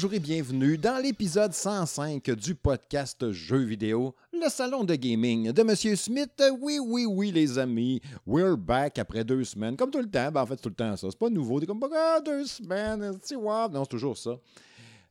Bonjour 0.00 0.14
et 0.14 0.18
bienvenue 0.18 0.78
dans 0.78 0.96
l'épisode 0.96 1.52
105 1.52 2.30
du 2.30 2.54
podcast 2.54 3.32
Jeux 3.32 3.64
vidéo, 3.64 4.14
le 4.32 4.48
salon 4.48 4.82
de 4.82 4.94
gaming 4.94 5.52
de 5.52 5.62
Monsieur 5.62 5.94
Smith. 5.94 6.42
Oui, 6.58 6.78
oui, 6.82 7.04
oui, 7.04 7.30
les 7.30 7.58
amis, 7.58 8.00
we're 8.26 8.56
back 8.56 8.98
après 8.98 9.24
deux 9.24 9.44
semaines, 9.44 9.76
comme 9.76 9.90
tout 9.90 9.98
le 9.98 10.08
temps. 10.08 10.32
Ben, 10.32 10.40
en 10.40 10.46
fait, 10.46 10.54
c'est 10.54 10.62
tout 10.62 10.70
le 10.70 10.74
temps 10.74 10.96
ça. 10.96 11.08
C'est 11.10 11.18
pas 11.18 11.28
nouveau. 11.28 11.60
T'es 11.60 11.66
comme, 11.66 11.86
ah, 11.94 12.18
deux 12.24 12.46
semaines, 12.46 13.12
c'est 13.22 13.36
wow. 13.36 13.68
Non, 13.68 13.84
c'est 13.84 13.90
toujours 13.90 14.16
ça. 14.16 14.38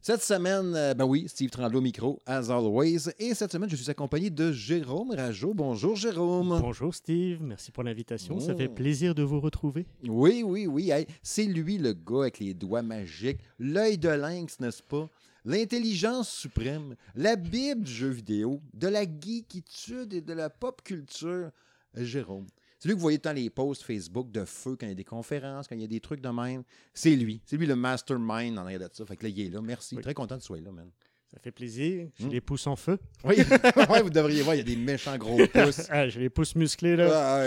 Cette 0.02 0.24
semaine, 0.24 0.74
euh, 0.76 0.94
ben 0.94 1.04
oui, 1.04 1.26
Steve 1.28 1.50
Tremblay 1.50 1.78
au 1.78 1.82
micro, 1.82 2.20
as 2.26 2.50
always. 2.50 3.10
Et 3.20 3.34
cette 3.34 3.52
semaine, 3.52 3.70
je 3.70 3.76
suis 3.76 3.90
accompagné 3.92 4.30
de 4.30 4.52
Jérôme 4.54 5.12
Rajot. 5.12 5.54
Bonjour, 5.54 5.98
Jérôme. 5.98 6.58
Bonjour, 6.62 6.96
Steve. 6.96 7.40
Merci 7.42 7.72
pour 7.72 7.84
l'invitation. 7.84 8.40
Ça 8.40 8.56
fait 8.56 8.70
Oh. 8.72 8.74
plaisir 8.76 9.14
de 9.14 9.24
vous 9.24 9.42
retrouver. 9.42 9.86
Oui, 10.08 10.42
oui, 10.46 10.68
oui. 10.68 10.90
Hey, 10.92 11.06
c'est 11.22 11.44
lui 11.44 11.78
le 11.78 11.92
gars 11.94 12.22
avec 12.22 12.40
les 12.40 12.54
doigts 12.54 12.82
magiques, 12.82 13.40
l'œil 13.60 13.98
de 13.98 14.08
lynx, 14.08 14.60
n'est-ce 14.62 14.82
pas? 14.82 15.10
L'intelligence 15.44 16.30
suprême, 16.30 16.96
la 17.16 17.36
Bible 17.36 17.84
du 17.84 17.92
jeu 17.92 18.10
vidéo, 18.10 18.62
de 18.74 18.88
la 18.88 19.04
geekitude 19.04 20.14
et 20.14 20.22
de 20.22 20.34
la 20.34 20.50
pop 20.50 20.82
culture. 20.82 21.52
Jérôme. 21.96 22.46
C'est 22.80 22.88
lui 22.88 22.94
que 22.96 23.00
vous 23.00 23.04
voyez 23.04 23.18
dans 23.18 23.34
les 23.36 23.50
posts 23.50 23.84
Facebook 23.84 24.32
de 24.32 24.46
feu 24.46 24.78
quand 24.80 24.86
il 24.86 24.90
y 24.90 24.94
a 24.94 24.96
des 24.96 25.04
conférences, 25.04 25.68
quand 25.68 25.76
il 25.76 25.82
y 25.82 25.84
a 25.84 25.88
des 25.88 26.00
trucs 26.00 26.22
de 26.22 26.30
même. 26.30 26.64
C'est 26.94 27.16
lui. 27.16 27.42
C'est 27.46 27.58
lui 27.58 27.66
le 27.68 27.76
mastermind 27.76 28.58
en 28.58 28.62
arrière 28.62 28.80
de 28.80 28.90
ça. 28.94 29.06
Fait 29.06 29.18
que 29.18 29.24
là, 29.24 29.30
il 29.30 29.40
est 29.48 29.50
là. 29.50 29.62
Merci. 29.62 29.96
Oui. 29.96 30.02
Très 30.02 30.14
content 30.14 30.38
de 30.38 30.42
sois 30.42 30.60
là, 30.62 30.72
man. 30.72 30.90
Ça 31.34 31.40
fait 31.40 31.52
plaisir. 31.52 32.08
J'ai 32.18 32.26
Mm. 32.26 32.30
les 32.30 32.42
pouces 32.42 32.66
en 32.66 32.76
feu. 32.76 32.98
Oui, 33.24 33.36
Ouais, 33.90 34.02
vous 34.02 34.10
devriez 34.10 34.42
voir, 34.42 34.56
il 34.56 34.60
y 34.60 34.62
a 34.62 34.64
des 34.64 34.76
méchants 34.78 35.16
gros 35.18 35.38
pouces. 35.46 35.88
Ah, 35.90 36.08
j'ai 36.10 36.22
les 36.22 36.30
pouces 36.30 36.56
musclés, 36.56 36.96
là. 36.96 37.46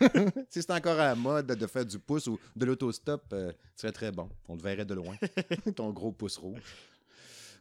Si 0.50 0.60
c'est 0.62 0.70
encore 0.72 0.98
à 0.98 1.04
la 1.08 1.14
mode 1.14 1.46
de 1.46 1.66
faire 1.66 1.84
du 1.86 1.98
pouce 1.98 2.26
ou 2.26 2.38
de 2.56 2.64
l'autostop, 2.66 3.22
euh, 3.32 3.52
ce 3.76 3.82
serait 3.82 3.92
très 3.92 4.10
bon. 4.10 4.28
On 4.48 4.56
le 4.56 4.62
verrait 4.62 4.84
de 4.84 4.94
loin. 4.94 5.16
Ton 5.76 5.90
gros 5.90 6.10
pouce 6.12 6.36
rouge. 6.38 6.60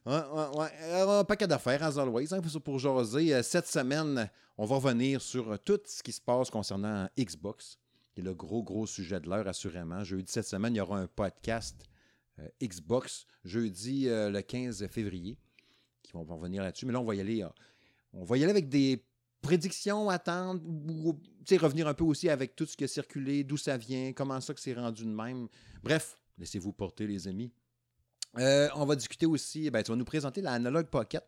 Ouais, 0.06 0.14
ouais. 0.14 0.72
Alors, 0.92 1.20
un 1.20 1.24
paquet 1.24 1.48
d'affaires, 1.48 1.82
as 1.84 1.98
hein, 1.98 2.42
pour-. 2.64 2.86
Euh, 2.86 3.44
Cette 3.44 3.68
semaine, 3.68 4.30
on 4.58 4.66
va 4.66 4.76
revenir 4.76 5.22
sur 5.22 5.52
euh, 5.52 5.58
tout 5.58 5.80
ce 5.86 6.04
qui 6.04 6.12
se 6.12 6.22
passe 6.22 6.50
concernant 6.50 7.10
Xbox, 7.18 7.80
qui 8.14 8.22
le 8.22 8.34
gros, 8.34 8.64
gros 8.64 8.86
sujet 8.86 9.20
de 9.20 9.30
l'heure, 9.30 9.48
assurément. 9.48 10.04
Jeudi 10.04 10.32
cette 10.32 10.48
semaine, 10.48 10.76
il 10.76 10.78
y 10.78 10.82
aura 10.82 11.00
un 11.00 11.08
podcast 11.08 11.86
euh, 12.40 12.48
Xbox, 12.62 13.26
jeudi 13.46 14.10
euh, 14.10 14.30
le 14.30 14.42
15 14.42 14.88
février, 14.88 15.38
qui 16.04 16.12
vont 16.12 16.24
revenir 16.24 16.64
là-dessus. 16.64 16.86
Mais 16.86 16.94
là, 16.94 17.00
on 17.00 17.06
va 17.06 17.16
y 17.16 17.22
aller, 17.22 17.44
euh, 17.44 17.50
on 18.14 18.26
va 18.26 18.38
y 18.38 18.44
aller 18.44 18.52
avec 18.52 18.68
des 18.68 19.06
prédictions, 19.42 20.10
attendre, 20.10 20.62
ou 20.66 21.18
revenir 21.60 21.88
un 21.88 21.94
peu 21.94 22.04
aussi 22.04 22.30
avec 22.30 22.56
tout 22.56 22.66
ce 22.66 22.76
qui 22.76 22.84
a 22.84 22.88
circulé, 22.88 23.44
d'où 23.44 23.58
ça 23.58 23.78
vient, 23.78 24.12
comment 24.12 24.42
ça 24.42 24.54
que 24.54 24.60
c'est 24.60 24.74
rendu 24.74 25.04
de 25.04 25.10
même. 25.10 25.48
Bref, 25.84 26.18
laissez-vous 26.38 26.74
porter, 26.74 27.08
les 27.08 27.28
amis. 27.28 27.52
Euh, 28.38 28.68
on 28.76 28.86
va 28.86 28.96
discuter 28.96 29.26
aussi, 29.26 29.70
ben, 29.70 29.82
tu 29.84 29.92
vas 29.92 29.96
nous 29.98 30.06
présenter 30.06 30.42
la 30.42 30.54
Analog 30.54 30.88
Pocket, 30.88 31.24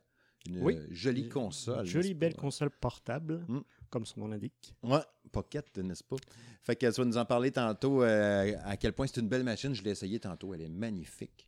une 0.47 0.61
Oui. 0.63 0.75
euh, 0.77 0.87
jolie 0.91 1.29
console. 1.29 1.85
Jolie 1.85 2.13
belle 2.13 2.33
pas? 2.35 2.41
console 2.41 2.69
portable, 2.69 3.45
Mm. 3.47 3.59
comme 3.89 4.05
son 4.05 4.21
nom 4.21 4.27
l'indique. 4.27 4.73
Ouais, 4.83 4.99
Pocket, 5.31 5.77
n'est-ce 5.77 6.03
pas? 6.03 6.17
Fait 6.63 6.75
que 6.75 6.85
tu 6.85 7.01
vas 7.01 7.05
nous 7.05 7.17
en 7.17 7.25
parler 7.25 7.51
tantôt 7.51 8.03
euh, 8.03 8.53
à 8.65 8.75
quel 8.77 8.93
point 8.93 9.07
c'est 9.07 9.21
une 9.21 9.29
belle 9.29 9.43
machine. 9.43 9.73
Je 9.73 9.83
l'ai 9.83 9.91
essayé 9.91 10.19
tantôt, 10.19 10.53
elle 10.53 10.61
est 10.61 10.69
magnifique. 10.69 11.47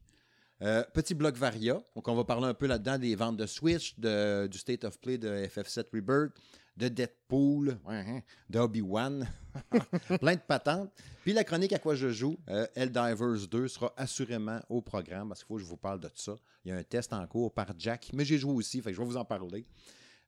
Euh, 0.62 0.84
petit 0.94 1.14
bloc 1.14 1.36
Varia, 1.38 1.82
donc 1.96 2.06
on 2.10 2.16
va 2.16 2.26
parler 2.26 2.48
un 2.48 2.54
peu 2.54 2.68
là-dedans 2.68 2.98
des 2.98 3.16
ventes 3.16 3.38
de 3.38 3.46
Switch, 3.46 3.98
de- 3.98 4.48
du 4.48 4.58
State 4.58 4.84
of 4.84 5.00
Play 5.00 5.18
de 5.18 5.30
FF7 5.48 5.88
Rebirth, 5.94 6.34
de 6.80 6.88
Deadpool, 6.88 7.78
hein, 7.88 8.22
de 8.50 8.58
Obi-Wan, 8.58 9.28
plein 10.22 10.36
de 10.36 10.40
patentes. 10.40 10.92
Puis 11.24 11.34
la 11.34 11.44
chronique 11.44 11.74
à 11.74 11.80
quoi 11.80 11.94
je 11.94 12.10
joue, 12.10 12.38
euh, 12.48 12.66
Helldivers 12.74 13.48
2 13.50 13.68
sera 13.68 13.94
assurément 13.98 14.62
au 14.70 14.82
programme 14.82 15.28
parce 15.28 15.42
qu'il 15.42 15.48
faut 15.48 15.56
que 15.58 15.62
je 15.62 15.68
vous 15.68 15.78
parle 15.78 16.00
de 16.00 16.10
ça. 16.16 16.36
Il 16.64 16.70
y 16.70 16.72
a 16.72 16.78
un 16.78 16.84
test 16.84 17.12
en 17.12 17.28
cours 17.28 17.54
par 17.54 17.68
Jack, 17.78 18.12
mais 18.14 18.24
j'ai 18.24 18.38
joué 18.38 18.54
aussi, 18.54 18.82
fait 18.82 18.92
que 18.92 18.96
je 18.96 19.02
vais 19.02 19.08
vous 19.08 19.18
en 19.18 19.26
parler. 19.26 19.66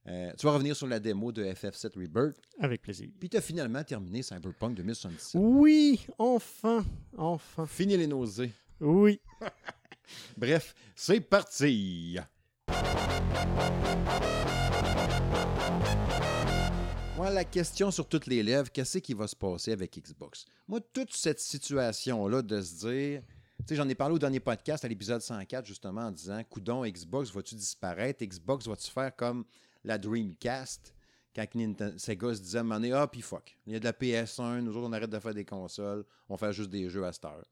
Euh, 0.07 0.33
tu 0.37 0.45
vas 0.45 0.53
revenir 0.53 0.75
sur 0.75 0.87
la 0.87 0.99
démo 0.99 1.31
de 1.31 1.45
FF7 1.45 1.97
Rebirth. 1.97 2.35
Avec 2.59 2.81
plaisir. 2.81 3.07
Puis 3.17 3.29
tu 3.29 3.37
as 3.37 3.41
finalement 3.41 3.83
terminé 3.83 4.21
Cyberpunk 4.21 4.75
2077. 4.75 5.39
Oui, 5.41 6.05
enfin, 6.17 6.83
enfin. 7.17 7.65
Fini 7.65 7.95
les 7.95 8.07
nausées. 8.07 8.51
Oui. 8.81 9.21
Bref, 10.37 10.75
c'est 10.95 11.21
parti. 11.21 12.17
Moi, 17.15 17.29
la 17.29 17.43
question 17.43 17.91
sur 17.91 18.07
toutes 18.07 18.25
les 18.25 18.41
lèvres, 18.41 18.71
qu'est-ce 18.71 18.97
qui 18.97 19.13
va 19.13 19.27
se 19.27 19.35
passer 19.35 19.73
avec 19.73 19.95
Xbox? 19.99 20.45
Moi, 20.67 20.79
toute 20.93 21.13
cette 21.13 21.39
situation-là 21.39 22.41
de 22.41 22.61
se 22.61 22.87
dire, 22.87 23.21
tu 23.59 23.65
sais, 23.67 23.75
j'en 23.75 23.87
ai 23.87 23.95
parlé 23.95 24.15
au 24.15 24.19
dernier 24.19 24.39
podcast, 24.39 24.83
à 24.85 24.87
l'épisode 24.87 25.21
104, 25.21 25.65
justement, 25.65 26.01
en 26.01 26.11
disant, 26.11 26.41
coudon, 26.49 26.83
Xbox, 26.83 27.31
vas-tu 27.31 27.55
disparaître? 27.55 28.25
Xbox, 28.25 28.67
vas-tu 28.67 28.89
faire 28.89 29.15
comme 29.15 29.45
la 29.83 29.97
Dreamcast? 29.97 30.95
Quand 31.35 31.45
Nintendo, 31.55 31.97
Sega 31.97 32.33
se 32.33 32.41
disait 32.41 32.61
ah, 32.93 33.07
puis 33.07 33.21
fuck, 33.21 33.55
il 33.65 33.73
y 33.73 33.75
a 33.75 33.79
de 33.79 33.85
la 33.85 33.93
PS1, 33.93 34.59
nous 34.59 34.75
autres, 34.75 34.87
on 34.87 34.91
arrête 34.91 35.09
de 35.09 35.19
faire 35.19 35.33
des 35.33 35.45
consoles, 35.45 36.03
on 36.27 36.35
fait 36.35 36.51
juste 36.51 36.69
des 36.69 36.89
jeux 36.89 37.05
à 37.05 37.13
cette 37.13 37.23
heure 37.23 37.45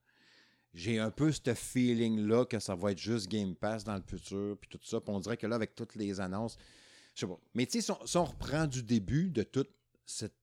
j'ai 0.73 0.99
un 0.99 1.11
peu 1.11 1.31
ce 1.31 1.53
feeling-là 1.53 2.45
que 2.45 2.59
ça 2.59 2.75
va 2.75 2.91
être 2.91 2.97
juste 2.99 3.27
Game 3.29 3.55
Pass 3.55 3.83
dans 3.83 3.95
le 3.95 4.01
futur, 4.05 4.57
puis 4.59 4.69
tout 4.69 4.79
ça. 4.83 4.99
Puis 5.01 5.13
on 5.13 5.19
dirait 5.19 5.37
que 5.37 5.47
là, 5.47 5.55
avec 5.55 5.75
toutes 5.75 5.95
les 5.95 6.19
annonces, 6.19 6.57
je 7.15 7.21
sais 7.21 7.27
pas. 7.27 7.39
Mais 7.53 7.65
tu 7.65 7.73
sais, 7.73 7.81
si, 7.81 7.91
on- 7.91 8.05
si 8.05 8.17
on 8.17 8.25
reprend 8.25 8.67
du 8.67 8.83
début 8.83 9.29
de 9.29 9.43
toute 9.43 9.71
cette 10.05 10.35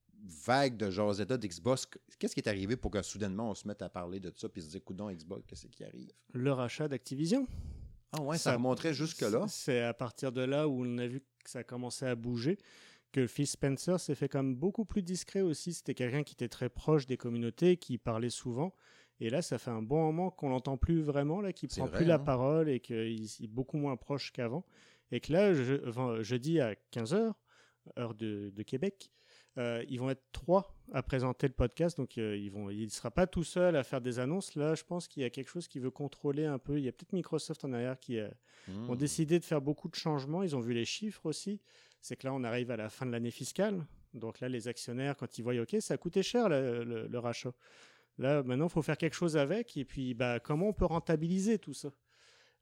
vague 0.44 0.76
de 0.76 0.90
Josetta 0.90 1.36
d'Xbox, 1.36 1.86
qu'est-ce 2.18 2.34
qui 2.34 2.40
est 2.40 2.48
arrivé 2.48 2.76
pour 2.76 2.90
que 2.90 3.00
soudainement 3.02 3.50
on 3.50 3.54
se 3.54 3.68
mette 3.68 3.82
à 3.82 3.88
parler 3.88 4.18
de 4.18 4.32
ça, 4.34 4.48
puis 4.48 4.62
se 4.62 4.68
dire, 4.70 4.82
coudon, 4.84 5.10
Xbox, 5.10 5.42
qu'est-ce 5.46 5.66
qui 5.68 5.84
arrive? 5.84 6.10
Le 6.32 6.52
rachat 6.52 6.88
d'Activision. 6.88 7.46
Ah 8.12 8.22
ouais, 8.22 8.38
ça, 8.38 8.58
Ça- 8.58 8.92
jusque-là. 8.92 9.46
C'est 9.48 9.82
à 9.82 9.94
partir 9.94 10.32
de 10.32 10.40
là 10.40 10.66
où 10.68 10.84
on 10.84 10.98
a 10.98 11.06
vu 11.06 11.20
que 11.20 11.50
ça 11.50 11.62
commençait 11.64 12.06
à 12.08 12.14
bouger 12.14 12.58
que 13.12 13.26
Phil 13.26 13.46
Spencer 13.46 13.98
s'est 14.00 14.14
fait 14.14 14.28
comme 14.28 14.54
beaucoup 14.56 14.84
plus 14.84 15.02
discret 15.02 15.40
aussi. 15.42 15.72
C'était 15.72 15.94
quelqu'un 15.94 16.22
qui 16.22 16.32
était 16.34 16.48
très 16.48 16.68
proche 16.68 17.06
des 17.06 17.16
communautés, 17.16 17.76
qui 17.76 17.98
parlait 17.98 18.30
souvent. 18.30 18.74
Et 19.20 19.30
là, 19.30 19.40
ça 19.42 19.58
fait 19.58 19.70
un 19.70 19.82
bon 19.82 20.02
moment 20.04 20.30
qu'on 20.30 20.48
l'entend 20.50 20.76
plus 20.76 21.00
vraiment, 21.02 21.40
là, 21.40 21.52
qu'il 21.52 21.68
prend 21.68 21.86
vrai, 21.86 21.96
plus 21.98 22.04
la 22.06 22.16
hein. 22.16 22.18
parole 22.18 22.68
et 22.68 22.80
qu'il 22.80 23.22
est 23.24 23.46
beaucoup 23.48 23.78
moins 23.78 23.96
proche 23.96 24.32
qu'avant. 24.32 24.64
Et 25.10 25.20
que 25.20 25.32
là, 25.32 25.54
je, 25.54 25.88
enfin, 25.88 26.20
jeudi 26.22 26.60
à 26.60 26.74
15h, 26.92 27.32
heure 27.98 28.14
de, 28.14 28.50
de 28.54 28.62
Québec, 28.62 29.10
euh, 29.58 29.82
ils 29.88 29.98
vont 29.98 30.10
être 30.10 30.24
trois 30.32 30.76
à 30.92 31.02
présenter 31.02 31.46
le 31.46 31.54
podcast. 31.54 31.96
Donc, 31.96 32.18
euh, 32.18 32.36
ils 32.36 32.50
vont, 32.50 32.68
il 32.68 32.84
ne 32.84 32.88
sera 32.90 33.10
pas 33.10 33.26
tout 33.26 33.44
seul 33.44 33.74
à 33.76 33.84
faire 33.84 34.02
des 34.02 34.18
annonces. 34.18 34.54
Là, 34.54 34.74
je 34.74 34.82
pense 34.84 35.08
qu'il 35.08 35.22
y 35.22 35.26
a 35.26 35.30
quelque 35.30 35.48
chose 35.48 35.66
qui 35.66 35.78
veut 35.78 35.90
contrôler 35.90 36.44
un 36.44 36.58
peu. 36.58 36.76
Il 36.78 36.84
y 36.84 36.88
a 36.88 36.92
peut-être 36.92 37.12
Microsoft 37.14 37.64
en 37.64 37.72
arrière 37.72 37.98
qui, 37.98 38.18
euh, 38.18 38.28
Hmm. 38.68 38.90
ont 38.90 38.96
décidé 38.96 39.38
de 39.38 39.44
faire 39.44 39.60
beaucoup 39.60 39.88
de 39.88 39.94
changements. 39.94 40.42
Ils 40.42 40.56
ont 40.56 40.60
vu 40.60 40.74
les 40.74 40.84
chiffres 40.84 41.24
aussi. 41.26 41.60
C'est 42.00 42.16
que 42.16 42.26
là, 42.26 42.34
on 42.34 42.42
arrive 42.42 42.72
à 42.72 42.76
la 42.76 42.88
fin 42.88 43.06
de 43.06 43.12
l'année 43.12 43.30
fiscale. 43.30 43.86
Donc 44.12 44.40
là, 44.40 44.48
les 44.48 44.66
actionnaires, 44.66 45.16
quand 45.16 45.38
ils 45.38 45.42
voient, 45.42 45.54
OK, 45.60 45.76
ça 45.78 45.94
a 45.94 45.96
coûté 45.96 46.24
cher 46.24 46.48
le, 46.48 46.82
le- 46.82 47.06
le 47.06 47.18
rachat. 47.20 47.52
Là, 48.18 48.42
maintenant, 48.42 48.66
il 48.66 48.70
faut 48.72 48.82
faire 48.82 48.96
quelque 48.98 49.14
chose 49.14 49.36
avec. 49.36 49.76
Et 49.76 49.84
puis, 49.84 50.14
bah, 50.14 50.40
comment 50.40 50.68
on 50.68 50.72
peut 50.72 50.86
rentabiliser 50.86 51.58
tout 51.58 51.74
ça? 51.74 51.90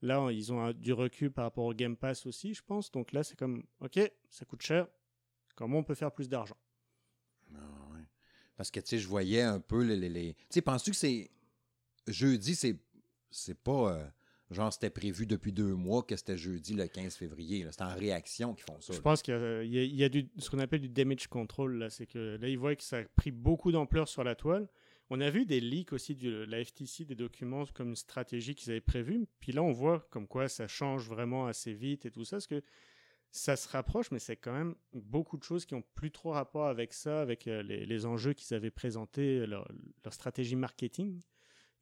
Là, 0.03 0.31
ils 0.31 0.53
ont 0.53 0.61
un- 0.61 0.73
du 0.73 0.93
recul 0.93 1.31
par 1.31 1.45
rapport 1.45 1.65
au 1.65 1.73
Game 1.75 1.97
Pass 1.97 2.27
aussi, 2.27 2.55
je 2.55 2.63
pense. 2.63 2.91
Donc 2.91 3.13
là, 3.13 3.23
c'est 3.25 3.39
comme, 3.39 3.63
OK, 3.81 3.99
ça 4.29 4.45
coûte 4.45 4.63
cher. 4.63 4.87
Comment 5.55 5.79
on 5.79 5.85
peut 5.85 5.95
faire 5.95 6.13
plus 6.13 6.29
d'argent? 6.29 6.57
Ah 7.55 7.59
ouais. 7.93 8.03
Parce 8.57 8.71
que, 8.71 8.81
tu 8.81 8.89
sais, 8.89 8.99
je 8.99 9.09
voyais 9.09 9.43
un 9.43 9.61
peu 9.61 9.83
les... 9.85 9.97
les- 9.97 10.09
les- 10.09 10.35
Tu 10.35 10.45
sais, 10.51 10.63
penses-tu 10.63 10.91
que 10.91 10.97
c'est... 10.97 11.31
Jeudi, 12.07 12.55
c'est 12.55 12.77
c'est 13.31 13.55
pas... 13.59 13.93
euh, 13.97 14.07
Genre, 14.51 14.71
c'était 14.73 14.91
prévu 14.91 15.27
depuis 15.27 15.53
deux 15.53 15.75
mois 15.75 16.03
que 16.03 16.15
c'était 16.17 16.37
jeudi 16.37 16.75
le 16.75 16.87
15 16.87 17.17
février. 17.17 17.67
C'est 17.71 17.83
en 17.83 17.95
réaction 17.95 18.55
qu'ils 18.55 18.65
font 18.65 18.79
ça. 18.81 18.93
Je 18.93 18.99
là. 18.99 19.03
pense 19.03 19.23
qu'il 19.23 19.33
y 19.35 19.37
a, 19.37 19.63
il 19.63 19.73
y 19.73 19.79
a- 19.79 19.83
il 19.85 19.95
y 19.97 20.05
a 20.05 20.09
du, 20.11 20.29
ce 20.39 20.51
qu'on 20.51 20.59
appelle 20.59 20.83
du 20.83 20.89
damage 20.91 21.27
control. 21.29 21.79
Là, 21.79 21.89
c'est 21.91 22.07
que 22.07 22.37
là, 22.41 22.49
ils 22.49 22.59
voient 22.59 22.77
que 22.77 22.83
ça 22.83 22.99
a 22.99 23.05
pris 23.05 23.31
beaucoup 23.31 23.73
d'ampleur 23.73 24.07
sur 24.07 24.23
la 24.23 24.35
toile. 24.35 24.69
On 25.17 25.21
a 25.21 25.31
vu 25.31 25.47
des 25.47 25.61
leaks 25.61 25.93
aussi 25.93 26.17
de 26.17 26.45
la 26.49 26.65
FTC, 26.65 27.05
des 27.05 27.15
documents 27.15 27.67
comme 27.73 27.91
une 27.91 27.95
stratégie 27.95 28.57
qu'ils 28.57 28.73
avaient 28.73 28.81
prévue. 28.81 29.29
Puis 29.39 29.53
là, 29.53 29.63
on 29.63 29.71
voit 29.71 30.01
comme 30.11 30.27
quoi 30.27 30.49
ça 30.49 30.67
change 30.67 31.09
vraiment 31.09 31.47
assez 31.47 31.73
vite 31.73 32.05
et 32.05 32.11
tout 32.11 32.25
ça. 32.25 32.39
Parce 32.39 32.49
que 32.49 32.61
ça 33.31 33.55
se 33.55 33.69
rapproche, 33.69 34.11
mais 34.11 34.19
c'est 34.19 34.35
quand 34.35 34.53
même 34.53 34.75
beaucoup 34.93 35.37
de 35.37 35.45
choses 35.45 35.67
qui 35.67 35.77
ont 35.77 35.85
plus 35.95 36.11
trop 36.11 36.33
rapport 36.33 36.67
avec 36.67 36.93
ça, 36.93 37.21
avec 37.21 37.47
euh, 37.47 37.63
les, 37.63 38.07
enjeux 38.07 38.33
qu'ils 38.33 38.57
avaient 38.57 38.73
présentés, 38.73 39.47
leur, 39.47 39.71
leur 40.03 40.13
stratégie 40.13 40.57
marketing. 40.57 41.21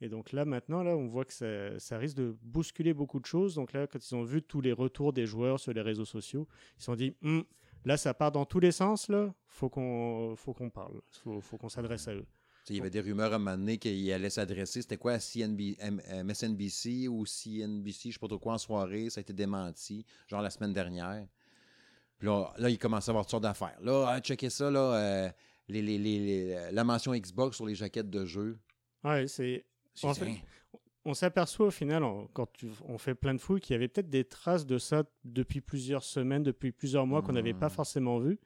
Et 0.02 0.10
donc 0.10 0.32
là, 0.32 0.44
maintenant, 0.44 0.82
là, 0.82 0.94
on 0.94 1.06
voit 1.06 1.24
que 1.24 1.32
ça, 1.32 1.78
ça 1.78 1.96
risque 1.96 2.18
de 2.18 2.36
bousculer 2.42 2.92
beaucoup 2.92 3.18
de 3.18 3.24
choses. 3.24 3.54
Donc 3.54 3.72
là, 3.72 3.86
quand 3.86 3.98
ils 3.98 4.14
ont 4.14 4.24
vu 4.24 4.42
tous 4.42 4.60
les 4.60 4.72
retours 4.72 5.14
des 5.14 5.24
joueurs 5.24 5.58
sur 5.58 5.72
les 5.72 5.80
réseaux 5.80 6.04
sociaux, 6.04 6.46
ils 6.76 6.80
se 6.80 6.84
sont 6.84 6.96
dit, 6.96 7.16
Hum, 7.22 7.44
là, 7.86 7.96
ça 7.96 8.12
part 8.12 8.30
dans 8.30 8.44
tous 8.44 8.60
les 8.60 8.72
sens, 8.72 9.08
là, 9.08 9.34
faut 9.46 9.70
qu'on 9.70 10.34
faut 10.36 10.52
qu'on 10.52 10.68
parle, 10.68 11.00
faut, 11.08 11.40
faut 11.40 11.56
qu'on 11.56 11.70
s'adresse 11.70 12.08
à 12.08 12.14
eux. 12.14 12.26
Il 12.68 12.76
y 12.76 12.80
avait 12.80 12.90
des 12.90 13.00
rumeurs 13.00 13.32
à 13.32 13.36
un 13.36 13.38
moment 13.38 13.56
donné 13.56 13.76
qu'il 13.78 14.10
allait 14.12 14.30
s'adresser. 14.30 14.82
C'était 14.82 14.96
quoi, 14.96 15.12
à 15.14 15.18
CNB, 15.18 15.74
MSNBC 16.24 17.08
ou 17.08 17.26
CNBC, 17.26 18.02
je 18.04 18.08
ne 18.08 18.12
sais 18.12 18.18
pas 18.20 18.28
trop 18.28 18.38
quoi, 18.38 18.54
en 18.54 18.58
soirée? 18.58 19.10
Ça 19.10 19.18
a 19.18 19.22
été 19.22 19.32
démenti, 19.32 20.04
genre 20.28 20.42
la 20.42 20.50
semaine 20.50 20.72
dernière. 20.72 21.26
Puis 22.18 22.28
là, 22.28 22.52
là 22.58 22.70
il 22.70 22.78
commençait 22.78 23.10
à 23.10 23.12
avoir 23.12 23.24
toutes 23.24 23.32
sortes 23.32 23.42
d'affaires. 23.42 23.76
Là, 23.82 24.06
ah, 24.08 24.20
checker 24.20 24.48
ça, 24.48 24.70
là, 24.70 24.80
euh, 24.94 25.28
les, 25.68 25.82
les- 25.82 25.98
les- 25.98 26.70
la 26.70 26.84
mention 26.84 27.12
Xbox 27.14 27.56
sur 27.56 27.66
les 27.66 27.74
jaquettes 27.74 28.10
de 28.10 28.24
jeu. 28.24 28.58
Ouais, 29.02 29.26
c'est 29.26 29.64
En 30.04 30.14
fait, 30.14 30.28
hein, 30.28 30.36
on 31.04 31.14
s'aperçoit 31.14 31.66
au 31.66 31.70
final, 31.72 32.04
quand 32.32 32.46
tu- 32.52 32.68
on 32.86 32.96
fait 32.96 33.16
plein 33.16 33.34
de 33.34 33.40
fouilles, 33.40 33.60
qu'il 33.60 33.74
y 33.74 33.76
avait 33.76 33.88
peut-être 33.88 34.08
des 34.08 34.24
traces 34.24 34.64
de 34.66 34.78
ça 34.78 35.02
depuis 35.24 35.60
plusieurs 35.60 36.04
semaines, 36.04 36.44
depuis 36.44 36.70
plusieurs 36.70 37.06
mois 37.08 37.22
qu'on 37.22 37.32
n'avait 37.32 37.54
pas 37.54 37.66
Mhm. 37.68 37.72
forcément 37.74 38.18
vu. 38.20 38.38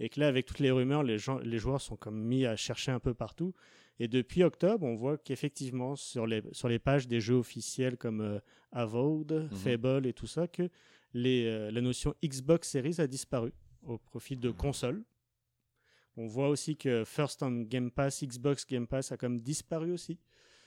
Et 0.00 0.08
que 0.08 0.18
là, 0.20 0.28
avec 0.28 0.46
toutes 0.46 0.58
les 0.58 0.70
rumeurs, 0.70 1.02
les, 1.02 1.18
gens, 1.18 1.38
les 1.38 1.58
joueurs 1.58 1.80
sont 1.80 1.96
comme 1.96 2.20
mis 2.20 2.44
à 2.46 2.56
chercher 2.56 2.90
un 2.92 2.98
peu 3.00 3.14
partout. 3.14 3.54
Et 3.98 4.08
depuis 4.08 4.42
octobre, 4.42 4.84
on 4.84 4.94
voit 4.94 5.18
qu'effectivement, 5.18 5.94
sur 5.96 6.26
les, 6.26 6.42
sur 6.52 6.68
les 6.68 6.78
pages 6.78 7.06
des 7.06 7.20
jeux 7.20 7.36
officiels 7.36 7.96
comme 7.96 8.20
euh, 8.20 8.40
Avowed, 8.72 9.32
Mhm. 9.32 9.56
Fable 9.58 10.06
et 10.06 10.12
tout 10.12 10.26
ça, 10.26 10.48
que 10.48 10.68
les, 11.14 11.44
euh, 11.46 11.70
la 11.70 11.80
notion 11.80 12.14
Xbox 12.24 12.68
Series 12.70 12.96
a 13.00 13.06
disparu 13.06 13.52
au 13.82 13.98
profit 13.98 14.36
de 14.36 14.48
Mhm. 14.48 14.56
consoles. 14.56 15.04
On 16.16 16.26
voit 16.26 16.48
aussi 16.48 16.76
que 16.76 17.04
First 17.04 17.42
on 17.42 17.62
Game 17.62 17.90
Pass, 17.90 18.22
Xbox 18.24 18.66
Game 18.66 18.86
Pass 18.86 19.12
a 19.12 19.16
comme 19.16 19.40
disparu 19.40 19.92
aussi. 19.92 20.18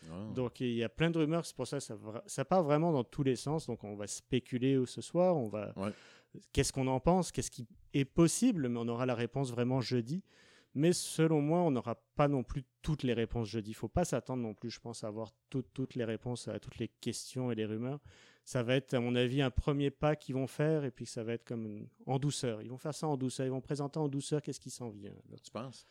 Ah. 0.10 0.32
Donc 0.36 0.60
il 0.60 0.74
y 0.74 0.84
a 0.84 0.90
plein 0.90 1.10
de 1.10 1.18
rumeurs, 1.18 1.46
c'est 1.46 1.56
pour 1.56 1.68
ça 1.68 1.78
que 1.78 1.84
ça, 1.84 1.96
ça 2.28 2.46
part 2.46 2.64
vraiment 2.64 2.92
dans 2.92 3.04
tous 3.04 3.24
les 3.24 3.36
sens. 3.36 3.66
Donc 3.68 3.84
on 3.84 3.96
va 3.96 4.08
spéculer 4.08 4.80
ce 4.86 5.02
soir, 5.02 5.36
on 5.36 5.48
va 5.48 5.74
Ouais. 5.78 5.92
Qu'est-ce 6.54 6.74
qu'on 6.74 6.88
en 6.88 7.00
pense, 7.00 7.32
qu'est-ce 7.32 7.52
qui 7.52 7.68
est 7.94 8.06
possible, 8.06 8.68
mais 8.70 8.80
on 8.80 8.88
aura 8.88 9.06
la 9.06 9.16
réponse 9.16 9.52
vraiment 9.52 9.82
jeudi. 9.82 10.24
Mais 10.78 10.92
selon 10.92 11.40
moi, 11.42 11.60
on 11.60 11.72
n'aura 11.72 11.96
pas 12.16 12.28
non 12.28 12.44
plus 12.44 12.66
toutes 12.82 13.04
les 13.04 13.14
réponses 13.14 13.48
jeudi. 13.48 13.72
Il 13.72 13.76
faut 13.76 13.88
pas 13.88 14.04
s'attendre 14.04 14.44
non 14.44 14.54
plus, 14.54 14.70
je 14.70 14.80
pense, 14.82 15.06
à 15.06 15.08
avoir 15.08 15.32
toutes, 15.50 15.72
toutes 15.74 15.96
les 15.96 16.04
réponses 16.04 16.50
à 16.50 16.60
toutes 16.60 16.78
les 16.80 16.90
questions 16.90 17.50
et 17.50 17.56
les 17.56 17.64
rumeurs. 17.66 18.00
Ça 18.44 18.62
va 18.62 18.76
être, 18.76 18.94
à 18.94 19.00
mon 19.00 19.16
avis, 19.16 19.42
un 19.42 19.50
premier 19.52 19.90
pas 19.90 20.18
qu'ils 20.18 20.36
vont 20.36 20.48
faire, 20.48 20.84
et 20.84 20.92
puis 20.92 21.06
ça 21.06 21.24
va 21.24 21.32
être 21.34 21.46
comme 21.46 21.66
une- 21.66 21.88
en 22.06 22.20
douceur. 22.20 22.62
Ils 22.62 22.70
vont 22.70 22.78
faire 22.78 22.94
ça 22.94 23.08
en 23.08 23.16
douceur, 23.16 23.46
ils 23.46 23.52
vont 23.52 23.62
présenter 23.62 24.00
en 24.00 24.10
douceur 24.10 24.42
qu'est-ce 24.42 24.60
qui 24.60 24.70
s'en 24.70 24.90
vient. 24.90 25.14
là. 25.30 25.38
Tu 25.42 25.50
penses? 25.50 25.86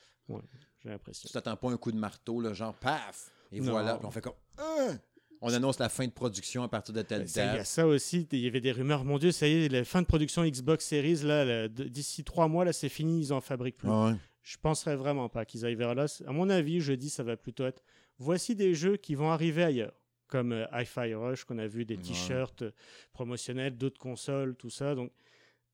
J'ai 0.81 0.91
l'impression. 0.91 1.27
Tu 1.29 1.33
t'attends 1.33 1.57
pas 1.57 1.71
un 1.71 1.79
coup 1.79 1.91
de 1.91 1.97
marteau, 1.99 2.41
là, 2.41 2.53
genre 2.53 2.75
paf! 2.75 3.33
Et 3.53 3.61
Non. 3.61 3.73
voilà. 3.73 3.97
Puis 3.97 4.07
on 4.07 4.11
fait 4.11 4.21
comme. 4.21 4.35
Hein? 4.59 4.99
On 5.47 5.53
annonce 5.53 5.79
la 5.79 5.91
fin 5.91 6.07
de 6.07 6.11
production 6.11 6.63
à 6.63 6.69
partir 6.69 6.95
de 6.95 7.03
telle 7.03 7.29
Ça, 7.29 7.43
il 7.43 7.47
y 7.47 7.51
a 7.51 7.57
date. 7.59 7.67
ça 7.67 7.87
aussi, 7.87 8.27
il 8.33 8.39
y 8.39 8.47
avait 8.47 8.63
des 8.63 8.73
rumeurs, 8.73 9.05
mon 9.05 9.19
Dieu, 9.19 9.31
ça 9.31 9.47
y 9.47 9.65
est, 9.65 9.69
la 9.69 9.85
fin 9.85 10.01
de 10.01 10.07
production 10.07 10.43
Xbox 10.43 10.87
Series, 10.87 11.17
là, 11.23 11.69
d'ici 11.69 12.25
trois 12.25 12.49
mois, 12.49 12.65
là, 12.65 12.73
c'est 12.73 12.89
fini, 12.89 13.21
ils 13.21 13.33
en 13.33 13.43
fabriquent 13.43 13.77
plus. 13.77 13.91
Ah 13.91 14.07
ouais. 14.07 14.17
Je 14.43 14.57
penserais 14.57 14.97
vraiment 14.97 15.29
pas 15.29 15.45
qu'ils 15.45 15.67
aillent 15.67 15.75
vers 15.75 15.95
là. 15.95 16.07
À 16.27 16.33
mon 16.33 16.49
avis, 16.49 16.81
jeudi, 16.81 17.11
ça 17.11 17.23
va 17.23 17.37
plutôt 17.37 17.67
être. 17.67 17.83
Voici 18.17 18.55
des 18.55 18.75
jeux 18.75 18.97
qui 18.97 19.15
vont 19.15 19.31
arriver 19.31 19.65
ailleurs, 19.65 19.93
comme 20.29 20.53
euh, 20.53 20.65
Hi-Fi 20.73 21.13
Rush, 21.13 21.45
qu'on 21.45 21.59
a 21.59 21.67
vu 21.67 21.85
des 21.85 21.99
t-shirts 21.99 22.63
euh, 22.63 22.71
promotionnels, 23.13 23.77
d'autres 23.77 24.01
consoles, 24.01 24.57
tout 24.57 24.71
ça. 24.71 24.95
Donc, 24.95 25.13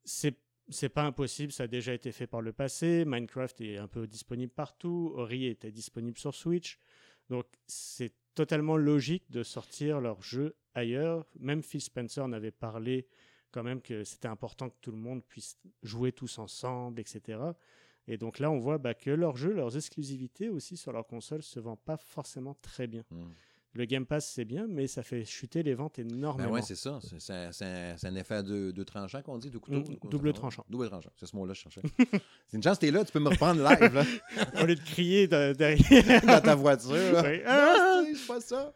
c'est 0.05 0.37
c'est 0.69 0.89
pas 0.89 1.03
impossible, 1.03 1.53
ça 1.53 1.65
a 1.65 1.67
déjà 1.67 1.93
été 1.93 2.13
fait 2.13 2.27
par 2.27 2.43
le 2.43 2.53
passé. 2.53 3.05
Minecraft 3.05 3.61
est 3.61 3.79
un 3.79 3.89
peu 3.89 4.07
disponible 4.07 4.53
partout. 4.53 5.13
Ori 5.17 5.47
était 5.47 5.73
disponible 5.73 6.17
sur 6.17 6.35
Switch. 6.35 6.79
Donc, 7.29 7.47
c'est 7.67 8.13
totalement 8.35 8.77
logique 8.77 9.31
de 9.31 9.43
sortir 9.43 10.01
leurs 10.01 10.23
jeux 10.23 10.57
ailleurs. 10.75 11.27
Même 11.39 11.63
Phil 11.63 11.81
Spencer 11.81 12.25
en 12.25 12.33
avait 12.33 12.51
parlé 12.51 13.07
quand 13.51 13.63
même 13.63 13.81
que 13.81 14.05
c'était 14.05 14.29
important 14.29 14.71
que 14.71 14.77
tout 14.81 14.93
le 14.93 14.97
monde 14.97 15.25
puisse 15.25 15.59
jouer 15.83 16.13
tous 16.13 16.39
ensemble, 16.39 17.01
etc. 17.01 17.39
Et 18.07 18.17
donc 18.17 18.39
là, 18.39 18.51
on 18.51 18.59
voit 18.59 18.79
bah, 18.79 18.95
que 18.95 19.11
leurs 19.11 19.37
jeux, 19.37 19.53
leurs 19.53 19.77
exclusivités 19.77 20.49
aussi 20.49 20.77
sur 20.77 20.93
leur 20.93 21.07
console 21.07 21.43
se 21.43 21.61
vendent 21.61 21.83
pas 21.85 21.97
forcément 21.97 22.55
très 22.63 22.87
bien. 22.87 23.05
Hmm. 23.11 23.31
Le 23.73 23.85
Game 23.85 24.05
Pass, 24.05 24.33
c'est 24.35 24.45
bien, 24.45 24.67
mais 24.69 24.89
ça 24.89 25.05
fait 25.05 25.25
chuter 25.25 25.63
les 25.63 25.75
ventes 25.75 25.95
Ben 25.99 26.11
énormément. 26.11 26.51
ouais, 26.51 26.63
c'est 26.63 26.75
ça. 26.75 26.99
C'est- 27.21 27.33
un, 27.33 27.53
c'est 27.53 28.07
un 28.09 28.15
effet 28.17 28.35
à 28.35 28.43
deux, 28.43 28.73
deux 28.73 28.85
tranchants 28.85 29.23
qu'on 29.23 29.39
dit, 29.39 29.49
deux 29.49 29.61
couteaux. 29.61 29.79
Mm, 29.79 30.09
double 30.11 30.33
tranchant. 30.33 30.65
Double 30.69 30.89
tranchant. 30.89 31.11
C'est 31.17 31.27
ce 31.27 31.37
mot-là 31.37 31.53
que 31.53 31.59
je 31.59 31.63
cherchais. 31.63 31.83
c'est 32.49 32.57
une 32.57 32.63
chance 32.65 32.79
que 32.79 32.87
t'es 32.87 32.91
là, 32.91 33.05
tu 33.05 33.13
peux 33.13 33.21
me 33.21 33.29
reprendre 33.29 33.63
live 33.63 33.95
là, 33.95 34.05
Au 34.63 34.67
lieu 34.67 34.75
de 34.75 34.81
crier 34.81 35.29
de- 35.29 35.53
derrière. 35.53 36.21
dans 36.27 36.41
ta 36.41 36.55
voiture. 36.57 36.91
là. 37.13 37.23
Oui. 37.25 37.41
Ah, 37.47 38.03
c'est 38.13 38.27
pas 38.27 38.41
ça. 38.41 38.73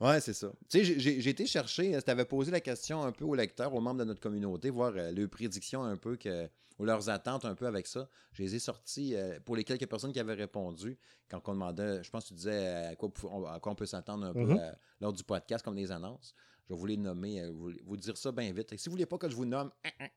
ouais, 0.00 0.20
c'est 0.20 0.34
ça. 0.34 0.52
Tu 0.68 0.84
sais, 0.84 0.98
j'ai- 1.00 1.28
été 1.28 1.46
chercher, 1.46 1.98
tu 2.04 2.10
avais 2.10 2.24
posé 2.24 2.50
la 2.50 2.60
question 2.60 3.02
un 3.02 3.12
peu 3.12 3.24
aux 3.24 3.34
lecteurs, 3.34 3.74
aux 3.74 3.80
membres 3.80 4.00
de 4.00 4.04
notre 4.04 4.20
communauté, 4.20 4.70
voir 4.70 4.92
euh, 4.96 5.12
leurs 5.12 5.28
prédictions 5.30 5.82
un 5.82 5.96
peu, 5.96 6.16
que, 6.16 6.46
ou 6.78 6.84
leurs 6.84 7.08
attentes 7.08 7.44
un 7.44 7.54
peu 7.54 7.66
avec 7.66 7.86
ça. 7.86 8.08
Je 8.32 8.42
les 8.42 8.54
ai 8.54 8.58
sortis 8.58 9.14
euh, 9.14 9.38
pour 9.44 9.56
les 9.56 9.64
quelques 9.64 9.86
personnes 9.86 10.12
qui 10.12 10.20
avaient 10.20 10.34
répondu 10.34 10.98
quand 11.30 11.40
on 11.48 11.52
demandait, 11.54 12.02
je 12.02 12.10
pense 12.10 12.24
que 12.24 12.28
tu 12.28 12.34
disais 12.34 12.66
à 12.68 12.96
quoi, 12.96 13.10
on- 13.24 13.44
à 13.46 13.58
quoi 13.60 13.72
on 13.72 13.74
peut 13.76 13.86
s'attendre 13.86 14.26
un 14.26 14.32
peu 14.32 14.40
Mhm. 14.44 14.58
euh, 14.60 14.72
lors 15.00 15.12
du 15.12 15.24
podcast, 15.24 15.64
comme 15.64 15.76
les 15.76 15.90
annonces. 15.90 16.34
Je 16.68 16.74
vais 16.74 16.78
vous 16.80 16.86
les 16.86 16.96
nommer, 16.96 17.40
euh, 17.42 17.50
vous, 17.52 17.70
vous 17.84 17.96
dire 17.96 18.16
ça 18.16 18.32
bien 18.32 18.52
vite. 18.52 18.72
Et 18.72 18.78
si 18.78 18.88
vous 18.88 18.92
voulez 18.92 19.06
pas 19.06 19.18
que 19.18 19.28
je 19.28 19.36
vous 19.36 19.44
nomme, 19.46 19.70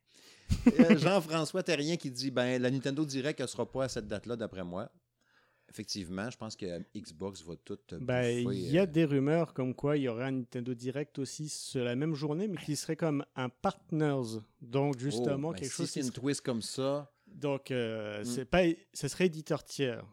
Euh, 0.79 0.97
Jean-François 0.97 1.61
Terrien 1.61 1.95
qui 1.95 2.09
dit 2.09 2.31
ben 2.31 2.59
la 2.59 2.71
Nintendo 2.71 3.05
Direct 3.05 3.39
ne 3.39 3.45
sera 3.45 3.71
pas 3.71 3.83
à 3.83 3.87
cette 3.87 4.07
date-là, 4.07 4.35
d'après 4.35 4.63
moi. 4.63 4.89
Effectivement, 5.69 6.29
je 6.29 6.37
pense 6.37 6.55
que 6.55 6.65
Xbox 6.95 7.43
va 7.43 7.55
tout. 7.57 7.77
euh, 7.93 7.99
bouffer, 7.99 8.41
il 8.43 8.71
y 8.71 8.79
a 8.79 8.83
euh, 8.83 8.85
des 8.85 9.05
rumeurs 9.05 9.53
comme 9.53 9.73
quoi 9.75 9.97
il 9.97 10.03
y 10.03 10.07
aurait 10.07 10.25
un 10.25 10.31
Nintendo 10.31 10.73
Direct 10.73 11.19
aussi 11.19 11.47
sur 11.47 11.83
la 11.83 11.95
même 11.95 12.15
journée, 12.15 12.47
mais 12.47 12.57
qui 12.57 12.75
serait 12.75 12.95
comme 12.95 13.23
un 13.35 13.49
partners. 13.49 14.39
Donc, 14.61 14.97
justement, 14.99 15.49
oh, 15.49 15.51
ben, 15.53 15.59
quelque 15.59 15.71
si 15.71 15.77
chose 15.77 15.89
c'est 15.89 15.99
qui 15.99 16.05
une 16.07 16.11
serait- 16.11 16.21
twist 16.21 16.41
comme 16.41 16.61
ça. 16.61 17.11
Donc, 17.27 17.69
euh, 17.71 18.21
Mm. 18.21 18.25
c'est 18.25 18.45
pas, 18.45 18.63
ce 18.93 19.07
serait 19.07 19.27
éditeur 19.27 19.63
tiers. 19.63 20.03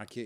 OK. 0.00 0.20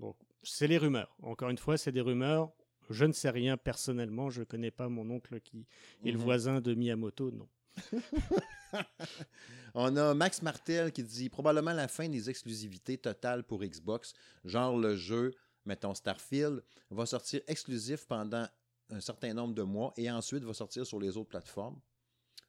Donc, 0.00 0.16
c'est 0.42 0.66
les 0.66 0.78
rumeurs. 0.78 1.16
Encore 1.22 1.50
une 1.50 1.58
fois, 1.58 1.76
c'est 1.78 1.92
des 1.92 2.00
rumeurs. 2.00 2.50
Je 2.90 3.04
ne 3.04 3.12
sais 3.12 3.30
rien 3.30 3.56
personnellement. 3.56 4.30
Je 4.30 4.40
ne 4.40 4.44
connais 4.44 4.70
pas 4.70 4.88
mon 4.88 5.08
oncle 5.10 5.40
qui 5.40 5.66
est 6.04 6.10
le 6.10 6.18
Mhm. 6.18 6.24
voisin 6.24 6.60
de 6.60 6.74
Miyamoto. 6.74 7.30
Non. 7.30 7.46
On 9.74 9.96
a 9.96 10.14
Max 10.14 10.42
Martel 10.42 10.92
qui 10.92 11.02
dit 11.02 11.28
probablement 11.28 11.72
la 11.72 11.88
fin 11.88 12.08
des 12.08 12.28
exclusivités 12.30 12.98
totales 12.98 13.44
pour 13.44 13.60
Xbox. 13.62 14.12
Genre 14.44 14.76
le 14.78 14.96
jeu, 14.96 15.32
mettons 15.64 15.94
Starfield, 15.94 16.62
va 16.90 17.06
sortir 17.06 17.40
exclusif 17.46 18.06
pendant 18.06 18.46
un 18.90 19.00
certain 19.00 19.34
nombre 19.34 19.54
de 19.54 19.62
mois 19.62 19.92
et 19.96 20.10
ensuite 20.10 20.42
va 20.44 20.54
sortir 20.54 20.86
sur 20.86 20.98
les 20.98 21.16
autres 21.16 21.28
plateformes. 21.28 21.78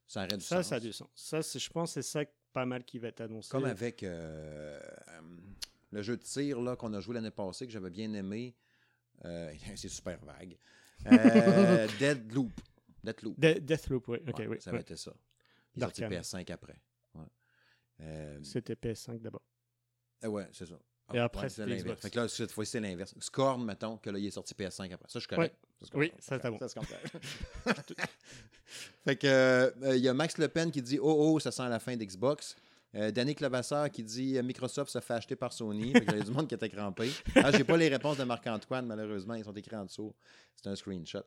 Ça 0.07 0.23
aurait 0.23 0.37
du 0.37 0.43
Ça, 0.43 0.57
sens. 0.57 0.67
ça 0.67 0.75
a 0.75 0.79
du 0.79 0.93
sens. 0.93 1.09
Ça, 1.13 1.41
je 1.41 1.69
pense 1.69 1.93
que 1.93 2.01
c'est 2.01 2.09
ça 2.09 2.25
pas 2.51 2.65
mal 2.65 2.83
qui 2.83 2.97
va 2.97 3.09
être 3.09 3.21
annoncé. 3.21 3.49
Comme 3.49 3.65
avec 3.65 4.01
euh, 4.01 4.79
euh, 5.09 5.21
le 5.91 6.01
jeu 6.01 6.17
de 6.17 6.23
tir 6.23 6.59
là, 6.61 6.75
qu'on 6.75 6.93
a 6.93 6.99
joué 6.99 7.13
l'année 7.15 7.31
passée, 7.31 7.67
que 7.67 7.71
j'avais 7.71 7.91
bien 7.91 8.11
aimé. 8.13 8.55
Euh, 9.25 9.53
c'est 9.75 9.89
super 9.89 10.19
vague. 10.25 10.57
Euh, 11.11 11.87
Deadloop. 11.99 12.51
Deadloop. 13.03 13.39
De- 13.39 13.59
Deathloop, 13.59 14.07
oui. 14.09 14.17
Ok, 14.27 14.39
Ouais, 14.39 14.47
oui. 14.47 14.57
ça 14.59 14.71
ouais. 14.71 14.77
va 14.77 14.81
être 14.81 14.95
ça. 14.95 15.13
Il 15.75 15.79
D'Arkham. 15.81 16.11
PS5 16.11 16.51
après. 16.51 16.75
Ouais, 17.15 17.25
Euh, 18.01 18.39
C'était 18.43 18.73
PS5 18.75 19.19
d'abord. 19.21 19.43
eh 20.23 20.27
ouais 20.27 20.47
c'est 20.51 20.65
ça. 20.65 20.75
Et 21.11 21.17
après, 21.17 21.49
c'est 21.49 21.55
c'était 21.63 21.69
l'inverse. 21.69 21.83
Xbox. 21.85 22.01
Fait 22.03 22.09
que 22.11 22.19
là, 22.19 22.27
cette 22.27 22.51
fois-ci, 22.51 22.71
c'est 22.71 22.79
l'inverse. 22.79 23.15
Scorn, 23.19 23.65
mettons, 23.65 23.97
que 23.97 24.11
là, 24.11 24.19
il 24.19 24.27
est 24.27 24.31
sorti 24.31 24.53
PS5 24.53 24.93
après. 24.93 25.09
Ça, 25.09 25.19
je. 25.19 25.25
Ça, 25.27 25.35
se 25.91 25.97
Oui, 25.97 26.11
ça, 26.19 26.39
c'est 26.39 26.49
bon. 26.51 26.59
se 26.67 26.73
comprend. 26.75 26.95
fait 29.03 29.15
que, 29.15 29.27
euh, 29.27 29.71
il 29.95 30.01
y 30.03 30.07
a 30.07 30.13
Max 30.13 30.37
Le 30.37 30.47
Pen 30.47 30.71
qui 30.71 30.81
dit 30.81 30.99
Oh, 31.01 31.15
oh, 31.33 31.39
ça 31.39 31.51
sent 31.51 31.67
la 31.67 31.79
fin 31.79 31.95
d'Xbox. 31.95 32.55
Euh, 32.95 33.11
Danny 33.11 33.35
Clevasseur 33.35 33.89
qui 33.91 34.03
dit 34.03 34.37
euh, 34.37 34.43
Microsoft 34.43 34.91
se 34.91 34.99
fait 34.99 35.13
acheter 35.13 35.35
par 35.35 35.53
Sony. 35.53 35.93
Qu'il 35.93 36.03
y 36.03 36.09
a 36.09 36.23
du 36.23 36.31
monde 36.31 36.47
qui 36.47 36.55
était 36.55 36.69
crampé. 36.69 37.09
Ah, 37.35 37.51
j'ai 37.51 37.63
pas 37.63 37.77
les 37.77 37.87
réponses 37.87 38.17
de 38.17 38.23
Marc-Antoine, 38.23 38.85
malheureusement. 38.85 39.35
Ils 39.35 39.43
sont 39.43 39.53
écrits 39.53 39.75
en 39.75 39.85
dessous. 39.85 40.13
C'est 40.55 40.67
un 40.69 40.75
screenshot. 40.75 41.23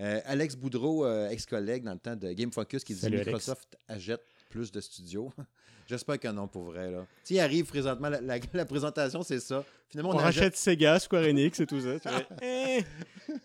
Euh, 0.00 0.20
Alex 0.24 0.56
Boudreau, 0.56 1.04
euh, 1.06 1.28
ex-collègue 1.28 1.84
dans 1.84 1.92
le 1.92 1.98
temps 1.98 2.16
de 2.16 2.32
Game 2.32 2.50
Focus, 2.52 2.82
qui 2.84 2.94
dit. 2.94 3.10
Microsoft 3.10 3.76
achète 3.88 4.22
plus 4.50 4.72
de 4.72 4.80
studios. 4.80 5.32
J'espère 5.86 6.18
que 6.18 6.28
non, 6.28 6.48
pour 6.48 6.64
vrai. 6.64 6.90
Là. 6.90 7.06
S'il 7.22 7.38
arrive 7.40 7.66
présentement, 7.66 8.08
la, 8.08 8.20
la- 8.20 8.38
la 8.54 8.64
présentation, 8.64 9.22
c'est 9.22 9.38
ça. 9.40 9.64
Finalement, 9.88 10.10
On, 10.10 10.14
on, 10.14 10.18
achète. 10.18 10.36
rachète 10.40 10.56
Sega, 10.56 10.98
Square 10.98 11.24
Enix 11.24 11.60
et 11.60 11.66
tout 11.66 11.80
ça. 11.80 12.00
tu 12.00 12.08
vois. 12.08 12.22
Eh. 12.42 12.82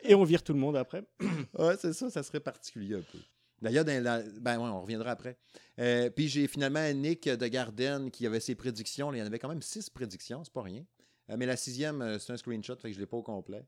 et 0.04 0.16
on 0.16 0.24
vire 0.24 0.42
tout 0.42 0.54
le 0.54 0.60
monde 0.60 0.78
après. 0.78 1.04
Ouais, 1.58 1.76
c'est 1.80 1.94
ça, 1.94 2.10
ça 2.10 2.24
serait 2.24 2.40
particulier 2.40 2.96
un 2.96 3.02
peu. 3.12 3.18
D'ailleurs, 3.62 3.84
la- 3.86 4.24
ben 4.40 4.58
ouais, 4.58 4.70
on 4.70 4.82
reviendra 4.82 5.12
après. 5.12 5.38
Euh, 5.80 6.10
puis 6.10 6.30
j'ai 6.30 6.48
finalement 6.48 6.90
Nick 6.94 7.28
de 7.28 7.48
Garden 7.48 8.10
qui 8.10 8.26
avait 8.26 8.40
ses 8.40 8.56
prédictions. 8.56 9.14
Il 9.14 9.20
y 9.20 9.22
en 9.22 9.26
avait 9.26 9.38
quand 9.40 9.50
même 9.50 9.62
six 9.62 9.90
prédictions, 9.90 10.44
c'est 10.46 10.54
pas 10.54 10.64
rien. 10.64 10.86
Mais 11.38 11.46
la 11.46 11.58
sixième, 11.58 12.18
c'est 12.20 12.34
un 12.34 12.38
screenshot, 12.38 12.76
fait 12.78 12.90
que 12.90 12.96
je 12.96 13.00
l'ai 13.00 13.06
pas 13.06 13.18
au 13.18 13.22
complet. 13.22 13.64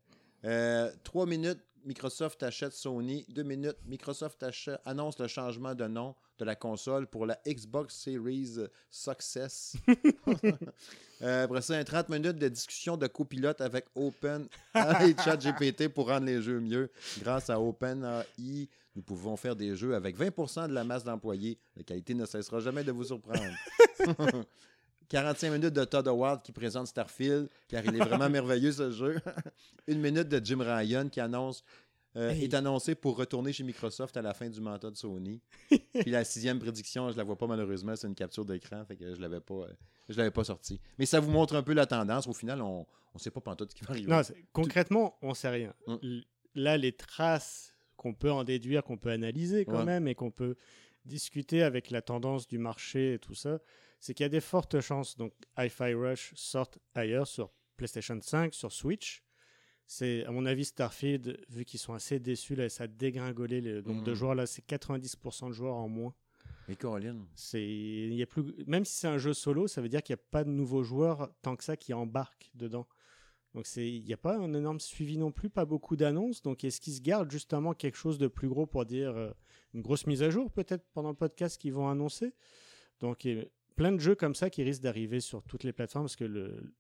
Euh, 0.46 0.90
trois 1.04 1.26
minutes, 1.28 1.60
Microsoft 1.86 2.42
achète 2.44 2.74
Sony. 2.74 3.26
Deux 3.30 3.44
minutes, 3.44 3.78
Microsoft 3.86 4.42
achète- 4.44 4.80
annonce 4.86 5.20
le 5.20 5.28
changement 5.28 5.74
de 5.76 5.86
nom 5.88 6.16
de 6.40 6.46
la 6.46 6.56
console 6.56 7.08
pour 7.08 7.26
la 7.26 7.40
Xbox 7.48 7.96
Series 7.96 8.58
Success. 8.90 9.76
Euh, 11.24 11.44
après 11.44 11.62
ça, 11.62 11.76
un 11.76 11.84
30 11.84 12.10
minutes 12.10 12.40
de 12.40 12.48
discussion 12.48 12.98
de 12.98 13.06
copilote 13.06 13.62
avec 13.62 13.86
Open 13.94 14.48
et 14.74 15.16
ChatGPT 15.24 15.88
pour 15.88 16.08
rendre 16.08 16.26
les 16.26 16.42
jeux 16.42 16.60
mieux. 16.60 16.90
Grâce 17.20 17.52
à 17.52 17.62
OpenAI, 17.62 18.68
nous 18.96 19.04
pouvons 19.04 19.38
faire 19.38 19.56
des 19.56 19.76
jeux 19.76 19.94
avec 19.94 20.16
20 20.18 20.68
de 20.68 20.74
la 20.74 20.84
masse 20.84 21.04
d'employés. 21.04 21.60
La 21.76 21.84
qualité 21.84 22.16
ne 22.16 22.26
cessera 22.26 22.60
jamais 22.60 22.84
de 22.84 22.92
vous 22.92 23.04
surprendre. 23.04 23.54
45 25.12 25.52
minutes 25.52 25.74
de 25.74 25.84
Todd 25.84 26.08
Howard 26.08 26.42
qui 26.42 26.52
présente 26.54 26.88
Starfield, 26.88 27.50
car 27.68 27.84
il 27.86 27.96
est 27.96 28.00
vraiment 28.00 28.30
merveilleux 28.30 28.72
ce 28.72 28.92
jeu. 28.92 29.20
Une 29.88 30.00
minute 30.00 30.30
de 30.30 30.44
Jim 30.44 30.60
Ryan 30.62 31.10
qui 31.10 31.20
annonce 31.20 31.64
euh, 32.16 32.32
Hey. 32.32 32.44
est 32.46 32.54
annoncé 32.54 32.96
pour 32.96 33.18
retourner 33.18 33.54
chez 33.54 33.64
Microsoft 33.64 34.16
à 34.18 34.22
la 34.22 34.34
fin 34.34 34.50
du 34.50 34.60
mandat 34.62 34.90
de 34.90 34.96
Sony. 34.96 35.42
Puis 35.70 36.12
la 36.12 36.24
sixième 36.24 36.60
prédiction, 36.60 37.10
je 37.12 37.18
la 37.18 37.24
vois 37.24 37.38
pas 37.38 37.48
malheureusement, 37.48 37.96
c'est 37.96 38.08
une 38.08 38.16
capture 38.16 38.46
d'écran, 38.46 38.84
fait 38.86 38.96
que 38.96 39.14
je 39.16 39.20
l'avais 39.22 39.40
pas, 39.42 39.54
euh, 39.54 39.68
je 40.10 40.18
l'avais 40.18 40.32
pas 40.32 40.44
sorti. 40.46 40.80
Mais 40.98 41.06
ça 41.06 41.20
vous 41.20 41.32
montre 41.32 41.56
un 41.56 41.64
peu 41.64 41.74
la 41.74 41.86
tendance. 41.86 42.28
Au 42.28 42.34
final, 42.34 42.62
on 42.62 42.86
ne 43.14 43.20
sait 43.20 43.32
pas 43.32 43.42
pantoute 43.42 43.72
ce 43.72 43.76
qui 43.76 43.84
va 43.84 43.92
arriver. 43.92 44.10
Non, 44.10 44.22
concrètement, 44.54 45.18
on 45.22 45.34
sait 45.34 45.50
rien. 45.50 45.74
Hum. 45.88 46.00
Là, 46.56 46.78
les 46.78 46.92
traces 46.94 47.74
qu'on 47.98 48.14
peut 48.14 48.32
en 48.32 48.44
déduire, 48.44 48.84
qu'on 48.84 48.98
peut 48.98 49.12
analyser 49.12 49.64
quand 49.66 49.80
Ouais. 49.80 49.86
même, 49.86 50.08
et 50.08 50.16
qu'on 50.16 50.32
peut 50.32 50.56
discuter 51.06 51.64
avec 51.64 51.90
la 51.92 52.02
tendance 52.02 52.48
du 52.48 52.58
marché 52.58 53.14
et 53.14 53.20
tout 53.20 53.36
ça, 53.36 53.60
c'est 54.02 54.14
qu'il 54.14 54.24
y 54.24 54.26
a 54.26 54.30
des 54.30 54.42
fortes 54.42 54.82
chances. 54.82 55.16
Donc, 55.16 55.32
Hi-Fi 55.58 55.94
Rush 55.94 56.34
sorte 56.36 56.78
ailleurs 56.94 57.28
sur 57.28 57.52
PlayStation 57.78 58.20
5, 58.20 58.54
sur 58.54 58.72
Switch. 58.74 59.24
C'est, 59.88 60.26
à 60.26 60.32
mon 60.32 60.46
avis, 60.46 60.66
Starfield, 60.66 61.40
vu 61.50 61.64
qu'ils 61.66 61.80
sont 61.80 61.94
assez 61.94 62.20
déçus, 62.20 62.56
là, 62.56 62.68
ça 62.70 62.84
a 62.86 62.88
dégringolé 62.88 63.62
le 63.62 63.82
nombre 63.82 64.04
de 64.04 64.12
Mhm. 64.12 64.16
joueurs. 64.18 64.36
Là, 64.36 64.46
c'est 64.46 64.62
90% 64.66 65.48
de 65.48 65.54
joueurs 65.54 65.76
en 65.76 65.88
moins. 65.88 66.14
Mais 66.68 66.76
Caroline, 66.76 67.26
C'est, 67.36 67.64
il 67.66 68.14
y 68.14 68.22
a 68.22 68.26
plus, 68.26 68.44
même 68.68 68.86
si 68.86 68.94
c'est 68.94 69.08
un 69.08 69.18
jeu 69.18 69.34
solo, 69.34 69.68
ça 69.68 69.82
veut 69.82 69.90
dire 69.90 70.02
qu'il 70.04 70.14
n'y 70.16 70.20
a 70.22 70.24
pas 70.32 70.44
de 70.44 70.50
nouveaux 70.50 70.84
joueurs 70.84 71.30
tant 71.42 71.56
que 71.56 71.64
ça 71.64 71.76
qui 71.78 71.94
embarquent 71.94 72.52
dedans. 72.54 72.88
Donc 73.54 73.68
c'est, 73.68 73.86
il 73.90 74.06
n'y 74.06 74.14
a 74.14 74.18
pas 74.18 74.38
un 74.38 74.54
énorme 74.54 74.80
suivi 74.80 75.18
non 75.18 75.32
plus, 75.32 75.50
pas 75.50 75.66
beaucoup 75.66 75.98
d'annonces. 75.98 76.42
Donc 76.42 76.64
est-ce 76.64 76.80
qu'ils 76.80 76.94
se 76.94 77.02
gardent 77.02 77.30
justement 77.32 77.74
quelque 77.74 77.98
chose 77.98 78.18
de 78.18 78.28
plus 78.28 78.48
gros 78.48 78.66
pour 78.66 78.86
dire 78.86 79.10
euh, 79.18 79.32
une 79.74 79.82
grosse 79.82 80.08
mise 80.08 80.24
à 80.24 80.30
jour 80.30 80.50
peut-être 80.52 80.86
pendant 80.94 81.10
le 81.10 81.16
podcast 81.16 81.60
qu'ils 81.60 81.74
vont 81.74 81.90
annoncer? 81.90 82.34
Donc 83.02 83.26
a 83.26 83.44
plein 83.82 83.92
de 83.92 84.00
jeux 84.00 84.16
comme 84.16 84.36
ça 84.36 84.50
qui 84.52 84.62
risquent 84.62 84.84
d'arriver 84.84 85.20
sur 85.20 85.42
toutes 85.44 85.64
les 85.64 85.74
plateformes 85.74 86.06
parce 86.06 86.16
que 86.16 86.24
le, 86.24 86.74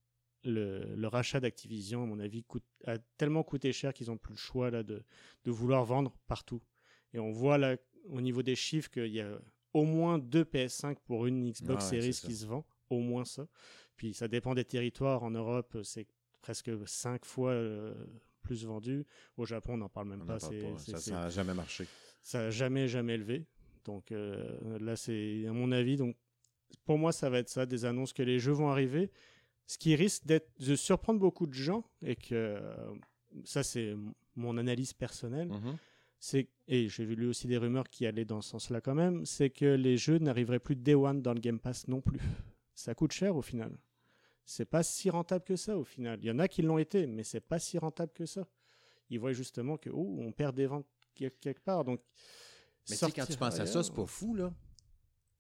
le, 0.43 0.96
le 0.96 1.08
rachat 1.08 1.39
d'Activision, 1.39 2.03
à 2.03 2.05
mon 2.05 2.20
avis, 2.20 2.43
coûte, 2.43 2.63
a 2.86 3.00
tellement 3.17 3.41
coûté 3.43 3.74
cher 3.74 3.91
qu'ils 3.91 4.08
n'ont 4.08 4.17
plus 4.17 4.34
le 4.34 4.38
choix 4.38 4.70
là, 4.70 4.84
de, 4.84 5.03
de 5.43 5.51
vouloir 5.51 5.84
vendre 5.84 6.13
partout. 6.27 6.62
Et 7.13 7.20
on 7.20 7.31
voit 7.31 7.58
là, 7.58 7.75
au 8.05 8.22
niveau 8.22 8.43
des 8.43 8.55
chiffres 8.55 8.89
qu'il 8.91 9.08
y 9.08 9.20
a 9.20 9.39
au 9.74 9.84
moins 9.84 10.20
deux 10.20 10.43
PS5 10.43 10.98
pour 11.05 11.25
une 11.25 11.50
Xbox 11.51 11.86
Ouais, 11.86 12.01
Series 12.01 12.20
qui 12.24 12.36
se 12.36 12.46
vend, 12.46 12.65
au 12.91 13.00
moins 13.00 13.25
ça. 13.25 13.48
Puis 13.96 14.13
ça 14.13 14.27
dépend 14.27 14.53
des 14.53 14.65
territoires. 14.65 15.24
En 15.24 15.31
Europe, 15.31 15.77
c'est 15.84 16.05
presque 16.41 16.70
cinq 16.86 17.25
fois 17.25 17.51
euh, 17.51 17.96
plus 18.43 18.63
vendu. 18.65 19.05
Au 19.38 19.46
Japon, 19.46 19.74
on 19.74 19.77
n'en 19.77 19.89
parle 19.89 20.10
même 20.10 20.22
on 20.22 20.25
pas. 20.27 20.38
parle 20.38 20.77
Ça 20.79 21.12
n'a 21.12 21.29
jamais 21.29 21.55
marché. 21.55 21.88
ça 22.22 22.43
n'a 22.43 22.51
jamais, 22.51 22.88
jamais 22.88 23.17
levé. 23.17 23.48
Donc 23.86 24.12
euh, 24.12 24.77
là, 24.79 24.96
c'est 24.96 25.48
à 25.48 25.53
mon 25.53 25.72
avis. 25.72 25.98
Donc 25.98 26.15
pour 26.86 26.98
moi, 26.98 27.12
ça 27.12 27.30
va 27.30 27.40
être 27.40 27.50
ça, 27.50 27.66
des 27.66 27.86
annonces 27.86 28.13
que 28.13 28.24
les 28.24 28.40
jeux 28.40 28.51
vont 28.54 28.70
arriver. 28.70 29.12
Ce 29.68 29.78
qui 29.78 29.96
risque 29.96 30.25
d'être 30.25 30.50
de 30.60 30.75
surprendre 30.75 31.20
beaucoup 31.20 31.48
de 31.48 31.54
gens 31.54 31.84
et 32.01 32.16
que 32.16 32.60
ça, 33.46 33.63
c'est 33.63 33.96
mon 34.36 34.58
analyse 34.58 34.94
personnelle. 34.94 35.48
Mhm. 35.50 35.78
C'est 36.20 36.50
et 36.68 36.88
j'ai 36.88 37.06
lu 37.06 37.28
aussi 37.28 37.48
des 37.48 37.58
rumeurs 37.58 37.90
qui 37.90 38.06
allaient 38.06 38.25
dans 38.25 38.42
ce 38.42 38.51
sens-là 38.51 38.80
quand 38.82 38.94
même. 38.96 39.25
C'est 39.25 39.50
que 39.50 39.66
les 39.66 39.98
jeux 39.98 40.20
n'arriveraient 40.20 40.60
plus 40.60 40.75
day 40.75 40.94
one 40.94 41.22
dans 41.22 41.34
le 41.34 41.40
Game 41.40 41.60
Pass 41.60 41.88
non 41.88 42.01
plus. 42.01 42.20
Ça 42.75 42.94
coûte 42.94 43.12
cher 43.12 43.36
au 43.36 43.42
final. 43.42 43.75
C'est 44.46 44.66
pas 44.66 44.84
si 44.84 45.10
rentable 45.10 45.44
que 45.46 45.56
ça 45.56 45.78
au 45.78 45.84
final. 45.84 46.20
Il 46.22 46.28
y 46.28 46.32
en 46.32 46.40
a 46.40 46.48
qui 46.48 46.62
l'ont 46.62 46.78
été, 46.78 47.08
mais 47.08 47.24
c'est 47.24 47.40
pas 47.42 47.60
si 47.60 47.78
rentable 47.78 48.12
que 48.13 48.25
ça. 48.25 48.48
Ils 49.10 49.20
voient 49.20 49.34
justement 49.34 49.78
que 49.78 49.90
oh, 49.90 50.18
on 50.20 50.32
perd 50.32 50.56
des 50.56 50.68
ventes 50.68 50.86
quel- 51.16 51.32
quelque 51.32 51.62
part. 51.62 51.84
Donc 51.84 52.01
Mais 52.90 52.96
tu 52.96 53.00
sais, 53.00 53.06
quand 53.08 53.12
tu 53.12 53.20
sortir 53.20 53.38
penses 53.40 53.60
à 53.60 53.66
ça, 53.66 53.84
c'est 53.84 53.94
pas 53.94 54.06
fou, 54.06 54.36
là. 54.36 54.54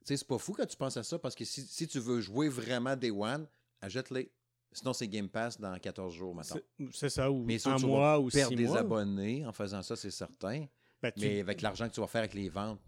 Sais, 0.03 0.17
c'est 0.17 0.27
pas 0.27 0.37
fou 0.37 0.53
quand 0.53 0.65
tu 0.65 0.75
penses 0.77 0.97
à 0.97 1.03
ça, 1.03 1.19
parce 1.19 1.35
que 1.35 1.45
si, 1.45 1.61
si 1.61 1.87
tu 1.87 1.99
veux 1.99 2.21
jouer 2.21 2.49
vraiment 2.49 2.95
Day 2.95 3.11
One, 3.11 3.47
achète-les. 3.81 4.31
Sinon, 4.73 4.93
c'est 4.93 5.07
Game 5.07 5.27
Pass 5.29 5.59
dans 5.59 5.77
14 5.77 6.13
jours, 6.15 6.33
maintenant. 6.33 6.57
c'est- 6.91 7.09
ça, 7.09 7.29
ou 7.29 7.43
Mais 7.43 7.55
un 7.67 7.75
tu 7.75 7.81
vas 7.81 7.87
mois 7.87 8.19
ou 8.19 8.29
Perdre 8.29 8.49
six 8.51 8.55
des 8.55 8.67
mois. 8.67 8.79
abonnés 8.79 9.45
en 9.45 9.51
faisant 9.51 9.81
ça, 9.81 9.95
c'est 9.95 10.11
certain. 10.11 10.65
Tu- 11.03 11.11
Mais 11.17 11.39
avec 11.41 11.61
l'argent 11.61 11.89
que 11.89 11.93
tu 11.93 11.99
vas 11.99 12.07
faire 12.07 12.19
avec 12.21 12.33
les 12.33 12.47
ventes, 12.47 12.79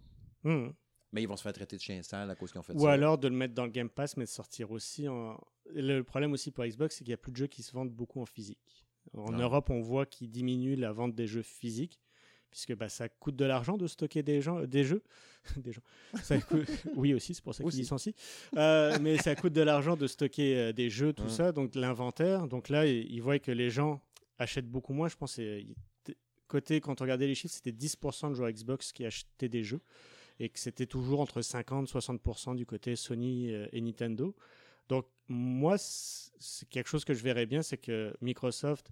Hmm. 0.43 0.69
mais 1.11 1.23
ils 1.23 1.27
vont 1.27 1.35
se 1.35 1.41
faire 1.43 1.51
traiter 1.53 1.75
de 1.75 1.81
chien 1.81 2.01
sale 2.01 2.29
à 2.29 2.35
cause 2.35 2.51
qu'ils 2.51 2.59
ont 2.59 2.63
fait 2.63 2.73
Ou 2.73 2.81
ça. 2.81 2.91
alors 2.91 3.17
de 3.17 3.27
le 3.27 3.35
mettre 3.35 3.53
dans 3.53 3.65
le 3.65 3.71
Game 3.71 3.89
Pass, 3.89 4.15
mais 4.17 4.23
de 4.25 4.29
sortir 4.29 4.71
aussi 4.71 5.07
en. 5.07 5.39
Le 5.65 6.01
problème 6.03 6.31
aussi 6.33 6.51
pour 6.51 6.63
Xbox, 6.65 6.95
c'est 6.95 7.03
qu'il 7.03 7.09
n'y 7.11 7.15
a 7.15 7.17
plus 7.17 7.31
de 7.31 7.37
jeux 7.37 7.47
qui 7.47 7.63
se 7.63 7.71
vendent 7.73 7.91
beaucoup 7.91 8.21
en 8.21 8.25
physique. 8.25 8.85
En 9.13 9.33
Ah. 9.33 9.41
Europe, 9.41 9.69
on 9.69 9.81
voit 9.81 10.05
qu'ils 10.05 10.29
diminuent 10.31 10.75
la 10.77 10.91
vente 10.93 11.13
des 11.15 11.27
jeux 11.27 11.41
physiques, 11.41 11.99
puisque 12.53 12.75
bah, 12.75 12.87
ça 12.87 13.09
coûte 13.09 13.35
de 13.35 13.45
l'argent 13.45 13.75
de 13.77 13.87
stocker 13.87 14.21
des, 14.23 14.39
gens, 14.41 14.61
des 14.61 14.83
jeux. 14.85 15.01
des 15.57 15.73
gens. 15.73 15.81
Ça 16.23 16.37
coûte- 16.39 16.69
Oui, 16.95 17.13
aussi, 17.13 17.33
c'est 17.33 17.43
pour 17.43 17.53
ça 17.55 17.63
qu'ils 17.63 17.79
licencient. 17.79 18.13
Euh, 18.55 18.97
mais 19.01 19.17
ça 19.17 19.35
coûte 19.35 19.53
de 19.53 19.61
l'argent 19.61 19.97
de 19.97 20.05
stocker 20.07 20.55
euh, 20.57 20.71
des 20.71 20.89
jeux, 20.89 21.11
tout 21.13 21.23
Hum. 21.23 21.29
ça, 21.29 21.51
donc 21.51 21.73
l'inventaire. 21.75 22.47
Donc 22.47 22.69
là, 22.69 22.85
ils 22.85 23.19
voient 23.21 23.39
que 23.39 23.51
les 23.51 23.69
gens 23.71 24.01
achètent 24.37 24.69
beaucoup 24.69 24.93
moins. 24.93 25.07
Je 25.09 25.15
pense 25.17 25.35
que 25.35 25.61
côté, 26.47 26.79
quand 26.79 27.01
on 27.01 27.03
regardait 27.03 27.25
les 27.27 27.35
chiffres, 27.35 27.55
c'était 27.55 27.71
10% 27.71 28.29
de 28.29 28.35
joueurs 28.35 28.51
Xbox 28.51 28.91
qui 28.93 29.05
achetaient 29.05 29.49
des 29.49 29.63
jeux 29.63 29.81
et 30.39 30.49
que 30.49 30.59
c'était 30.59 30.85
toujours 30.85 31.19
entre 31.19 31.41
50 31.41 31.87
60% 31.89 32.55
du 32.55 32.65
côté 32.65 32.95
Sony 32.95 33.51
euh, 33.51 33.67
et 33.71 33.81
Nintendo. 33.81 34.35
Donc 34.89 35.05
moi, 35.27 35.77
c'est 35.77 36.67
quelque 36.69 36.87
chose 36.89 37.05
que 37.05 37.13
je 37.13 37.23
verrais 37.23 37.45
bien, 37.45 37.61
c'est 37.63 37.77
que 37.77 38.13
Microsoft 38.21 38.87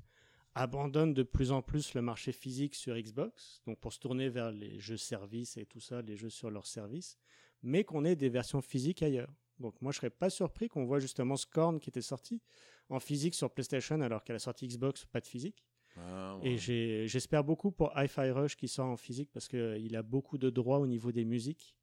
abandonne 0.56 1.14
de 1.14 1.24
plus 1.24 1.52
en 1.52 1.62
plus 1.62 1.94
le 1.94 2.02
marché 2.02 2.32
physique 2.32 2.76
sur 2.76 2.96
Xbox, 2.96 3.62
donc 3.66 3.80
pour 3.80 3.94
se 3.94 4.00
tourner 4.00 4.30
vers 4.30 4.52
les 4.52 4.80
jeux 4.80 4.98
services 4.98 5.58
et 5.58 5.66
tout 5.66 5.80
ça, 5.80 6.02
les 6.02 6.18
jeux 6.18 6.30
sur 6.30 6.50
leur 6.50 6.66
service, 6.66 7.18
mais 7.64 7.84
qu'on 7.84 8.04
ait 8.06 8.16
des 8.16 8.30
versions 8.30 8.62
physiques 8.62 9.02
ailleurs. 9.04 9.34
Donc 9.60 9.82
moi, 9.82 9.92
je 9.92 9.98
serais 9.98 10.10
pas 10.10 10.30
surpris 10.30 10.68
qu'on 10.68 10.86
voit 10.86 11.00
justement 11.00 11.38
Scorn 11.38 11.80
qui 11.80 11.90
était 11.90 12.02
sorti 12.02 12.42
en 12.90 13.00
physique 13.00 13.36
sur 13.36 13.52
PlayStation 13.52 14.02
alors 14.02 14.24
qu'à 14.24 14.34
la 14.34 14.40
sortie 14.40 14.68
Xbox, 14.68 15.06
pas 15.06 15.22
de 15.22 15.28
physique. 15.28 15.66
Ah, 15.98 16.38
ouais. 16.38 16.52
Et 16.52 17.08
j'espère 17.08 17.44
beaucoup 17.44 17.72
pour 17.72 17.92
Hi-Fi 17.96 18.32
Rush 18.32 18.56
qui 18.56 18.68
sort 18.68 18.88
en 18.88 18.98
physique 18.98 19.30
parce 19.32 19.48
qu'il 19.48 19.96
a 19.96 20.04
beaucoup 20.04 20.38
de 20.38 20.50
droits 20.50 20.80
au 20.80 20.88
niveau 20.88 21.12
des 21.12 21.26
musiques. 21.26 21.76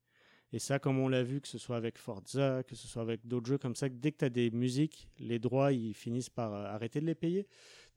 Et 0.52 0.58
ça, 0.58 0.78
comme 0.78 0.98
on 0.98 1.08
l'a 1.08 1.22
vu, 1.22 1.40
que 1.40 1.48
ce 1.48 1.58
soit 1.58 1.76
avec 1.76 1.98
Forza, 1.98 2.62
que 2.62 2.74
ce 2.74 2.88
soit 2.88 3.02
avec 3.02 3.26
d'autres 3.26 3.46
jeux 3.46 3.58
comme 3.58 3.74
ça, 3.74 3.90
que 3.90 3.94
dès 3.94 4.12
que 4.12 4.18
tu 4.18 4.24
as 4.24 4.30
des 4.30 4.50
musiques, 4.50 5.08
les 5.18 5.38
droits, 5.38 5.72
ils 5.72 5.92
finissent 5.92 6.30
par 6.30 6.54
euh, 6.54 6.64
arrêter 6.64 7.00
de 7.00 7.06
les 7.06 7.14
payer, 7.14 7.46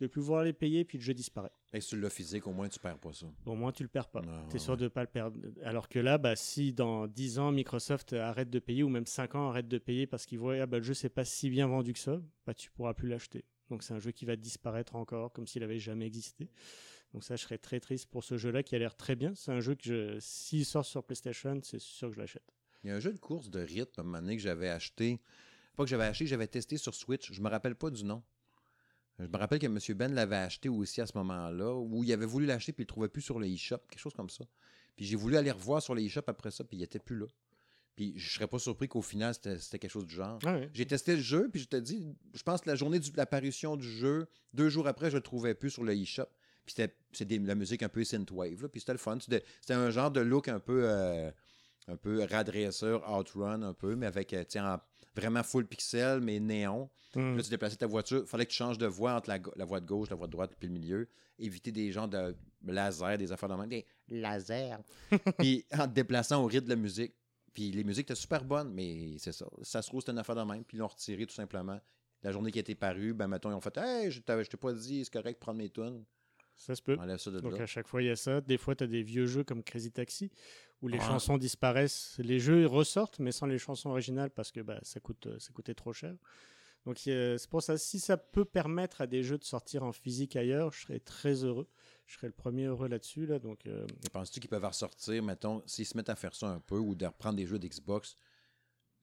de 0.02 0.08
plus 0.08 0.22
voir 0.22 0.44
les 0.44 0.52
payer, 0.52 0.84
puis 0.84 0.98
le 0.98 1.04
jeu 1.04 1.14
disparaît. 1.14 1.52
Et 1.74 1.80
si 1.80 1.90
tu 1.90 2.02
l'as 2.02 2.10
physique, 2.10 2.46
au 2.48 2.52
moins, 2.52 2.68
tu 2.68 2.80
perds 2.80 2.98
pas 2.98 3.14
ça. 3.14 3.28
Au 3.46 3.56
moins, 3.56 3.72
tu 3.72 3.84
le 3.84 3.90
perds 3.90 4.10
pas. 4.10 4.22
Ah, 4.28 4.46
tu 4.50 4.58
es 4.58 4.60
sûr 4.60 4.74
ouais. 4.74 4.80
de 4.80 4.88
pas 4.90 5.02
le 5.02 5.08
perdre. 5.08 5.40
Alors 5.64 5.88
que 5.88 6.00
là, 6.00 6.18
bah, 6.18 6.36
si 6.36 6.74
dans 6.74 7.08
10 7.08 7.40
ans, 7.40 7.52
Microsoft 7.54 8.12
arrête 8.12 8.50
de 8.50 8.60
payer, 8.60 8.84
ou 8.84 8.90
même 8.90 9.06
5 9.06 9.36
ans 9.36 9.50
arrête 9.50 9.70
de 9.70 9.78
payer 9.78 10.06
parce 10.06 10.26
qu'ils 10.26 10.40
voient 10.40 10.56
ah, 10.56 10.66
bah, 10.66 10.80
le 10.80 10.84
jeu, 10.84 10.94
c'est 10.94 11.10
pas 11.10 11.24
si 11.24 11.50
bien 11.50 11.68
vendu 11.68 11.94
que 11.94 12.00
ça, 12.00 12.20
bah, 12.46 12.54
tu 12.54 12.70
pourras 12.72 12.94
plus 12.94 13.08
l'acheter. 13.08 13.46
Donc 13.70 13.84
c'est 13.84 13.94
un 13.94 14.00
jeu 14.00 14.12
qui 14.12 14.26
va 14.26 14.36
disparaître 14.36 14.98
encore, 14.98 15.32
comme 15.32 15.48
s'il 15.48 15.64
avait 15.64 15.80
jamais 15.80 16.06
existé. 16.06 16.50
Donc 17.14 17.24
ça, 17.24 17.36
je 17.36 17.44
serais 17.44 17.58
très 17.58 17.80
triste 17.80 18.10
pour 18.10 18.24
ce 18.24 18.38
jeu-là 18.38 18.64
qui 18.64 18.76
a 18.76 18.80
l'air 18.80 18.96
très 18.96 19.16
bien. 19.16 19.34
C'est 19.36 19.52
un 19.52 19.60
jeu 19.60 19.76
que 19.76 19.84
je, 19.84 20.20
s'il 20.20 20.66
sort 20.66 20.86
sur 20.86 21.04
PlayStation, 21.04 21.60
c'est 21.64 21.80
sûr 21.80 22.10
que 22.10 22.16
je 22.16 22.20
l'achète. 22.20 22.54
Il 22.84 22.88
y 22.88 22.92
a 22.92 22.96
un 22.96 23.00
jeu 23.00 23.14
de 23.14 23.20
course 23.20 23.50
de 23.50 23.60
rythme, 23.60 23.94
à 23.98 24.02
un 24.02 24.04
moment 24.04 24.22
donné, 24.22 24.38
que 24.38 24.42
j'avais 24.42 24.70
acheté. 24.70 25.20
Pas 25.76 25.84
que 25.84 25.90
j'avais 25.90 26.06
acheté, 26.06 26.26
j'avais 26.26 26.48
testé 26.48 26.78
sur 26.78 26.96
Switch. 26.96 27.32
Je 27.32 27.42
me 27.42 27.50
rappelle 27.50 27.76
pas 27.76 27.90
du 27.90 28.04
nom. 28.04 28.24
Je 29.20 29.28
me 29.28 29.38
rappelle 29.38 29.60
que 29.60 29.68
M. 29.68 29.78
Ben 29.96 30.14
l'avait 30.14 30.38
acheté 30.38 30.70
aussi 30.70 31.02
à 31.02 31.06
ce 31.06 31.16
moment-là, 31.18 31.76
où 31.76 32.04
il 32.04 32.12
avait 32.12 32.26
voulu 32.26 32.46
l'acheter 32.46 32.72
puis 32.72 32.84
il 32.84 32.86
le 32.86 32.88
trouvait 32.88 33.10
plus 33.10 33.22
sur 33.22 33.40
le 33.40 33.48
eShop, 33.48 33.78
quelque 33.90 34.00
chose 34.00 34.14
comme 34.14 34.30
ça. 34.30 34.46
Puis 34.96 35.06
j'ai 35.06 35.16
voulu 35.16 35.38
aller 35.38 35.52
revoir 35.52 35.82
sur 35.82 35.94
le 35.94 36.02
eShop 36.02 36.24
après 36.28 36.50
ça, 36.50 36.64
puis 36.64 36.78
il 36.78 36.84
était 36.84 37.00
plus 37.00 37.18
là. 37.18 37.28
Puis 37.96 38.14
je 38.16 38.34
serais 38.34 38.48
pas 38.48 38.58
surpris 38.58 38.88
qu'au 38.88 39.02
final, 39.02 39.36
c'était 39.36 39.78
quelque 39.78 39.92
chose 39.92 40.08
du 40.08 40.16
genre. 40.16 40.40
Ah. 40.46 40.60
J'ai 40.74 40.86
testé 40.86 41.16
le 41.16 41.22
jeu, 41.22 41.50
puis 41.52 41.62
je 41.62 41.68
te 41.68 41.76
dis, 41.76 42.16
je 42.34 42.42
pense 42.42 42.62
que 42.62 42.70
la 42.70 42.76
journée 42.76 43.00
de 43.00 43.06
l'apparition 43.16 43.76
du 43.76 43.88
jeu, 43.88 44.28
deux 44.54 44.70
jours 44.70 44.88
après, 44.88 45.12
je 45.12 45.18
le 45.18 45.24
trouvais 45.24 45.54
plus 45.54 45.70
sur 45.70 45.84
le 45.84 45.94
eShop. 45.94 46.26
Puis 46.66 46.76
c'était 47.12 47.40
la 47.40 47.56
musique 47.56 47.84
un 47.84 47.90
peu 47.90 48.04
synthwave, 48.04 48.62
là, 48.62 48.70
puis 48.70 48.80
c'était 48.80 48.94
le 48.94 48.98
fun. 48.98 49.18
C'était 49.20 49.74
un 49.74 49.90
genre 49.90 50.12
de 50.12 50.22
look 50.22 50.48
un 50.48 50.60
peu, 50.60 50.84
euh, 50.86 51.32
un 51.88 51.98
peu 51.98 52.24
radresseur, 52.24 53.10
outrun 53.12 53.62
un 53.64 53.74
peu, 53.74 53.96
mais 53.96 54.06
avec, 54.06 54.34
euh, 54.34 54.44
tiens, 54.48 54.80
vraiment 55.16 55.44
full 55.44 55.66
pixel, 55.66 56.22
mais 56.22 56.40
néon. 56.40 56.90
Hmm. 57.16 57.36
Là, 57.36 57.44
tu 57.44 57.50
déplaçais 57.50 57.76
ta 57.76 57.88
voiture, 57.88 58.28
fallait 58.28 58.46
que 58.46 58.52
tu 58.52 58.58
changes 58.58 58.78
de 58.78 58.88
voie 58.88 59.14
entre 59.14 59.30
la, 59.30 59.40
la 59.56 59.66
voie 59.66 59.80
de 59.80 59.86
gauche, 59.86 60.10
la 60.10 60.16
voie 60.16 60.28
de 60.28 60.32
droite, 60.32 60.52
puis 60.58 60.68
le 60.68 60.74
milieu. 60.74 61.10
Éviter 61.40 61.72
des 61.72 61.92
genres 61.92 62.08
de 62.08 62.36
lasers, 62.66 63.18
des 63.18 63.32
affaires 63.32 63.50
de 63.50 63.56
même, 63.56 63.70
des 63.70 63.86
lasers. 64.10 64.78
puis 65.40 65.66
en 65.74 65.88
te 65.88 65.94
déplaçant 65.94 66.44
au 66.44 66.46
rythme 66.46 66.66
de 66.66 66.70
la 66.70 66.76
musique. 66.76 67.14
Puis 67.54 67.72
les 67.72 67.84
musiques 67.84 68.06
étaient 68.06 68.16
super 68.16 68.46
bonnes, 68.46 68.74
mais 68.74 69.18
c'est 69.18 69.34
ça. 69.34 69.46
Ça 69.64 69.82
se 69.82 69.88
trouve, 69.88 70.02
c'était 70.02 70.14
une 70.14 70.20
affaire 70.20 70.36
de 70.36 70.44
même. 70.44 70.64
Puis 70.64 70.78
ils 70.78 70.80
l'ont 70.80 70.88
retiré 70.88 71.26
tout 71.26 71.34
simplement. 71.34 71.80
La 72.24 72.32
journée 72.32 72.52
qui 72.52 72.60
a 72.60 72.62
été 72.62 72.76
parue, 72.76 73.14
ben 73.14 73.28
mettons, 73.28 73.50
ils 73.50 73.56
ont 73.56 73.62
fait 73.62 73.76
Hey, 73.78 74.12
je 74.12 74.20
t'ai 74.20 74.58
pas 74.58 74.74
dit, 74.74 75.04
c'est 75.04 75.12
correct 75.12 75.36
de 75.36 75.40
prendre 75.40 75.58
mes 75.58 75.70
tunes. 75.70 76.06
Ça 76.62 76.76
se 76.76 76.82
peut. 76.84 76.96
Enlève 77.00 77.18
ça 77.18 77.32
de 77.32 77.40
Donc 77.40 77.58
là. 77.58 77.64
à 77.64 77.66
chaque 77.66 77.88
fois, 77.88 78.04
il 78.04 78.06
y 78.06 78.12
a 78.12 78.16
ça. 78.16 78.40
Des 78.40 78.60
fois, 78.60 78.76
tu 78.76 78.84
as 78.84 78.88
des 78.88 79.02
vieux 79.02 79.26
jeux 79.26 79.44
comme 79.44 79.64
Crazy 79.64 79.92
Taxi 79.92 80.30
où 80.84 80.88
les 80.88 81.00
chansons 81.00 81.38
disparaissent. 81.38 82.18
Les 82.20 82.40
jeux 82.40 82.68
ressortent, 82.68 83.18
mais 83.18 83.32
sans 83.32 83.48
les 83.48 83.58
chansons 83.58 83.90
originales 83.90 84.30
parce 84.30 84.52
que 84.52 84.60
bah, 84.60 84.80
ça, 84.84 85.00
coûte, 85.00 85.26
euh, 85.26 85.40
ça 85.40 85.52
coûtait 85.54 85.74
trop 85.74 85.92
cher. 85.92 86.14
Donc 86.86 87.00
c'est 87.00 87.50
pour 87.50 87.64
ça, 87.64 87.78
si 87.78 88.00
ça 88.00 88.18
peut 88.18 88.46
permettre 88.46 89.02
à 89.02 89.08
des 89.08 89.24
jeux 89.24 89.38
de 89.38 89.44
sortir 89.44 89.84
en 89.84 89.92
physique 89.92 90.36
ailleurs, 90.36 90.72
je 90.72 90.82
serais 90.82 91.00
très 91.00 91.44
heureux. 91.44 91.68
Je 92.06 92.16
serais 92.16 92.28
le 92.28 92.34
premier 92.34 92.66
heureux 92.66 92.88
là-dessus. 92.88 93.26
Là, 93.26 93.40
donc, 93.40 93.66
euh, 93.66 93.86
Et 94.04 94.10
penses-tu 94.10 94.40
qu'ils 94.40 94.50
peuvent 94.50 94.66
ressortir, 94.66 95.24
mettons, 95.24 95.64
s'ils 95.66 95.86
se 95.86 95.96
mettent 95.98 96.10
à 96.10 96.16
faire 96.16 96.36
ça 96.36 96.48
un 96.48 96.60
peu 96.60 96.78
ou 96.78 96.94
de 96.94 97.06
reprendre 97.06 97.38
des 97.38 97.46
jeux 97.46 97.60
d'Xbox? 97.60 98.18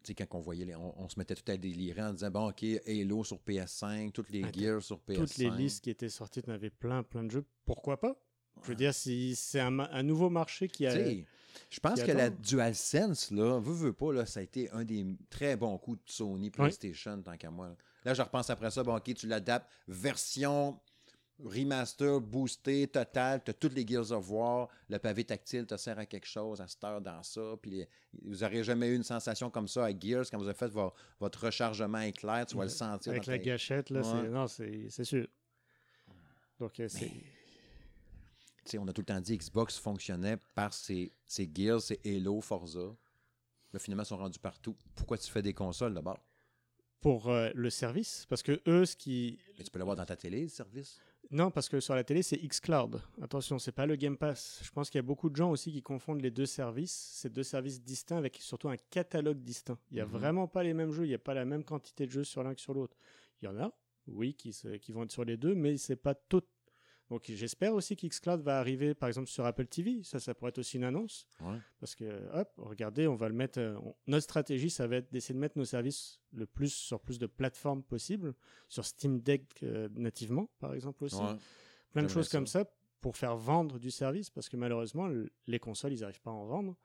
Sais, 0.08 0.14
quand 0.14 0.38
on 0.38 0.40
voyait, 0.40 0.64
les- 0.64 0.74
on, 0.74 1.02
on 1.02 1.08
se 1.08 1.18
mettait 1.18 1.34
tout 1.34 1.50
à 1.50 1.56
délirer 1.56 2.02
en 2.02 2.12
disant, 2.12 2.30
bon, 2.30 2.48
OK, 2.48 2.64
Halo 2.86 3.24
sur 3.24 3.36
PS5, 3.38 4.10
toutes 4.12 4.30
les 4.30 4.42
Attends, 4.42 4.58
Gears 4.58 4.82
sur 4.82 4.96
PS5. 4.98 5.14
toutes 5.14 5.36
les 5.38 5.50
listes 5.50 5.84
qui 5.84 5.90
étaient 5.90 6.08
sorties, 6.08 6.42
tu 6.42 6.50
en 6.50 6.54
avais 6.54 6.70
plein, 6.70 7.02
plein 7.02 7.24
de 7.24 7.30
jeux. 7.30 7.44
Pourquoi 7.64 8.00
pas? 8.00 8.16
Je 8.62 8.68
veux 8.68 8.74
dire, 8.74 8.94
si 8.94 9.36
c'est 9.36 9.60
un, 9.60 10.02
nouveau 10.02 10.30
marché 10.30 10.68
qui 10.68 10.86
a. 10.86 10.94
Je 11.70 11.80
pense 11.80 12.02
que 12.02 12.10
la 12.12 12.24
attend. 12.24 12.36
DualSense, 12.42 13.30
là, 13.30 13.58
veut, 13.60 13.72
veut 13.72 13.92
pas, 13.92 14.12
là, 14.12 14.26
ça 14.26 14.40
a 14.40 14.42
été 14.42 14.70
un 14.70 14.84
des 14.84 15.06
très 15.30 15.56
bons 15.56 15.76
coups 15.78 15.98
de 16.04 16.10
Sony 16.10 16.50
PlayStation, 16.50 17.20
tant 17.22 17.36
qu'à 17.36 17.50
moi. 17.50 17.68
Là. 17.68 17.76
Là, 18.04 18.14
je 18.14 18.22
repense 18.22 18.48
après 18.50 18.70
ça, 18.70 18.82
bon, 18.82 18.96
ok, 18.96 19.12
tu 19.14 19.26
l'adaptes, 19.26 19.68
version 19.86 20.78
remaster, 21.44 22.20
boosté, 22.20 22.88
total, 22.88 23.42
tu 23.44 23.50
as 23.50 23.54
toutes 23.54 23.74
les 23.74 23.86
Gears 23.86 24.10
of 24.12 24.28
War, 24.30 24.68
le 24.88 24.98
pavé 24.98 25.24
tactile 25.24 25.66
te 25.66 25.76
sert 25.76 25.98
à 25.98 26.06
quelque 26.06 26.26
chose, 26.26 26.60
à 26.60 26.66
cette 26.66 26.82
heure 26.84 27.00
dans 27.00 27.22
ça, 27.22 27.54
puis 27.62 27.70
les- 27.70 27.88
vous 28.22 28.36
n'aurez 28.38 28.64
jamais 28.64 28.88
eu 28.88 28.96
une 28.96 29.04
sensation 29.04 29.50
comme 29.50 29.68
ça 29.68 29.84
à 29.86 29.90
Gears 29.98 30.24
quand 30.30 30.38
vous 30.38 30.48
avez 30.48 30.58
fait 30.58 30.68
vo- 30.68 30.92
votre 31.20 31.44
rechargement 31.44 32.00
éclair, 32.00 32.44
tu 32.46 32.56
vas 32.56 32.64
le 32.64 32.68
sentir. 32.70 33.12
Avec 33.12 33.24
dans 33.26 33.32
la 33.32 33.38
ta- 33.38 33.44
gâchette, 33.44 33.90
là, 33.90 34.00
Ouais. 34.00 34.06
c'est, 34.22 34.28
non, 34.30 34.46
c'est, 34.48 34.86
c'est 34.90 35.04
sûr. 35.04 35.26
Donc, 36.58 36.80
euh, 36.80 36.88
c'est, 36.88 37.08
Tu 38.64 38.72
sais, 38.72 38.78
on 38.78 38.86
a 38.88 38.92
tout 38.92 39.00
le 39.00 39.06
temps 39.06 39.20
dit 39.20 39.38
Xbox 39.38 39.78
fonctionnait 39.78 40.36
par 40.54 40.74
ses, 40.74 41.10
ses 41.24 41.48
Gears, 41.54 41.80
ses 41.80 41.98
Halo, 42.04 42.40
Forza. 42.42 42.94
Là, 43.72 43.78
finalement, 43.78 44.02
ils 44.02 44.06
sont 44.06 44.16
rendus 44.18 44.38
partout. 44.38 44.76
Pourquoi 44.94 45.16
tu 45.16 45.30
fais 45.30 45.40
des 45.42 45.54
consoles 45.54 45.94
d'abord? 45.94 46.18
pour 47.00 47.28
euh, 47.28 47.50
le 47.54 47.70
service, 47.70 48.26
parce 48.28 48.42
que 48.42 48.60
eux, 48.66 48.84
ce 48.84 48.96
qui. 48.96 49.38
Mais 49.56 49.62
tu 49.62 49.70
peux 49.70 49.78
l'avoir 49.78 49.94
dans 49.96 50.04
ta 50.04 50.16
télé, 50.16 50.42
le 50.42 50.48
service. 50.48 50.98
Non, 51.30 51.50
parce 51.50 51.68
que 51.68 51.78
sur 51.78 51.94
la 51.94 52.04
télé, 52.04 52.22
c'est 52.22 52.38
xCloud. 52.38 53.02
Attention, 53.20 53.58
c'est 53.58 53.72
pas 53.72 53.84
le 53.84 53.96
Game 53.96 54.16
Pass. 54.16 54.60
Je 54.64 54.70
pense 54.70 54.88
qu'il 54.88 54.98
y 54.98 55.00
a 55.00 55.02
beaucoup 55.02 55.28
de 55.28 55.36
gens 55.36 55.50
aussi 55.50 55.70
qui 55.70 55.82
confondent 55.82 56.22
les 56.22 56.30
deux 56.30 56.46
services. 56.46 57.10
C'est 57.12 57.30
deux 57.30 57.42
services 57.42 57.82
distincts 57.82 58.16
avec 58.16 58.36
surtout 58.40 58.70
un 58.70 58.78
catalogue 58.90 59.42
distinct. 59.42 59.78
Il 59.90 59.96
n'y 59.96 60.00
a 60.00 60.06
Mhm. 60.06 60.12
vraiment 60.12 60.48
pas 60.48 60.62
les 60.62 60.72
mêmes 60.72 60.90
jeux, 60.92 61.04
il 61.04 61.08
n'y 61.08 61.14
a 61.14 61.18
pas 61.18 61.34
la 61.34 61.44
même 61.44 61.64
quantité 61.64 62.06
de 62.06 62.10
jeux 62.12 62.24
sur 62.24 62.42
l'un 62.42 62.54
que 62.54 62.60
sur 62.62 62.72
l'autre. 62.72 62.96
Il 63.42 63.44
y 63.44 63.48
en 63.48 63.58
a, 63.58 63.70
oui, 64.06 64.32
qui, 64.34 64.54
se- 64.54 64.76
qui 64.78 64.90
vont 64.92 65.02
être 65.02 65.12
sur 65.12 65.24
les 65.26 65.36
deux, 65.36 65.54
mais 65.54 65.76
c'est 65.76 65.96
pas 65.96 66.14
tout. 66.14 66.42
Donc 67.10 67.24
j'espère 67.26 67.72
aussi 67.74 67.96
qu'xCloud 67.96 68.42
va 68.42 68.58
arriver 68.58 68.94
par 68.94 69.08
exemple 69.08 69.28
sur 69.28 69.44
Apple 69.46 69.66
TV. 69.66 70.02
Ça, 70.02 70.20
ça 70.20 70.34
pourrait 70.34 70.50
être 70.50 70.58
aussi 70.58 70.76
une 70.76 70.84
annonce. 70.84 71.26
Ouais. 71.40 71.56
Parce 71.80 71.94
que, 71.94 72.04
hop, 72.34 72.52
regardez, 72.58 73.06
on 73.08 73.14
va 73.14 73.28
le 73.28 73.34
mettre. 73.34 73.58
euh, 73.58 73.76
on- 73.82 73.94
notre 74.06 74.24
stratégie, 74.24 74.68
ça 74.68 74.86
va 74.86 74.96
être 74.96 75.10
d'essayer 75.10 75.34
de 75.34 75.40
mettre 75.40 75.56
nos 75.56 75.64
services 75.64 76.20
le 76.32 76.44
plus 76.46 76.72
sur 76.72 77.00
plus 77.00 77.18
de 77.18 77.26
plateformes 77.26 77.82
possible, 77.82 78.34
sur 78.68 78.84
Steam 78.84 79.20
Deck 79.20 79.60
euh, 79.62 79.88
nativement, 79.94 80.50
par 80.60 80.74
exemple 80.74 81.04
aussi. 81.04 81.16
Ouais. 81.16 81.36
Plein 81.92 82.02
de 82.02 82.08
choses 82.08 82.28
comme 82.28 82.46
ça 82.46 82.66
pour 83.00 83.16
faire 83.16 83.36
vendre 83.36 83.78
du 83.78 83.90
service, 83.90 84.28
parce 84.28 84.48
que 84.50 84.56
malheureusement, 84.58 85.06
le- 85.06 85.30
les 85.46 85.58
consoles, 85.58 85.92
ils 85.94 86.00
n'arrivent 86.00 86.20
pas 86.20 86.30
à 86.30 86.34
en 86.34 86.44
vendre. 86.44 86.76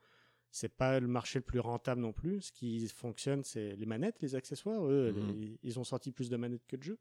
C'est 0.50 0.68
pas 0.74 1.00
le 1.00 1.08
marché 1.08 1.40
le 1.40 1.44
plus 1.44 1.58
rentable 1.58 2.00
non 2.00 2.12
plus. 2.12 2.40
Ce 2.40 2.52
qui 2.52 2.86
fonctionne, 2.88 3.42
c'est 3.42 3.74
les 3.76 3.86
manettes, 3.86 4.22
les 4.22 4.36
accessoires. 4.36 4.86
Eux, 4.86 5.12
Mhm. 5.12 5.26
les- 5.40 5.58
ils 5.64 5.78
ont 5.80 5.84
sorti 5.84 6.12
plus 6.12 6.30
de 6.30 6.36
manettes 6.36 6.64
que 6.66 6.76
de 6.76 6.82
jeux. 6.84 6.98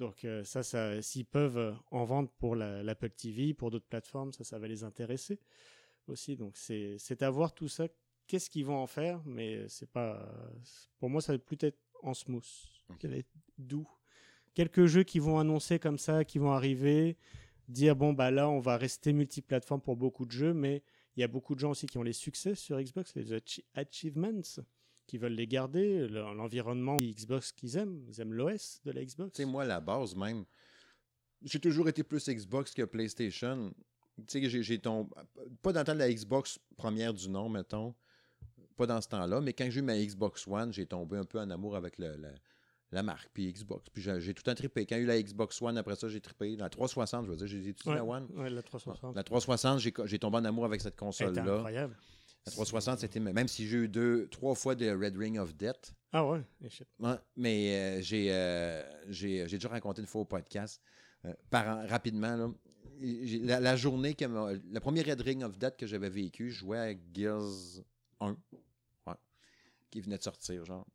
Donc 0.00 0.24
euh, 0.24 0.42
ça, 0.44 0.62
ça 0.62 1.00
s'ils 1.02 1.26
peuvent 1.26 1.58
euh, 1.58 1.72
en 1.92 2.04
vendre 2.04 2.30
pour 2.38 2.56
la- 2.56 2.82
l'Apple 2.82 3.10
TV, 3.10 3.54
pour 3.54 3.70
d'autres 3.70 3.86
plateformes, 3.86 4.32
ça, 4.32 4.42
ça 4.44 4.58
va 4.58 4.66
les 4.66 4.82
intéresser 4.82 5.38
aussi. 6.08 6.36
Donc 6.36 6.56
c'est 6.56 7.22
à 7.22 7.30
voir 7.30 7.54
tout 7.54 7.68
ça. 7.68 7.86
Qu'est-ce 8.26 8.48
qu'ils 8.50 8.64
vont 8.64 8.78
en 8.78 8.86
faire 8.86 9.22
Mais 9.26 9.68
c'est 9.68 9.90
pas. 9.90 10.26
Pour 10.98 11.10
moi, 11.10 11.20
ça 11.20 11.32
va 11.34 11.38
plus 11.38 11.58
être 11.60 11.78
en 12.02 12.14
smooth. 12.14 12.44
Ça 13.00 13.08
va 13.08 13.16
être 13.16 13.28
doux. 13.58 13.88
Quelques 14.54 14.86
jeux 14.86 15.02
qui 15.04 15.18
vont 15.18 15.38
annoncer 15.38 15.78
comme 15.78 15.98
ça, 15.98 16.24
qui 16.24 16.38
vont 16.38 16.50
arriver, 16.52 17.16
dire 17.68 17.94
bon 17.94 18.12
bah 18.12 18.30
là, 18.30 18.48
on 18.48 18.58
va 18.58 18.76
rester 18.76 19.12
multiplateforme 19.12 19.80
pour 19.82 19.96
beaucoup 19.96 20.24
de 20.26 20.32
jeux, 20.32 20.54
mais 20.54 20.82
il 21.16 21.20
y 21.20 21.24
a 21.24 21.28
beaucoup 21.28 21.54
de 21.54 21.60
gens 21.60 21.70
aussi 21.72 21.86
qui 21.86 21.98
ont 21.98 22.02
les 22.02 22.12
succès 22.14 22.54
sur 22.54 22.80
Xbox, 22.80 23.14
les 23.16 23.32
achi- 23.32 23.64
achievements, 23.74 24.40
qui 25.10 25.18
veulent 25.18 25.32
les 25.32 25.48
garder, 25.48 26.06
le- 26.06 26.20
l'environnement 26.34 26.98
Xbox 27.00 27.50
qu'ils 27.50 27.76
aiment, 27.76 28.04
ils 28.08 28.20
aiment 28.20 28.32
l'OS 28.32 28.80
de 28.84 28.92
la 28.92 29.04
Xbox. 29.04 29.32
Tu 29.32 29.42
sais, 29.42 29.44
moi, 29.44 29.64
la 29.64 29.80
base 29.80 30.14
même, 30.14 30.44
j'ai 31.42 31.58
toujours 31.58 31.88
été 31.88 32.04
plus 32.04 32.28
Xbox 32.28 32.72
que 32.72 32.82
PlayStation. 32.84 33.74
Tu 34.18 34.24
sais, 34.40 34.48
j'ai- 34.48 34.62
j'ai 34.62 34.78
tombé. 34.78 35.10
Pas 35.62 35.72
dans 35.72 35.80
le 35.80 35.86
temps 35.86 35.94
de 35.94 35.98
la 35.98 36.12
Xbox 36.12 36.60
première 36.76 37.12
du 37.12 37.28
nom, 37.28 37.48
mettons. 37.48 37.92
Pas 38.76 38.86
dans 38.86 39.00
ce 39.00 39.08
temps-là, 39.08 39.40
mais 39.40 39.52
quand 39.52 39.68
j'ai 39.68 39.80
eu 39.80 39.82
ma 39.82 39.98
Xbox 39.98 40.46
One, 40.46 40.72
j'ai 40.72 40.86
tombé 40.86 41.16
un 41.16 41.24
peu 41.24 41.40
en 41.40 41.50
amour 41.50 41.74
avec 41.74 41.98
le- 41.98 42.16
la, 42.16 42.30
la 42.92 43.02
marque, 43.02 43.28
puis 43.34 43.52
Xbox. 43.52 43.88
Puis 43.90 44.02
j'ai 44.02 44.32
tout 44.32 44.42
le 44.46 44.52
temps 44.52 44.54
trippé. 44.54 44.86
Quand 44.86 44.94
j'ai 44.94 45.02
eu 45.02 45.06
la 45.06 45.20
Xbox 45.20 45.60
One, 45.60 45.76
après 45.76 45.96
ça, 45.96 46.08
j'ai 46.08 46.20
trippé. 46.20 46.54
La 46.56 46.68
360, 46.68 47.26
je 47.26 47.30
veux 47.32 47.36
dire, 47.36 47.46
j'ai 47.48 47.58
utilisé 47.58 47.90
ouais, 47.90 47.96
la 47.96 48.04
One? 48.04 48.28
ouais, 48.36 48.48
la 48.48 48.62
360. 48.62 49.16
La 49.16 49.24
360, 49.24 49.80
j'ai 49.80 49.92
j'ai 50.04 50.18
tombé 50.20 50.36
en 50.38 50.44
amour 50.44 50.64
avec 50.66 50.80
cette 50.80 50.96
console-là. 50.96 51.54
incroyable. 51.56 51.96
La 52.46 52.52
360, 52.52 52.98
c'était. 53.00 53.20
Même 53.20 53.48
si 53.48 53.68
j'ai 53.68 53.76
eu 53.78 53.88
deux, 53.88 54.26
trois 54.28 54.54
fois 54.54 54.74
de 54.74 54.90
Red 54.90 55.16
Ring 55.16 55.38
of 55.38 55.54
Death, 55.54 55.94
Ah 56.12 57.12
ouais, 57.12 57.16
mais 57.36 57.76
euh, 57.76 58.02
j'ai, 58.02 58.28
euh, 58.32 58.82
j'ai, 59.08 59.46
j'ai 59.48 59.58
déjà 59.58 59.68
raconté 59.68 60.00
une 60.00 60.06
fois 60.08 60.22
au 60.22 60.24
podcast. 60.24 60.80
euh, 61.26 61.34
par 61.50 61.86
rapidement, 61.88 62.34
là, 62.36 62.50
la, 63.00 63.60
la 63.60 63.76
journée 63.76 64.14
que 64.14 64.24
m'a- 64.24 64.52
le 64.54 64.80
premier 64.80 65.02
Red 65.02 65.20
Ring 65.20 65.42
of 65.42 65.58
Death 65.58 65.76
que 65.76 65.86
j'avais 65.86 66.08
vécu, 66.10 66.50
je 66.50 66.58
jouais 66.60 66.78
à 66.78 66.94
Gears 67.14 67.82
1, 68.20 68.30
ouais, 69.06 69.14
qui 69.90 70.00
venait 70.00 70.18
de 70.18 70.22
sortir, 70.22 70.64
genre. 70.64 70.86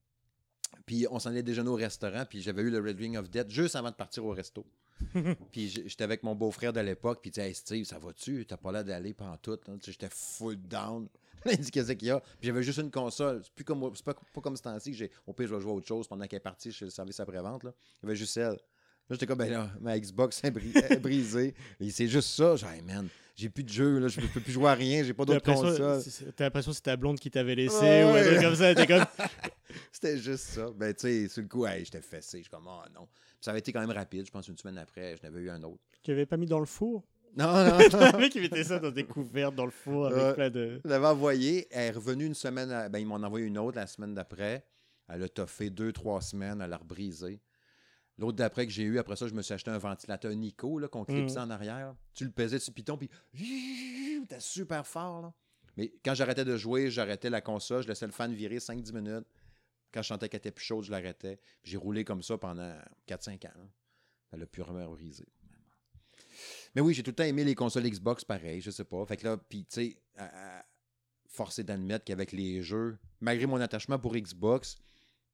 Puis 0.85 1.05
on 1.09 1.19
s'en 1.19 1.29
allait 1.29 1.43
déjeuner 1.43 1.69
au 1.69 1.75
restaurant, 1.75 2.25
puis 2.27 2.41
j'avais 2.41 2.63
eu 2.63 2.69
le 2.71 2.79
Red 2.79 2.97
Ring 2.97 3.17
of 3.17 3.29
Death 3.29 3.49
juste 3.49 3.75
avant 3.75 3.91
de 3.91 3.95
partir 3.95 4.25
au 4.25 4.31
resto. 4.31 4.65
puis 5.51 5.69
j'étais 5.69 6.03
avec 6.03 6.23
mon 6.23 6.35
beau-frère 6.35 6.73
de 6.73 6.79
l'époque, 6.79 7.19
puis 7.21 7.29
il 7.29 7.33
disait 7.33 7.47
Hey 7.49 7.53
Steve, 7.55 7.85
ça 7.85 7.99
va-tu? 7.99 8.45
T'as 8.45 8.57
pas 8.57 8.71
l'air 8.71 8.83
d'aller 8.83 9.13
pendant 9.13 9.37
tout. 9.37 9.55
Tu 9.57 9.71
sais, 9.81 9.91
J'étais 9.91 10.09
full 10.11 10.57
down. 10.57 11.07
il 11.51 11.57
dit 11.59 11.71
Qu'est-ce 11.71 11.91
qu'il 11.93 12.07
y 12.07 12.11
a 12.11 12.19
Puis 12.19 12.47
j'avais 12.47 12.63
juste 12.63 12.79
une 12.79 12.91
console. 12.91 13.41
C'est 13.43 13.53
plus 13.53 13.63
comme 13.65 13.91
c'est 13.95 14.03
pas, 14.05 14.13
pas 14.13 14.41
comme 14.41 14.55
ce 14.57 14.63
temps-ci 14.63 14.91
que 14.91 14.97
j'ai. 14.97 15.11
Au 15.27 15.33
pire, 15.33 15.47
je 15.47 15.55
vais 15.55 15.61
jouer 15.61 15.71
à 15.71 15.75
autre 15.75 15.87
chose 15.87 16.07
pendant 16.07 16.25
qu'elle 16.27 16.37
est 16.37 16.39
partie 16.39 16.71
chez 16.71 16.85
le 16.85 16.91
service 16.91 17.19
après-vente. 17.19 17.63
Là. 17.63 17.71
Il 18.01 18.05
y 18.05 18.09
avait 18.09 18.15
juste 18.15 18.35
elle. 18.37 18.57
Là, 19.07 19.11
j'étais 19.11 19.27
comme, 19.27 19.37
ben 19.37 19.51
là, 19.51 19.69
ma 19.81 19.99
Xbox 19.99 20.43
est 20.43 20.49
bri- 20.49 20.75
est 20.89 20.99
brisée. 20.99 21.53
Et 21.79 21.91
c'est 21.91 22.07
juste 22.07 22.29
ça. 22.29 22.55
J'ai, 22.55 22.65
hey, 22.65 22.81
man, 22.81 23.07
j'ai 23.35 23.49
plus 23.49 23.63
de 23.63 23.69
jeu, 23.69 23.99
là, 23.99 24.07
je 24.07 24.19
peux 24.19 24.39
plus 24.39 24.51
jouer 24.53 24.69
à 24.69 24.73
rien, 24.73 25.03
j'ai 25.03 25.13
pas 25.13 25.25
d'autres 25.25 25.43
consoles. 25.43 26.01
t'as 26.35 26.45
l'impression 26.45 26.71
que 26.71 26.75
c'est 26.75 26.81
ta 26.81 26.95
blonde 26.97 27.19
qui 27.19 27.29
t'avait 27.29 27.53
laissé 27.53 27.75
Ouais, 27.77 28.03
ou 28.03 28.07
un 28.07 28.13
ouais. 28.13 28.25
truc 28.25 28.41
comme 28.41 28.55
ça. 28.55 28.73
T'es 28.73 28.87
comme. 28.87 29.05
C'était 29.91 30.17
juste 30.17 30.45
ça. 30.45 30.67
Ben, 30.75 30.93
tu 30.93 31.01
sais, 31.01 31.27
sur 31.27 31.41
le 31.43 31.47
coup, 31.47 31.65
hey, 31.67 31.85
j'étais 31.85 32.01
fessé. 32.01 32.37
Je 32.39 32.43
suis 32.43 32.49
comme, 32.49 32.65
oh 32.67 32.81
non. 32.95 33.05
Puis 33.05 33.41
ça 33.41 33.51
avait 33.51 33.59
été 33.59 33.71
quand 33.71 33.81
même 33.81 33.91
rapide. 33.91 34.25
Je 34.25 34.31
pense 34.31 34.47
une 34.47 34.57
semaine 34.57 34.77
après, 34.79 35.15
je 35.17 35.21
n'avais 35.27 35.41
eu 35.41 35.49
un 35.51 35.61
autre. 35.63 35.83
Tu 36.01 36.11
avais 36.11 36.25
pas 36.25 36.37
mis 36.37 36.45
dans 36.47 36.59
le 36.59 36.65
four? 36.65 37.03
Non, 37.35 37.47
non. 37.47 37.77
Le 38.13 38.17
mec, 38.19 38.33
il 38.35 38.41
mettait 38.41 38.63
ça 38.63 38.79
dans 38.79 38.91
des 38.91 39.03
couvertes 39.05 39.55
dans 39.55 39.65
le 39.65 39.71
four 39.71 40.07
avec 40.07 40.17
Ouais. 40.21 40.33
plein 40.33 40.49
de. 40.49 40.79
Je 40.83 40.89
l'avais 40.89 41.07
envoyé. 41.07 41.67
Elle 41.71 41.87
est 41.87 41.91
revenue 41.91 42.25
une 42.25 42.33
semaine. 42.33 42.71
à- 42.71 42.87
Ben, 42.89 42.99
ils 42.99 43.05
m'en 43.05 43.15
ont 43.15 43.23
envoyé 43.23 43.45
une 43.45 43.57
autre 43.57 43.77
la 43.77 43.87
semaine 43.87 44.13
d'après. 44.13 44.65
Elle 45.09 45.21
a 45.23 45.29
toffé 45.29 45.69
deux, 45.69 45.91
trois 45.91 46.21
semaines. 46.21 46.61
Elle 46.61 46.71
a 46.73 46.77
rebrisé. 46.77 47.41
L'autre 48.17 48.37
d'après 48.37 48.65
que 48.65 48.71
j'ai 48.71 48.83
eu, 48.83 48.97
après 48.97 49.17
ça, 49.17 49.27
je 49.27 49.33
me 49.33 49.41
suis 49.41 49.53
acheté 49.53 49.69
un 49.71 49.77
ventilateur 49.77 50.31
Nico 50.33 50.79
là, 50.79 50.87
qu'on 50.87 51.03
clipsait 51.03 51.39
en 51.39 51.49
arrière. 51.49 51.93
Tu 52.13 52.23
le 52.23 52.31
pesais 52.31 52.59
sur 52.59 52.73
Python, 52.73 52.97
puis 52.97 53.09
t'es 54.29 54.39
super 54.39 54.87
fort. 54.87 55.21
Là. 55.21 55.33
Mais 55.75 55.91
quand 56.03 56.13
j'arrêtais 56.13 56.45
de 56.45 56.55
jouer, 56.55 56.89
j'arrêtais 56.89 57.29
la 57.29 57.41
console, 57.41 57.83
je 57.83 57.89
laissais 57.89 58.05
le 58.05 58.13
fan 58.13 58.33
virer 58.33 58.59
5-10 58.59 58.93
minutes. 58.93 59.27
Quand 59.93 60.01
je 60.01 60.07
sentais 60.07 60.29
qu'elle 60.29 60.37
était 60.37 60.51
plus 60.51 60.63
chaude, 60.63 60.85
je 60.85 60.91
l'arrêtais. 60.91 61.39
J'ai 61.63 61.75
roulé 61.75 62.05
comme 62.05 62.23
ça 62.23 62.37
pendant 62.37 62.73
4-5 63.05 63.45
ans. 63.47 63.51
là. 63.57 63.65
Elle 64.31 64.43
a 64.43 64.45
purement 64.45 64.87
brisé. 64.89 65.25
Mais 66.75 66.81
oui, 66.81 66.93
j'ai 66.93 67.03
tout 67.03 67.11
le 67.11 67.15
temps 67.15 67.23
aimé 67.23 67.43
les 67.43 67.55
consoles 67.55 67.89
Xbox 67.89 68.25
pareil, 68.25 68.61
je 68.61 68.69
sais 68.69 68.83
pas. 68.83 69.05
Fait 69.05 69.17
que 69.17 69.25
là, 69.25 69.37
puis 69.37 69.65
tu 69.65 69.95
sais, 69.95 69.97
est 71.57 71.63
d'admettre 71.63 72.05
qu'avec 72.05 72.31
les 72.31 72.61
jeux, 72.61 72.97
malgré 73.21 73.45
mon 73.45 73.59
attachement 73.61 73.97
pour 73.97 74.15
Xbox, 74.15 74.75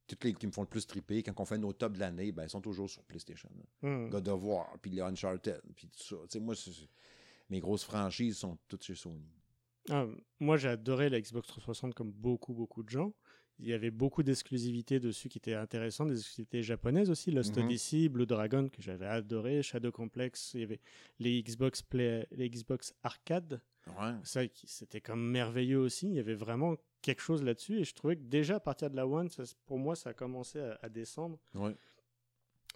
toutes 0.07 0.23
les 0.23 0.33
qui 0.33 0.47
me 0.47 0.51
font 0.51 0.61
le 0.61 0.67
plus 0.67 0.85
triper, 0.85 1.23
quand 1.23 1.39
on 1.39 1.45
fait 1.45 1.57
nos 1.57 1.73
tops 1.73 1.95
de 1.95 1.99
l'année, 1.99 2.31
ben, 2.31 2.43
ils 2.43 2.49
sont 2.49 2.61
toujours 2.61 2.89
sur 2.89 3.03
PlayStation. 3.03 3.49
Hmm. 3.81 4.09
God 4.09 4.27
of 4.27 4.43
War, 4.43 4.77
puis 4.81 4.91
les 4.91 5.01
Uncharted, 5.01 5.61
puis 5.75 5.87
tout 5.87 6.03
ça. 6.03 6.15
Tu 6.23 6.29
sais, 6.29 6.39
moi, 6.39 6.55
mes 7.49 7.59
grosses 7.59 7.83
franchises 7.83 8.37
sont 8.37 8.57
toutes 8.67 8.83
chez 8.83 8.95
Sony. 8.95 9.31
Ah, 9.89 10.05
moi, 10.39 10.57
j'ai 10.57 10.69
adoré 10.69 11.09
la 11.09 11.19
Xbox 11.19 11.47
360 11.47 11.93
comme 11.93 12.11
beaucoup, 12.11 12.53
beaucoup 12.53 12.83
de 12.83 12.89
gens. 12.89 13.13
Il 13.61 13.67
y 13.67 13.73
avait 13.73 13.91
beaucoup 13.91 14.23
d'exclusivités 14.23 14.99
dessus 14.99 15.29
qui 15.29 15.37
étaient 15.37 15.53
intéressantes, 15.53 16.09
des 16.09 16.17
exclusivités 16.17 16.63
japonaises 16.63 17.09
aussi. 17.11 17.29
Lost 17.31 17.55
Mhm. 17.57 17.65
Odyssey, 17.65 18.09
Blue 18.09 18.25
Dragon, 18.25 18.67
que 18.69 18.81
j'avais 18.81 19.05
adoré, 19.05 19.61
Shadow 19.61 19.91
Complex. 19.91 20.53
Il 20.55 20.61
y 20.61 20.63
avait 20.63 20.79
les 21.19 21.41
Xbox, 21.43 21.81
Play, 21.83 22.27
les 22.31 22.49
Xbox 22.49 22.93
Arcade. 23.03 23.61
Ouais. 23.99 24.13
Ça, 24.23 24.41
c'était 24.65 25.01
comme 25.01 25.23
merveilleux 25.29 25.79
aussi. 25.79 26.07
Il 26.07 26.13
y 26.15 26.19
avait 26.19 26.33
vraiment 26.35 26.75
quelque 27.01 27.21
chose 27.21 27.43
là-dessus. 27.43 27.79
Et 27.79 27.83
je 27.83 27.93
trouvais 27.93 28.15
que 28.15 28.23
déjà, 28.23 28.55
à 28.55 28.59
partir 28.59 28.89
de 28.89 28.95
la 28.95 29.05
One, 29.07 29.29
ça- 29.29 29.43
pour 29.65 29.77
moi, 29.77 29.95
ça 29.95 30.09
a 30.09 30.13
commencé 30.13 30.59
à, 30.59 30.79
à 30.81 30.89
descendre. 30.89 31.37
Ouais. 31.53 31.75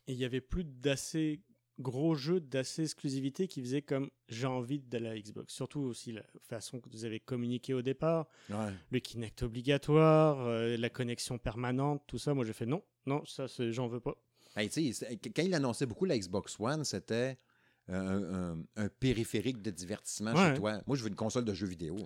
Et 0.08 0.14
il 0.14 0.18
y 0.20 0.26
avait 0.26 0.42
plus 0.42 0.64
d'assez 0.64 1.42
gros 1.80 2.16
jeux, 2.16 2.40
d'assez 2.40 2.84
exclusivité 2.84 3.48
qui 3.48 3.62
faisaient 3.62 3.82
comme 3.82 4.10
j'ai 4.30 4.48
envie 4.48 4.80
de 4.80 4.98
la 4.98 5.20
Xbox. 5.20 5.54
Surtout 5.54 5.82
aussi 5.82 6.12
la 6.14 6.24
façon 6.48 6.80
que 6.80 6.90
vous 6.90 7.06
avez 7.06 7.20
communiqué 7.20 7.74
au 7.74 7.82
départ, 7.82 8.28
Ouais. 8.50 8.72
le 8.92 9.00
Kinect 9.00 9.44
obligatoire, 9.44 10.40
euh, 10.48 10.78
la 10.78 10.90
connexion 10.90 11.38
permanente, 11.38 12.02
tout 12.08 12.18
ça. 12.18 12.34
Moi, 12.34 12.46
j'ai 12.46 12.54
fait 12.54 12.66
non, 12.66 12.82
non, 13.06 13.24
ça, 13.26 13.46
j'en 13.72 13.88
veux 13.88 14.00
pas. 14.00 14.16
Hey, 14.56 14.70
quand 14.70 15.42
il 15.44 15.54
annonçait 15.54 15.86
beaucoup 15.86 16.06
la 16.06 16.18
Xbox 16.18 16.58
One, 16.60 16.86
c'était 16.86 17.38
un, 17.88 18.54
un- 18.54 18.64
un 18.78 18.88
périphérique 18.90 19.62
de 19.62 19.70
divertissement 19.70 20.34
Ouais. 20.34 20.54
chez 20.54 20.60
toi. 20.60 20.82
Moi, 20.88 20.96
je 20.96 21.04
veux 21.04 21.10
une 21.10 21.16
console 21.16 21.44
de 21.46 21.54
jeux 21.54 21.68
vidéo. 21.68 21.98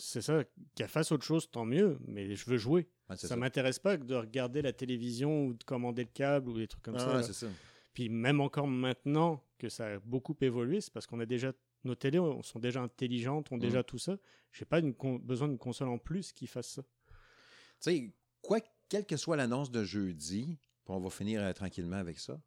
C'est 0.00 0.22
ça, 0.22 0.44
qu'elle 0.74 0.88
fasse 0.88 1.10
autre 1.12 1.24
chose, 1.24 1.50
tant 1.50 1.64
mieux, 1.64 1.98
mais 2.06 2.34
je 2.36 2.48
veux 2.48 2.56
jouer. 2.58 2.88
C'est 3.16 3.26
Ça 3.26 3.36
m'intéresse 3.36 3.78
pas 3.80 3.98
que 3.98 4.04
de 4.04 4.14
regarder 4.14 4.62
la 4.62 4.72
télévision 4.72 5.46
ou 5.46 5.54
de 5.54 5.64
commander 5.64 6.04
le 6.04 6.10
câble 6.10 6.48
ou 6.48 6.56
des 6.56 6.68
trucs 6.68 6.82
comme 6.84 6.94
Ah, 6.96 7.00
ça. 7.00 7.16
ouais, 7.16 7.22
c'est 7.22 7.32
ça. 7.34 7.48
Puis 7.94 8.08
même 8.08 8.40
encore 8.40 8.66
maintenant 8.66 9.42
que 9.58 9.68
ça 9.68 9.86
a 9.86 9.98
beaucoup 10.00 10.36
évolué, 10.40 10.80
c'est 10.80 10.92
parce 10.92 11.06
qu'on 11.06 11.20
a 11.20 11.26
déjà 11.26 11.52
nos 11.84 11.94
télés 11.94 12.18
sont 12.42 12.58
déjà 12.58 12.82
intelligentes, 12.82 13.52
ont 13.52 13.58
déjà 13.58 13.82
tout 13.82 13.98
ça. 13.98 14.16
J'ai 14.52 14.64
pas 14.64 14.78
une 14.78 14.94
besoin 15.18 15.48
d'une 15.48 15.58
console 15.58 15.88
en 15.88 15.98
plus 15.98 16.32
qui 16.32 16.46
fasse 16.46 16.68
ça. 16.68 16.82
Tu 16.82 17.90
sais, 17.90 18.12
quoi, 18.40 18.60
quelle 18.88 19.06
que 19.06 19.16
soit 19.16 19.36
l'annonce 19.36 19.70
de 19.70 19.84
jeudi, 19.84 20.58
on 20.86 21.00
va 21.00 21.10
finir 21.10 21.42
euh, 21.42 21.52
tranquillement 21.52 21.96
avec 21.96 22.18
ça, 22.18 22.40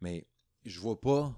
mais 0.00 0.26
je 0.64 0.78
vois 0.80 1.00
pas. 1.00 1.34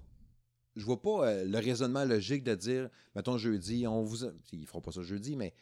Je 0.74 0.84
vois 0.84 1.00
pas 1.00 1.28
euh, 1.28 1.44
le 1.44 1.58
raisonnement 1.58 2.04
logique 2.04 2.44
de 2.44 2.54
dire, 2.54 2.90
mettons 3.14 3.38
jeudi, 3.38 3.86
on 3.86 4.02
vous. 4.02 4.24
Ils 4.52 4.66
feront 4.66 4.80
pas 4.80 4.92
ça 4.92 5.02
jeudi, 5.02 5.36
mais. 5.36 5.54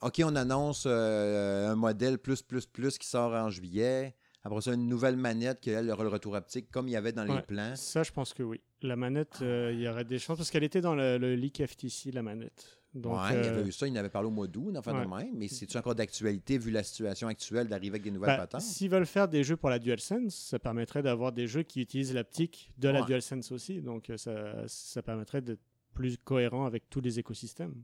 OK, 0.00 0.20
on 0.24 0.36
annonce 0.36 0.84
euh, 0.86 1.70
un 1.70 1.76
modèle 1.76 2.18
plus, 2.18 2.42
plus, 2.42 2.66
plus 2.66 2.98
qui 2.98 3.06
sort 3.08 3.32
en 3.32 3.48
juillet. 3.48 4.14
Après 4.44 4.60
ça, 4.60 4.74
une 4.74 4.88
nouvelle 4.88 5.16
manette 5.16 5.60
qui, 5.60 5.70
elle, 5.70 5.90
aura 5.90 6.02
le 6.02 6.10
retour 6.10 6.34
optique, 6.34 6.70
comme 6.70 6.86
il 6.86 6.92
y 6.92 6.96
avait 6.96 7.12
dans 7.12 7.24
les 7.24 7.40
plans. 7.42 7.74
Ça, 7.76 8.02
je 8.02 8.12
pense 8.12 8.34
que 8.34 8.42
oui. 8.42 8.60
La 8.82 8.94
manette, 8.94 9.38
euh, 9.40 9.72
il 9.72 9.80
y 9.80 9.88
aurait 9.88 10.04
des 10.04 10.18
chances 10.18 10.36
parce 10.36 10.50
qu'elle 10.50 10.64
était 10.64 10.82
dans 10.82 10.94
le, 10.94 11.16
le 11.16 11.34
leak 11.34 11.66
FTC, 11.66 12.12
la 12.12 12.22
manette. 12.22 12.78
Donc, 12.94 13.14
ouais, 13.14 13.30
il 13.30 13.34
y 13.34 13.48
euh, 13.48 13.58
avait 13.58 13.68
eu 13.68 13.72
ça, 13.72 13.88
il 13.88 13.92
en 13.94 13.96
avait 13.96 14.08
parlé 14.08 14.28
au 14.28 14.30
mois 14.30 14.46
d'août, 14.46 14.72
affaire 14.76 14.94
de 14.94 15.08
même, 15.08 15.30
mais 15.34 15.48
c'est-tu 15.48 15.76
encore 15.76 15.96
d'actualité 15.96 16.58
vu 16.58 16.70
la 16.70 16.84
situation 16.84 17.26
actuelle 17.26 17.66
d'arriver 17.66 17.94
avec 17.94 18.02
des 18.02 18.12
nouvelles 18.12 18.36
bah, 18.36 18.46
patentes? 18.46 18.60
S'ils 18.60 18.88
veulent 18.88 19.06
faire 19.06 19.26
des 19.26 19.42
jeux 19.42 19.56
pour 19.56 19.68
la 19.68 19.80
DualSense, 19.80 20.34
ça 20.34 20.60
permettrait 20.60 21.02
d'avoir 21.02 21.32
des 21.32 21.48
jeux 21.48 21.64
qui 21.64 21.80
utilisent 21.80 22.14
l'aptique 22.14 22.70
de 22.78 22.88
la. 22.88 23.02
DualSense 23.02 23.50
aussi. 23.50 23.82
Donc, 23.82 24.10
euh, 24.10 24.16
ça, 24.16 24.68
ça 24.68 25.02
permettrait 25.02 25.42
d'être 25.42 25.60
plus 25.92 26.16
cohérent 26.18 26.66
avec 26.66 26.88
tous 26.88 27.00
les 27.00 27.18
écosystèmes. 27.18 27.74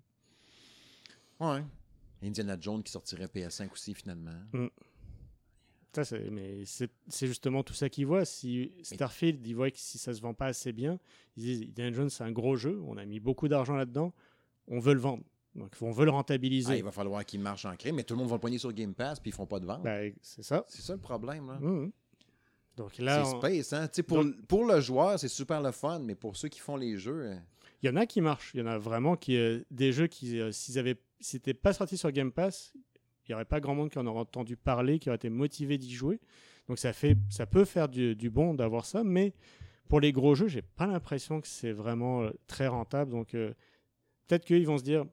Ouais. 1.40 1.64
Indiana 2.22 2.56
Jones 2.60 2.82
qui 2.82 2.92
sortirait 2.92 3.26
PS5 3.26 3.72
aussi, 3.72 3.94
finalement. 3.94 4.38
Ça, 5.92 6.04
c'est, 6.04 6.30
mais 6.30 6.62
c'est, 6.64 7.26
justement 7.26 7.62
tout 7.62 7.74
ça 7.74 7.88
qu'ils 7.88 8.06
voient. 8.06 8.24
Si 8.24 8.72
Starfield, 8.82 9.44
ils 9.46 9.54
voient 9.54 9.70
que 9.70 9.78
si 9.78 9.98
ça 9.98 10.14
se 10.14 10.20
vend 10.20 10.34
pas 10.34 10.46
assez 10.46 10.72
bien, 10.72 10.98
ils 11.36 11.42
disent 11.42 11.62
Indiana 11.62 11.96
Jones, 11.96 12.10
c'est 12.10 12.24
un 12.24 12.30
gros 12.30 12.56
jeu, 12.56 12.80
on 12.86 12.96
a 12.96 13.04
mis 13.04 13.18
beaucoup 13.18 13.48
d'argent 13.48 13.74
là-dedans, 13.74 14.12
on 14.68 14.78
veut 14.78 14.94
le 14.94 15.00
vendre. 15.00 15.24
Donc, 15.56 15.74
on 15.80 15.90
veut 15.90 16.04
le 16.04 16.12
rentabiliser. 16.12 16.74
Ah, 16.74 16.76
il 16.76 16.84
va 16.84 16.92
falloir 16.92 17.24
qu'il 17.24 17.40
marche 17.40 17.64
en 17.64 17.74
crème, 17.74 17.96
mais 17.96 18.04
tout 18.04 18.14
le 18.14 18.20
monde 18.20 18.28
va 18.28 18.36
le 18.36 18.40
poigner 18.40 18.58
sur 18.58 18.72
Game 18.72 18.94
Pass 18.94 19.18
puis 19.18 19.30
ils 19.30 19.34
font 19.34 19.46
pas 19.46 19.58
de 19.58 19.66
vente. 19.66 19.82
Bah, 19.82 19.98
c'est 20.22 20.44
ça. 20.44 20.64
c'est 20.68 20.82
ça 20.82 20.92
le 20.92 21.00
problème. 21.00 21.48
Là. 21.48 21.58
Mhm. 21.58 21.90
Donc 22.76 22.96
là, 22.98 23.24
c'est 23.24 23.34
on- 23.34 23.38
space. 23.40 23.72
Hein? 23.72 23.88
Pour, 24.06 24.24
pour 24.46 24.64
le 24.64 24.80
joueur, 24.80 25.18
c'est 25.18 25.28
super 25.28 25.60
le 25.60 25.72
fun, 25.72 25.98
mais 25.98 26.14
pour 26.14 26.36
ceux 26.36 26.48
qui 26.48 26.60
font 26.60 26.76
les 26.76 26.96
jeux, 26.96 27.32
euh, 27.32 27.36
il 27.82 27.88
y 27.88 27.92
en 27.92 27.96
a 27.96 28.06
qui 28.06 28.20
marchent. 28.20 28.52
Il 28.54 28.60
y 28.60 28.62
en 28.62 28.66
a 28.66 28.78
vraiment 28.78 29.16
qui, 29.16 29.36
euh, 29.36 29.60
des 29.70 29.92
jeux 29.92 30.06
qui, 30.06 30.38
euh, 30.38 30.52
s'ils 30.52 30.78
avaient, 30.78 31.00
s'ils 31.18 31.38
n'étaient 31.38 31.54
pas 31.54 31.72
sortis 31.72 31.98
sur 31.98 32.12
Game 32.12 32.30
Pass, 32.30 32.72
il 33.30 33.32
n'y 33.32 33.34
aurait 33.36 33.44
pas 33.44 33.60
grand 33.60 33.74
monde 33.76 33.90
qui 33.90 33.98
en 33.98 34.06
aurait 34.06 34.20
entendu 34.20 34.56
parler, 34.56 34.98
qui 34.98 35.08
aurait 35.08 35.16
été 35.16 35.30
motivé 35.30 35.78
d'y 35.78 35.92
jouer. 35.92 36.20
Donc 36.68 36.78
ça, 36.78 36.92
fait, 36.92 37.16
ça 37.28 37.46
peut 37.46 37.64
faire 37.64 37.88
du, 37.88 38.14
du 38.16 38.28
bon 38.28 38.54
d'avoir 38.54 38.84
ça, 38.84 39.04
mais 39.04 39.32
pour 39.88 40.00
les 40.00 40.10
gros 40.12 40.34
jeux, 40.34 40.48
j'ai 40.48 40.62
pas 40.62 40.86
l'impression 40.86 41.40
que 41.40 41.46
c'est 41.46 41.72
vraiment 41.72 42.22
euh, 42.22 42.30
très 42.46 42.66
rentable. 42.68 43.10
Donc 43.12 43.34
euh, 43.34 43.52
peut-être 44.26 44.44
qu'ils 44.44 44.66
vont 44.66 44.78
se 44.78 44.82
dire, 44.84 45.04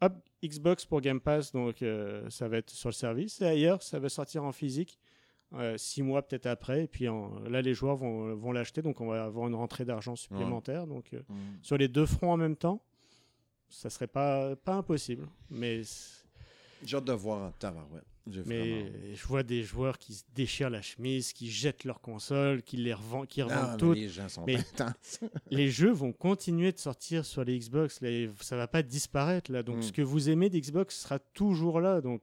hop, 0.00 0.12
Xbox 0.44 0.84
pour 0.84 1.00
Game 1.00 1.20
Pass, 1.20 1.52
donc 1.52 1.82
euh, 1.82 2.28
ça 2.28 2.48
va 2.48 2.56
être 2.58 2.70
sur 2.70 2.88
le 2.88 2.94
service, 2.94 3.40
et 3.40 3.46
ailleurs, 3.46 3.82
ça 3.82 3.98
va 4.00 4.08
sortir 4.08 4.42
en 4.44 4.52
physique. 4.52 4.98
euh, 5.54 5.76
six 5.76 6.02
mois 6.02 6.22
peut-être 6.22 6.46
après, 6.46 6.84
et 6.84 6.86
puis 6.86 7.08
en- 7.08 7.40
là 7.48 7.60
les 7.60 7.74
joueurs 7.74 7.96
vont, 7.96 8.36
vont 8.36 8.52
l'acheter, 8.52 8.82
donc 8.82 9.00
on 9.00 9.06
va 9.08 9.24
avoir 9.24 9.48
une 9.48 9.54
rentrée 9.56 9.84
d'argent 9.84 10.14
supplémentaire. 10.16 10.86
Donc 10.86 11.12
euh, 11.12 11.20
sur 11.62 11.76
les 11.76 11.88
deux 11.88 12.06
fronts 12.06 12.32
en 12.32 12.36
même 12.36 12.54
temps, 12.56 12.80
ça 13.68 13.90
serait 13.90 14.06
pas, 14.06 14.54
pas 14.56 14.74
impossible. 14.74 15.26
Mais, 15.50 15.82
j'ai 16.84 16.96
hâte 16.96 17.04
de 17.04 17.12
voir 17.12 17.42
en 17.48 17.52
tabarouette. 17.52 18.04
J'ai 18.26 18.42
mais 18.46 18.82
vraiment- 18.82 19.14
je 19.14 19.26
vois 19.26 19.42
des 19.42 19.62
joueurs 19.62 19.98
qui 19.98 20.14
se 20.14 20.22
déchirent 20.34 20.70
la 20.70 20.82
chemise, 20.82 21.32
qui 21.32 21.50
jettent 21.50 21.84
leurs 21.84 22.00
consoles, 22.00 22.62
qui 22.62 22.76
les 22.76 22.92
revendent, 22.94 23.26
qui 23.26 23.42
revendent 23.42 23.78
toutes. 23.78 23.96
les 23.96 24.08
gens 24.08 24.28
sont 24.28 24.44
Mais-. 24.46 24.58
Les 25.50 25.68
jeux 25.70 25.90
vont 25.90 26.12
continuer 26.12 26.70
de 26.70 26.78
sortir 26.78 27.24
sur 27.24 27.44
les 27.44 27.58
Xbox. 27.58 28.00
Là, 28.02 28.08
ça 28.40 28.56
va 28.56 28.68
pas 28.68 28.82
disparaître 28.82 29.50
là. 29.50 29.62
Donc 29.62 29.78
Mm. 29.78 29.82
ce 29.82 29.92
que 29.92 30.02
vous 30.02 30.28
aimez 30.28 30.48
d'Xbox 30.50 30.96
sera 31.00 31.18
toujours 31.18 31.80
là. 31.80 32.00
Donc 32.00 32.22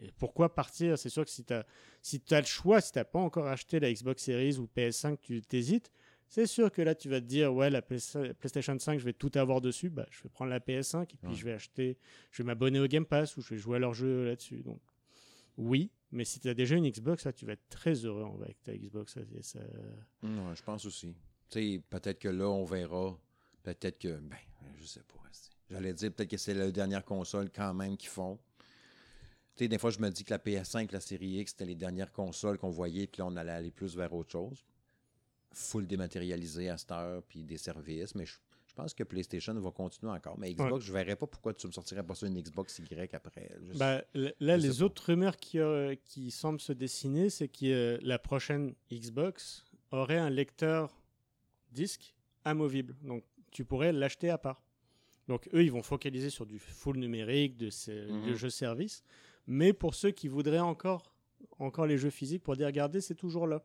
et 0.00 0.10
pourquoi 0.18 0.54
partir? 0.54 0.98
C'est 0.98 1.08
sûr 1.08 1.24
que 1.24 1.30
si 1.30 1.44
tu 1.44 1.52
as, 1.52 1.64
si 2.02 2.20
as 2.30 2.40
le 2.40 2.46
choix, 2.46 2.80
si 2.80 2.92
tu 2.92 2.98
n'as 2.98 3.04
pas 3.04 3.18
encore 3.20 3.46
acheté 3.46 3.80
la 3.80 3.92
Xbox 3.92 4.22
Series 4.24 4.58
ou 4.58 4.68
PS5, 4.76 5.16
tu 5.20 5.40
t'hésites. 5.42 5.90
C'est 6.34 6.48
sûr 6.48 6.72
que 6.72 6.82
là, 6.82 6.96
tu 6.96 7.08
vas 7.08 7.20
te 7.20 7.26
dire, 7.26 7.54
ouais, 7.54 7.70
la 7.70 7.80
PlayStation 7.80 8.76
5, 8.76 8.98
je 8.98 9.04
vais 9.04 9.12
tout 9.12 9.30
avoir 9.36 9.60
dessus. 9.60 9.88
Bah, 9.88 10.04
je 10.10 10.20
vais 10.24 10.28
prendre 10.28 10.50
la 10.50 10.58
PS5 10.58 11.02
et 11.02 11.16
puis 11.16 11.28
Ouais. 11.28 11.34
je 11.36 11.44
vais 11.44 11.52
acheter, 11.52 11.96
je 12.32 12.42
vais 12.42 12.46
m'abonner 12.48 12.80
au 12.80 12.88
Game 12.88 13.06
Pass 13.06 13.36
ou 13.36 13.40
je 13.40 13.50
vais 13.54 13.60
jouer 13.60 13.76
à 13.76 13.78
leurs 13.78 13.94
jeux 13.94 14.24
là-dessus. 14.24 14.64
Donc, 14.64 14.80
oui, 15.56 15.92
mais 16.10 16.24
si 16.24 16.40
tu 16.40 16.48
as 16.48 16.54
déjà 16.54 16.74
une 16.74 16.88
Xbox, 16.90 17.24
là, 17.24 17.32
tu 17.32 17.46
vas 17.46 17.52
être 17.52 17.68
très 17.68 17.94
heureux 18.04 18.28
avec 18.42 18.60
ta 18.64 18.76
Xbox. 18.76 19.14
ça- 19.14 19.20
ça- 19.42 19.60
Ouais, 20.24 20.56
je 20.56 20.62
pense 20.64 20.84
aussi. 20.86 21.14
Tu 21.50 21.74
sais, 21.76 21.82
peut-être 21.88 22.18
que 22.18 22.28
là, 22.28 22.48
on 22.48 22.64
verra. 22.64 23.16
Peut-être 23.62 23.98
que, 24.00 24.18
ben, 24.18 24.36
je 24.80 24.86
sais 24.86 25.02
pas. 25.04 25.14
J'allais 25.70 25.92
dire 25.94 26.12
peut-être 26.12 26.30
que 26.30 26.36
c'est 26.36 26.52
la 26.52 26.70
dernière 26.72 27.04
console 27.04 27.48
quand 27.54 27.72
même 27.74 27.96
qu'ils 27.96 28.10
font. 28.10 28.40
Tu 29.54 29.64
sais, 29.64 29.68
des 29.68 29.78
fois, 29.78 29.90
je 29.90 30.00
me 30.00 30.10
dis 30.10 30.24
que 30.24 30.30
la 30.32 30.38
PS5, 30.40 30.90
la 30.90 30.98
série 31.00 31.38
X, 31.38 31.52
c'était 31.52 31.64
les 31.64 31.76
dernières 31.76 32.10
consoles 32.12 32.58
qu'on 32.58 32.70
voyait, 32.70 33.06
puis 33.06 33.20
là, 33.20 33.26
on 33.26 33.36
allait 33.36 33.52
aller 33.52 33.70
plus 33.70 33.96
vers 33.96 34.12
autre 34.12 34.32
chose. 34.32 34.64
Full 35.54 35.86
dématérialisé 35.86 36.68
à 36.68 36.76
cette 36.78 36.92
heure, 36.92 37.22
puis 37.22 37.44
des 37.44 37.56
services. 37.58 38.14
Mais 38.14 38.26
je, 38.26 38.34
je 38.66 38.74
pense 38.74 38.92
que 38.94 39.04
PlayStation 39.04 39.54
va 39.54 39.70
continuer 39.70 40.12
encore. 40.12 40.38
Mais 40.38 40.52
Xbox, 40.54 40.84
je 40.84 40.92
verrais 40.92 41.16
pas 41.16 41.26
pourquoi 41.26 41.54
tu 41.54 41.66
me 41.66 41.72
sortirais 41.72 42.02
pas 42.02 42.14
ça 42.14 42.26
une 42.26 42.40
Xbox 42.40 42.78
Y 42.78 43.14
après. 43.14 43.50
Bah, 43.76 44.02
l- 44.14 44.34
là, 44.40 44.56
les 44.56 44.68
pas. 44.78 44.82
autres 44.82 45.04
rumeurs 45.06 45.36
qui, 45.36 45.58
euh, 45.60 45.94
qui 46.04 46.30
semblent 46.30 46.60
se 46.60 46.72
dessiner, 46.72 47.30
c'est 47.30 47.48
que 47.48 47.66
euh, 47.66 47.98
la 48.02 48.18
prochaine 48.18 48.74
Xbox 48.92 49.64
aurait 49.92 50.18
un 50.18 50.30
lecteur 50.30 51.00
disque 51.72 52.14
amovible. 52.44 52.94
Donc, 53.02 53.24
tu 53.50 53.64
pourrais 53.64 53.92
l'acheter 53.92 54.30
à 54.30 54.38
part. 54.38 54.60
Donc, 55.28 55.48
eux, 55.54 55.62
ils 55.64 55.72
vont 55.72 55.82
focaliser 55.82 56.28
sur 56.30 56.44
du 56.44 56.58
full 56.58 56.98
numérique, 56.98 57.56
de, 57.56 57.70
ces, 57.70 58.02
Mhm. 58.06 58.26
de 58.26 58.34
jeux 58.34 58.50
services. 58.50 59.02
Mais 59.46 59.72
pour 59.72 59.94
ceux 59.94 60.10
qui 60.10 60.28
voudraient 60.28 60.58
encore, 60.58 61.14
encore 61.58 61.86
les 61.86 61.96
jeux 61.98 62.10
physiques, 62.10 62.42
pour 62.42 62.56
dire, 62.56 62.66
regardez, 62.66 63.00
c'est 63.00 63.14
toujours 63.14 63.46
là. 63.46 63.62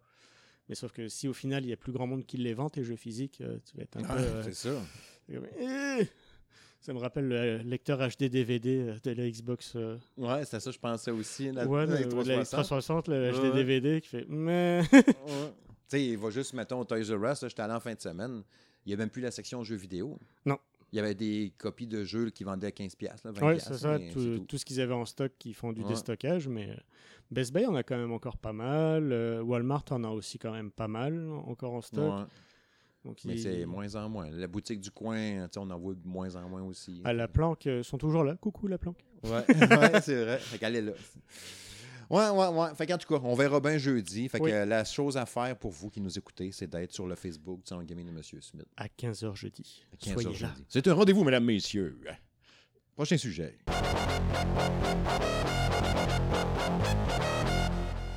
Mais 0.70 0.76
sauf 0.76 0.92
que 0.92 1.08
si 1.08 1.28
au 1.28 1.34
final, 1.34 1.66
il 1.66 1.70
y 1.70 1.74
a 1.74 1.78
plus 1.78 1.92
grand 1.92 2.08
monde 2.08 2.26
qui 2.26 2.38
les 2.38 2.54
vend, 2.54 2.70
tes 2.70 2.84
jeux 2.84 2.96
physiques, 2.96 3.42
euh, 3.42 3.58
tu 3.70 3.76
vas 3.76 3.84
être 3.84 3.98
un 3.98 4.02
Ouais, 4.02 4.08
peu... 4.08 4.14
euh, 4.20 4.44
c'est 4.44 4.54
ça. 4.54 4.82
eh 5.60 6.08
ça 6.82 6.94
me 6.94 7.00
rappelle 7.00 7.28
le 7.28 7.58
lecteur 7.58 8.00
HD 8.00 8.26
DVD 8.30 8.78
euh, 8.80 8.96
de 9.04 9.12
la 9.12 9.30
Xbox 9.30 9.74
euh, 9.76 9.98
Ouais, 10.16 10.46
c'était 10.46 10.62
ça, 10.62 10.72
je 10.72 10.80
pensais 10.80 11.12
aussi. 11.12 11.52
La, 11.52 11.68
One, 11.68 11.90
la 11.90 11.96
euh, 11.98 12.24
la 12.24 12.46
360. 12.46 12.46
360, 12.46 13.08
le 13.10 13.32
HD 13.32 13.36
Ouais. 13.36 13.52
DVD 13.54 14.00
qui 14.02 14.08
fait 14.08 14.26
mais 14.30 14.82
Ouais. 14.94 15.04
tu 15.10 15.14
sais, 15.90 16.06
il 16.06 16.18
va 16.18 16.30
juste, 16.30 16.54
mettons, 16.54 16.80
au 16.80 16.86
Toys 16.86 17.02
R 17.18 17.32
Us, 17.32 17.42
j'étais 17.48 17.62
allé 17.62 17.74
en 17.74 17.80
fin 17.82 17.94
de 17.94 18.00
semaine, 18.00 18.44
il 18.86 18.90
n'y 18.90 18.94
a 18.94 18.98
même 18.98 19.10
plus 19.10 19.22
la 19.22 19.32
section 19.32 19.62
jeux 19.64 19.76
vidéo. 19.76 20.18
Non. 20.46 20.58
Il 20.92 20.96
y 20.96 21.00
avait 21.00 21.14
des 21.16 21.54
copies 21.58 21.88
de 21.88 22.04
jeux 22.04 22.30
qui 22.32 22.44
vendaient 22.44 22.68
à 22.68 22.72
15$, 22.72 22.96
là, 23.24 23.32
20$. 23.32 23.44
ouais, 23.46 23.60
c'est 23.60 23.74
ça, 23.78 24.00
tout, 24.00 24.06
c'est 24.20 24.38
tout. 24.40 24.46
tout 24.48 24.58
ce 24.58 24.66
qu'ils 24.66 24.82
avaient 24.82 24.94
en 24.94 25.06
stock 25.06 25.32
qui 25.38 25.54
font 25.54 25.72
du 25.72 25.82
Ouais. 25.84 25.88
déstockage, 25.90 26.48
mais 26.48 26.70
euh, 26.70 26.76
Best 27.32 27.54
Buy 27.54 27.66
en 27.68 27.76
a 27.76 27.84
quand 27.84 27.98
même 27.98 28.12
encore 28.12 28.38
pas 28.38 28.54
mal, 28.54 29.12
euh, 29.12 29.42
Walmart 29.44 29.86
en 29.92 30.04
a 30.04 30.10
aussi 30.10 30.40
quand 30.40 30.52
même 30.52 30.72
pas 30.72 30.88
mal 30.88 31.30
encore 31.46 31.74
en 31.74 31.82
stock. 31.82 32.12
Ouais, 32.12 32.26
Donc 33.06 33.20
mais 33.26 33.38
c'est 33.38 33.66
moins 33.66 33.96
en 33.96 34.10
moins. 34.10 34.30
La 34.32 34.48
boutique 34.48 34.82
du 34.82 34.90
coin, 34.92 35.48
sais, 35.52 35.60
on 35.60 35.70
en 35.70 35.78
voit 35.78 35.94
de 35.94 36.06
moins 36.08 36.36
en 36.36 36.50
moins 36.50 36.64
aussi. 36.64 37.02
à 37.04 37.14
la 37.14 37.28
planque 37.28 37.68
euh, 37.68 37.84
sont 37.84 37.98
toujours 38.00 38.24
là. 38.24 38.36
Coucou 38.36 38.68
la 38.68 38.78
planque. 38.80 39.04
Ouais, 39.24 39.30
ouais 39.48 40.02
c'est 40.02 40.24
vrai. 40.24 40.40
Est 40.62 40.82
là. 40.82 40.92
Ouais, 42.10 42.28
ouais, 42.30 42.48
ouais. 42.48 42.74
Fait 42.76 42.88
qu'en 42.88 42.98
tout 42.98 43.08
cas, 43.08 43.22
on 43.24 43.36
verra 43.36 43.60
bien 43.60 43.78
jeudi. 43.78 44.28
Fait 44.30 44.40
Oui. 44.42 44.50
que 44.50 44.56
la 44.56 44.84
chose 44.84 45.16
à 45.16 45.26
faire 45.28 45.56
pour 45.58 45.72
vous 45.72 45.90
qui 45.92 46.02
nous 46.02 46.18
écoutez, 46.18 46.52
c'est 46.52 46.68
d'être 46.68 46.92
sur 46.92 47.06
le 47.08 47.14
Facebook 47.16 47.62
du 47.64 47.86
Gaming 47.86 48.08
de 48.08 48.12
Monsieur 48.12 48.42
Smith. 48.42 48.66
À 48.78 48.88
15h 48.88 49.36
jeudi. 49.36 49.84
à 49.94 49.98
15 49.98 50.14
Soyez 50.14 50.28
heures 50.28 50.34
là. 50.34 50.40
jeudi. 50.56 50.66
C'est 50.70 50.88
un 50.88 50.94
rendez-vous, 50.96 51.24
mesdames, 51.24 51.46
messieurs. 51.46 52.00
Prochain 52.96 53.18
sujet. 53.18 53.60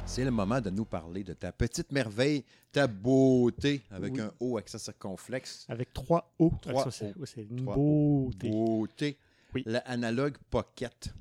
C'est 0.06 0.24
le 0.24 0.30
moment 0.30 0.60
de 0.60 0.68
nous 0.70 0.84
parler 0.84 1.24
de 1.24 1.32
ta 1.32 1.52
petite 1.52 1.90
merveille, 1.90 2.44
ta 2.70 2.86
beauté, 2.86 3.82
avec 3.90 4.12
Oui. 4.14 4.20
un 4.20 4.30
O 4.40 4.58
accent 4.58 4.76
circonflexe. 4.78 5.64
Avec 5.68 5.92
3 5.92 6.34
O. 6.38 6.52
Trois 6.60 6.84
Ah, 6.86 6.90
c'est- 6.90 7.14
O. 7.16 7.20
ouais, 7.20 7.26
c'est 7.26 7.42
une 7.44 7.62
Trois 7.62 7.74
beauté. 7.76 8.50
Beauté. 8.50 9.18
Oui. 9.54 9.62
La 9.64 9.78
Analog 9.80 10.36
Pocket. 10.50 11.14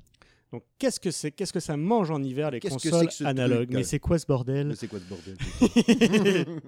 Donc 0.52 0.64
qu'est-ce 0.78 1.00
que 1.00 1.10
c'est 1.10 1.32
Qu'est-ce 1.32 1.52
que 1.52 1.60
ça 1.60 1.76
mange 1.76 2.10
en 2.10 2.22
hiver 2.22 2.50
les 2.50 2.60
que 2.60 2.68
consoles 2.68 3.08
que 3.08 3.24
analogues 3.24 3.72
Mais 3.72 3.84
c'est 3.84 3.98
quoi 3.98 4.18
ce 4.18 4.26
bordel 4.26 4.76
c'est 4.76 4.86
quoi 4.86 5.00
ce 5.00 5.04
bordel? 5.04 5.36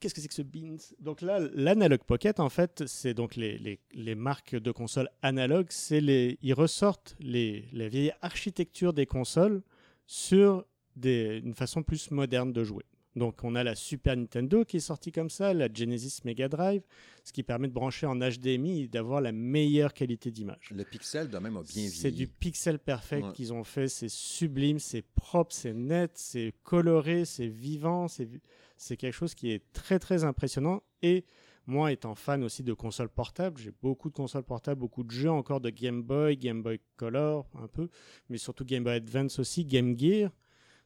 Qu'est-ce 0.00 0.14
que 0.14 0.22
c'est 0.22 0.28
que 0.28 0.34
ce 0.34 0.40
Beans? 0.40 0.78
Donc 0.98 1.20
là, 1.20 1.40
l'Analog 1.52 2.00
Pocket, 2.04 2.40
en 2.40 2.48
fait, 2.48 2.84
c'est 2.86 3.12
donc 3.12 3.36
les, 3.36 3.58
les, 3.58 3.80
les 3.92 4.14
marques 4.14 4.56
de 4.56 4.72
consoles 4.72 5.10
analogues. 5.20 5.66
C'est 5.68 6.00
les, 6.00 6.38
ils 6.40 6.54
ressortent 6.54 7.16
les, 7.20 7.66
les 7.72 7.90
vieilles 7.90 8.14
architectures 8.22 8.94
des 8.94 9.04
consoles 9.04 9.62
sur 10.06 10.64
des, 10.96 11.42
une 11.44 11.54
façon 11.54 11.82
plus 11.82 12.10
moderne 12.10 12.50
de 12.50 12.64
jouer. 12.64 12.84
Donc 13.16 13.42
on 13.42 13.56
a 13.56 13.64
la 13.64 13.74
Super 13.74 14.16
Nintendo 14.16 14.64
qui 14.64 14.76
est 14.76 14.80
sortie 14.80 15.10
comme 15.10 15.30
ça, 15.30 15.52
la 15.52 15.68
Genesis 15.72 16.20
Mega 16.24 16.48
Drive, 16.48 16.82
ce 17.24 17.32
qui 17.32 17.42
permet 17.42 17.66
de 17.66 17.72
brancher 17.72 18.06
en 18.06 18.16
HDMI 18.16 18.82
et 18.82 18.88
d'avoir 18.88 19.20
la 19.20 19.32
meilleure 19.32 19.92
qualité 19.92 20.30
d'image. 20.30 20.70
Le 20.74 20.84
pixel 20.84 21.28
de 21.28 21.38
même 21.38 21.54
bien 21.54 21.62
vieilli. 21.62 21.88
C'est 21.90 22.12
du 22.12 22.28
pixel 22.28 22.78
perfect 22.78 23.26
Ouais. 23.26 23.32
qu'ils 23.32 23.52
ont 23.52 23.64
fait, 23.64 23.88
c'est 23.88 24.08
sublime, 24.08 24.78
c'est 24.78 25.02
propre, 25.02 25.52
c'est 25.52 25.74
net, 25.74 26.12
c'est 26.14 26.54
coloré, 26.62 27.24
c'est 27.24 27.48
vivant, 27.48 28.06
c'est 28.06 28.24
vi- 28.26 28.40
c'est 28.76 28.96
quelque 28.96 29.14
chose 29.14 29.34
qui 29.34 29.50
est 29.50 29.62
très 29.72 29.98
très 29.98 30.22
impressionnant. 30.22 30.82
Et 31.02 31.24
moi 31.66 31.90
étant 31.92 32.14
fan 32.14 32.44
aussi 32.44 32.62
de 32.62 32.72
consoles 32.72 33.08
portables, 33.10 33.60
j'ai 33.60 33.72
beaucoup 33.82 34.08
de 34.08 34.14
consoles 34.14 34.44
portables, 34.44 34.80
beaucoup 34.80 35.02
de 35.02 35.10
jeux 35.10 35.30
encore 35.30 35.60
de 35.60 35.70
Game 35.70 36.02
Boy, 36.02 36.36
Game 36.36 36.62
Boy 36.62 36.80
Color 36.96 37.48
un 37.60 37.66
peu, 37.66 37.88
mais 38.28 38.38
surtout 38.38 38.64
Game 38.64 38.84
Boy 38.84 38.94
Advance 38.94 39.38
aussi, 39.40 39.64
Game 39.64 39.98
Gear, 39.98 40.30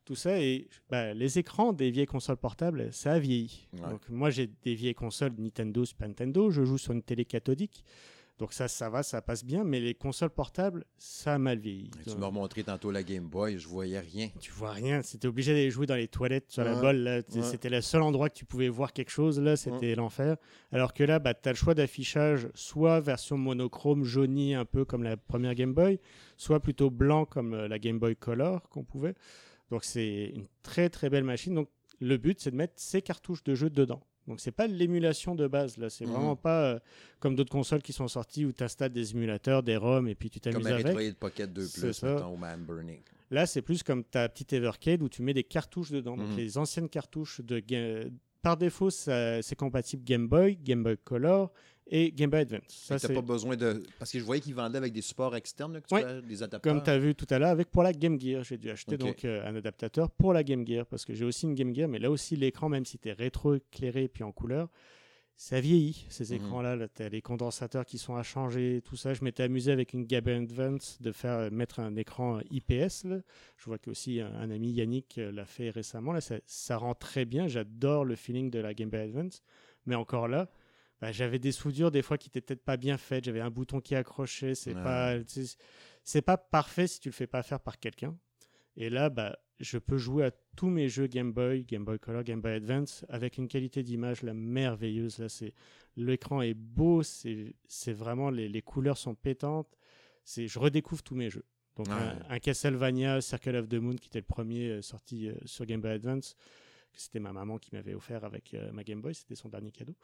tout 0.05 0.14
ça. 0.14 0.40
Et 0.40 0.69
bah, 0.90 1.14
les 1.14 1.38
écrans 1.38 1.73
des 1.73 1.90
vieilles 1.90 2.07
consoles 2.07 2.37
portables, 2.37 2.88
ça 2.93 3.12
a 3.12 3.19
vieilli. 3.19 3.69
Ouais. 3.75 3.90
Donc 3.90 4.09
moi 4.09 4.31
j'ai 4.31 4.49
des 4.62 4.75
vieilles 4.75 4.95
consoles 4.95 5.33
Nintendo, 5.38 5.85
Super 5.85 6.09
Nintendo, 6.09 6.51
je 6.51 6.64
joue 6.64 6.79
sur 6.79 6.93
une 6.93 7.03
télé 7.03 7.25
cathodique. 7.25 7.85
Donc 8.38 8.53
ça, 8.53 8.67
ça 8.67 8.90
va, 8.90 9.05
ça 9.05 9.23
passe 9.23 9.45
bien, 9.45 9.62
mais 9.62 9.79
les 9.79 9.95
consoles 9.95 10.31
portables, 10.31 10.85
ça 10.99 11.35
a 11.35 11.38
mal 11.38 11.59
vieilli. 11.59 11.93
Tu 12.05 12.17
m'as 12.17 12.27
remontré 12.27 12.64
tantôt 12.64 12.90
la 12.90 13.05
Game 13.05 13.29
Boy, 13.29 13.59
je 13.61 13.69
voyais 13.69 14.01
rien. 14.01 14.29
tu 14.40 14.51
vois 14.51 14.73
rien, 14.73 15.03
c'était 15.03 15.29
obligé 15.29 15.53
d'aller 15.53 15.71
jouer 15.71 15.87
dans 15.87 15.95
les 15.95 16.09
toilettes 16.09 16.51
sur 16.51 16.64
la 16.64 16.75
Ouais, 16.81 16.93
là. 16.95 17.19
ouais. 17.19 17.43
C'était 17.43 17.69
le 17.69 17.81
seul 17.81 18.03
endroit 18.03 18.29
que 18.29 18.35
tu 18.35 18.45
pouvais 18.45 18.69
voir 18.69 18.93
quelque 18.93 19.11
chose, 19.11 19.38
là, 19.38 19.55
c'était 19.55 19.95
l'enfer. 19.95 20.37
Alors 20.73 20.95
que 20.95 21.05
là, 21.05 21.21
bah, 21.21 21.33
tu 21.33 21.49
as 21.49 21.53
le 21.53 21.57
choix 21.57 21.75
d'affichage, 21.75 22.49
soit 22.55 22.99
version 23.01 23.38
monochrome, 23.38 24.03
jaunie, 24.03 24.55
un 24.57 24.64
peu 24.64 24.85
comme 24.85 25.05
la 25.05 25.17
première 25.17 25.55
Game 25.55 25.73
Boy, 25.73 26.01
soit 26.37 26.59
plutôt 26.59 26.90
blanc 26.90 27.27
comme 27.27 27.55
euh, 27.55 27.69
la 27.69 27.79
Game 27.79 28.01
Boy 28.01 28.17
Color 28.17 28.69
qu'on 28.69 28.83
pouvait. 28.83 29.14
Donc 29.75 29.83
c'est 29.85 30.27
une 30.37 30.47
très 30.63 30.89
très 30.89 31.11
belle 31.11 31.25
machine. 31.25 31.53
Donc 31.55 31.69
le 32.01 32.17
but, 32.17 32.41
c'est 32.41 32.53
de 32.53 32.57
mettre 32.57 32.75
ces 32.77 33.03
cartouches 33.03 33.43
de 33.43 33.57
jeu 33.57 33.71
dedans. 33.71 34.01
Donc 34.29 34.39
c'est 34.41 34.53
pas 34.53 34.69
l'émulation 34.69 35.35
de 35.35 35.49
base, 35.49 35.77
là. 35.79 35.91
C'est 35.91 36.07
Mhm. 36.07 36.13
vraiment 36.13 36.37
pas 36.37 36.63
euh, 36.75 36.79
comme 37.19 37.35
d'autres 37.35 37.51
consoles 37.51 37.83
qui 37.83 37.93
sont 37.93 38.07
sorties 38.07 38.45
où 38.45 38.53
tu 38.53 38.63
installes 38.63 38.93
des 38.93 39.11
émulateurs, 39.11 39.65
des 39.65 39.77
ROM 39.77 40.07
et 40.07 40.15
puis 40.15 40.31
tu 40.31 40.39
Comme 40.39 40.53
t'amuses 40.63 40.67
un 40.69 40.75
avec. 40.75 40.87
Retroid 40.87 41.15
Pocket 41.19 41.53
2 41.53 41.63
C'est 41.67 41.81
Plus, 41.81 42.05
au 42.23 42.37
Man 42.37 42.65
Burning. 42.65 43.01
Là, 43.33 43.47
c'est 43.47 43.63
plus 43.63 43.83
comme 43.83 44.05
ta 44.05 44.29
petite 44.29 44.53
Evercade 44.53 45.03
où 45.03 45.09
tu 45.09 45.23
mets 45.23 45.35
des 45.35 45.43
cartouches 45.43 45.91
dedans. 45.91 46.17
Donc, 46.17 46.29
Mhm. 46.31 46.37
les 46.37 46.57
anciennes 46.57 46.89
cartouches 46.89 47.41
de 47.41 47.61
Par 48.43 48.57
défaut, 48.59 48.91
c'est 48.91 49.57
compatible 49.57 50.05
Game 50.05 50.29
Boy, 50.29 50.57
Game 50.57 50.83
Boy 50.85 50.97
Color 51.03 51.51
et 51.87 52.11
Game 52.12 52.31
Boy 52.31 52.40
Advance. 52.40 52.62
Ça, 52.68 53.09
pas 53.09 53.20
besoin 53.20 53.57
de. 53.57 53.83
Parce 53.99 54.11
que 54.11 54.18
je 54.18 54.25
voyais 54.25 54.40
qu'ils 54.40 54.55
vendaient 54.55 54.79
avec 54.79 54.92
des 54.92 55.03
supports 55.03 55.37
externes, 55.37 55.75
là, 55.75 55.81
que 55.81 55.88
tu 55.88 55.94
Ouais. 55.94 56.03
peux- 56.03 56.23
des 56.23 56.42
adaptateurs. 56.42 56.73
comme 56.75 56.83
tu 56.83 56.90
as 56.90 56.99
vu 56.99 57.14
tout 57.14 57.27
à 57.31 57.38
l'heure 57.38 57.51
avec 57.51 57.70
pour 57.70 57.83
la 57.83 57.92
Game 57.92 58.18
Gear. 58.20 58.42
J'ai 58.44 58.57
dû 58.59 58.70
acheter 58.70 58.97
donc 58.97 59.25
euh, 59.25 59.47
un 59.47 59.55
adaptateur 59.57 60.11
pour 60.11 60.33
la 60.33 60.42
Game 60.42 60.66
Gear 60.66 60.87
parce 60.87 61.05
que 61.05 61.12
j'ai 61.14 61.25
aussi 61.25 61.44
une 61.47 61.55
Game 61.55 61.75
Gear, 61.75 61.88
mais 61.88 61.99
là 61.99 62.11
aussi, 62.11 62.37
l'écran, 62.37 62.68
même 62.68 62.85
si 62.85 62.99
tu 62.99 63.09
es 63.09 63.12
rétro-éclairé 63.12 64.09
puis 64.09 64.25
en 64.25 64.33
couleur, 64.33 64.68
ça 65.37 65.61
vieillit, 65.61 66.07
ces 66.11 66.31
Mhm. 66.33 66.37
écrans-là. 66.47 66.77
Là, 66.77 66.88
tu 66.88 67.03
as 67.03 67.09
les 67.09 67.20
condensateurs 67.20 67.85
qui 67.85 67.99
sont 67.99 68.14
à 68.16 68.23
changer, 68.23 68.81
tout 68.85 68.97
ça. 68.97 69.14
Je 69.14 69.25
m'étais 69.25 69.42
amusé 69.42 69.73
avec 69.73 69.92
une 69.92 70.05
Game 70.07 70.23
Boy 70.25 70.35
Advance 70.35 71.03
de 71.03 71.11
faire 71.12 71.38
euh, 71.38 71.51
mettre 71.51 71.81
un 71.81 71.97
écran 71.97 72.38
IPS. 72.51 73.05
là. 73.05 73.18
Je 73.59 73.64
vois 73.66 73.79
qu'aussi 73.79 74.20
un, 74.20 74.33
un 74.35 74.51
ami 74.51 74.70
Yannick 74.70 75.18
euh, 75.18 75.33
l'a 75.33 75.44
fait 75.44 75.70
récemment. 75.70 76.12
Là, 76.12 76.20
ça, 76.20 76.37
ça 76.47 76.77
rend 76.77 76.94
très 76.94 77.25
bien. 77.25 77.47
J'adore 77.49 78.05
le 78.05 78.14
feeling 78.16 78.49
de 78.51 78.61
la 78.61 78.75
Game 78.75 78.88
Boy 78.90 79.01
Advance. 79.01 79.42
Mais 79.87 79.97
encore 79.97 80.29
là, 80.29 80.49
bah, 81.05 81.12
j'avais 81.12 81.38
des 81.38 81.53
soudures 81.53 81.90
des 81.90 82.01
fois 82.01 82.17
qui 82.17 82.29
étaient 82.31 82.40
peut-être 82.40 82.64
pas 82.64 82.79
bien 82.79 82.97
faites. 82.97 83.25
J'avais 83.25 83.40
un 83.43 83.51
bouton 83.51 83.79
qui 83.83 83.95
accrochait. 83.95 84.55
C'est 84.55 84.75
Ouais. 84.75 84.83
pas, 84.83 85.17
c'est- 86.03 86.23
pas 86.23 86.38
parfait 86.38 86.87
si 86.87 86.99
tu 86.99 87.09
le 87.11 87.12
fais 87.12 87.27
pas 87.27 87.43
faire 87.43 87.61
par 87.61 87.79
quelqu'un. 87.79 88.17
Et 88.77 88.88
là, 88.88 89.11
bah, 89.11 89.38
je 89.61 89.77
peux 89.77 89.99
jouer 89.99 90.25
à 90.25 90.31
tous 90.57 90.69
mes 90.71 90.88
jeux 90.88 91.07
Game 91.07 91.31
Boy, 91.31 91.64
Game 91.64 91.85
Boy 91.85 91.99
Color, 91.99 92.23
Game 92.25 92.40
Boy 92.40 92.53
Advance 92.55 93.05
avec 93.11 93.37
une 93.37 93.49
qualité 93.49 93.83
d'image 93.83 94.23
là, 94.23 94.33
merveilleuse. 94.33 95.19
Là, 95.19 95.29
c'est 95.29 95.53
l'écran 95.97 96.40
est 96.40 96.55
beau, 96.55 97.03
c'est 97.03 97.55
c'est 97.69 97.93
vraiment 97.93 98.31
les, 98.31 98.49
les 98.49 98.62
couleurs 98.62 98.97
sont 98.97 99.14
pétantes. 99.14 99.77
C'est 100.25 100.49
je 100.49 100.59
redécouvre 100.59 101.03
tous 101.03 101.14
mes 101.17 101.29
jeux. 101.29 101.45
Donc 101.77 101.88
Ouais. 101.88 101.93
un, 101.95 102.19
un 102.31 102.38
Castlevania, 102.38 103.21
Circle 103.21 103.57
of 103.57 103.69
the 103.69 103.75
Moon 103.75 103.97
qui 103.97 104.07
était 104.09 104.21
le 104.21 104.25
premier 104.25 104.69
euh, 104.71 104.81
sorti 104.83 105.29
euh, 105.29 105.35
sur 105.45 105.67
Game 105.67 105.83
Boy 105.83 105.90
Advance, 105.90 106.35
que 106.95 107.01
c'était 107.01 107.19
ma 107.21 107.33
maman 107.33 107.59
qui 107.59 107.75
m'avait 107.75 107.93
offert 107.95 108.25
avec 108.25 108.55
euh, 108.55 108.71
ma 108.73 108.83
Game 108.85 109.01
Boy, 109.03 109.15
c'était 109.15 109.35
son 109.35 109.49
dernier 109.49 109.71
cadeau. 109.73 109.95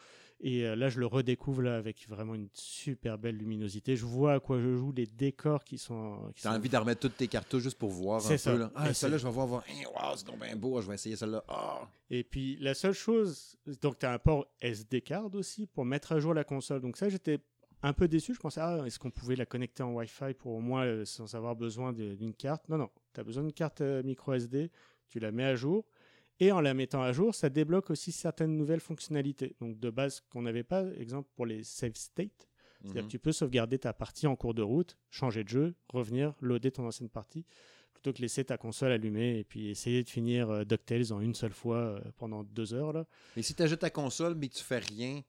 Et 0.41 0.67
euh, 0.67 0.77
là, 0.77 0.89
je 0.89 1.01
le 1.01 1.07
redécouvre 1.07 1.63
là 1.63 1.77
avec 1.77 2.07
vraiment 2.09 2.35
une 2.35 2.49
super 2.53 3.17
belle 3.17 3.37
luminosité. 3.37 3.97
Je 3.97 4.05
vois 4.05 4.35
à 4.35 4.41
quoi 4.41 4.61
je 4.61 4.77
joue, 4.77 4.93
les 4.93 5.07
décors 5.07 5.65
qui 5.65 5.79
sont. 5.79 6.31
qui 6.35 6.43
Tu 6.43 6.49
as 6.49 6.51
sont 6.51 6.57
envie 6.57 6.69
d'en 6.69 6.81
remettre 6.81 7.01
toutes 7.01 7.17
tes 7.17 7.29
cartouches 7.29 7.63
juste 7.63 7.79
pour 7.79 7.91
voir 7.91 8.25
un 8.31 8.37
ça. 8.37 8.53
peu. 8.53 8.59
Là. 8.59 8.73
Ah, 8.75 8.91
Et 8.91 8.95
celle-là, 8.95 9.19
je 9.19 9.27
vais 9.27 9.33
voir. 9.33 9.47
voir. 9.47 9.65
Hey, 9.69 9.87
wow, 9.87 10.17
c'est 10.17 10.27
donc 10.27 10.41
bien 10.41 10.57
beau. 10.57 10.81
Je 10.81 10.89
vais 10.89 10.95
essayer 10.95 11.17
celle-là. 11.17 11.43
Ah. 11.49 11.89
Et 12.11 12.25
puis 12.25 12.57
la 12.61 12.75
seule 12.75 12.93
chose, 12.95 13.57
donc 13.81 13.99
tu 13.99 14.07
as 14.07 14.13
un 14.13 14.19
port 14.19 14.47
SD 14.61 15.01
card 15.03 15.35
aussi 15.35 15.67
pour 15.67 15.85
mettre 15.85 16.13
à 16.13 16.21
jour 16.21 16.35
la 16.35 16.45
console. 16.45 16.81
Donc 16.81 16.97
ça, 16.97 17.09
j'étais 17.09 17.39
un 17.83 17.93
peu 17.95 18.09
déçu. 18.09 18.35
Je 18.35 18.41
pensais, 18.41 18.61
ah, 18.61 18.83
est-ce 18.85 18.99
qu'on 18.99 19.11
pouvait 19.11 19.37
la 19.37 19.47
connecter 19.47 19.83
en 19.83 19.93
Wi-Fi 19.95 20.35
pour 20.39 20.53
au 20.53 20.61
moins 20.61 20.85
euh, 20.85 21.05
sans 21.05 21.35
avoir 21.35 21.57
besoin 21.57 21.93
de- 21.93 22.15
d'une 22.15 22.35
carte? 22.35 22.69
Non, 22.69 22.77
non. 22.77 22.91
Tu 23.15 23.21
as 23.21 23.25
besoin 23.25 23.43
d'une 23.43 23.53
carte 23.53 23.81
euh, 23.81 24.03
micro 24.03 24.33
SD, 24.35 24.71
tu 25.09 25.19
la 25.19 25.33
mets 25.33 25.45
à 25.45 25.55
jour. 25.55 25.87
Et 26.41 26.53
en 26.53 26.61
la 26.61 26.73
mettant 26.75 27.03
à 27.03 27.13
jour, 27.13 27.35
ça 27.35 27.49
débloque 27.51 27.91
aussi 27.91 28.13
certaines 28.13 28.57
nouvelles 28.57 28.81
fonctionnalités. 28.81 29.55
Donc 29.61 29.79
de 29.79 29.91
base 29.91 30.23
qu'on 30.31 30.43
n'avait 30.43 30.63
pas, 30.65 30.85
exemple 30.97 31.29
pour 31.37 31.47
les 31.47 31.63
save 31.65 31.95
state. 31.95 32.49
C'est-à-dire 32.83 33.03
Mhm. 33.03 33.09
que 33.09 33.13
tu 33.13 33.19
peux 33.19 33.33
sauvegarder 33.33 33.79
ta 33.79 33.93
partie 33.93 34.27
en 34.27 34.37
cours 34.37 34.55
de 34.55 34.63
route, 34.63 34.97
changer 35.11 35.45
de 35.45 35.51
jeu, 35.51 35.75
revenir, 35.91 36.35
loader 36.41 36.71
ton 36.73 36.87
ancienne 36.87 37.11
partie, 37.11 37.45
plutôt 37.93 38.15
que 38.15 38.23
laisser 38.23 38.43
ta 38.43 38.57
console 38.57 38.93
allumée 38.93 39.39
et 39.39 39.45
puis 39.45 39.69
essayer 39.69 40.03
de 40.03 40.09
finir 40.09 40.49
euh, 40.49 40.65
DuckTales 40.65 41.13
en 41.13 41.21
une 41.21 41.35
seule 41.35 41.53
fois 41.53 41.77
euh, 41.77 42.01
pendant 42.17 42.43
deux 42.43 42.73
heures. 42.73 42.95
Là. 42.95 43.07
Mais 43.37 43.43
si 43.43 43.55
tu 43.55 43.63
ajoutes 43.63 43.81
ta 43.81 43.91
console, 43.91 44.35
mais 44.35 44.49
que 44.49 44.55
tu 44.55 44.65
fais 44.65 44.79
rien 44.79 45.21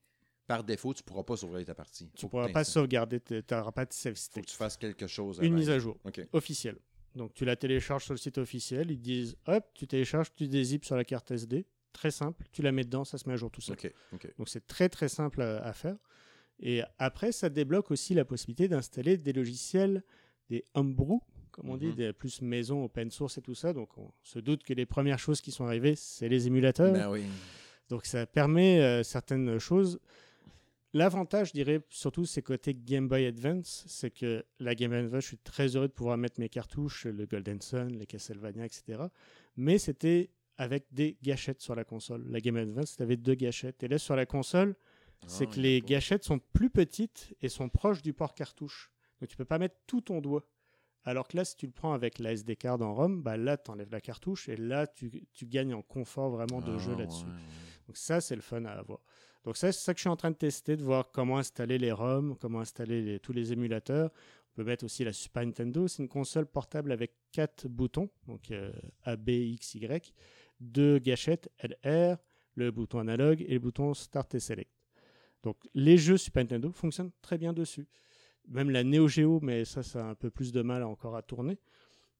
par 0.48 0.64
défaut, 0.64 0.94
tu 0.94 1.04
pourras 1.04 1.24
pas 1.24 1.36
sauvegarder 1.36 1.66
ta 1.66 1.76
partie. 1.76 2.10
Tu 2.16 2.22
Faut 2.22 2.28
ne 2.28 2.32
pourras 2.32 2.50
pas 2.50 2.64
sauvegarder, 2.64 3.20
tu 3.20 3.42
n'auras 3.52 3.72
pas 3.74 3.86
de 3.86 3.92
save 3.92 4.14
Faut 4.14 4.20
state. 4.22 4.46
que 4.46 4.50
tu 4.50 4.56
fasses 4.56 4.78
quelque 4.78 5.08
chose. 5.08 5.40
Une 5.42 5.54
mise 5.54 5.70
à 5.70 5.78
jour 5.78 5.98
officielle. 6.32 6.78
Donc 7.16 7.34
tu 7.34 7.44
la 7.46 7.56
télécharges 7.56 8.06
sur 8.06 8.14
le 8.14 8.18
site 8.18 8.38
officiel, 8.38 8.90
ils 8.92 8.98
te 8.98 9.04
disent 9.04 9.36
hop, 9.48 9.66
tu 9.74 9.86
télécharges, 9.88 10.34
tu 10.34 10.48
dézippes 10.48 10.86
sur 10.86 10.96
la 10.96 11.04
carte 11.04 11.32
SD, 11.32 11.66
très 11.94 12.12
simple, 12.12 12.46
tu 12.52 12.62
la 12.62 12.72
mets 12.72 12.84
dedans, 12.86 13.04
ça 13.04 13.18
se 13.18 13.28
met 13.28 13.34
à 13.34 13.38
jour 13.38 13.52
tout 13.52 13.62
seul. 13.62 13.76
Donc 14.38 14.48
c'est 14.50 14.66
très 14.66 14.88
très 14.90 15.10
simple 15.10 15.42
à, 15.42 15.58
à 15.66 15.74
faire. 15.74 15.98
Et 16.60 16.82
après, 17.00 17.32
ça 17.32 17.50
débloque 17.50 17.92
aussi 17.92 18.14
la 18.14 18.24
possibilité 18.24 18.68
d'installer 18.68 19.18
des 19.18 19.34
logiciels, 19.34 20.04
des 20.50 20.64
homebrew, 20.74 21.20
comme 21.52 21.70
on 21.70 21.76
dit, 21.78 21.88
Mhm. 21.88 21.96
des 21.96 22.14
plus 22.14 22.42
maison, 22.42 22.86
open 22.86 23.12
source 23.12 23.38
et 23.38 23.42
tout 23.42 23.56
ça. 23.56 23.74
Donc 23.74 23.98
on 23.98 24.12
se 24.24 24.40
doute 24.40 24.64
que 24.64 24.74
les 24.74 24.86
premières 24.86 25.20
choses 25.20 25.42
qui 25.42 25.52
sont 25.52 25.66
arrivées, 25.66 25.96
c'est 25.96 26.30
les 26.30 26.48
émulateurs. 26.48 26.94
Ben 26.94 27.10
oui. 27.10 27.24
Donc 27.90 28.06
ça 28.06 28.26
permet 28.26 28.80
euh, 28.80 29.04
certaines 29.04 29.60
choses. 29.60 30.00
L'avantage, 30.94 31.50
je 31.50 31.54
dirais, 31.54 31.82
surtout, 31.90 32.26
c'est 32.26 32.42
côté 32.42 32.74
Game 32.76 33.08
Boy 33.08 33.26
Advance, 33.26 33.86
c'est 33.88 34.12
que 34.12 34.44
la 34.60 34.76
Game 34.76 34.92
Boy 34.92 35.00
Advance, 35.00 35.24
je 35.24 35.28
suis 35.30 35.38
très 35.38 35.76
heureux 35.76 35.88
de 35.88 35.94
pouvoir 35.94 36.18
mettre 36.18 36.40
mes 36.40 36.50
cartouches, 36.50 37.06
le 37.06 37.26
Golden 37.26 37.62
Sun, 37.62 37.98
les 37.98 38.06
Castlevania, 38.06 38.66
etc. 38.66 39.04
Mais 39.56 39.78
c'était 39.78 40.32
avec 40.58 40.86
des 40.92 41.18
gâchettes 41.24 41.62
sur 41.62 41.76
la 41.76 41.86
console. 41.86 42.26
La 42.30 42.42
Game 42.42 42.56
Boy 42.56 42.64
Advance, 42.64 42.92
c'était 42.92 43.04
avec 43.04 43.22
deux 43.22 43.36
gâchettes. 43.36 43.82
Et 43.84 43.88
là, 43.88 43.98
sur 43.98 44.16
la 44.18 44.26
console, 44.26 44.76
c'est 45.28 45.48
Ah, 45.50 45.54
que 45.54 45.60
les 45.62 45.82
gâchettes 45.82 46.24
sont 46.26 46.40
plus 46.40 46.70
petites 46.70 47.34
et 47.42 47.48
sont 47.48 47.70
proches 47.70 48.02
du 48.02 48.12
port 48.12 48.34
cartouche. 48.34 48.92
Donc 49.22 49.30
tu 49.30 49.38
peux 49.38 49.46
pas 49.46 49.60
mettre 49.60 49.76
tout 49.88 50.02
ton 50.02 50.20
doigt. 50.20 50.46
Alors 51.04 51.28
que 51.28 51.38
là, 51.38 51.46
si 51.46 51.56
tu 51.56 51.68
le 51.68 51.72
prends 51.72 51.94
avec 51.94 52.20
la 52.20 52.34
SD 52.34 52.56
card 52.58 52.82
en 52.82 52.94
ROM, 52.94 53.24
bah 53.24 53.38
là, 53.38 53.58
tu 53.58 53.72
enlèves 53.72 53.92
la 53.92 54.02
cartouche 54.02 54.50
et 54.50 54.56
là, 54.58 54.86
tu, 54.88 55.26
tu 55.34 55.46
gagnes 55.46 55.74
en 55.74 55.82
confort 55.82 56.30
vraiment 56.32 56.60
de 56.60 56.74
Ah, 56.76 56.78
jeu 56.80 56.96
là-dessus. 56.96 57.26
ouais. 57.26 57.32
Donc 57.88 57.98
ça, 57.98 58.20
c'est 58.22 58.36
le 58.36 58.42
fun 58.42 58.66
à 58.66 58.72
avoir. 58.72 59.00
Donc 59.44 59.58
ça, 59.58 59.72
c'est 59.72 59.80
ça 59.82 59.94
que 59.94 59.98
je 59.98 60.02
suis 60.02 60.10
en 60.10 60.16
train 60.16 60.32
de 60.32 60.36
tester, 60.36 60.78
de 60.78 60.84
voir 60.84 61.12
comment 61.12 61.38
installer 61.38 61.78
les 61.78 61.92
ROM, 61.92 62.36
comment 62.40 62.60
installer 62.60 63.02
les- 63.02 63.20
tous 63.20 63.34
les 63.34 63.52
émulateurs. 63.54 64.12
On 64.52 64.56
peut 64.56 64.64
mettre 64.64 64.84
aussi 64.86 65.04
la 65.04 65.14
Super 65.14 65.46
Nintendo. 65.46 65.88
C'est 65.88 66.04
une 66.04 66.10
console 66.10 66.46
portable 66.46 66.92
avec 66.92 67.14
quatre 67.32 67.68
boutons, 67.68 68.10
donc 68.28 68.52
euh, 68.52 68.72
A, 69.04 69.16
B, 69.16 69.30
X, 69.30 69.76
Y, 69.76 70.14
deux 70.60 71.00
gâchettes 71.00 71.50
LR, 71.60 72.18
le 72.56 72.70
bouton 72.72 73.00
analogue 73.00 73.42
et 73.48 73.54
le 73.54 73.60
bouton 73.60 73.94
Start 73.94 74.36
et 74.36 74.40
Select. 74.40 74.72
Donc 75.44 75.58
les 75.74 75.98
jeux 75.98 76.18
Super 76.18 76.44
Nintendo 76.44 76.72
fonctionnent 76.72 77.12
très 77.22 77.38
bien 77.38 77.54
dessus. 77.54 77.88
Même 78.48 78.70
la 78.70 78.84
Neo 78.84 79.08
Geo, 79.08 79.40
mais 79.42 79.66
ça, 79.66 79.82
ça 79.82 80.06
a 80.06 80.10
un 80.10 80.16
peu 80.16 80.30
plus 80.30 80.52
de 80.52 80.62
mal 80.62 80.84
encore 80.84 81.16
à 81.16 81.22
tourner. 81.24 81.58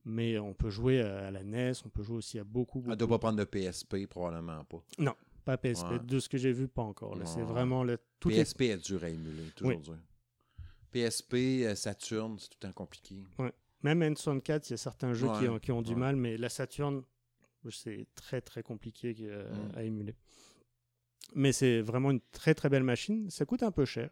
Mais 0.04 0.38
on 0.38 0.54
peut 0.54 0.70
jouer 0.70 1.00
à 1.00 1.30
la 1.30 1.44
NES, 1.44 1.72
on 1.84 1.88
peut 1.88 2.02
jouer 2.02 2.16
aussi 2.16 2.38
à 2.38 2.44
beaucoup, 2.44 2.80
beaucoup 2.80 2.90
Elle 2.90 2.96
doit 2.96 3.06
pas 3.08 3.18
prendre 3.18 3.38
de 3.38 3.44
PSP, 3.44 4.06
probablement 4.08 4.64
pas. 4.64 4.82
Pas 5.44 5.56
PSP. 5.56 5.86
Ouais. 5.90 5.98
De 6.00 6.18
ce 6.20 6.28
que 6.28 6.38
j'ai 6.38 6.52
vu, 6.52 6.68
pas 6.68 6.82
encore. 6.82 7.16
là. 7.16 7.26
C'est 7.26 7.38
Ouais. 7.40 7.44
vraiment 7.44 7.84
le 7.84 7.98
tout 8.20 8.30
est- 8.30 8.34
PSP 8.44 8.62
est 8.70 8.84
dur 8.84 9.02
à 9.04 9.08
émuler, 9.08 9.44
toujours 9.56 9.74
Oui. 9.76 9.82
dur. 9.82 9.96
PSP, 10.90 11.64
euh, 11.66 11.74
Saturn, 11.74 12.38
c'est 12.38 12.48
tout 12.48 12.58
le 12.62 12.68
temps 12.68 12.72
compliqué. 12.72 13.24
Même 13.82 14.02
N64, 14.02 14.68
il 14.68 14.72
y 14.72 14.74
a 14.74 14.76
certains 14.76 15.14
jeux 15.14 15.28
qui 15.40 15.48
ont, 15.48 15.58
qui 15.58 15.72
ont 15.72 15.82
du 15.82 15.96
mal, 15.96 16.16
mais 16.16 16.36
la 16.36 16.48
Saturn, 16.48 17.02
c'est 17.70 18.06
très 18.14 18.40
très 18.40 18.62
compliqué 18.62 19.14
euh, 19.20 19.50
Mm. 19.52 19.76
à 19.76 19.82
émuler. 19.82 20.14
Mais 21.34 21.52
c'est 21.52 21.80
vraiment 21.80 22.10
une 22.10 22.20
très 22.32 22.54
très 22.54 22.68
belle 22.68 22.82
machine. 22.82 23.30
Ça 23.30 23.44
coûte 23.46 23.62
un 23.62 23.70
peu 23.72 23.84
cher. 23.84 24.10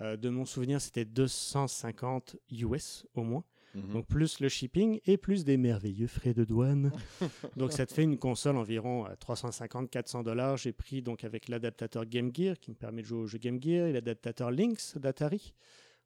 Euh, 0.00 0.16
de 0.16 0.28
mon 0.28 0.44
souvenir, 0.44 0.80
c'était 0.80 1.04
250 1.04 2.36
US 2.50 3.06
au 3.14 3.22
moins. 3.22 3.44
Mhm. 3.74 3.92
Donc 3.92 4.06
plus 4.06 4.40
le 4.40 4.48
shipping 4.48 5.00
et 5.06 5.16
plus 5.16 5.44
des 5.44 5.56
merveilleux 5.56 6.06
frais 6.06 6.32
de 6.34 6.44
douane. 6.44 6.92
donc 7.56 7.72
ça 7.72 7.86
te 7.86 7.92
fait 7.92 8.04
une 8.04 8.18
console 8.18 8.56
environ 8.56 9.04
à 9.04 9.14
350-400 9.14 10.22
dollars. 10.22 10.56
J'ai 10.56 10.72
pris 10.72 11.02
donc 11.02 11.24
avec 11.24 11.48
l'adaptateur 11.48 12.06
Game 12.06 12.30
Gear 12.34 12.58
qui 12.58 12.70
me 12.70 12.76
permet 12.76 13.02
de 13.02 13.06
jouer 13.06 13.18
au 13.20 13.26
jeu 13.26 13.38
Game 13.38 13.60
Gear 13.62 13.86
et 13.88 13.92
l'adaptateur 13.92 14.50
Lynx 14.50 14.96
d'Atari. 14.98 15.54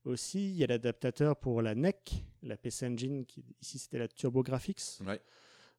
Aussi, 0.04 0.48
il 0.50 0.56
y 0.56 0.64
a 0.64 0.66
l'adaptateur 0.66 1.36
pour 1.36 1.60
la 1.60 1.74
NEC, 1.74 2.24
la 2.42 2.56
PC 2.56 2.86
Engine, 2.86 3.26
qui 3.26 3.44
ici 3.60 3.78
c'était 3.78 3.98
la 3.98 4.08
TurboGrafx. 4.08 5.00
Ouais. 5.06 5.20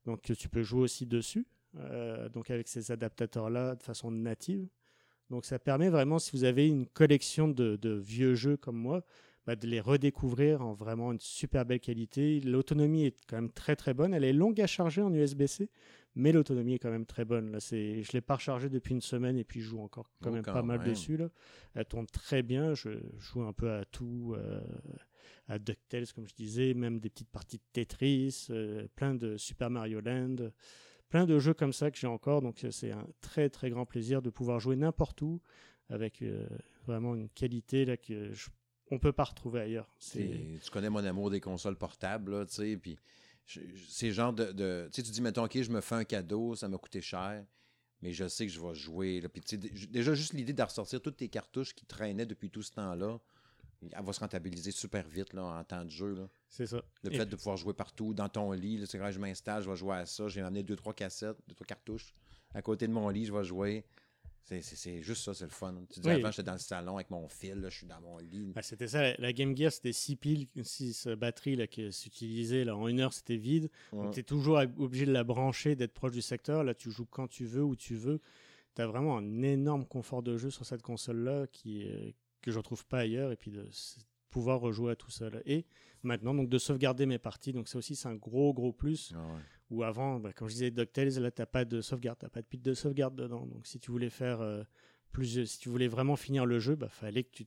Donc 0.05 0.21
tu 0.21 0.49
peux 0.49 0.61
jouer 0.61 0.81
aussi 0.81 1.05
dessus. 1.05 1.47
euh, 1.77 2.29
donc 2.29 2.49
avec 2.51 2.67
ces 2.67 2.91
adaptateurs-là 2.91 3.75
de 3.75 3.83
façon 3.83 4.11
native. 4.11 4.67
Donc 5.29 5.45
ça 5.45 5.59
permet 5.59 5.89
vraiment, 5.89 6.19
si 6.19 6.31
vous 6.31 6.43
avez 6.43 6.67
une 6.67 6.87
collection 6.87 7.47
de, 7.47 7.75
de 7.75 7.91
vieux 7.91 8.35
jeux 8.35 8.57
comme 8.57 8.77
moi, 8.77 9.03
bah, 9.49 9.55
de 9.55 9.65
les 9.65 9.79
redécouvrir 9.79 10.61
en 10.61 10.73
vraiment 10.73 11.11
une 11.11 11.19
super 11.19 11.65
belle 11.65 11.79
qualité. 11.79 12.39
L'autonomie 12.41 13.05
est 13.07 13.15
quand 13.27 13.37
même 13.37 13.51
très 13.51 13.75
très 13.75 13.95
bonne. 13.95 14.13
Elle 14.13 14.23
est 14.23 14.31
longue 14.31 14.61
à 14.61 14.67
charger 14.67 15.01
en 15.01 15.11
USB-C, 15.11 15.71
mais 16.13 16.31
l'autonomie 16.31 16.75
est 16.75 16.77
quand 16.77 16.91
même 16.91 17.07
très 17.07 17.25
bonne. 17.25 17.53
Là, 17.53 17.59
c'est, 17.59 18.03
je 18.03 18.11
l'ai 18.11 18.21
pas 18.21 18.35
rechargé 18.35 18.69
depuis 18.69 18.93
une 18.93 19.01
semaine 19.01 19.39
et 19.39 19.43
puis 19.43 19.59
je 19.61 19.69
joue 19.69 19.79
encore 19.79 20.11
quand 20.21 20.29
même 20.29 20.43
pas 20.43 20.61
mal 20.61 20.83
dessus. 20.83 21.17
Là. 21.17 21.29
Elle 21.73 21.85
tourne 21.85 22.05
très 22.05 22.43
bien. 22.43 22.75
Je 22.75 22.91
joue 23.17 23.41
un 23.41 23.51
peu 23.51 23.71
à 23.71 23.85
tout, 23.85 24.35
euh, 24.37 24.61
à 25.47 25.57
DuckTales 25.57 26.13
comme 26.13 26.27
je 26.27 26.35
disais, 26.35 26.75
même 26.75 26.99
des 26.99 27.09
petites 27.09 27.31
parties 27.31 27.57
de 27.57 27.63
Tetris, 27.73 28.49
euh, 28.51 28.87
plein 28.95 29.15
de 29.15 29.35
Super 29.35 29.71
Mario 29.71 29.99
Land, 29.99 30.51
plein 31.09 31.25
de 31.25 31.39
jeux 31.39 31.55
comme 31.55 31.73
ça 31.73 31.89
que 31.89 31.97
j'ai 31.97 32.05
encore. 32.05 32.43
Donc 32.43 32.63
euh, 32.65 32.69
c'est 32.69 32.91
un 32.91 33.07
très 33.19 33.49
très 33.49 33.71
grand 33.71 33.87
plaisir 33.87 34.21
de 34.21 34.29
pouvoir 34.29 34.59
jouer 34.59 34.75
n'importe 34.75 35.23
où 35.23 35.41
avec 35.89 36.21
euh, 36.21 36.47
vraiment 36.85 37.15
une 37.15 37.29
qualité 37.29 37.83
là 37.85 37.97
que 37.97 38.31
je, 38.31 38.49
on 38.91 38.99
peut 38.99 39.11
pas 39.13 39.23
retrouver 39.25 39.61
ailleurs. 39.61 39.87
Tu 39.99 40.71
connais 40.71 40.89
mon 40.89 41.03
amour 41.03 41.29
des 41.29 41.39
consoles 41.41 41.75
portables, 41.77 42.45
tu 42.47 42.53
sais, 42.53 42.77
puis 42.77 42.97
c'est 43.87 44.11
genre 44.11 44.33
de... 44.33 44.51
de- 44.51 44.89
tu 44.91 45.01
sais, 45.01 45.03
tu 45.07 45.11
dis, 45.11 45.21
mettons, 45.21 45.43
OK, 45.45 45.61
je 45.61 45.71
me 45.71 45.81
fais 45.81 45.95
un 45.95 46.03
cadeau, 46.03 46.55
ça 46.55 46.67
m'a 46.67 46.77
coûté 46.77 47.01
cher, 47.01 47.43
mais 48.01 48.13
je 48.13 48.27
sais 48.27 48.45
que 48.45 48.51
je 48.51 48.59
vais 48.61 48.75
jouer. 48.75 49.21
Là, 49.21 49.29
puis 49.29 49.41
tu 49.41 49.49
sais, 49.49 49.57
dé- 49.57 49.69
déjà, 49.87 50.13
juste 50.13 50.33
l'idée 50.33 50.53
de 50.53 50.61
ressortir 50.61 51.01
toutes 51.01 51.17
tes 51.17 51.29
cartouches 51.29 51.73
qui 51.73 51.85
traînaient 51.85 52.25
depuis 52.27 52.49
tout 52.49 52.61
ce 52.61 52.71
temps-là, 52.73 53.19
elle 53.81 54.03
va 54.03 54.13
se 54.13 54.19
rentabiliser 54.19 54.71
super 54.71 55.07
vite 55.07 55.33
là, 55.33 55.43
en 55.43 55.63
temps 55.63 55.85
de 55.85 55.89
jeu. 55.89 56.13
Là. 56.13 56.27
c'est 56.49 56.67
ça. 56.67 56.81
Le 57.03 57.13
Et 57.13 57.17
fait 57.17 57.25
de 57.25 57.35
pouvoir 57.35 57.55
jouer 57.57 57.73
partout, 57.73 58.13
dans 58.13 58.27
ton 58.29 58.51
lit, 58.51 58.77
là, 58.77 58.85
c'est 58.85 58.99
quand 58.99 59.09
je 59.09 59.19
m'installe, 59.19 59.63
je 59.63 59.69
vais 59.69 59.75
jouer 59.77 59.95
à 59.95 60.05
ça, 60.05 60.27
j'ai 60.27 60.41
amené 60.41 60.63
deux, 60.63 60.75
trois 60.75 60.93
cassettes, 60.93 61.37
deux, 61.47 61.55
trois 61.55 61.65
cartouches. 61.65 62.13
À 62.53 62.61
côté 62.61 62.87
de 62.87 62.91
mon 62.93 63.07
lit, 63.09 63.25
je 63.25 63.33
vais 63.33 63.43
jouer. 63.43 63.85
C'est- 64.43 64.61
C'est 64.61 64.75
c'est 64.75 65.01
juste 65.03 65.23
ça, 65.23 65.33
c'est 65.35 65.43
le 65.45 65.51
fun. 65.51 65.75
Tu 65.93 65.99
dis, 65.99 66.07
Oui. 66.07 66.15
avant, 66.15 66.31
j'étais 66.31 66.43
dans 66.43 66.53
le 66.53 66.57
salon 66.59 66.95
avec 66.95 67.09
mon 67.11 67.27
fil, 67.27 67.55
là, 67.55 67.69
je 67.69 67.77
suis 67.77 67.85
dans 67.87 68.01
mon 68.01 68.17
lit. 68.17 68.51
Ah, 68.55 68.63
c'était 68.63 68.87
ça, 68.87 69.15
la- 69.17 69.31
Game 69.33 69.55
Gear, 69.55 69.71
c'était 69.71 69.93
6 69.93 70.15
piles, 70.15 70.47
6 70.63 71.07
batteries 71.07 71.55
là, 71.55 71.67
qui 71.67 71.91
s'utilisaient. 71.93 72.67
En 72.69 72.87
une 72.87 72.99
heure, 72.99 73.13
c'était 73.13 73.35
vide. 73.37 73.69
Ouais. 73.91 74.09
Tu 74.11 74.21
es 74.21 74.23
toujours 74.23 74.59
obligé 74.77 75.05
de 75.05 75.11
la 75.11 75.23
brancher, 75.23 75.75
d'être 75.75 75.93
proche 75.93 76.13
du 76.13 76.21
secteur. 76.23 76.63
Là, 76.63 76.73
tu 76.73 76.89
joues 76.89 77.05
quand 77.05 77.27
tu 77.27 77.45
veux, 77.45 77.63
où 77.63 77.75
tu 77.75 77.95
veux. 77.95 78.21
Tu 78.75 78.81
as 78.81 78.87
vraiment 78.87 79.17
un 79.17 79.41
énorme 79.43 79.85
confort 79.85 80.23
de 80.23 80.37
jeu 80.37 80.49
sur 80.49 80.65
cette 80.65 80.81
console-là 80.81 81.45
qui, 81.47 81.81
est- 81.83 82.15
que 82.41 82.49
je 82.51 82.55
ne 82.55 82.59
retrouve 82.59 82.85
pas 82.87 82.99
ailleurs. 82.99 83.31
Et 83.31 83.35
puis 83.35 83.51
de 83.51 83.67
pouvoir 84.31 84.59
rejouer 84.61 84.91
à 84.91 84.95
tout 84.95 85.09
là. 85.21 85.39
Et 85.45 85.65
maintenant, 86.03 86.33
donc, 86.33 86.49
de 86.49 86.57
sauvegarder 86.57 87.05
mes 87.05 87.17
parties. 87.19 87.53
Donc, 87.53 87.67
ça 87.67 87.77
aussi, 87.77 87.95
c'est 87.95 88.07
un 88.07 88.15
gros, 88.15 88.53
gros 88.53 88.71
plus. 88.73 89.13
Ah 89.15 89.25
ouais. 89.27 89.41
Ou 89.71 89.83
avant, 89.83 90.19
bah, 90.19 90.33
comme 90.33 90.47
je 90.49 90.53
disais, 90.53 90.71
DuckTales, 90.71 91.19
là, 91.19 91.31
tu 91.31 91.41
n'as 91.41 91.45
pas 91.45 91.65
de 91.65 91.81
sauvegarde. 91.81 92.17
Tu 92.19 92.29
pas 92.29 92.41
de 92.41 92.47
pile 92.47 92.61
de 92.61 92.73
sauvegarde 92.73 93.15
dedans. 93.15 93.45
Donc, 93.45 93.67
si 93.67 93.79
tu 93.79 93.91
voulais 93.91 94.09
faire 94.09 94.41
euh, 94.41 94.63
plus, 95.11 95.45
si 95.45 95.59
tu 95.59 95.69
voulais 95.69 95.87
vraiment 95.87 96.15
finir 96.15 96.45
le 96.45 96.59
jeu, 96.59 96.75
bah, 96.75 96.89
fallait 96.89 97.23
que 97.23 97.31
tu, 97.31 97.45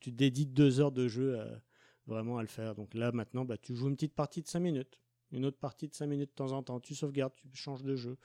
tu 0.00 0.12
dédies 0.12 0.46
deux 0.46 0.80
heures 0.80 0.92
de 0.92 1.08
jeu 1.08 1.38
à, 1.40 1.62
vraiment 2.06 2.38
à 2.38 2.42
le 2.42 2.48
faire. 2.48 2.74
Donc 2.74 2.94
là, 2.94 3.12
maintenant, 3.12 3.44
bah, 3.44 3.58
tu 3.58 3.74
joues 3.74 3.88
une 3.88 3.94
petite 3.96 4.14
partie 4.14 4.42
de 4.42 4.46
5 4.46 4.60
minutes, 4.60 4.98
une 5.32 5.44
autre 5.44 5.58
partie 5.58 5.88
de 5.88 5.94
5 5.94 6.06
minutes 6.06 6.30
de 6.30 6.34
temps 6.34 6.52
en 6.52 6.62
temps, 6.62 6.80
tu 6.80 6.94
sauvegardes, 6.94 7.32
tu 7.34 7.48
changes 7.54 7.82
de 7.82 7.96
jeu. 7.96 8.16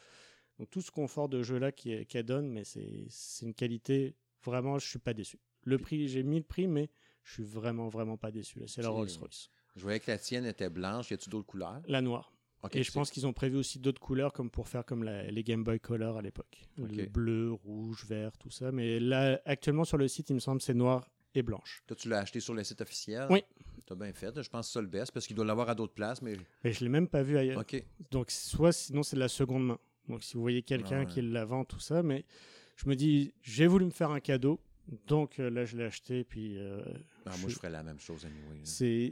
Donc 0.58 0.70
tout 0.70 0.82
ce 0.82 0.92
confort 0.92 1.30
de 1.30 1.42
jeu-là 1.42 1.72
qui- 1.72 2.06
qu'elle 2.06 2.26
donne, 2.26 2.50
mais 2.50 2.66
c'est 2.66 3.06
c'est 3.10 3.46
une 3.46 3.54
qualité, 3.54 4.16
vraiment, 4.44 4.78
je 4.78 4.88
suis 4.88 5.00
pas 5.00 5.14
déçu. 5.14 5.40
Le 5.64 5.78
prix, 5.78 6.08
j'ai 6.10 6.24
mis 6.24 6.38
le 6.38 6.44
prix, 6.44 6.68
mais 6.68 6.90
je 7.24 7.34
suis 7.34 7.44
vraiment, 7.44 7.88
vraiment 7.90 8.18
pas 8.18 8.32
déçu. 8.32 8.62
C'est 8.68 8.82
la 8.82 8.90
Rolls-Royce. 8.90 9.50
Je 9.76 9.82
voyais 9.84 10.00
que 10.00 10.10
la 10.12 10.18
tienne 10.18 10.46
était 10.46 10.70
blanche. 10.70 11.12
Y 11.12 11.14
a-tu 11.14 11.30
d'autres 11.30 11.46
couleurs? 11.48 11.82
La 11.88 12.02
noire. 12.02 12.34
Et 12.74 12.84
je 12.84 12.92
pense 12.92 13.10
qu'ils 13.10 13.26
ont 13.26 13.32
prévu 13.32 13.56
aussi 13.56 13.80
d'autres 13.80 14.02
couleurs, 14.02 14.34
comme 14.34 14.50
pour 14.50 14.68
faire 14.68 14.84
comme 14.84 15.04
la- 15.04 15.24
les 15.32 15.44
Game 15.44 15.64
Boy 15.64 15.80
Color 15.80 16.18
à 16.18 16.22
l'époque. 16.22 16.66
Ok. 16.82 16.92
Le 16.92 17.06
bleu, 17.06 17.54
rouge, 17.54 18.06
vert, 18.06 18.38
tout 18.38 18.50
ça. 18.50 18.72
Mais 18.74 19.00
là, 19.00 19.40
actuellement, 19.46 19.86
sur 19.86 19.98
le 19.98 20.08
site, 20.10 20.30
il 20.30 20.34
me 20.34 20.40
semble, 20.40 20.62
c'est 20.62 20.74
noir 20.74 21.10
et 21.34 21.42
blanche. 21.42 21.82
Toi, 21.88 21.96
tu 21.96 22.10
l'as 22.10 22.20
acheté 22.20 22.42
sur 22.42 22.54
le 22.54 22.64
site 22.66 22.82
officiel? 22.82 23.28
Oui. 23.30 23.44
T'as 23.86 23.96
bien 23.96 24.12
fait. 24.12 24.42
Je 24.42 24.50
pense 24.50 24.66
que 24.68 24.72
c'est 24.72 24.74
ça 24.74 24.82
le 24.82 24.88
best 24.88 25.12
parce 25.14 25.26
qu'il 25.26 25.36
doit 25.38 25.46
l'avoir 25.46 25.70
à 25.70 25.76
d'autres 25.76 25.94
places, 25.94 26.22
mais. 26.22 26.36
Et 26.66 26.74
je 26.74 26.84
l'ai 26.84 26.90
même 26.90 27.08
pas 27.08 27.24
vu 27.24 27.38
ailleurs. 27.38 27.62
OK. 27.62 27.82
Donc, 28.12 28.30
soit 28.30 28.74
sinon, 28.74 29.04
c'est 29.04 29.16
de 29.16 29.22
la 29.22 29.30
seconde 29.30 29.66
main. 29.68 29.80
Donc, 30.10 30.24
si 30.24 30.34
vous 30.34 30.42
voyez 30.42 30.62
quelqu'un 30.62 31.02
Ah 31.02 31.06
ouais. 31.06 31.06
qui 31.06 31.22
la 31.22 31.46
vend, 31.46 31.64
tout 31.64 31.80
ça, 31.80 32.04
mais 32.04 32.26
je 32.76 32.90
me 32.90 32.96
dis, 32.96 33.34
j'ai 33.42 33.68
voulu 33.68 33.86
me 33.86 33.92
faire 33.92 34.12
un 34.12 34.20
cadeau. 34.20 34.60
Donc 35.08 35.40
euh, 35.40 35.50
là, 35.50 35.66
je 35.66 35.78
l'ai 35.78 35.84
acheté. 35.86 36.24
Puis 36.24 36.58
euh, 36.58 36.82
Ah, 37.26 37.32
je- 37.36 37.42
moi, 37.42 37.50
je 37.50 37.56
ferais 37.56 37.70
la 37.70 37.84
même 37.84 38.00
chose 38.00 38.26
anyway. 38.26 38.60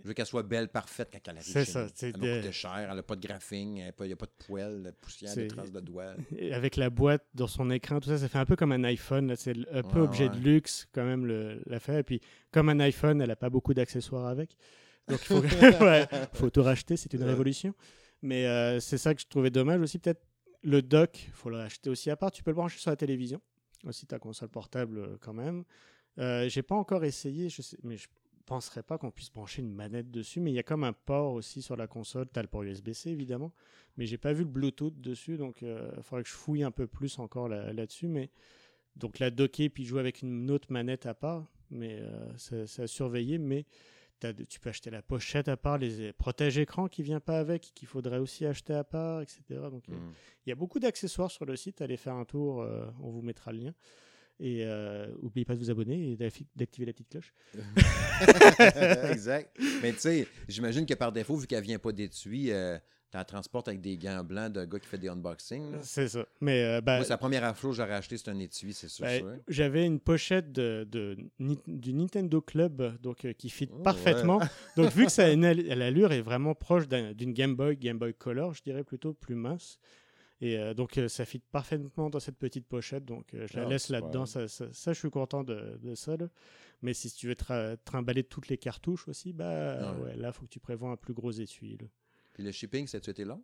Je 0.04 0.08
veux 0.08 0.14
qu'elle 0.14 0.26
soit 0.26 0.44
belle, 0.44 0.70
parfaite 0.70 1.10
quand 1.12 1.20
elle 1.32 1.38
arrive 1.38 1.52
C'est 1.52 1.66
ça, 1.66 1.88
Elle 2.02 2.18
m'a 2.18 2.26
de- 2.26 2.36
coûté 2.42 2.52
cher, 2.52 2.88
elle 2.90 2.96
n'a 2.96 3.04
pas 3.04 3.16
de 3.16 3.28
graphing, 3.28 3.78
elle 3.78 4.08
n'y 4.08 4.14
a 4.14 4.16
pas 4.16 4.26
de 4.26 4.32
poêle, 4.46 4.84
de 4.84 4.92
poussière, 4.92 5.36
de 5.36 5.48
traces 5.48 5.72
de 5.72 5.80
doigts. 5.80 6.16
et 6.38 6.54
Avec 6.54 6.76
la 6.78 6.90
boîte 6.90 7.26
dans 7.36 7.48
son 7.48 7.70
écran, 7.70 8.00
tout 8.00 8.10
ça, 8.10 8.18
ça 8.18 8.28
fait 8.28 8.40
un 8.40 8.46
peu 8.46 8.56
comme 8.56 8.72
un 8.72 8.84
iPhone. 8.86 9.28
là. 9.28 9.36
C'est 9.36 9.54
un 9.72 9.84
peu 9.84 10.00
Ouais, 10.00 10.06
objet 10.06 10.30
de 10.30 10.38
luxe, 10.38 10.88
quand 10.94 11.06
même, 11.06 11.26
le- 11.26 11.62
l'affaire. 11.68 11.98
Et 12.00 12.04
puis, 12.04 12.22
comme 12.52 12.70
un 12.70 12.80
iPhone, 12.80 13.22
elle 13.22 13.28
n'a 13.30 13.36
pas 13.36 13.50
beaucoup 13.50 13.74
d'accessoires 13.74 14.26
avec. 14.28 14.56
Donc, 15.08 15.20
il 15.22 15.26
faut, 15.26 15.42
ouais, 15.92 16.08
faut 16.34 16.50
tout 16.50 16.64
racheter, 16.64 16.98
c'est 16.98 17.14
une 17.14 17.24
révolution. 17.24 17.74
Mais 18.24 18.46
euh, 18.48 18.80
c'est 18.80 18.98
ça 18.98 19.14
que 19.14 19.22
je 19.22 19.28
trouvais 19.28 19.52
dommage 19.52 19.80
aussi. 19.80 20.00
Peut-être 20.00 20.26
le 20.64 20.82
dock, 20.82 21.24
il 21.28 21.32
faut 21.34 21.50
le 21.52 21.58
racheter 21.58 21.90
aussi 21.92 22.10
à 22.10 22.16
part. 22.18 22.32
Tu 22.32 22.42
peux 22.42 22.50
le 22.50 22.56
brancher 22.56 22.80
sur 22.80 22.90
la 22.90 22.96
télévision. 22.98 23.40
Aussi, 23.86 24.06
ta 24.08 24.20
console 24.20 24.50
portable, 24.50 24.98
euh, 24.98 25.18
quand 25.20 25.34
même. 25.34 25.64
Euh, 26.20 26.50
J'ai 26.50 26.64
pas 26.64 26.76
encore 26.76 27.04
essayé, 27.04 27.48
mais 27.84 27.98
je 27.98 28.08
penserais 28.46 28.82
pas 28.84 28.98
qu'on 28.98 29.12
puisse 29.12 29.32
brancher 29.32 29.62
une 29.62 29.74
manette 29.74 30.10
dessus. 30.10 30.40
Mais 30.40 30.52
il 30.52 30.56
y 30.56 30.60
a 30.60 30.64
comme 30.64 30.84
un 30.84 30.94
port 30.94 31.34
aussi 31.34 31.62
sur 31.62 31.76
la 31.76 31.88
console. 31.88 32.28
Tu 32.34 32.40
as 32.40 32.42
le 32.42 32.48
port 32.48 32.64
USB-C, 32.64 33.10
évidemment. 33.12 33.54
Mais 33.98 34.06
j'ai 34.06 34.18
pas 34.18 34.34
vu 34.34 34.44
le 34.44 34.50
Bluetooth 34.50 35.00
dessus. 35.00 35.38
Donc, 35.38 35.62
il 35.62 35.78
faudrait 36.02 36.24
que 36.24 36.30
je 36.30 36.34
fouille 36.36 36.64
un 36.64 36.72
peu 36.72 36.88
plus 36.88 37.20
encore 37.20 37.50
là- 37.50 37.72
là-dessus. 37.74 38.08
mais 38.08 38.30
donc, 38.96 39.20
la 39.20 39.30
docker 39.30 39.70
puis 39.70 39.86
jouer 39.86 40.00
avec 40.00 40.24
une 40.24 40.50
autre 40.50 40.72
manette 40.72 41.06
à 41.06 41.14
part. 41.14 41.46
Mais 41.70 42.00
euh, 42.02 42.32
c'est 42.38 42.66
c'est 42.66 42.84
à 42.84 42.88
surveiller. 42.88 43.38
Mais 43.38 43.66
Tu 44.20 44.60
peux 44.60 44.70
acheter 44.70 44.90
la 44.90 45.02
pochette 45.02 45.48
à 45.48 45.58
part, 45.58 45.78
les 45.78 46.12
protège 46.14 46.58
écran 46.58 46.88
qui 46.88 47.04
vient 47.04 47.20
pas 47.20 47.40
avec, 47.40 47.72
qu'il 47.76 47.88
faudrait 47.88 48.18
aussi 48.18 48.46
acheter 48.46 48.74
à 48.74 48.84
part, 48.84 49.22
etc. 49.22 49.42
Donc 49.72 49.88
euh, 49.90 49.94
Mm. 49.94 50.14
il 50.46 50.50
y 50.50 50.52
a 50.52 50.56
beaucoup 50.56 50.80
d'accessoires 50.80 51.30
sur 51.32 51.46
le 51.46 51.56
site. 51.56 51.82
Allez 51.82 51.98
faire 51.98 52.16
un 52.16 52.26
tour, 52.26 52.62
euh, 52.62 52.86
on 53.02 53.12
vous 53.12 53.22
mettra 53.22 53.52
le 53.52 53.60
lien. 53.60 53.74
Et 54.40 54.66
euh, 54.66 55.08
n'oubliez 55.24 55.46
pas 55.46 55.54
de 55.56 55.60
vous 55.60 55.72
abonner 55.72 56.12
et 56.12 56.16
d'activer 56.56 56.86
la 56.86 56.94
petite 56.94 57.10
cloche. 57.10 57.34
exact. 59.12 59.58
Mais 59.82 59.94
tu 59.94 60.00
sais, 60.00 60.28
j'imagine 60.48 60.86
que 60.86 60.94
par 60.94 61.12
défaut, 61.12 61.36
vu 61.36 61.48
qu'elle 61.48 61.64
vient 61.64 61.80
pas 61.80 61.92
d'étui, 61.92 62.52
euh, 62.52 62.78
la 63.18 63.26
transportes 63.26 63.68
avec 63.68 63.82
des 63.82 63.98
gants 63.98 64.24
blancs 64.24 64.52
de 64.54 64.66
gars 64.66 64.80
qui 64.80 64.88
fait 64.88 64.98
des 64.98 65.10
unboxings. 65.10 65.78
C'est 65.82 66.08
ça. 66.08 66.26
Mais 66.42 66.64
euh, 66.64 66.82
Moi, 66.86 67.04
c'est 67.04 67.10
la 67.10 67.18
première 67.18 67.56
chose 67.56 67.78
que 67.78 67.84
j'aurais 67.84 67.96
acheté, 67.96 68.18
c'est 68.18 68.30
un 68.30 68.40
étui, 68.40 68.74
c'est 68.74 68.88
sûr. 68.88 69.08
sûr. 69.08 69.34
j'avais 69.48 69.86
une 69.86 70.00
pochette 70.00 70.52
de, 70.52 70.88
de- 70.90 71.18
ni- 71.40 71.60
du 71.68 71.94
Nintendo 71.94 72.42
Club 72.42 72.98
donc, 73.02 73.26
euh, 73.26 73.34
qui 73.34 73.50
fit 73.50 73.70
Oh, 73.72 73.80
parfaitement. 73.84 74.40
Donc 74.78 74.92
vu 74.92 75.06
que 75.06 75.12
ça 75.12 75.26
a 75.26 75.30
une 75.32 75.46
al- 75.46 75.66
l'allure 75.66 76.12
est 76.12 76.22
vraiment 76.22 76.56
proche 76.56 76.88
d'un- 76.88 77.14
d'une 77.14 77.34
Game 77.34 77.56
Boy, 77.56 77.76
Game 77.78 77.98
Boy 78.00 78.14
Color, 78.14 78.54
je 78.54 78.64
dirais 78.64 78.84
plutôt 78.84 79.14
plus 79.14 79.36
mince. 79.36 79.80
Et 80.40 80.56
euh, 80.60 80.76
donc 80.76 81.00
euh, 81.00 81.08
ça 81.08 81.26
fit 81.26 81.40
parfaitement 81.52 82.12
dans 82.12 82.20
cette 82.20 82.38
petite 82.38 82.68
pochette, 82.68 83.04
donc 83.06 83.26
je 83.34 83.58
la 83.58 83.66
Ah, 83.66 83.70
laisse 83.70 83.90
là-dedans. 83.90 84.28
Ça, 84.28 84.48
ça, 84.48 84.66
ça, 84.72 84.94
je 84.94 85.00
suis 85.00 85.10
content 85.10 85.44
de, 85.44 85.80
de 85.82 85.96
ça. 85.96 86.16
là. 86.16 86.28
Mais 86.84 86.94
si 86.94 87.10
tu 87.12 87.28
veux 87.28 87.34
tra- 87.34 87.76
trimballer 87.86 88.24
toutes 88.24 88.48
les 88.50 88.58
cartouches 88.60 89.08
aussi, 89.08 89.34
bah 89.34 89.80
Ah 89.82 89.94
ouais. 90.00 90.16
là, 90.16 90.32
faut 90.32 90.44
que 90.46 90.50
tu 90.52 90.60
prévois 90.60 90.92
un 90.92 90.96
plus 90.96 91.16
gros 91.16 91.32
étui. 91.32 91.76
là. 91.82 91.88
Puis 92.38 92.46
le 92.46 92.52
shipping, 92.52 92.86
ça 92.86 92.98
a 92.98 93.00
été 93.00 93.26
long? 93.26 93.44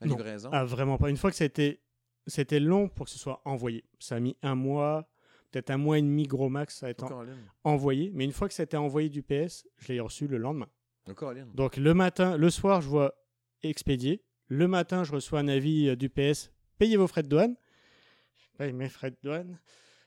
La 0.00 0.06
Non. 0.08 0.16
livraison? 0.16 0.50
Ah, 0.52 0.64
vraiment 0.66 0.98
pas. 0.98 1.08
Une 1.08 1.16
fois 1.16 1.30
que 1.30 1.42
été- 1.42 1.80
c'était 2.26 2.60
long 2.60 2.88
pour 2.90 3.06
que 3.06 3.10
ce 3.12 3.18
soit 3.18 3.40
envoyé. 3.46 3.82
Ça 3.98 4.16
a 4.16 4.20
mis 4.20 4.36
un 4.42 4.54
mois, 4.54 5.08
peut-être 5.50 5.70
un 5.70 5.78
mois 5.78 5.98
et 5.98 6.02
demi 6.02 6.24
gros 6.24 6.50
max 6.50 6.82
à 6.82 6.90
être 6.90 7.04
en- 7.04 7.24
envoyé. 7.64 8.10
Mais 8.14 8.24
une 8.24 8.32
fois 8.32 8.46
que 8.46 8.52
ça 8.54 8.62
a 8.62 8.64
été 8.64 8.76
envoyé 8.76 9.08
du 9.08 9.22
PS, 9.22 9.66
je 9.78 9.94
l'ai 9.94 10.00
reçu 10.00 10.26
le 10.28 10.36
lendemain. 10.36 10.68
Oh. 11.08 11.14
Donc 11.54 11.78
le 11.78 11.94
matin, 11.94 12.36
le 12.36 12.50
soir, 12.50 12.82
je 12.82 12.88
vois 12.88 13.14
expédié. 13.62 14.22
Le 14.48 14.68
matin, 14.68 15.02
je 15.02 15.12
reçois 15.12 15.38
un 15.40 15.48
avis 15.48 15.88
euh, 15.88 15.96
du 15.96 16.10
PS. 16.10 16.50
Payez 16.78 16.96
vos 16.98 17.06
frais 17.06 17.22
de 17.22 17.28
douane. 17.28 17.56
Je 18.36 18.58
paye 18.58 18.72
mes 18.74 18.88
frais 18.90 19.12
de 19.12 19.16
douane. 19.22 19.58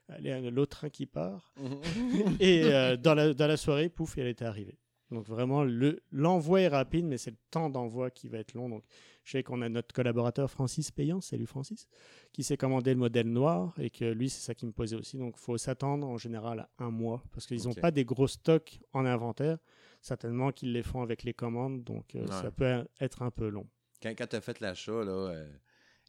Allez, 0.10 0.52
l'autre 0.52 0.78
train 0.78 0.90
qui 0.90 1.06
part. 1.06 1.54
Et 2.40 2.64
euh, 2.66 2.96
dans, 2.98 3.14
la, 3.16 3.34
dans 3.34 3.48
la 3.48 3.58
soirée, 3.58 3.90
pouf, 3.90 4.18
elle 4.18 4.28
était 4.28 4.46
arrivée. 4.46 4.78
Donc 5.12 5.26
vraiment, 5.28 5.64
le- 5.64 6.00
l'envoi 6.12 6.62
est 6.62 6.68
rapide, 6.68 7.06
mais 7.06 7.18
c'est 7.18 7.32
le 7.32 7.38
temps 7.50 7.70
d'envoi 7.70 8.12
qui 8.12 8.28
va 8.28 8.38
être 8.38 8.54
long. 8.54 8.70
Donc 8.70 8.84
je 9.24 9.32
sais 9.32 9.44
qu'on 9.44 9.62
a 9.62 9.70
notre 9.70 9.94
collaborateur 9.94 10.50
Francis 10.52 10.92
Payant, 10.92 11.20
salut 11.22 11.48
Francis, 11.48 11.88
qui 12.32 12.44
s'est 12.44 12.58
commandé 12.58 12.92
le 12.94 13.00
modèle 13.00 13.28
noir 13.28 13.74
et 13.80 13.90
que 13.90 14.06
lui, 14.06 14.30
c'est 14.30 14.42
ça 14.42 14.54
qui 14.54 14.66
me 14.68 14.72
posait 14.72 14.96
aussi. 14.96 15.18
Donc 15.18 15.36
il 15.38 15.42
faut 15.42 15.58
s'attendre 15.58 16.08
en 16.08 16.18
général 16.18 16.60
à 16.78 16.84
un 16.84 16.92
mois 16.92 17.24
parce 17.32 17.46
qu'ils 17.48 17.64
n'ont 17.66 17.74
pas 17.74 17.92
des 17.92 18.06
gros 18.06 18.28
stocks 18.28 18.80
en 18.94 19.06
inventaire. 19.06 19.58
Certainement 20.02 20.52
qu'ils 20.52 20.72
les 20.74 20.84
font 20.84 21.02
avec 21.02 21.24
les 21.24 21.34
commandes, 21.34 21.84
donc 21.84 22.16
euh, 22.16 22.22
Ouais. 22.22 22.28
ça 22.32 22.52
peut 22.52 22.88
être 23.02 23.22
un 23.22 23.32
peu 23.32 23.50
long. 23.50 23.68
Quand, 24.02 24.12
quand 24.18 24.28
tu 24.28 24.36
as 24.38 24.42
fait 24.42 24.60
l'achat, 24.62 25.04
là, 25.04 25.12
euh, 25.12 25.52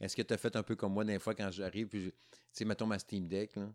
est-ce 0.01 0.15
que 0.15 0.23
tu 0.23 0.33
as 0.33 0.37
fait 0.37 0.55
un 0.55 0.63
peu 0.63 0.77
comme 0.77 0.93
moi 0.93 1.05
des 1.05 1.19
fois 1.19 1.35
quand 1.35 1.51
j'arrive, 1.51 1.89
puis, 1.89 2.13
tu 2.13 2.13
sais, 2.53 2.65
mettons 2.65 2.87
ma 2.87 2.99
Steam 3.01 3.27
Deck, 3.27 3.57
là, 3.57 3.69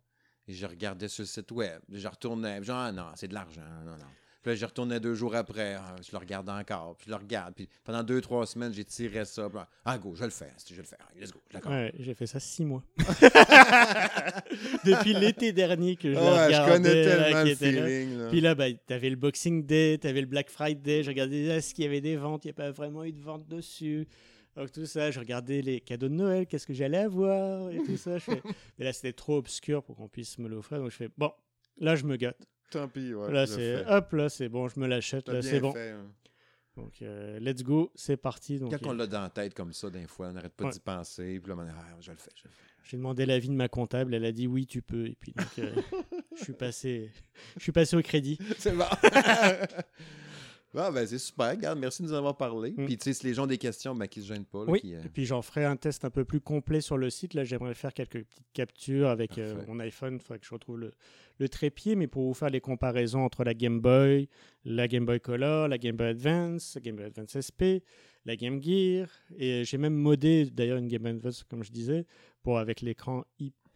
et 0.47 0.53
je 0.53 0.65
regardais 0.65 1.07
sur 1.09 1.23
le 1.23 1.27
site 1.27 1.51
web, 1.51 1.81
je 1.89 2.07
retournais, 2.07 2.63
genre, 2.63 2.77
ah, 2.77 2.91
non, 2.93 3.07
c'est 3.15 3.27
de 3.27 3.33
l'argent, 3.33 3.61
non, 3.83 3.97
non. 3.97 4.05
Puis 4.45 4.51
là, 4.51 4.55
j'y 4.57 4.65
retournais 4.65 4.99
deux 4.99 5.15
jours 5.15 5.33
après. 5.35 5.73
Ah, 5.73 5.95
je 6.05 6.11
le 6.11 6.19
regarde 6.19 6.47
encore. 6.47 6.95
Puis 6.97 7.05
je 7.07 7.09
le 7.09 7.15
regarde. 7.17 7.55
Puis 7.55 7.67
pendant 7.83 8.03
deux, 8.03 8.21
trois 8.21 8.45
semaines, 8.45 8.71
j'ai 8.71 8.85
tiré 8.85 9.25
ça. 9.25 9.49
Puis, 9.49 9.57
ah, 9.83 9.97
go, 9.97 10.11
je 10.13 10.19
vais 10.19 10.25
le 10.27 10.31
faire. 10.31 10.53
Je 10.69 10.75
vais 10.75 10.81
le 10.83 10.87
faire. 10.87 10.99
Let's 11.19 11.31
go. 11.31 11.41
D'accord. 11.51 11.71
Ouais, 11.71 11.91
j'ai 11.97 12.13
fait 12.13 12.27
ça 12.27 12.39
six 12.39 12.63
mois. 12.63 12.83
Depuis 14.85 15.15
l'été 15.15 15.51
dernier 15.51 15.95
que 15.95 16.13
je 16.13 16.19
le 16.19 16.21
Ouais, 16.23 16.25
je 16.53 16.61
regardais. 16.61 16.71
connais 16.73 17.05
là, 17.05 17.23
tellement 17.23 17.43
qui 17.55 17.65
le 17.65 17.71
là. 17.71 17.87
feeling. 17.87 18.17
là. 18.19 18.29
Puis 18.29 18.41
là, 18.41 18.53
bah, 18.53 18.65
t'avais 18.85 19.09
le 19.09 19.15
Boxing 19.15 19.65
Day, 19.65 19.97
t'avais 19.99 20.21
le 20.21 20.27
Black 20.27 20.51
Friday. 20.51 21.01
Je 21.01 21.09
regardais 21.09 21.41
est-ce 21.45 21.73
qu'il 21.73 21.83
y 21.83 21.87
avait 21.87 22.01
des 22.01 22.15
ventes? 22.15 22.45
Il 22.45 22.49
n'y 22.49 22.51
a 22.51 22.53
pas 22.53 22.69
vraiment 22.69 23.03
eu 23.03 23.13
de 23.13 23.21
ventes 23.21 23.47
dessus. 23.47 24.07
Donc 24.55 24.71
tout 24.71 24.85
ça, 24.85 25.09
je 25.09 25.19
regardais 25.19 25.63
les 25.63 25.81
cadeaux 25.81 26.07
de 26.07 26.13
Noël, 26.13 26.45
qu'est-ce 26.45 26.67
que 26.67 26.73
j'allais 26.73 26.99
avoir 26.99 27.71
et 27.71 27.77
tout 27.83 27.97
ça. 27.97 28.19
Je 28.19 28.23
fais... 28.23 28.41
Mais 28.77 28.85
là, 28.85 28.93
c'était 28.93 29.11
trop 29.13 29.37
obscur 29.37 29.83
pour 29.83 29.95
qu'on 29.95 30.07
puisse 30.07 30.37
me 30.37 30.47
l'offrir. 30.47 30.77
Donc 30.77 30.91
je 30.91 30.95
fais, 30.97 31.09
bon, 31.17 31.31
là, 31.79 31.95
je 31.95 32.05
me 32.05 32.15
gâte. 32.15 32.45
Tant 32.79 32.87
pis, 32.87 33.13
ouais. 33.13 33.31
là, 33.31 33.47
c'est 33.47 33.85
hop, 33.87 34.11
là, 34.13 34.29
c'est 34.29 34.49
bon, 34.49 34.67
je 34.67 34.79
me 34.79 34.87
l'achète. 34.87 35.27
Là, 35.29 35.41
c'est 35.41 35.59
bon. 35.59 35.71
fait, 35.71 35.91
hein. 35.91 36.05
Donc, 36.75 37.01
euh, 37.01 37.39
let's 37.39 37.63
go, 37.63 37.89
c'est 37.95 38.17
parti. 38.17 38.59
Donc, 38.59 38.71
Quand 38.77 38.89
on 38.89 38.93
l'a 38.93 39.07
dans 39.07 39.21
la 39.21 39.29
tête 39.29 39.53
comme 39.53 39.71
ça, 39.71 39.89
des 39.89 40.07
fois, 40.07 40.27
on 40.27 40.33
n'arrête 40.33 40.53
pas 40.53 40.65
Ouais. 40.65 40.71
d'y 40.71 40.79
penser. 40.81 41.39
Puis 41.39 41.49
là, 41.49 41.55
on 41.57 41.63
dit, 41.63 41.71
ah, 41.73 41.95
je 42.01 42.11
le 42.11 42.17
fais, 42.17 42.31
je 42.35 42.43
le 42.43 42.49
fais. 42.49 42.59
J'ai 42.83 42.97
demandé 42.97 43.25
l'avis 43.25 43.47
de 43.47 43.53
ma 43.53 43.67
comptable, 43.69 44.13
elle 44.13 44.25
a 44.25 44.31
dit 44.31 44.45
oui, 44.45 44.67
tu 44.67 44.81
peux. 44.81 45.07
Et 45.07 45.15
puis 45.19 45.31
donc, 45.31 45.47
euh, 45.59 45.73
je 46.37 46.43
suis 46.43 46.53
passé, 46.53 47.09
je 47.57 47.63
suis 47.63 47.71
passé 47.71 47.95
au 47.95 48.01
crédit. 48.01 48.37
C'est 48.59 48.73
bon. 48.75 48.83
Bon, 50.75 50.91
ben, 50.91 51.07
c'est 51.07 51.17
super. 51.17 51.51
Regarde, 51.51 51.79
merci 51.79 52.03
de 52.03 52.07
nous 52.07 52.13
avoir 52.13 52.35
parlé. 52.35 52.71
Mm. 52.71 52.85
Puis, 52.85 52.97
tu 52.97 53.03
sais, 53.05 53.13
si 53.13 53.25
les 53.25 53.33
gens 53.33 53.43
ont 53.45 53.47
des 53.47 53.57
questions, 53.57 53.95
ben, 53.95 54.07
qu'ils 54.07 54.23
se 54.23 54.27
gênent 54.27 54.45
pas. 54.45 54.65
là, 54.65 54.71
Oui. 54.71 54.81
qui, 54.81 54.93
euh, 54.93 55.01
Et 55.05 55.09
puis 55.09 55.25
j'en 55.25 55.41
ferai 55.41 55.63
un 55.63 55.77
test 55.77 56.03
un 56.03 56.09
peu 56.09 56.25
plus 56.25 56.41
complet 56.41 56.81
sur 56.81 56.97
le 56.97 57.09
site. 57.09 57.33
Là, 57.33 57.45
j'aimerais 57.45 57.73
faire 57.73 57.93
quelques 57.93 58.23
petites 58.25 58.51
captures 58.53 59.07
avec 59.07 59.37
euh, 59.37 59.55
mon 59.67 59.79
iPhone. 59.79 60.15
Il 60.15 60.19
faudrait 60.19 60.39
que 60.39 60.45
je 60.45 60.53
retrouve 60.53 60.77
le, 60.79 60.91
le 61.39 61.49
trépied, 61.49 61.95
mais 61.95 62.07
pour 62.07 62.23
vous 62.23 62.33
faire 62.33 62.49
les 62.49 62.59
comparaisons 62.61 63.21
entre 63.23 63.43
la 63.45 63.53
Game 63.53 63.79
Boy, 63.79 64.27
la 64.65 64.87
Game 64.89 65.05
Boy 65.05 65.21
Color, 65.21 65.69
la 65.69 65.77
Game 65.77 65.95
Boy 65.95 66.07
Advance, 66.07 66.75
la 66.75 66.81
Game 66.81 66.95
Boy 66.97 67.05
Advance 67.05 67.39
SP, 67.39 67.79
la 68.25 68.35
Game 68.35 68.61
Gear. 68.61 69.07
Et 69.37 69.63
j'ai 69.63 69.77
même 69.77 69.95
modé 69.95 70.45
d'ailleurs 70.49 70.77
une 70.79 70.87
Game 70.89 71.03
Boy 71.03 71.11
Advance, 71.11 71.43
comme 71.49 71.63
je 71.63 71.71
disais, 71.71 72.05
pour 72.43 72.59
avec 72.59 72.81
l'écran 72.81 73.23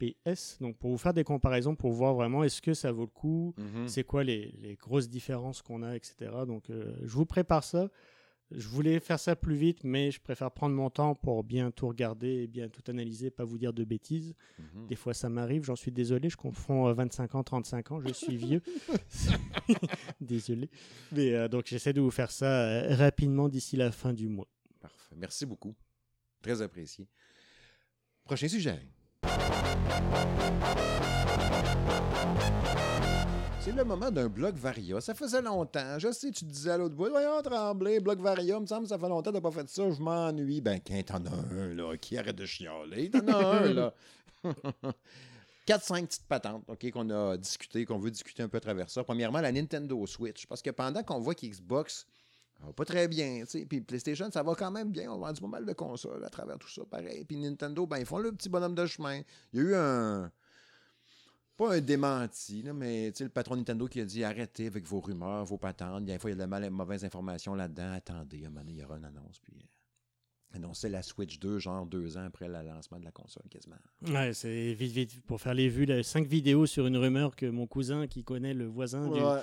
IPS. 0.02 0.60
Donc 0.62 0.78
pour 0.78 0.92
vous 0.92 0.98
faire 0.98 1.14
des 1.14 1.24
comparaisons, 1.24 1.76
pour 1.76 1.92
voir 1.92 2.14
vraiment 2.14 2.44
est-ce 2.44 2.62
que 2.62 2.74
ça 2.74 2.92
vaut 2.92 3.04
le 3.04 3.08
coup, 3.08 3.54
mhm. 3.58 3.88
c'est 3.88 4.04
quoi 4.04 4.24
les, 4.24 4.56
les 4.62 4.76
grosses 4.76 5.10
différences 5.10 5.62
qu'on 5.62 5.84
a, 5.84 5.96
etc. 5.96 6.32
Donc, 6.48 6.70
euh, 6.70 6.96
je 7.04 7.14
vous 7.14 7.26
prépare 7.26 7.64
ça. 7.64 7.90
Je 8.52 8.68
voulais 8.68 9.00
faire 9.00 9.20
ça 9.20 9.36
plus 9.36 9.56
vite, 9.56 9.84
mais 9.84 10.10
je 10.10 10.20
préfère 10.20 10.50
prendre 10.50 10.76
mon 10.76 10.90
temps 10.90 11.14
pour 11.14 11.44
bien 11.44 11.70
tout 11.70 11.88
regarder 11.88 12.44
et 12.44 12.48
bien 12.48 12.68
tout 12.68 12.82
analyser, 12.88 13.30
pas 13.30 13.44
vous 13.44 13.60
dire 13.60 13.74
de 13.74 13.84
bêtises. 13.84 14.34
Mhm. 14.58 14.88
Des 14.88 14.96
fois, 14.96 15.14
ça 15.14 15.30
m'arrive, 15.30 15.64
j'en 15.64 15.76
suis 15.76 15.92
désolé, 15.92 16.30
je 16.30 16.38
confonds 16.38 16.88
euh, 16.88 16.94
25 16.94 17.36
ans, 17.36 17.44
35 17.44 17.92
ans, 17.92 18.02
je 18.02 18.12
suis 18.12 18.38
vieux. 18.38 18.62
désolé. 20.22 20.70
Mais 21.12 21.36
euh, 21.36 21.48
donc, 21.48 21.68
j'essaie 21.68 21.94
de 21.94 22.02
vous 22.02 22.10
faire 22.10 22.32
ça 22.32 22.64
euh, 22.64 22.96
rapidement 22.96 23.50
d'ici 23.50 23.78
la 23.78 23.92
fin 23.92 24.14
du 24.14 24.28
mois. 24.28 24.48
Parfait. 24.80 25.16
Merci 25.16 25.46
beaucoup. 25.46 25.76
Très 26.42 26.64
apprécié. 26.64 27.08
Prochain 28.24 28.48
sujet. 28.48 28.80
C'est 33.62 33.76
le 33.76 33.84
moment 33.84 34.10
d'un 34.10 34.30
blog 34.30 34.56
Varia. 34.56 35.02
Ça 35.02 35.14
faisait 35.14 35.42
longtemps. 35.42 36.00
Je 36.00 36.12
sais, 36.12 36.32
tu 36.32 36.46
te 36.46 36.50
disais 36.50 36.72
à 36.72 36.78
l'autre 36.78 36.96
bout, 36.96 37.10
voyons, 37.10 37.42
Tremblay, 37.44 38.00
blog 38.00 38.22
Varia, 38.22 38.60
me 38.60 38.66
semble 38.66 38.84
que 38.84 38.90
ça 38.90 38.98
fait 38.98 39.10
longtemps 39.10 39.32
que 39.32 39.36
t'as 39.36 39.42
pas 39.42 39.52
fait 39.52 39.70
ça, 39.70 39.92
je 39.92 40.02
m'ennuie. 40.02 40.62
Ben, 40.62 40.80
quand 40.80 41.04
t'en 41.06 41.26
as 41.26 41.54
un, 41.54 41.74
là, 41.76 41.98
qui 41.98 42.18
arrête 42.18 42.36
de 42.36 42.46
chialer, 42.46 43.12
t'en 43.12 43.28
as 43.28 43.46
un, 43.46 43.74
là. 43.74 43.94
4-5 45.68 46.08
petites 46.08 46.28
patentes, 46.28 46.64
OK, 46.68 46.90
qu'on 46.90 47.10
a 47.12 47.38
discuté, 47.38 47.86
qu'on 47.86 48.00
veut 48.00 48.10
discuter 48.10 48.42
un 48.42 48.48
peu 48.48 48.58
à 48.58 48.62
travers 48.62 48.90
ça. 48.90 49.04
Premièrement, 49.04 49.40
la 49.40 49.52
Nintendo 49.52 50.04
Switch. 50.08 50.48
Parce 50.48 50.64
que 50.64 50.72
pendant 50.72 51.04
qu'on 51.04 51.20
voit 51.20 51.36
qu'Xbox 51.36 52.08
va 52.68 52.74
pas 52.74 52.86
très 52.86 53.08
bien, 53.08 53.42
tu 53.42 53.48
sais. 53.60 53.66
Puis 53.66 53.82
PlayStation, 53.82 54.30
ça 54.32 54.44
va 54.44 54.54
quand 54.56 54.72
même 54.72 54.92
bien. 54.92 55.12
On 55.12 55.18
vend 55.18 55.32
du 55.32 55.40
pas 55.42 55.48
mal 55.48 55.66
de 55.66 55.74
consoles 55.74 56.24
à 56.26 56.30
travers 56.30 56.58
tout 56.60 56.70
ça, 56.70 56.84
pareil. 56.86 57.24
Puis 57.26 57.38
Nintendo, 57.38 57.86
ben, 57.88 57.98
ils 57.98 58.06
font 58.06 58.18
le 58.20 58.32
petit 58.32 58.50
bonhomme 58.50 58.76
de 58.76 58.86
chemin. 58.86 59.22
Il 59.54 59.60
y 59.60 59.62
a 59.62 59.64
eu 59.64 59.76
un. 59.76 60.32
Pas 61.58 61.74
un 61.76 61.82
démenti, 61.82 62.62
là, 62.62 62.72
mais 62.74 63.12
tu 63.12 63.18
sais, 63.18 63.24
le 63.26 63.30
patron 63.30 63.58
Nintendo 63.58 63.86
qui 63.88 64.00
a 64.00 64.06
dit 64.06 64.24
arrêtez 64.24 64.68
avec 64.68 64.86
vos 64.86 65.02
rumeurs, 65.02 65.44
vos 65.44 65.58
patentes. 65.58 66.06
Des 66.06 66.18
fois, 66.18 66.30
il 66.30 66.32
y 66.32 66.34
a 66.34 66.36
de 66.36 66.40
la 66.42 66.48
mal- 66.48 66.70
mauvaise 66.70 67.04
information 67.04 67.54
là-dedans. 67.54 67.92
Attendez, 67.92 68.44
à 68.44 68.48
un 68.48 68.50
moment 68.50 68.62
donné, 68.62 68.74
il 68.74 68.80
y 68.80 68.84
aura 68.86 68.96
une 68.96 69.04
annonce. 69.04 69.40
Puis 69.40 69.54
euh, 69.58 70.56
annoncer 70.56 70.88
la 70.88 71.04
Switch 71.04 71.38
2, 71.38 71.60
genre 71.60 71.86
deux 71.86 72.18
ans 72.18 72.24
après 72.24 72.48
le 72.48 72.54
lancement 72.66 72.98
de 72.98 73.04
la 73.04 73.12
console, 73.12 73.44
quasiment. 73.50 73.76
Ouais, 74.08 74.34
c'est 74.34 74.74
vite, 74.74 74.94
vite, 74.94 75.22
pour 75.26 75.42
faire 75.42 75.54
les 75.54 75.68
vues, 75.68 75.86
là, 75.86 76.02
5 76.02 76.26
vidéos 76.26 76.66
sur 76.66 76.88
une 76.88 76.96
rumeur 76.96 77.36
que 77.36 77.46
mon 77.48 77.68
cousin 77.68 78.08
qui 78.08 78.24
connaît 78.24 78.54
le 78.54 78.66
voisin 78.66 79.10
du, 79.10 79.20
Ouais, 79.20 79.42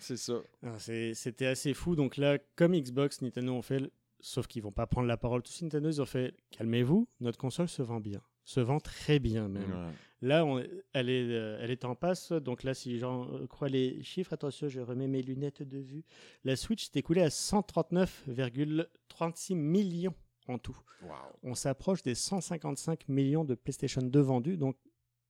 c'est 0.00 0.16
ça. 0.16 0.40
C'est- 0.78 1.14
C'était 1.14 1.46
assez 1.46 1.74
fou. 1.74 1.94
Donc 1.96 2.16
là, 2.16 2.38
comme 2.56 2.72
Xbox, 2.74 3.22
Nintendo 3.22 3.52
ont 3.52 3.62
fait, 3.62 3.90
sauf 4.20 4.46
qu'ils 4.46 4.62
vont 4.62 4.72
pas 4.72 4.86
prendre 4.86 5.06
la 5.08 5.16
parole 5.16 5.42
tous, 5.42 5.62
Nintendo, 5.62 5.88
ils 5.88 6.00
ont 6.02 6.06
fait 6.06 6.34
calmez-vous, 6.50 7.08
notre 7.20 7.38
console 7.38 7.68
se 7.68 7.82
vend 7.82 8.00
bien. 8.00 8.20
Se 8.44 8.60
vend 8.60 8.80
très 8.80 9.18
bien 9.18 9.48
même. 9.48 9.70
Ouais. 9.70 9.92
Là, 10.22 10.44
on- 10.46 10.62
elle, 10.94 11.10
est, 11.10 11.28
euh, 11.30 11.58
elle 11.60 11.70
est 11.70 11.84
en 11.84 11.94
passe. 11.94 12.32
Donc 12.32 12.62
là, 12.64 12.72
si 12.74 12.98
j'en 12.98 13.46
crois 13.46 13.68
les 13.68 14.02
chiffres, 14.02 14.32
attention, 14.32 14.68
je 14.68 14.80
remets 14.80 15.06
mes 15.06 15.22
lunettes 15.22 15.62
de 15.62 15.78
vue. 15.78 16.02
La 16.44 16.56
Switch 16.56 16.84
s'est 16.86 16.98
écoulée 16.98 17.20
à 17.22 17.30
139,36 17.30 19.54
millions 19.54 20.14
en 20.48 20.58
tout. 20.58 20.76
Wow. 21.02 21.10
On 21.42 21.54
s'approche 21.54 22.02
des 22.02 22.14
155 22.14 23.08
millions 23.08 23.44
de 23.44 23.54
PlayStation 23.54 24.02
2 24.02 24.20
vendus. 24.20 24.56
Donc 24.56 24.76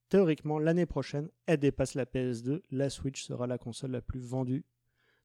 théoriquement, 0.09 0.59
l'année 0.59 0.87
prochaine, 0.87 1.29
elle 1.47 1.59
dépasse 1.59 1.95
la 1.95 2.05
PS2. 2.07 2.63
La 2.71 2.91
Switch 2.91 3.25
sera 3.25 3.47
la 3.47 3.59
console 3.59 3.91
la 3.93 4.01
plus 4.03 4.21
vendue 4.21 4.65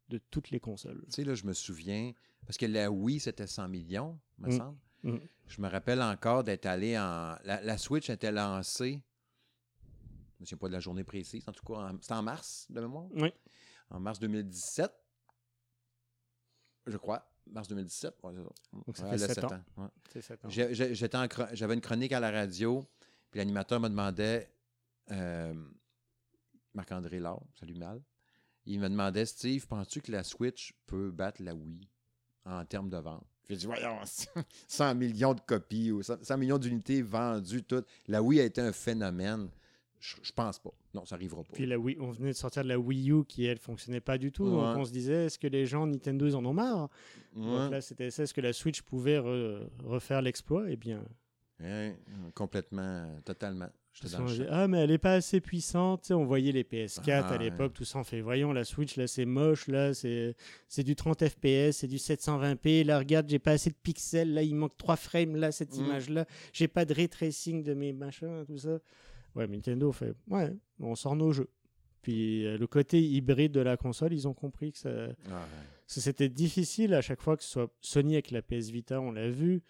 de 0.10 0.18
toutes 0.30 0.52
les 0.52 0.60
consoles. 0.60 1.04
Tu 1.06 1.12
sais, 1.12 1.24
là, 1.24 1.34
je 1.36 1.46
me 1.46 1.54
souviens, 1.54 2.14
parce 2.46 2.58
que 2.58 2.66
la 2.66 2.92
Wii, 2.92 3.20
c'était 3.20 3.48
100 3.48 3.68
millions, 3.70 4.20
me 4.38 4.50
Mm. 4.50 4.58
semble. 4.58 4.78
Mm. 5.04 5.18
Je 5.48 5.62
me 5.62 5.68
rappelle 5.70 6.02
encore 6.02 6.44
d'être 6.44 6.66
allé 6.66 6.98
en. 6.98 7.36
La, 7.44 7.62
la 7.62 7.78
Switch 7.78 8.10
était 8.10 8.32
lancée. 8.32 9.02
Je 9.82 9.90
ne 9.90 10.42
me 10.42 10.46
souviens 10.46 10.58
pas 10.58 10.68
de 10.68 10.74
la 10.74 10.80
journée 10.80 11.04
précise, 11.04 11.44
en 11.48 11.52
tout 11.54 11.66
cas, 11.66 11.92
c'était 12.02 12.14
en 12.14 12.24
mars 12.24 12.68
de 12.70 12.82
mémoire? 12.82 13.08
Oui. 13.14 13.32
En 13.90 14.00
mars 14.00 14.20
2017. 14.20 14.92
Je 16.88 16.98
crois. 16.98 17.30
Mars 17.48 17.68
2017. 17.68 18.16
Ouais. 18.24 18.34
Donc, 18.34 18.98
ça 18.98 19.04
Ouais, 19.04 19.10
fait 19.10 19.16
elle 19.16 19.24
a 19.24 19.28
sept 19.28 19.36
sept 19.36 19.44
ans. 19.46 20.48
Ouais. 20.48 21.28
Chro- 21.28 21.48
J'avais 21.54 21.74
une 21.74 21.82
chronique 21.82 22.12
à 22.12 22.20
la 22.20 22.32
radio, 22.32 22.86
puis 23.32 23.40
l'animateur 23.40 23.80
me 23.80 23.90
demandait, 23.90 24.50
euh, 25.12 25.54
Marc-André 26.74 27.20
Laure, 27.20 27.46
salut 27.60 27.76
mal, 27.76 28.02
il 28.66 28.80
me 28.80 28.90
demandait, 28.90 29.26
Steve, 29.26 29.68
penses-tu 29.68 30.02
que 30.02 30.12
la 30.12 30.24
Switch 30.24 30.74
peut 30.86 31.12
battre 31.12 31.42
la 31.44 31.54
Wii 31.54 31.88
en 32.46 32.66
termes 32.66 32.90
de 32.90 32.98
vente? 32.98 33.26
J'ai 33.50 33.58
dit, 33.58 33.66
voyons, 33.66 33.98
100 34.68 34.96
millions 34.96 35.34
de 35.34 35.42
copies 35.42 35.92
ou 35.92 36.02
100 36.02 36.24
100 36.24 36.38
millions 36.38 36.58
d'unités 36.58 37.02
vendues, 37.02 37.64
toutes. 37.64 37.88
La 38.08 38.22
Wii 38.24 38.40
a 38.40 38.46
été 38.46 38.62
un 38.62 38.72
phénomène. 38.72 39.50
Je, 40.00 40.16
je 40.22 40.32
pense 40.32 40.60
pas. 40.60 40.72
Non, 40.94 41.06
ça 41.06 41.16
arrivera 41.16 41.44
pas. 41.44 41.52
Puis 41.54 41.66
la 41.66 41.78
Wii, 41.78 41.98
on 42.00 42.12
venait 42.12 42.30
de 42.32 42.38
sortir 42.38 42.64
de 42.64 42.70
la 42.70 42.80
Wii 42.80 43.12
U 43.12 43.26
qui, 43.26 43.46
elle, 43.46 43.58
fonctionnait 43.58 44.02
pas 44.02 44.18
du 44.18 44.32
tout. 44.32 44.46
Ouais. 44.46 44.52
Donc 44.52 44.78
on 44.78 44.86
se 44.86 44.92
disait, 44.92 45.26
est-ce 45.26 45.38
que 45.38 45.48
les 45.48 45.66
gens 45.66 45.86
Nintendo, 45.88 46.26
ils 46.26 46.36
en 46.36 46.46
ont 46.46 46.54
marre? 46.54 46.90
Ouais. 47.36 47.46
Donc 47.46 47.72
là, 47.72 47.82
c'était 47.82 48.12
ça. 48.12 48.24
Est-ce 48.24 48.34
que 48.34 48.42
la 48.42 48.54
Switch 48.54 48.82
pouvait 48.82 49.18
re- 49.20 49.68
refaire 49.84 50.22
l'exploit? 50.22 50.70
Eh 50.70 50.78
bien, 50.78 51.04
Ouais, 51.60 51.98
complètement, 52.34 52.82
euh, 52.82 53.22
totalement. 53.22 53.70
Ah, 54.50 54.68
mais 54.68 54.80
elle 54.80 54.92
est 54.92 54.98
pas 54.98 55.14
assez 55.14 55.40
puissante. 55.40 56.12
On 56.12 56.26
voyait 56.26 56.52
les 56.52 56.64
PS4 56.64 57.26
Ah, 57.26 57.34
à 57.34 57.38
l'époque, 57.38 57.74
tout 57.74 57.86
ça. 57.86 58.00
On 58.00 58.04
fait, 58.04 58.22
voyons, 58.22 58.52
la 58.52 58.64
Switch, 58.64 58.96
là, 58.98 59.08
c'est 59.08 59.26
moche. 59.26 59.68
Là, 59.68 59.94
c'est 59.94 60.36
c'est 60.68 60.84
du 60.84 60.96
30 60.96 61.28
FPS, 61.28 61.78
c'est 61.78 61.88
du 61.88 61.98
720p. 61.98 62.84
Là, 62.86 62.98
regarde, 63.00 63.30
j'ai 63.30 63.40
pas 63.40 63.52
assez 63.52 63.70
de 63.70 63.76
pixels. 63.82 64.34
Là, 64.34 64.42
il 64.44 64.56
manque 64.56 64.76
3 64.78 64.96
frames. 64.96 65.36
Là, 65.36 65.52
cette 65.52 65.78
Mm. 65.78 65.86
image-là. 65.86 66.26
J'ai 66.54 66.68
pas 66.68 66.86
de 66.86 66.94
ray 66.94 67.08
tracing 67.08 67.64
de 67.64 67.74
mes 67.74 67.94
machins, 67.94 68.44
tout 68.48 68.58
ça. 68.58 68.80
Ouais, 69.36 69.48
Nintendo 69.48 69.92
fait, 69.92 70.14
ouais, 70.30 70.52
on 70.80 70.96
sort 70.96 71.16
nos 71.16 71.32
jeux. 71.32 71.50
Puis 72.02 72.46
euh, 72.46 72.58
le 72.58 72.68
côté 72.68 73.02
hybride 73.02 73.52
de 73.54 73.62
la 73.62 73.78
console, 73.78 74.14
ils 74.14 74.28
ont 74.28 74.34
compris 74.34 74.72
que 74.74 74.78
ça, 74.78 74.90
Ah, 75.32 75.34
ouais. 75.36 75.40
c'était 75.88 76.30
difficile 76.30 76.94
à 76.94 77.02
chaque 77.02 77.22
fois 77.22 77.38
que 77.38 77.44
ce 77.44 77.50
soit 77.50 77.72
Sony 77.82 78.14
avec 78.16 78.30
la 78.32 78.42
PS 78.42 78.70
Vita, 78.70 79.00
on 79.02 79.12
l'a 79.12 79.30
vu, 79.30 79.62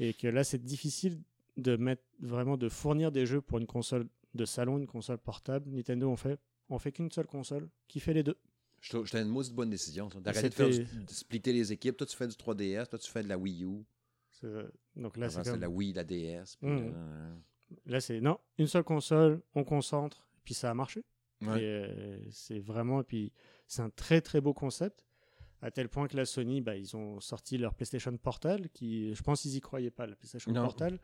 et 0.00 0.12
que 0.12 0.26
là 0.28 0.44
c'est 0.44 0.62
difficile 0.62 1.18
de 1.56 1.76
mettre 1.76 2.02
vraiment 2.20 2.56
de 2.56 2.68
fournir 2.68 3.10
des 3.12 3.26
jeux 3.26 3.40
pour 3.40 3.58
une 3.58 3.66
console 3.66 4.06
de 4.34 4.44
salon, 4.44 4.78
une 4.78 4.86
console 4.86 5.18
portable. 5.18 5.70
Nintendo 5.70 6.08
on 6.10 6.16
fait, 6.16 6.38
on 6.68 6.78
fait 6.78 6.92
qu'une 6.92 7.10
seule 7.10 7.26
console 7.26 7.68
qui 7.88 8.00
fait 8.00 8.12
les 8.12 8.22
deux. 8.22 8.36
Je 8.80 8.96
C'était 9.04 9.22
une 9.22 9.28
mauvaise 9.28 9.50
bonne 9.50 9.70
décision. 9.70 10.08
D'arrêter 10.20 10.48
de, 10.50 10.54
faire 10.54 10.72
C'était- 10.72 10.84
du- 10.84 11.04
de 11.04 11.10
splitter 11.10 11.52
les 11.52 11.72
équipes. 11.72 11.96
Toi, 11.96 12.06
tu 12.06 12.14
fais 12.16 12.28
du 12.28 12.34
3DS, 12.36 12.88
toi, 12.88 12.98
tu 12.98 13.10
fais 13.10 13.22
de 13.22 13.28
la 13.28 13.38
Wii 13.38 13.64
U. 13.64 13.84
Donc 14.96 15.16
là 15.16 15.28
c'est 15.30 15.42
comme, 15.44 15.60
la 15.60 15.68
Wii, 15.70 15.92
la 15.94 16.04
DS. 16.04 16.56
puis 16.60 16.68
Mhm. 16.68 16.92
là, 16.92 17.36
là 17.86 18.00
c'est 18.00 18.20
non, 18.20 18.38
une 18.58 18.66
seule 18.66 18.84
console, 18.84 19.40
on 19.54 19.64
concentre, 19.64 20.26
puis 20.44 20.54
ça 20.54 20.70
a 20.70 20.74
marché. 20.74 21.04
ouais. 21.42 21.58
Euh, 21.62 22.18
c'est 22.30 22.58
vraiment, 22.60 23.00
et 23.00 23.04
puis 23.04 23.32
c'est 23.66 23.82
un 23.82 23.90
très 23.90 24.20
très 24.20 24.40
beau 24.40 24.52
concept. 24.54 25.04
À 25.62 25.70
tel 25.70 25.88
point 25.88 26.06
que 26.06 26.16
la 26.16 26.26
Sony, 26.26 26.60
bah, 26.60 26.76
ils 26.76 26.96
ont 26.96 27.18
sorti 27.20 27.56
leur 27.56 27.74
PlayStation 27.74 28.14
Portal, 28.18 28.68
qui, 28.70 29.14
je 29.14 29.22
pense 29.22 29.40
qu'ils 29.42 29.56
y 29.56 29.60
croyaient 29.60 29.90
pas, 29.90 30.06
la 30.06 30.14
PlayStation 30.14 30.52
Non. 30.52 30.62
Portal, 30.62 31.00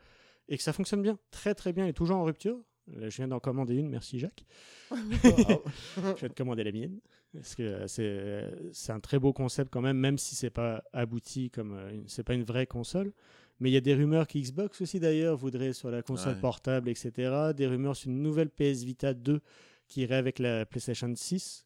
et 0.53 0.57
que 0.59 0.63
ça 0.63 0.73
fonctionne 0.73 1.03
bien, 1.03 1.19
très 1.31 1.55
très 1.55 1.73
bien, 1.73 1.87
et 1.87 1.93
toujours 1.93 2.17
en 2.19 2.25
rupture. 2.25 2.59
Là, 2.89 3.09
je 3.09 3.17
viens 3.17 3.29
d'en 3.29 3.39
commander 3.41 3.75
une, 3.77 3.89
merci 3.89 4.19
Jacques. 4.19 4.45
je 4.91 6.21
vais 6.21 6.29
te 6.29 6.35
commander 6.35 6.65
la 6.65 6.73
mienne. 6.73 6.99
Parce 7.33 7.55
que 7.55 7.63
euh, 7.63 7.87
c'est, 7.87 8.03
euh, 8.05 8.51
c'est 8.73 8.93
un 8.93 9.01
très 9.01 9.19
beau 9.19 9.33
concept 9.33 9.71
quand 9.73 9.81
même, 9.81 9.97
même 9.97 10.19
si 10.19 10.35
c'est 10.35 10.51
pas 10.51 10.83
abouti 10.93 11.51
comme 11.51 11.73
euh, 11.75 11.91
une- 11.95 12.09
c'est 12.09 12.23
pas 12.25 12.35
une 12.35 12.43
vraie 12.45 12.67
console. 12.67 13.13
Mais 13.61 13.71
il 13.71 13.73
y 13.73 13.77
a 13.77 13.81
des 13.81 13.95
rumeurs 13.95 14.27
qui 14.27 14.43
Xbox 14.43 14.81
aussi 14.81 15.01
d'ailleurs 15.01 15.37
voudrait 15.37 15.73
sur 15.73 15.91
la 15.91 16.03
console 16.03 16.35
Ouais. 16.35 16.41
portable, 16.41 16.89
etc. 16.91 17.53
Des 17.57 17.67
rumeurs 17.67 17.97
sur 17.97 18.11
une 18.11 18.21
nouvelle 18.23 18.51
PS 18.51 18.83
Vita 18.83 19.15
2 19.15 19.41
qui 19.89 20.03
irait 20.03 20.17
avec 20.17 20.39
la 20.39 20.67
PlayStation 20.67 21.11
6, 21.15 21.65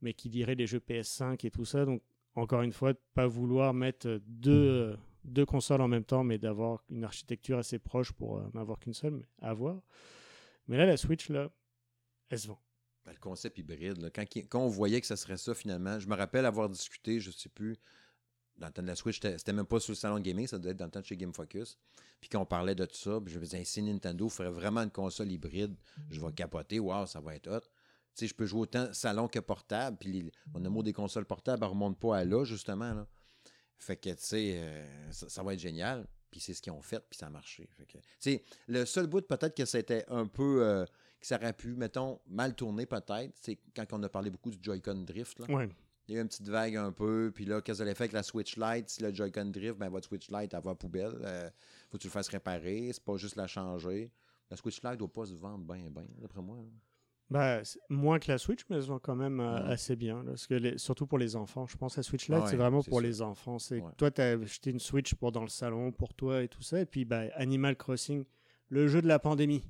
mais 0.00 0.14
qui 0.14 0.28
dirait 0.30 0.54
les 0.54 0.66
jeux 0.66 0.78
PS5 0.80 1.44
et 1.46 1.50
tout 1.50 1.64
ça. 1.64 1.84
Donc 1.84 2.00
encore 2.34 2.62
une 2.62 2.72
fois, 2.72 2.92
de 2.94 2.98
pas 3.14 3.26
vouloir 3.26 3.74
mettre 3.74 4.20
deux, 4.26 4.52
euh, 4.52 4.96
deux 5.24 5.46
consoles 5.46 5.80
en 5.80 5.88
même 5.88 6.04
temps, 6.04 6.24
mais 6.24 6.38
d'avoir 6.38 6.82
une 6.90 7.04
architecture 7.04 7.58
assez 7.58 7.78
proche 7.78 8.12
pour 8.12 8.38
euh, 8.38 8.48
n'avoir 8.54 8.78
qu'une 8.78 8.94
seule, 8.94 9.14
mais 9.14 9.26
à 9.40 9.54
voir. 9.54 9.80
Mais 10.68 10.76
là, 10.76 10.86
la 10.86 10.96
Switch, 10.96 11.28
là, 11.28 11.50
elle 12.28 12.38
se 12.38 12.48
vend. 12.48 12.60
Ben, 13.04 13.12
le 13.12 13.18
concept 13.18 13.58
hybride, 13.58 13.98
là, 13.98 14.10
quand, 14.10 14.24
on 14.60 14.68
voyait 14.68 15.00
que 15.00 15.06
ça 15.06 15.16
serait 15.16 15.36
ça 15.36 15.54
finalement, 15.54 15.98
je 15.98 16.08
me 16.08 16.14
rappelle 16.14 16.46
avoir 16.46 16.68
discuté, 16.68 17.18
je 17.20 17.30
sais 17.30 17.48
plus, 17.48 17.76
dans 18.56 18.68
le 18.68 18.72
temps 18.72 18.82
de 18.82 18.86
la 18.86 18.94
Switch, 18.94 19.20
c'était 19.20 19.52
même 19.52 19.66
pas 19.66 19.80
sur 19.80 19.92
le 19.92 19.96
salon 19.96 20.16
de 20.16 20.20
gaming, 20.22 20.46
ça 20.46 20.58
devait 20.58 20.70
être 20.70 20.76
dans 20.76 20.84
le 20.84 20.90
temps 20.90 21.00
de 21.00 21.04
chez 21.06 21.16
Game 21.16 21.32
Focus. 21.32 21.78
Puis 22.20 22.28
quand 22.28 22.40
on 22.40 22.46
parlait 22.46 22.76
de 22.76 22.84
tout 22.84 22.94
ça, 22.94 23.18
je 23.26 23.38
me 23.38 23.44
disais, 23.44 23.64
si 23.64 23.82
Nintendo 23.82 24.28
ferait 24.28 24.50
vraiment 24.50 24.82
une 24.82 24.90
console 24.90 25.32
hybride, 25.32 25.74
je 26.10 26.20
vais 26.20 26.32
capoter, 26.32 26.78
waouh, 26.78 27.06
ça 27.06 27.20
va 27.20 27.34
être 27.34 27.48
hot. 27.48 27.60
Tu 27.60 27.68
sais, 28.14 28.26
je 28.28 28.34
peux 28.34 28.46
jouer 28.46 28.60
autant 28.60 28.92
salon 28.92 29.26
que 29.26 29.40
portable, 29.40 29.96
puis 29.98 30.12
les- 30.12 30.32
mon 30.54 30.64
amour 30.64 30.82
des 30.84 30.92
consoles 30.92 31.24
portables 31.24 31.62
ne 31.62 31.66
remonte 31.68 31.98
pas 31.98 32.18
à 32.18 32.24
là, 32.24 32.44
justement. 32.44 32.92
Là. 32.92 33.08
Fait 33.82 33.96
que, 33.96 34.10
tu 34.10 34.16
sais, 34.18 34.52
euh, 34.56 35.12
ça, 35.12 35.28
ça 35.28 35.42
va 35.42 35.54
être 35.54 35.60
génial. 35.60 36.06
Puis 36.30 36.40
c'est 36.40 36.54
ce 36.54 36.62
qu'ils 36.62 36.72
ont 36.72 36.80
fait, 36.80 37.00
puis 37.10 37.18
ça 37.18 37.26
a 37.26 37.30
marché. 37.30 37.68
Fait 37.76 37.84
que, 37.84 37.98
tu 37.98 38.04
sais, 38.20 38.42
le 38.68 38.84
seul 38.86 39.06
bout, 39.06 39.26
peut-être 39.26 39.54
que 39.56 39.64
c'était 39.64 40.04
un 40.08 40.26
peu. 40.26 40.64
euh, 40.64 40.86
que 41.20 41.26
ça 41.28 41.36
aurait 41.36 41.52
pu, 41.52 41.74
mettons, 41.76 42.20
mal 42.26 42.54
tourner 42.54 42.84
peut-être, 42.84 43.32
c'est 43.40 43.56
quand 43.76 43.86
on 43.92 44.02
a 44.02 44.08
parlé 44.08 44.28
beaucoup 44.28 44.50
du 44.50 44.58
Joy-Con 44.60 45.04
Drift. 45.04 45.38
Là. 45.38 45.46
Ouais. 45.54 45.68
Il 46.08 46.14
y 46.14 46.18
a 46.18 46.20
eu 46.20 46.22
une 46.22 46.28
petite 46.28 46.48
vague 46.48 46.74
un 46.76 46.90
peu, 46.90 47.30
puis 47.32 47.44
là, 47.44 47.60
qu'est-ce 47.60 47.78
que 47.78 47.88
ça 47.88 47.94
fait 47.94 48.04
avec 48.04 48.12
la 48.12 48.24
Switch 48.24 48.56
Lite? 48.56 48.88
Si 48.88 49.02
le 49.02 49.14
Joy-Con 49.14 49.46
Drift, 49.46 49.78
ben 49.78 49.88
votre 49.88 50.08
Switch 50.08 50.28
Lite, 50.30 50.52
elle 50.52 50.60
va 50.62 50.72
à 50.72 50.74
poubelle. 50.74 51.16
Euh, 51.22 51.48
faut 51.90 51.96
que 51.96 52.02
tu 52.02 52.08
le 52.08 52.12
fasses 52.12 52.28
réparer, 52.28 52.90
c'est 52.92 53.04
pas 53.04 53.16
juste 53.16 53.36
la 53.36 53.46
changer. 53.46 54.10
La 54.50 54.56
Switch 54.56 54.82
Lite 54.82 54.96
doit 54.98 55.12
pas 55.12 55.26
se 55.26 55.34
vendre 55.34 55.64
bien, 55.64 55.88
bien, 55.90 56.06
d'après 56.18 56.42
moi. 56.42 56.56
là. 56.56 56.64
Bah, 57.32 57.62
moins 57.88 58.18
que 58.18 58.30
la 58.30 58.38
Switch, 58.38 58.60
mais 58.68 58.76
elles 58.76 58.84
sont 58.84 58.98
quand 58.98 59.16
même 59.16 59.40
euh, 59.40 59.64
Ouais. 59.64 59.72
assez 59.72 59.96
bien. 59.96 60.18
là, 60.22 60.30
parce 60.30 60.46
que 60.46 60.54
les- 60.54 60.78
surtout 60.78 61.06
pour 61.06 61.18
les 61.18 61.34
enfants. 61.36 61.66
Je 61.66 61.76
pense 61.76 61.96
la 61.96 62.02
Switch 62.02 62.28
Lite, 62.28 62.38
Ouais, 62.42 62.46
c'est 62.48 62.56
vraiment 62.56 62.82
pour 62.82 62.98
sûr. 62.98 63.06
les 63.06 63.22
enfants. 63.22 63.58
C'est 63.58 63.80
Ouais. 63.80 63.90
Toi, 63.96 64.10
tu 64.10 64.20
as 64.20 64.30
acheté 64.38 64.70
une 64.70 64.78
Switch 64.78 65.14
pour 65.14 65.32
dans 65.32 65.42
le 65.42 65.48
salon, 65.48 65.90
pour 65.92 66.14
toi 66.14 66.42
et 66.42 66.48
tout 66.48 66.62
ça. 66.62 66.80
Et 66.80 66.86
puis, 66.86 67.04
bah, 67.04 67.22
Animal 67.34 67.76
Crossing, 67.76 68.24
le 68.68 68.86
jeu 68.88 69.02
de 69.02 69.08
la 69.08 69.18
pandémie. 69.18 69.64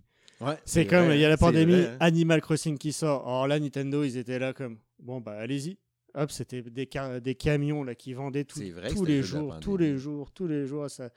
C'est 0.65 0.87
comme, 0.89 1.13
il 1.13 1.19
y 1.21 1.25
a 1.25 1.29
la 1.29 1.37
pandémie, 1.37 1.73
vrai, 1.83 1.87
hein. 1.93 1.97
Animal 2.01 2.41
Crossing 2.41 2.77
qui 2.77 2.93
sort. 2.93 3.23
Alors 3.29 3.47
là, 3.47 3.61
Nintendo, 3.61 4.03
ils 4.03 4.17
étaient 4.17 4.41
là 4.41 4.53
comme, 4.53 4.79
bon, 4.99 5.21
bah, 5.21 5.33
allez-y. 5.39 5.79
Hop, 6.15 6.31
c'était 6.33 6.63
des, 6.63 6.89
ca- 6.93 7.21
des 7.21 7.35
camions 7.37 7.85
là, 7.85 7.95
qui 7.95 8.13
vendaient 8.13 8.45
tout- 8.45 8.59
vrai 8.61 8.91
tous 8.91 9.05
les 9.05 9.19
le 9.19 9.23
jeu 9.23 9.39
de 9.39 9.43
la 9.45 9.51
jours, 9.53 9.61
tous 9.61 9.77
les 9.77 9.97
jours, 9.97 10.31
tous 10.33 10.47
les 10.49 10.67
jours. 10.67 10.91
Ça, 10.91 11.11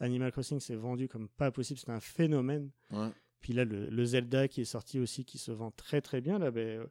Animal 0.00 0.32
Crossing 0.32 0.58
s'est 0.60 0.74
vendu 0.76 1.08
comme 1.08 1.28
pas 1.28 1.50
possible. 1.50 1.78
C'est 1.78 1.90
un 1.92 2.00
phénomène. 2.00 2.70
Puis 3.40 3.52
là, 3.52 3.64
le, 3.64 3.86
le 3.86 4.04
Zelda 4.04 4.48
qui 4.48 4.60
est 4.62 4.64
sorti 4.66 4.98
aussi, 5.00 5.24
qui 5.24 5.38
se 5.38 5.50
vend 5.52 5.70
très 5.70 6.00
très 6.00 6.20
bien, 6.20 6.38
là, 6.38 6.50
ben, 6.50 6.80
euh, 6.80 6.86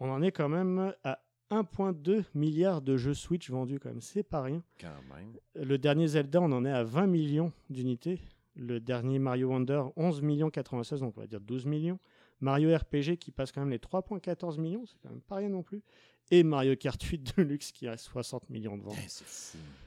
on 0.00 0.10
en 0.10 0.22
est 0.22 0.32
quand 0.32 0.48
même 0.48 0.92
à 1.04 1.20
1,2 1.50 2.24
milliard 2.34 2.82
de 2.82 2.96
jeux 2.96 3.14
Switch 3.14 3.50
vendus 3.50 3.78
quand 3.78 3.88
même. 3.90 4.00
C'est 4.00 4.22
pas 4.22 4.42
rien. 4.42 4.62
Quand 4.80 4.88
même. 5.14 5.32
Le 5.54 5.78
dernier 5.78 6.08
Zelda, 6.08 6.40
on 6.40 6.50
en 6.52 6.64
est 6.64 6.70
à 6.72 6.84
20 6.84 7.06
millions 7.06 7.52
d'unités. 7.70 8.20
Le 8.56 8.80
dernier 8.80 9.18
Mario 9.18 9.48
Wonder, 9.48 9.82
11 9.96 10.22
millions 10.22 10.50
96, 10.50 11.00
donc 11.00 11.14
on 11.16 11.20
va 11.20 11.26
dire 11.26 11.40
12 11.40 11.66
millions. 11.66 11.98
Mario 12.40 12.76
RPG 12.76 13.16
qui 13.18 13.30
passe 13.30 13.52
quand 13.52 13.60
même 13.60 13.70
les 13.70 13.78
3,14 13.78 14.60
millions, 14.60 14.84
c'est 14.86 14.96
quand 15.02 15.10
même 15.10 15.20
pas 15.20 15.36
rien 15.36 15.48
non 15.48 15.62
plus. 15.62 15.82
Et 16.30 16.42
Mario 16.42 16.76
Kart 16.76 17.00
8 17.02 17.32
Deluxe 17.36 17.72
qui 17.72 17.86
a 17.88 17.96
60 17.96 18.50
millions 18.50 18.76
de 18.76 18.82
ventes. 18.82 18.96
Eh, 18.98 19.24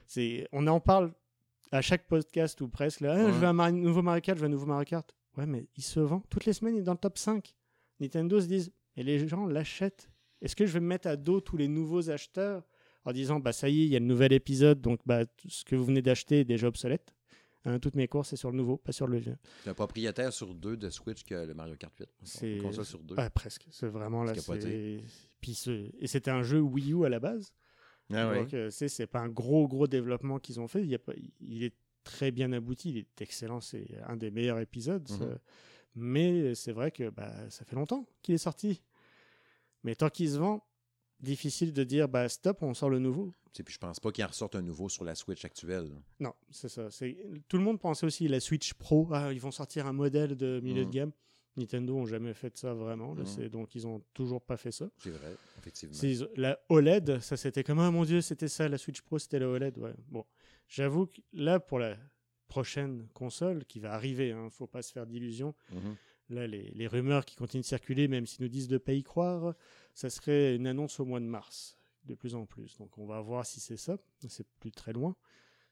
c'est 0.08 0.48
on 0.52 0.66
en 0.68 0.80
parle 0.80 1.12
à 1.72 1.82
chaque 1.82 2.08
podcast 2.08 2.60
ou 2.62 2.68
presque. 2.70 3.02
Là, 3.02 3.14
Ah. 3.18 3.28
Je 3.28 3.32
veux 3.38 3.46
un 3.48 3.72
nouveau 3.72 4.02
Mario 4.02 4.22
Kart, 4.22 4.38
je 4.38 4.42
veux 4.44 4.48
un 4.48 4.52
nouveau 4.52 4.66
Mario 4.66 4.86
Kart. 4.86 5.14
Ouais, 5.38 5.46
mais 5.46 5.68
il 5.78 5.84
se 5.84 6.00
vend. 6.00 6.24
Toutes 6.30 6.46
les 6.46 6.54
semaines, 6.54 6.76
il 6.76 6.80
est 6.80 6.84
dans 6.84 6.94
le 6.94 6.98
top 6.98 7.18
5. 7.18 7.54
Nintendo 8.00 8.40
se 8.42 8.48
disent, 8.48 8.72
et 8.96 9.04
les 9.04 9.28
gens 9.28 9.46
l'achètent. 9.46 10.10
Est-ce 10.42 10.56
que 10.56 10.66
je 10.66 10.74
vais 10.74 10.80
me 10.80 10.88
mettre 10.88 11.08
à 11.08 11.16
dos 11.16 11.42
tous 11.42 11.58
les 11.58 11.68
nouveaux 11.68 12.10
acheteurs 12.10 12.64
en 13.06 13.12
disant, 13.12 13.40
bah 13.40 13.54
ça 13.54 13.70
y 13.70 13.82
est, 13.82 13.86
il 13.86 13.92
y 13.92 13.96
a 13.96 14.00
le 14.00 14.06
nouvel 14.06 14.34
épisode, 14.34 14.82
donc 14.82 15.00
bah, 15.06 15.24
ce 15.48 15.64
que 15.64 15.76
vous 15.76 15.86
venez 15.86 16.02
d'acheter 16.02 16.42
est 16.42 16.46
déjà 16.46 16.68
obsolète? 16.68 17.14
Hein, 17.66 17.80
Toutes 17.80 17.96
mes 17.96 18.08
courses, 18.08 18.30
c'est 18.30 18.36
sur 18.36 18.52
le 18.52 18.58
nouveau, 18.58 18.78
pas 18.78 18.92
sur 18.92 19.08
le 19.08 19.18
vieux. 19.18 19.38
C'est 19.64 19.70
un 19.70 19.74
propriétaire 19.74 20.32
sur 20.32 20.54
deux 20.54 20.78
de 20.78 20.90
Switch 20.90 21.24
que 21.24 21.36
le 21.36 21.54
Mario 21.54 21.76
Kart 21.76 21.94
8. 22.00 22.08
C'est- 22.24 22.58
console 22.60 22.86
sur 22.86 23.00
deux. 23.04 23.16
Ouais, 23.16 23.30
presque. 23.30 23.66
C'est 23.72 23.88
vraiment 23.88 24.24
là. 24.24 24.34
C'est 24.36 25.00
Puis 25.42 25.54
ce- 25.54 25.90
Et 26.00 26.08
c'était 26.08 26.32
un 26.32 26.44
jeu 26.44 26.60
Wii 26.62 26.94
U 26.94 27.06
à 27.06 27.10
la 27.10 27.20
base. 27.20 27.52
Ah 28.14 28.30
ouais. 28.30 28.40
Donc, 28.40 28.54
euh, 28.54 28.70
c'est 28.70 28.88
c'est 28.88 29.08
pas 29.08 29.20
un 29.20 29.28
gros, 29.28 29.68
gros 29.68 29.86
développement 29.88 30.40
qu'ils 30.40 30.60
ont 30.62 30.68
fait. 30.68 30.82
Il, 30.82 30.88
y 30.90 30.96
a 30.96 31.00
pas, 31.00 31.14
il 31.42 31.64
est 31.64 31.74
très 32.08 32.32
bien 32.32 32.52
abouti, 32.54 32.90
il 32.92 32.98
est 33.00 33.22
excellent. 33.22 33.60
C'est 33.62 33.86
un 34.06 34.16
des 34.18 34.32
meilleurs 34.32 34.60
épisodes. 34.60 35.08
Mhm. 35.10 35.38
Mais 35.96 36.56
c'est 36.56 36.72
vrai 36.72 36.92
que 36.92 37.10
bah, 37.10 37.34
ça 37.50 37.66
fait 37.66 37.76
longtemps 37.76 38.06
qu'il 38.22 38.36
est 38.36 38.38
sorti. 38.40 38.82
Mais 39.84 39.96
tant 39.96 40.10
qu'il 40.10 40.30
se 40.30 40.38
vend, 40.38 40.64
difficile 41.20 41.74
de 41.74 41.84
dire 41.84 42.08
bah, 42.08 42.30
stop, 42.30 42.62
on 42.62 42.74
sort 42.74 42.90
le 42.90 43.00
nouveau. 43.00 43.34
Sais, 43.54 43.64
Puis 43.64 43.74
je 43.74 43.80
pense 43.80 44.00
pas 44.00 44.12
qu'il 44.12 44.24
en 44.24 44.28
ressorte 44.28 44.56
un 44.56 44.62
nouveau 44.62 44.88
sur 44.90 45.04
la 45.04 45.16
Switch 45.16 45.44
actuelle. 45.46 45.90
Non, 46.20 46.34
c'est 46.52 46.70
ça. 46.70 46.92
c'est- 46.92 47.18
Tout 47.48 47.58
le 47.58 47.64
monde 47.64 47.80
pensait 47.80 48.06
aussi 48.06 48.28
la 48.28 48.40
Switch 48.40 48.74
Pro. 48.76 49.10
Ah, 49.12 49.34
ils 49.34 49.40
vont 49.42 49.50
sortir 49.52 49.88
un 49.88 49.94
modèle 49.94 50.36
de 50.36 50.60
milieu 50.64 50.82
Mhm. 50.84 50.88
de 50.90 50.94
gamme. 50.94 51.12
Nintendo 51.58 51.94
n'ont 51.96 52.06
jamais 52.06 52.34
fait 52.34 52.56
ça 52.58 52.74
vraiment. 52.74 53.14
là. 53.16 53.24
Mhm. 53.24 53.50
Donc, 53.50 53.76
ils 53.76 53.86
ont 53.88 54.02
toujours 54.14 54.42
pas 54.42 54.58
fait 54.58 54.72
ça. 54.72 54.90
C'est 55.00 55.10
vrai, 55.10 55.36
effectivement. 55.58 55.96
La 56.36 56.60
OLED, 56.70 57.20
ça 57.20 57.36
c'était 57.38 57.64
comme 57.64 57.80
ah 57.80 57.92
mon 57.92 58.06
dieu, 58.06 58.22
c'était 58.22 58.48
ça, 58.48 58.68
la 58.70 58.78
Switch 58.78 59.02
Pro 59.02 59.20
c'était 59.20 59.40
la 59.40 59.50
OLED. 59.50 59.78
Ouais. 59.78 59.94
Bon, 60.10 60.26
j'avoue 60.68 61.08
que 61.08 61.20
là 61.34 61.60
pour 61.60 61.80
la 61.80 61.98
prochaine 62.48 63.08
console 63.14 63.66
qui 63.66 63.80
va 63.80 63.94
arriver, 63.94 64.32
hein, 64.32 64.50
faut 64.50 64.68
pas 64.68 64.82
se 64.82 64.92
faire 64.94 65.06
d'illusions. 65.06 65.54
Mhm. 65.72 65.96
Là, 66.30 66.46
les, 66.48 66.72
les 66.72 66.88
rumeurs 66.88 67.24
qui 67.26 67.36
continuent 67.36 67.62
de 67.62 67.66
circuler, 67.68 68.08
même 68.08 68.26
s'ils 68.26 68.44
nous 68.44 68.50
disent 68.50 68.68
de 68.68 68.78
pas 68.78 68.94
y 68.94 69.02
croire, 69.04 69.54
ça 69.94 70.10
serait 70.10 70.56
une 70.56 70.68
annonce 70.68 71.00
au 71.00 71.06
mois 71.06 71.20
de 71.22 71.26
mars, 71.26 71.78
de 72.06 72.16
plus 72.16 72.36
en 72.36 72.46
plus. 72.46 72.78
Donc 72.78 72.98
on 72.98 73.06
va 73.06 73.22
voir 73.22 73.46
si 73.46 73.60
c'est 73.60 73.78
ça. 73.78 73.98
C'est 74.28 74.48
plus 74.60 74.72
très 74.72 74.92
loin. 74.94 75.16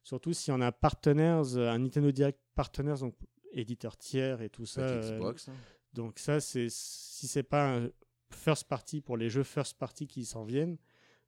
Surtout 0.01 0.33
si 0.33 0.51
on 0.51 0.61
a 0.61 0.71
partenaires, 0.71 1.57
un 1.57 1.79
Nintendo 1.79 2.11
Direct 2.11 2.39
partenaires, 2.53 2.99
donc 2.99 3.15
éditeur 3.55 3.97
tiers 3.97 4.41
et 4.41 4.49
tout 4.49 4.65
ça. 4.65 4.81
Euh, 4.81 5.17
Xbox, 5.17 5.47
hein. 5.49 5.55
donc 5.93 6.19
ça, 6.19 6.39
c'est 6.39 6.67
si 6.69 7.27
c'est 7.27 7.43
pas 7.43 7.75
un 7.77 7.89
first 8.31 8.65
party 8.67 9.01
pour 9.01 9.17
les 9.17 9.29
jeux 9.29 9.43
first 9.43 9.77
party 9.77 10.05
qui 10.07 10.25
s'en 10.25 10.43
viennent, 10.43 10.77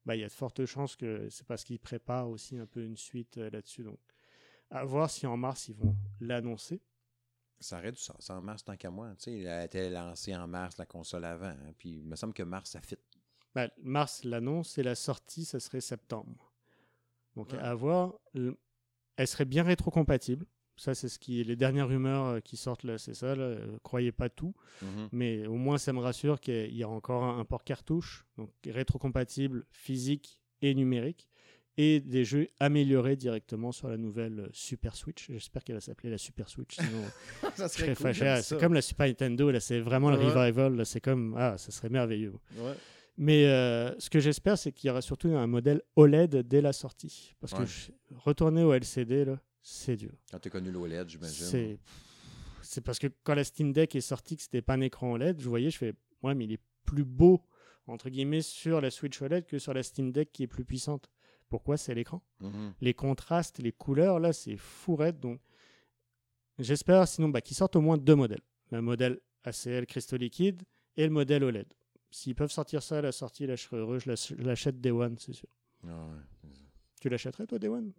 bah 0.05 0.15
il 0.15 0.19
y 0.21 0.23
a 0.23 0.27
de 0.27 0.33
fortes 0.33 0.65
chances 0.65 0.95
que 0.95 1.27
c'est 1.29 1.45
parce 1.47 1.63
qu'ils 1.63 1.79
préparent 1.79 2.29
aussi 2.29 2.57
un 2.57 2.65
peu 2.65 2.83
une 2.83 2.97
suite 2.97 3.37
euh, 3.37 3.49
là-dessus. 3.49 3.83
Donc 3.83 3.99
à 4.69 4.83
voir 4.85 5.09
si 5.09 5.25
en 5.25 5.37
mars 5.37 5.67
ils 5.69 5.75
vont 5.75 5.95
l'annoncer. 6.19 6.81
Ça 7.59 7.79
aurait 7.79 7.91
du 7.91 7.97
sens. 7.97 8.29
En 8.29 8.39
mars, 8.41 8.63
tant 8.63 8.75
qu'à 8.77 8.91
moi. 8.91 9.15
Tu 9.17 9.23
sais, 9.23 9.39
elle 9.39 9.47
a 9.47 9.65
été 9.65 9.89
lancée 9.89 10.35
en 10.35 10.47
mars, 10.47 10.77
la 10.77 10.85
console 10.85 11.25
avant. 11.25 11.47
hein, 11.47 11.73
Puis 11.77 11.89
il 11.97 12.05
me 12.05 12.15
semble 12.15 12.33
que 12.35 12.43
mars, 12.43 12.69
ça 12.69 12.81
fit. 12.81 12.97
Bah, 13.55 13.67
mars 13.81 14.23
l'annonce 14.23 14.77
et 14.77 14.83
la 14.83 14.93
sortie, 14.93 15.43
ça 15.43 15.59
serait 15.59 15.81
septembre. 15.81 16.53
Donc 17.35 17.51
Ouais. 17.53 17.59
à 17.59 17.73
voir. 17.73 18.13
Le- 18.33 18.59
Elle 19.15 19.27
serait 19.27 19.45
bien 19.45 19.63
rétrocompatible. 19.63 20.45
Ça, 20.77 20.93
c'est 20.95 21.09
ce 21.09 21.17
qui 21.19 21.43
les 21.43 21.55
dernières 21.55 21.87
rumeurs 21.87 22.25
euh, 22.25 22.39
qui 22.39 22.55
sortent 22.55 22.83
là, 22.83 22.97
c'est 22.97 23.13
ça. 23.15 23.35
Là. 23.35 23.43
Euh, 23.43 23.77
Croyez 23.83 24.11
pas 24.11 24.29
tout. 24.29 24.53
Mhm. 24.81 25.09
Mais 25.11 25.45
au 25.47 25.55
moins, 25.55 25.77
ça 25.77 25.91
me 25.91 25.99
rassure 25.99 26.39
qu'il 26.39 26.75
y 26.75 26.83
a 26.83 26.89
encore 26.89 27.23
un, 27.23 27.39
un 27.39 27.45
port 27.45 27.63
cartouche, 27.63 28.25
donc 28.37 28.51
rétrocompatible 28.65 29.65
physique 29.71 30.39
et 30.61 30.73
numérique, 30.73 31.27
et 31.79 31.99
des 31.99 32.25
jeux 32.25 32.47
améliorés 32.59 33.15
directement 33.15 33.71
sur 33.71 33.87
la 33.89 33.97
nouvelle 33.97 34.39
euh, 34.39 34.47
Super 34.51 34.95
Switch. 34.95 35.27
J'espère 35.29 35.63
qu'elle 35.63 35.75
va 35.75 35.81
s'appeler 35.81 36.09
la 36.09 36.17
Super 36.17 36.49
Switch, 36.49 36.75
sinon 36.75 37.03
ça 37.55 37.67
je 37.67 37.73
serais 37.73 37.95
fâché. 37.95 38.27
Ah, 38.27 38.41
C'est 38.41 38.59
comme 38.59 38.73
la 38.73 38.81
Super 38.81 39.07
Nintendo, 39.07 39.51
là, 39.51 39.59
c'est 39.59 39.79
vraiment 39.79 40.09
le 40.11 40.17
revival. 40.17 40.85
C'est 40.85 41.01
comme, 41.01 41.35
ah, 41.37 41.57
ça 41.57 41.71
serait 41.71 41.89
merveilleux. 41.89 42.33
Ouais. 42.57 42.73
Mais 43.19 43.45
euh, 43.47 43.97
ce 43.99 44.09
que 44.11 44.19
j'espère, 44.19 44.57
c'est 44.59 44.71
qu'il 44.71 44.87
y 44.87 44.91
aura 44.91 45.01
surtout 45.01 45.29
un 45.29 45.47
modèle 45.47 45.81
OLED 45.95 46.47
dès 46.47 46.61
la 46.61 46.71
sortie. 46.73 47.33
Parce 47.39 47.51
que 47.53 47.65
je- 47.65 47.91
retourner 48.15 48.63
au 48.63 48.73
LCD, 48.73 49.25
là, 49.25 49.39
c'est 49.69 49.97
dur. 49.97 50.11
Quand 50.31 50.39
tu 50.39 50.47
as 50.47 50.51
connu 50.51 50.71
l'OLED, 50.71 51.09
j'imagine. 51.09 51.77
C'est 52.61 52.81
parce 52.81 52.99
que 52.99 53.07
quand 53.23 53.33
la 53.35 53.43
Steam 53.43 53.73
Deck 53.73 53.95
est 53.95 54.01
sortie, 54.01 54.37
que 54.37 54.41
c'était 54.43 54.61
pas 54.61 54.73
un 54.75 54.81
écran 54.81 55.11
OLED, 55.11 55.41
je 55.41 55.49
voyais, 55.49 55.69
je 55.69 55.77
fais, 55.77 55.93
ouais, 56.23 56.33
mais 56.35 56.45
il 56.45 56.53
est 56.53 56.61
plus 56.85 57.03
beau, 57.03 57.41
entre 57.85 58.09
guillemets, 58.09 58.41
sur 58.41 58.79
la 58.81 58.89
Switch 58.91 59.21
OLED 59.21 59.45
que 59.45 59.59
sur 59.59 59.73
la 59.73 59.83
Steam 59.83 60.11
Deck 60.11 60.31
qui 60.31 60.43
est 60.43 60.47
plus 60.47 60.63
puissante. 60.65 61.09
Pourquoi 61.49 61.75
C'est 61.77 61.93
l'écran? 61.93 62.21
Mhm. 62.39 62.73
Les 62.81 62.93
contrastes, 62.93 63.59
les 63.59 63.71
couleurs, 63.73 64.19
là, 64.19 64.31
c'est 64.33 64.55
fou 64.57 64.95
raide. 64.95 65.19
Donc, 65.19 65.39
j'espère, 66.59 67.07
sinon, 67.07 67.29
bah, 67.29 67.41
qu'ils 67.41 67.55
sortent 67.57 67.75
au 67.75 67.81
moins 67.81 67.97
deux 67.97 68.15
modèles. 68.15 68.41
Le 68.71 68.81
modèle 68.81 69.19
ACL 69.43 69.85
Crystal 69.85 70.19
Liquide 70.19 70.63
et 70.95 71.03
le 71.05 71.11
modèle 71.11 71.43
OLED. 71.43 71.67
S'ils 72.09 72.35
peuvent 72.35 72.51
sortir 72.51 72.81
ça 72.83 72.99
à 72.99 73.01
la 73.01 73.11
sortie, 73.11 73.45
là, 73.47 73.55
je 73.55 73.63
serais 73.63 73.77
heureux. 73.77 73.99
Je 73.99 74.09
l'ach- 74.09 74.33
je 74.37 74.43
l'achète 74.43 74.79
Day 74.79 74.91
One, 74.91 75.17
c'est 75.17 75.33
sûr. 75.33 75.49
Ah 75.85 76.07
ouais. 76.07 76.49
Tu 77.01 77.09
l'achèterais, 77.09 77.45
toi, 77.47 77.59
Day 77.59 77.67
One? 77.67 77.91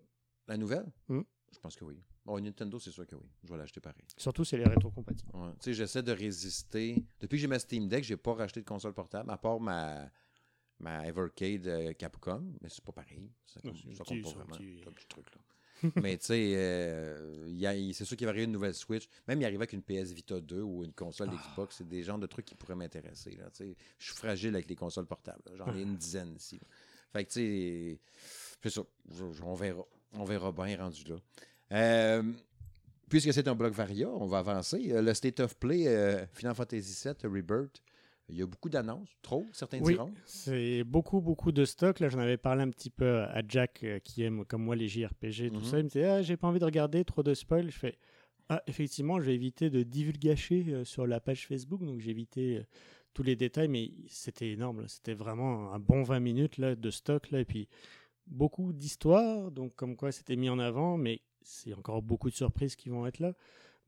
La 0.47 0.57
nouvelle? 0.57 0.87
Mhm. 1.09 1.25
Je 1.53 1.59
pense 1.61 1.77
que 1.77 1.85
oui. 1.85 1.99
Bon, 2.25 2.39
Nintendo, 2.41 2.79
c'est 2.79 2.91
sûr 2.91 3.07
que 3.07 3.15
oui. 3.17 3.27
Je 3.45 3.51
vais 3.53 3.59
l'acheter 3.59 3.81
pareil. 3.81 4.05
Surtout 4.17 4.45
si 4.45 4.55
elle 4.55 4.61
est 4.63 4.69
rétro-compatible. 4.69 5.31
Ouais. 5.35 5.51
Tu 5.53 5.57
sais, 5.65 5.75
j'essaie 5.75 6.03
de 6.03 6.13
résister. 6.13 7.03
Depuis 7.21 7.37
que 7.37 7.41
j'ai 7.41 7.47
ma 7.47 7.59
Steam 7.59 7.89
Deck, 7.89 8.05
j'ai 8.05 8.17
pas 8.19 8.35
racheté 8.35 8.61
de 8.61 8.67
console 8.67 8.93
portable, 8.93 9.31
à 9.31 9.39
part 9.39 9.59
ma, 9.59 10.11
ma 10.79 11.07
Evercade 11.07 11.67
euh, 11.67 11.93
Capcom, 11.95 12.53
mais 12.61 12.69
c'est 12.69 12.85
pas 12.85 12.93
pareil. 12.93 13.31
Ça, 13.47 13.61
Non, 13.65 13.73
compte- 13.73 13.95
ça 13.95 14.05
pas 14.05 14.15
vraiment. 14.15 14.45
petit- 14.57 15.07
truc, 15.09 15.27
là. 15.35 15.41
mais 16.03 16.19
tu 16.19 16.27
sais, 16.27 16.53
euh, 16.57 17.93
c'est 17.93 18.05
sûr 18.05 18.17
qu'il 18.17 18.27
va 18.27 18.31
arriver 18.31 18.45
une 18.47 18.53
nouvelle 18.53 18.75
Switch. 18.75 19.09
Même 19.29 19.41
il 19.41 19.45
arrive 19.45 19.61
avec 19.61 19.73
une 19.73 19.83
PS 19.83 20.11
Vita 20.11 20.41
2 20.41 20.61
ou 20.61 20.85
une 20.85 20.93
console 20.93 21.31
Ah. 21.33 21.37
Xbox, 21.53 21.77
c'est 21.79 21.89
des 21.89 22.03
genres 22.03 22.19
de 22.19 22.27
trucs 22.27 22.47
qui 22.47 22.57
pourraient 22.57 22.75
m'intéresser. 22.75 23.39
Je 23.61 24.05
suis 24.05 24.15
fragile 24.17 24.55
avec 24.57 24.69
les 24.69 24.75
consoles 24.75 25.07
portables. 25.07 25.43
J'en 25.55 25.73
ai 25.75 25.83
une 25.83 25.97
dizaine 25.97 26.35
ici. 26.35 26.57
là. 26.57 26.67
Fait 27.13 27.25
que 27.25 27.31
tu 27.31 27.41
sais, 27.41 28.01
c'est 28.61 28.71
ça. 28.71 28.83
On 29.45 29.55
verra. 29.55 29.85
On 30.15 30.25
verra 30.25 30.53
bien 30.53 30.77
rendu 30.79 31.05
là. 31.05 31.17
Euh, 31.73 32.23
puisque 33.09 33.33
c'est 33.33 33.47
un 33.49 33.55
bloc 33.55 33.73
varia, 33.73 34.09
on 34.09 34.27
va 34.27 34.39
avancer. 34.39 34.91
Euh, 34.93 35.03
Le 35.03 35.15
State 35.15 35.41
of 35.41 35.57
Play 35.59 35.87
euh, 35.87 36.25
Final 36.33 36.55
Fantasy 36.55 37.05
VII 37.09 37.15
Rebirth, 37.31 37.83
il 38.31 38.37
y 38.37 38.43
a 38.43 38.47
beaucoup 38.47 38.69
d'annonces. 38.69 39.09
Trop, 39.23 39.47
certains 39.53 39.81
Oui, 39.81 39.95
diront. 39.95 40.13
c'est 40.27 40.85
beaucoup, 40.85 41.21
beaucoup 41.21 41.53
de 41.53 41.65
stock. 41.65 42.01
Là, 42.01 42.09
j'en 42.09 42.19
avais 42.19 42.37
parlé 42.37 42.63
un 42.63 42.71
petit 42.71 42.91
peu 42.91 43.21
à 43.23 43.43
Jack, 43.47 43.81
euh, 43.85 43.99
qui 44.01 44.23
aime 44.23 44.45
comme 44.45 44.63
moi 44.65 44.77
les 44.77 44.89
JRPG, 44.89 45.51
tout 45.51 45.61
Mhm. 45.61 45.65
ça. 45.65 45.79
Il 45.79 45.85
me 45.85 45.89
disait, 45.89 46.05
ah, 46.07 46.23
j'ai 46.23 46.37
pas 46.37 46.49
envie 46.49 46.59
de 46.61 46.65
regarder 46.65 47.05
trop 47.05 47.23
de 47.23 47.33
spoil. 47.35 47.71
Je 47.71 47.79
fais, 47.79 47.99
ah, 48.51 48.63
effectivement, 48.67 49.19
je 49.21 49.27
vais 49.27 49.35
éviter 49.35 49.71
de 49.71 49.83
divulgacher 49.83 50.65
euh, 50.69 50.85
sur 50.85 51.07
la 51.07 51.21
page 51.21 51.47
Facebook. 51.47 51.83
Donc, 51.85 52.01
j'ai 52.01 52.11
évité 52.11 52.59
euh, 52.59 52.63
tous 53.15 53.23
les 53.23 53.37
détails, 53.37 53.69
mais 53.69 53.93
c'était 54.09 54.51
énorme. 54.53 54.85
C'était 54.89 55.15
vraiment 55.15 55.73
un 55.73 55.79
bon 55.79 56.03
20 56.03 56.21
minutes 56.21 56.59
là, 56.59 56.75
de 56.75 56.91
stock. 56.91 57.31
Là, 57.31 57.41
et 57.41 57.45
puis, 57.47 57.67
beaucoup 58.31 58.73
d'histoires, 58.73 59.51
donc 59.51 59.75
comme 59.75 59.97
quoi 59.97 60.13
c'était 60.13 60.37
mis 60.37 60.49
en 60.49 60.59
avant, 60.59 60.97
mais 60.99 61.21
c'est 61.43 61.73
encore 61.75 62.03
beaucoup 62.03 62.31
de 62.31 62.35
surprises 62.35 62.77
qui 62.77 62.89
vont 62.89 63.07
être 63.07 63.19
là. 63.21 63.35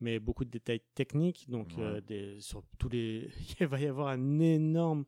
Mais 0.02 0.18
beaucoup 0.18 0.46
de 0.46 0.50
détails 0.50 0.80
techniques, 0.94 1.46
donc 1.50 1.68
Ouais. 1.76 1.82
euh, 1.84 2.00
des, 2.00 2.40
sur 2.40 2.62
tous 2.78 2.88
les, 2.88 3.28
il 3.60 3.66
va 3.66 3.78
y 3.80 3.86
avoir 3.86 4.08
un 4.08 4.38
énorme 4.40 5.04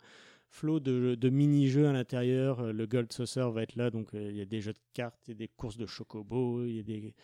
flot 0.50 0.80
de, 0.80 1.14
de 1.14 1.28
mini-jeux 1.30 1.88
à 1.88 1.92
l'intérieur. 1.92 2.60
Euh, 2.60 2.72
Le 2.72 2.86
Gold 2.86 3.10
Saucer 3.10 3.46
va 3.52 3.62
être 3.62 3.76
là, 3.76 3.90
donc 3.90 4.14
euh, 4.14 4.30
il 4.30 4.36
y 4.36 4.42
a 4.42 4.44
des 4.44 4.60
jeux 4.60 4.74
de 4.74 4.78
cartes, 4.92 5.18
il 5.28 5.30
y 5.30 5.34
a 5.34 5.38
des 5.38 5.48
courses 5.48 5.78
de 5.78 5.86
chocobo, 5.86 6.64
il 6.66 6.76
y 6.76 6.80
a 6.80 6.82
des... 6.82 7.14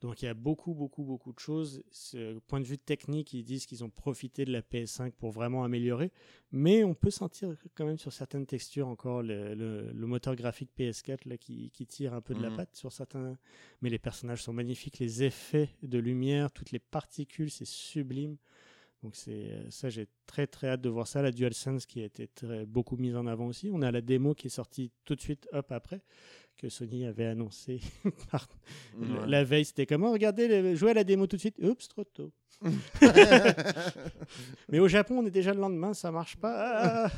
Donc 0.00 0.22
il 0.22 0.26
y 0.26 0.28
a 0.28 0.34
beaucoup, 0.34 0.74
beaucoup, 0.74 1.02
beaucoup 1.02 1.32
de 1.32 1.40
choses. 1.40 1.82
Ce 1.90 2.38
point 2.46 2.60
de 2.60 2.64
vue 2.66 2.78
technique, 2.78 3.32
ils 3.32 3.42
disent 3.42 3.66
qu'ils 3.66 3.82
ont 3.82 3.90
profité 3.90 4.44
de 4.44 4.52
la 4.52 4.62
PS5 4.62 5.10
pour 5.12 5.32
vraiment 5.32 5.64
améliorer. 5.64 6.12
Mais 6.52 6.84
on 6.84 6.94
peut 6.94 7.10
sentir 7.10 7.52
quand 7.74 7.84
même 7.84 7.98
sur 7.98 8.12
certaines 8.12 8.46
textures 8.46 8.86
encore 8.86 9.22
le, 9.22 9.54
le- 9.54 9.90
le 9.92 10.06
moteur 10.06 10.36
graphique 10.36 10.70
PS4 10.78 11.26
là, 11.28 11.36
qui, 11.36 11.70
qui 11.72 11.84
tire 11.84 12.14
un 12.14 12.20
peu 12.20 12.34
de 12.34 12.40
la 12.42 12.50
Mhm. 12.50 12.56
patte 12.56 12.76
sur 12.76 12.92
certains. 12.92 13.36
Mais 13.82 13.90
les 13.90 13.98
personnages 13.98 14.42
sont 14.42 14.52
magnifiques, 14.52 15.00
les 15.00 15.24
effets 15.24 15.70
de 15.82 15.98
lumière, 15.98 16.52
toutes 16.52 16.70
les 16.70 16.78
particules, 16.78 17.50
c'est 17.50 17.66
sublime. 17.66 18.36
Donc 19.02 19.14
c'est 19.14 19.50
euh, 19.52 19.70
ça, 19.70 19.88
j'ai 19.90 20.08
très 20.26 20.46
très 20.48 20.68
hâte 20.70 20.80
de 20.80 20.88
voir 20.88 21.06
ça. 21.08 21.22
La 21.22 21.30
DualSense 21.32 21.86
qui 21.86 22.00
a 22.02 22.04
été 22.04 22.26
très- 22.28 22.66
beaucoup 22.66 22.96
mise 22.96 23.14
en 23.16 23.26
avant 23.26 23.46
aussi. 23.46 23.68
On 23.72 23.82
a 23.82 23.90
la 23.92 24.00
démo 24.00 24.34
qui 24.34 24.46
est 24.48 24.50
sortie 24.50 24.90
tout 25.04 25.14
de 25.16 25.20
suite, 25.20 25.48
hop 25.52 25.70
après, 25.72 26.02
que 26.58 26.68
Sony 26.68 27.06
avait 27.06 27.26
annoncé 27.26 27.80
Ouais. 28.04 29.26
la 29.26 29.44
veille. 29.44 29.64
C'était 29.64 29.86
comment 29.86 30.12
Regardez, 30.12 30.48
le- 30.48 30.74
jouez 30.74 30.90
à 30.90 30.94
la 30.94 31.04
démo 31.04 31.26
tout 31.26 31.36
de 31.36 31.40
suite. 31.40 31.56
Oups, 31.62 31.88
trop 31.88 32.04
tôt. 32.04 32.32
Mais 34.68 34.78
au 34.80 34.88
Japon, 34.88 35.18
on 35.20 35.26
est 35.26 35.30
déjà 35.30 35.54
le 35.54 35.60
lendemain, 35.60 35.94
ça 35.94 36.10
marche 36.10 36.36
pas. 36.36 37.10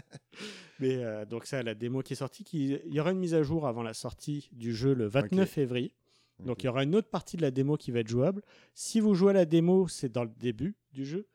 Mais 0.78 0.96
euh, 1.04 1.24
donc 1.26 1.44
ça, 1.46 1.62
la 1.62 1.74
démo 1.74 2.02
qui 2.02 2.14
est 2.14 2.16
sortie, 2.16 2.44
qui... 2.44 2.78
il 2.86 2.94
y 2.94 3.00
aura 3.00 3.10
une 3.12 3.18
mise 3.18 3.34
à 3.34 3.42
jour 3.42 3.66
avant 3.66 3.82
la 3.82 3.92
sortie 3.94 4.48
du 4.52 4.74
jeu 4.74 4.94
le 4.94 5.06
29 5.06 5.46
Ok. 5.48 5.52
février. 5.54 5.92
Donc 6.38 6.62
il 6.62 6.66
y 6.66 6.68
aura 6.70 6.84
une 6.84 6.94
autre 6.96 7.10
partie 7.10 7.36
de 7.36 7.42
la 7.42 7.50
démo 7.50 7.76
qui 7.76 7.90
va 7.90 7.98
être 8.00 8.08
jouable. 8.08 8.40
Si 8.74 8.98
vous 9.00 9.14
jouez 9.14 9.30
à 9.30 9.34
la 9.34 9.44
démo, 9.44 9.88
c'est 9.88 10.10
dans 10.10 10.24
le 10.24 10.30
début 10.38 10.74
du 10.92 11.04
jeu. 11.04 11.26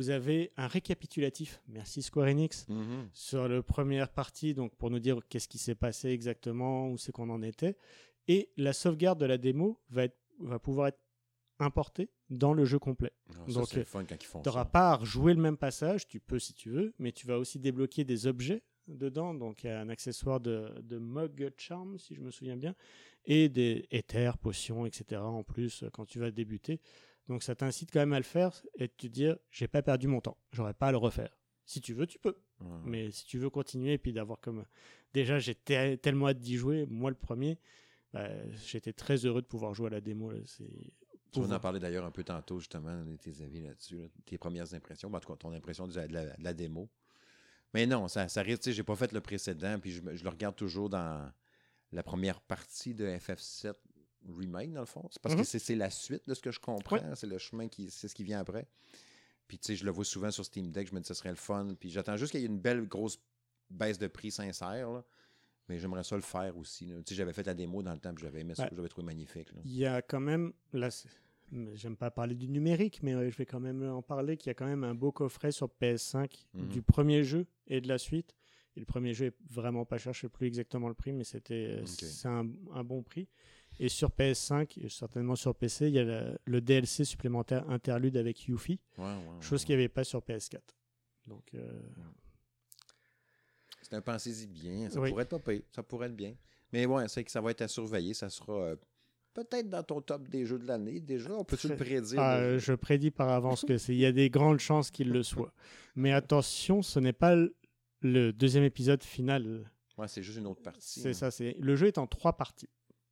Vous 0.00 0.08
avez 0.08 0.50
un 0.56 0.66
récapitulatif, 0.66 1.60
merci 1.68 2.00
Square 2.00 2.28
Enix, 2.28 2.66
Mhm. 2.70 3.10
sur 3.12 3.46
la 3.46 3.62
première 3.62 4.08
partie, 4.08 4.54
donc 4.54 4.74
pour 4.76 4.88
nous 4.88 4.98
dire 4.98 5.18
qu'est-ce 5.28 5.46
qui 5.46 5.58
s'est 5.58 5.74
passé 5.74 6.08
exactement, 6.08 6.88
où 6.88 6.96
c'est 6.96 7.12
qu'on 7.12 7.28
en 7.28 7.42
était. 7.42 7.76
Et 8.26 8.48
la 8.56 8.72
sauvegarde 8.72 9.20
de 9.20 9.26
la 9.26 9.36
démo 9.36 9.78
va, 9.90 10.04
être, 10.04 10.16
va 10.38 10.58
pouvoir 10.58 10.86
être 10.88 10.98
importée 11.58 12.08
dans 12.30 12.54
le 12.54 12.64
jeu 12.64 12.78
complet. 12.78 13.12
Ah, 13.28 13.44
Donc, 13.52 13.66
Tu 14.42 14.48
n'auras 14.48 14.64
pas 14.64 14.92
à 14.92 14.96
rejouer 14.96 15.34
le 15.34 15.42
même 15.42 15.58
passage, 15.58 16.06
tu 16.08 16.18
peux 16.18 16.38
si 16.38 16.54
tu 16.54 16.70
veux, 16.70 16.94
mais 16.98 17.12
tu 17.12 17.26
vas 17.26 17.38
aussi 17.38 17.58
débloquer 17.58 18.04
des 18.04 18.26
objets 18.26 18.62
dedans. 18.88 19.34
Donc 19.34 19.66
un 19.66 19.90
accessoire 19.90 20.40
de, 20.40 20.72
de 20.80 20.96
Mug 20.96 21.52
Charm, 21.58 21.98
si 21.98 22.14
je 22.14 22.22
me 22.22 22.30
souviens 22.30 22.56
bien, 22.56 22.74
et 23.26 23.50
des 23.50 23.86
éthers, 23.90 24.38
potions, 24.38 24.86
etc. 24.86 25.20
en 25.20 25.42
plus 25.42 25.82
euh, 25.82 25.90
quand 25.92 26.06
tu 26.06 26.18
vas 26.20 26.30
débuter. 26.30 26.80
Donc 27.30 27.42
ça 27.44 27.54
t'incite 27.54 27.90
quand 27.92 28.00
même 28.00 28.12
à 28.12 28.18
le 28.18 28.24
faire 28.24 28.60
et 28.74 28.88
de 28.88 28.92
te 28.92 29.06
dire 29.06 29.36
j'ai 29.50 29.68
pas 29.68 29.82
perdu 29.82 30.08
mon 30.08 30.20
temps, 30.20 30.36
j'aurais 30.52 30.74
pas 30.74 30.88
à 30.88 30.90
le 30.90 30.98
refaire. 30.98 31.34
Si 31.64 31.80
tu 31.80 31.94
veux, 31.94 32.06
tu 32.06 32.18
peux. 32.18 32.36
Mais 32.84 33.10
si 33.12 33.24
tu 33.24 33.38
veux 33.38 33.48
continuer 33.50 33.92
et 33.94 33.98
puis 33.98 34.12
d'avoir 34.12 34.40
comme. 34.40 34.64
Déjà, 35.14 35.38
j'ai 35.38 35.54
te- 35.54 35.94
tellement 35.94 36.26
hâte 36.28 36.40
d'y 36.40 36.56
jouer, 36.56 36.86
moi 36.90 37.08
le 37.10 37.16
premier, 37.16 37.58
bah, 38.12 38.28
j'étais 38.66 38.92
très 38.92 39.16
heureux 39.24 39.42
de 39.42 39.46
pouvoir 39.46 39.72
jouer 39.74 39.86
à 39.86 39.90
la 39.90 40.00
démo. 40.00 40.32
là. 40.32 40.40
C'est. 40.44 40.68
Tu 41.32 41.40
vas 41.40 41.54
en 41.54 41.60
parler 41.60 41.78
d'ailleurs 41.78 42.04
un 42.04 42.10
peu 42.10 42.24
tantôt, 42.24 42.58
justement, 42.58 43.04
de 43.04 43.14
tes 43.14 43.40
avis 43.42 43.60
là-dessus, 43.62 43.98
là, 43.98 44.08
tes 44.24 44.36
premières 44.36 44.74
impressions, 44.74 45.08
Ben, 45.08 45.18
en 45.18 45.20
tout 45.20 45.28
cas, 45.32 45.36
ton 45.36 45.52
impression 45.52 45.86
de 45.86 45.94
la, 45.94 46.08
de 46.08 46.12
la- 46.12 46.36
de 46.36 46.42
la 46.42 46.52
démo. 46.52 46.90
Mais 47.72 47.86
non, 47.86 48.08
ça, 48.08 48.26
ça 48.26 48.42
risque, 48.42 48.62
tu 48.62 48.70
sais, 48.70 48.72
j'ai 48.72 48.82
pas 48.82 48.96
fait 48.96 49.12
le 49.12 49.20
précédent, 49.20 49.78
puis 49.78 49.92
je 49.92 50.02
le 50.24 50.28
regarde 50.28 50.56
toujours 50.56 50.90
dans 50.90 51.30
la 51.92 52.02
première 52.02 52.40
partie 52.40 52.94
de 52.94 53.06
FF7 53.06 53.74
Remake, 54.28 54.72
dans 54.72 54.80
le 54.80 54.86
fond. 54.86 55.06
C'est 55.10 55.20
parce 55.22 55.34
Mhm. 55.34 55.40
que 55.42 55.46
c'est- 55.46 55.58
c'est 55.58 55.74
la 55.76 55.90
suite 55.90 56.22
de 56.28 56.34
ce 56.34 56.40
que 56.42 56.50
je 56.50 56.60
comprends, 56.60 57.14
c'est 57.14 57.26
le 57.26 57.38
chemin 57.38 57.68
qui, 57.68 57.90
c'est 57.90 58.08
ce 58.08 58.14
qui 58.14 58.24
vient 58.24 58.40
après. 58.40 58.66
Puis, 59.48 59.58
tu 59.58 59.66
sais, 59.68 59.76
je 59.76 59.84
le 59.84 59.90
vois 59.90 60.04
souvent 60.04 60.30
sur 60.30 60.44
Steam 60.44 60.70
Deck, 60.70 60.88
je 60.88 60.94
me 60.94 60.98
dis 61.00 61.02
que 61.02 61.08
ce 61.08 61.14
serait 61.14 61.30
le 61.30 61.34
fun, 61.36 61.74
puis 61.78 61.90
j'attends 61.90 62.16
juste 62.16 62.30
qu'il 62.32 62.40
y 62.40 62.44
ait 62.44 62.46
une 62.46 62.60
belle 62.60 62.86
grosse 62.86 63.18
baisse 63.70 63.98
de 63.98 64.06
prix 64.06 64.30
sincère, 64.30 64.90
là. 64.90 65.04
Mais 65.68 65.78
j'aimerais 65.78 66.02
ça 66.02 66.16
le 66.16 66.22
faire 66.22 66.56
aussi. 66.56 66.86
Tu 66.86 67.02
sais, 67.06 67.14
j'avais 67.14 67.32
fait 67.32 67.46
la 67.46 67.54
démo 67.54 67.82
dans 67.82 67.92
le 67.92 68.00
temps, 68.00 68.12
puis 68.14 68.24
j'avais 68.24 68.40
aimé 68.40 68.54
ça, 68.56 68.64
Ouais. 68.64 68.70
j'avais 68.72 68.88
trouvé 68.88 69.04
magnifique. 69.06 69.48
Il 69.64 69.76
y 69.76 69.86
a 69.86 70.02
quand 70.02 70.18
même, 70.20 70.52
là, 70.72 70.88
j'aime 71.74 71.96
pas 71.96 72.10
parler 72.10 72.34
du 72.34 72.48
numérique, 72.48 73.02
mais 73.02 73.14
euh, 73.14 73.30
je 73.30 73.36
vais 73.36 73.46
quand 73.46 73.60
même 73.60 73.82
en 73.88 74.02
parler, 74.02 74.36
qu'il 74.36 74.48
y 74.48 74.50
a 74.50 74.54
quand 74.54 74.66
même 74.66 74.84
un 74.84 74.94
beau 74.94 75.12
coffret 75.12 75.52
sur 75.52 75.68
PS5 75.68 76.46
Mhm. 76.54 76.68
du 76.68 76.82
premier 76.82 77.22
jeu 77.24 77.46
et 77.68 77.80
de 77.80 77.88
la 77.88 77.98
suite. 77.98 78.34
Et 78.76 78.80
le 78.80 78.86
premier 78.86 79.14
jeu 79.14 79.26
est 79.26 79.36
vraiment 79.48 79.84
pas 79.84 79.98
cher, 79.98 80.12
je 80.12 80.20
sais 80.20 80.28
plus 80.28 80.46
exactement 80.46 80.88
le 80.88 80.94
prix, 80.94 81.12
mais 81.12 81.24
c'était 81.24 81.78
euh, 81.80 81.86
c'est 81.86 82.28
un, 82.28 82.48
un 82.72 82.84
bon 82.84 83.02
prix. 83.02 83.28
Et 83.82 83.88
sur 83.88 84.10
PS5, 84.10 84.78
et 84.84 84.88
certainement 84.90 85.34
sur 85.36 85.54
PC, 85.54 85.88
il 85.88 85.94
y 85.94 85.98
a 85.98 86.04
le, 86.04 86.38
le 86.44 86.60
DLC 86.60 87.04
supplémentaire 87.06 87.68
interlude 87.70 88.16
avec 88.18 88.44
Yuffie, 88.46 88.78
Ouais, 88.98 89.04
ouais, 89.04 89.20
chose 89.40 89.62
ouais. 89.62 89.66
qu'il 89.66 89.76
n'y 89.76 89.80
avait 89.82 89.88
pas 89.88 90.04
sur 90.04 90.20
PS4. 90.20 90.58
Donc, 91.26 91.44
euh, 91.54 91.80
C'est 93.82 93.94
un 93.94 94.00
pensez-y 94.02 94.46
bien. 94.46 94.90
Ça 94.90 95.00
Oui. 95.00 95.10
pourrait 95.10 95.24
être 95.24 95.38
pas. 95.38 95.52
Ça 95.74 95.82
pourrait 95.82 96.06
être 96.08 96.16
bien. 96.16 96.34
Mais 96.72 96.86
ouais, 96.86 97.08
c'est 97.08 97.24
que 97.24 97.30
ça 97.30 97.40
va 97.40 97.50
être 97.50 97.62
à 97.62 97.68
surveiller. 97.68 98.14
Ça 98.14 98.28
sera 98.28 98.52
euh, 98.52 98.76
peut-être 99.34 99.68
dans 99.68 99.82
ton 99.82 100.00
top 100.00 100.28
des 100.28 100.44
jeux 100.46 100.58
de 100.58 100.66
l'année. 100.66 101.00
Déjà, 101.00 101.32
on 101.32 101.44
peut-tu 101.44 101.68
le 101.68 101.76
prédire? 101.76 102.20
Ah, 102.20 102.36
euh, 102.36 102.58
je 102.58 102.72
prédis 102.74 103.10
par 103.10 103.28
avance 103.30 103.64
que 103.64 103.78
c'est. 103.78 103.94
Il 103.94 103.98
y 104.00 104.06
a 104.06 104.12
des 104.12 104.30
grandes 104.30 104.58
chances 104.60 104.90
qu'il 104.90 105.10
le 105.10 105.22
soit. 105.22 105.52
Mais 105.96 106.12
attention, 106.12 106.82
ce 106.82 107.00
n'est 107.00 107.12
pas 107.14 107.34
le- 107.34 107.56
le 108.02 108.32
deuxième 108.32 108.64
épisode 108.64 109.02
final. 109.02 109.70
Ouais, 109.98 110.06
c'est 110.08 110.22
juste 110.22 110.38
une 110.38 110.46
autre 110.46 110.62
partie. 110.62 111.00
C'est 111.00 111.08
hein. 111.10 111.12
ça. 111.14 111.30
C'est 111.30 111.56
le 111.58 111.76
jeu 111.76 111.86
est 111.86 111.98
en 111.98 112.06
trois 112.06 112.34
parties. 112.36 112.68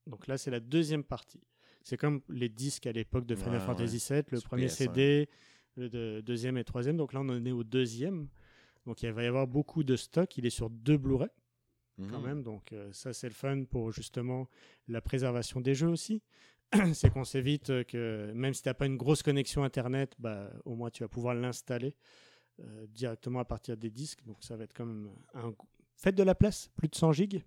Donc 0.09 0.26
là, 0.26 0.36
c'est 0.38 0.50
la 0.50 0.61
deuxième 0.61 1.04
partie. 1.04 1.40
C'est 1.84 1.96
comme 1.96 2.20
les 2.28 2.48
disques 2.48 2.86
à 2.86 2.92
l'époque 2.92 3.26
de 3.26 3.34
Final 3.34 3.61
Ouais, 3.61 3.66
Fantasy 3.66 4.02
VII. 4.12 4.22
Le 4.30 4.38
Sur 4.40 4.48
premier 4.48 4.66
PS1. 4.66 4.70
CD, 4.70 5.28
le 5.76 5.88
de- 5.88 6.20
deuxième 6.24 6.56
et 6.59 6.64
troisième. 6.64 6.96
Donc 6.96 7.12
là, 7.12 7.20
on 7.20 7.28
en 7.28 7.44
est 7.46 7.52
au 7.52 7.64
deuxième. 7.64 8.28
Donc 8.86 9.02
il 9.02 9.12
va 9.12 9.22
y 9.22 9.26
avoir 9.26 9.46
beaucoup 9.46 9.84
de 9.84 9.96
stock. 9.96 10.36
Il 10.38 10.46
est 10.46 10.50
sur 10.50 10.70
deux 10.70 10.96
Blu-ray 10.96 11.28
quand 12.11 12.18
Mhm. 12.20 12.26
même. 12.26 12.42
Donc 12.42 12.72
euh, 12.72 12.90
ça, 12.92 13.12
c'est 13.12 13.28
le 13.28 13.34
fun 13.34 13.64
pour 13.64 13.92
justement 13.92 14.48
la 14.88 15.00
préservation 15.00 15.61
des 15.61 15.74
jeux 15.74 15.88
aussi. 15.88 16.22
c'est 16.94 17.11
qu'on 17.11 17.24
s'évite 17.24 17.70
euh, 17.70 17.82
que 17.84 18.30
même 18.34 18.52
si 18.54 18.62
tu 18.62 18.68
n'as 18.68 18.74
pas 18.74 18.86
une 18.86 18.96
grosse 18.98 19.22
connexion 19.22 19.62
Internet, 19.64 20.14
bah, 20.18 20.50
au 20.64 20.74
moins 20.74 20.90
tu 20.90 21.02
vas 21.02 21.09
pouvoir 21.09 21.34
l'installer 21.34 21.94
euh, 22.61 22.86
directement 22.88 23.40
à 23.40 23.44
partir 23.44 23.76
des 23.76 23.90
disques. 23.90 24.22
Donc 24.26 24.36
ça 24.40 24.56
va 24.56 24.64
être 24.64 24.78
même 24.78 25.11
un... 25.34 25.52
Faites 25.96 26.14
de 26.14 26.22
la 26.22 26.34
place, 26.34 26.70
plus 26.76 26.88
de 26.88 26.94
100 26.94 27.12
gigs. 27.12 27.42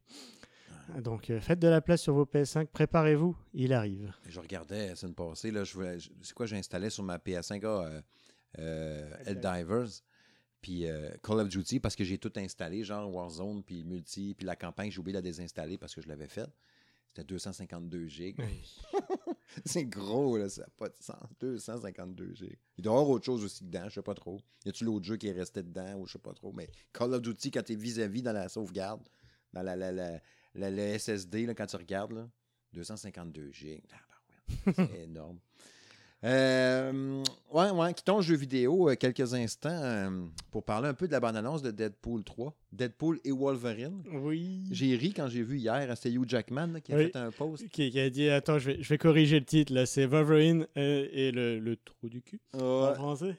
Donc 0.99 1.29
euh, 1.29 1.39
faites 1.39 1.59
de 1.59 1.67
la 1.67 1.81
place 1.81 2.01
sur 2.01 2.13
vos 2.13 2.25
PS5, 2.25 2.67
préparez-vous, 2.67 3.35
il 3.53 3.71
arrive. 3.73 4.13
Je 4.27 4.39
regardais 4.39 4.89
la 4.89 4.95
semaine 4.95 5.15
passée. 5.15 5.51
Là, 5.51 5.63
je 5.63 5.73
voulais- 5.73 5.99
je- 5.99 6.09
c'est 6.21 6.33
quoi 6.33 6.45
j'installais 6.45 6.89
sur 6.89 7.03
ma 7.03 7.17
PS5? 7.17 7.61
Ah, 7.63 7.67
euh, 7.85 8.01
euh, 8.59 9.15
Helldivers. 9.25 10.01
Puis 10.61 10.85
euh, 10.85 11.09
Call 11.23 11.39
of 11.39 11.49
Duty, 11.49 11.79
parce 11.79 11.95
que 11.95 12.03
j'ai 12.03 12.17
tout 12.19 12.31
installé, 12.35 12.83
genre 12.83 13.11
Warzone, 13.13 13.63
puis 13.63 13.83
Multi, 13.83 14.35
puis 14.35 14.45
la 14.45 14.55
campagne, 14.55 14.91
j'ai 14.91 14.99
oublié 14.99 15.13
de 15.13 15.17
la 15.17 15.21
désinstaller 15.23 15.77
parce 15.77 15.95
que 15.95 16.01
je 16.01 16.07
l'avais 16.07 16.27
faite. 16.27 16.51
C'était 17.07 17.23
252 17.23 18.07
gigs. 18.07 18.37
C'est 19.65 19.85
gros, 19.85 20.37
là, 20.37 20.47
ça 20.49 20.61
n'a 20.61 20.67
pas 20.77 20.87
de 20.87 20.95
sens. 20.99 21.17
252 21.39 22.33
gigs. 22.35 22.57
Il 22.77 22.83
doit 22.83 22.93
y 22.93 22.95
avoir 22.97 23.09
autre 23.09 23.25
chose 23.25 23.43
aussi 23.43 23.63
dedans, 23.65 23.89
je 23.89 23.95
sais 23.95 24.01
pas 24.01 24.13
trop. 24.13 24.39
Y 24.65 24.69
a-tu 24.69 24.85
l'autre 24.85 25.05
jeu 25.05 25.17
qui 25.17 25.27
est 25.27 25.33
resté 25.33 25.61
dedans, 25.63 25.95
ou 25.97 26.05
je 26.05 26.13
sais 26.13 26.19
pas 26.19 26.33
trop. 26.33 26.53
Mais 26.53 26.69
Call 26.93 27.13
of 27.13 27.21
Duty, 27.21 27.51
quand 27.51 27.63
tu 27.63 27.73
es 27.73 27.75
vis-à-vis 27.75 28.21
dans 28.21 28.31
la 28.31 28.47
sauvegarde, 28.47 29.01
dans 29.51 29.61
la, 29.63 29.75
la, 29.75 29.91
la, 29.91 30.21
la- 30.55 30.71
le 30.71 30.79
SSD, 30.97 31.45
là, 31.45 31.53
quand 31.53 31.65
tu 31.67 31.75
regardes, 31.75 32.11
là, 32.13 32.27
252 32.73 33.51
gigs. 33.51 33.83
C'est 34.75 34.99
énorme. 35.03 35.39
Euh, 36.23 37.23
ouais, 37.51 37.71
ouais, 37.71 37.93
quittons 37.95 38.17
le 38.17 38.21
jeu 38.21 38.35
vidéo 38.35 38.89
euh, 38.91 38.95
quelques 38.95 39.33
instants 39.33 39.69
euh, 39.71 40.21
pour 40.51 40.63
parler 40.63 40.87
un 40.87 40.93
peu 40.93 41.07
de 41.07 41.11
la 41.11 41.19
bande-annonce 41.19 41.63
de 41.63 41.71
Deadpool 41.71 42.23
3. 42.23 42.55
Deadpool 42.71 43.19
et 43.23 43.31
Wolverine. 43.31 44.03
Oui. 44.11 44.61
J'ai 44.69 44.95
ri 44.95 45.13
quand 45.13 45.27
j'ai 45.29 45.41
vu 45.41 45.57
hier, 45.57 45.97
c'était 45.97 46.11
Hugh 46.15 46.29
Jackman 46.29 46.67
là, 46.73 46.79
qui 46.81 46.93
a 46.93 46.97
Oui. 46.97 47.05
fait 47.05 47.15
un 47.15 47.31
post. 47.31 47.67
Qui, 47.69 47.89
qui 47.89 47.99
a 47.99 48.07
dit 48.11 48.29
Attends, 48.29 48.59
je 48.59 48.69
vais, 48.69 48.83
je 48.83 48.89
vais 48.89 48.99
corriger 48.99 49.39
le 49.39 49.45
titre 49.45 49.73
là. 49.73 49.87
C'est 49.87 50.05
Wolverine 50.05 50.67
et, 50.75 51.31
le, 51.31 51.57
le 51.57 51.75
trou 51.77 52.07
du 52.07 52.21
cul 52.21 52.39
en 52.53 52.93
français. 52.93 53.35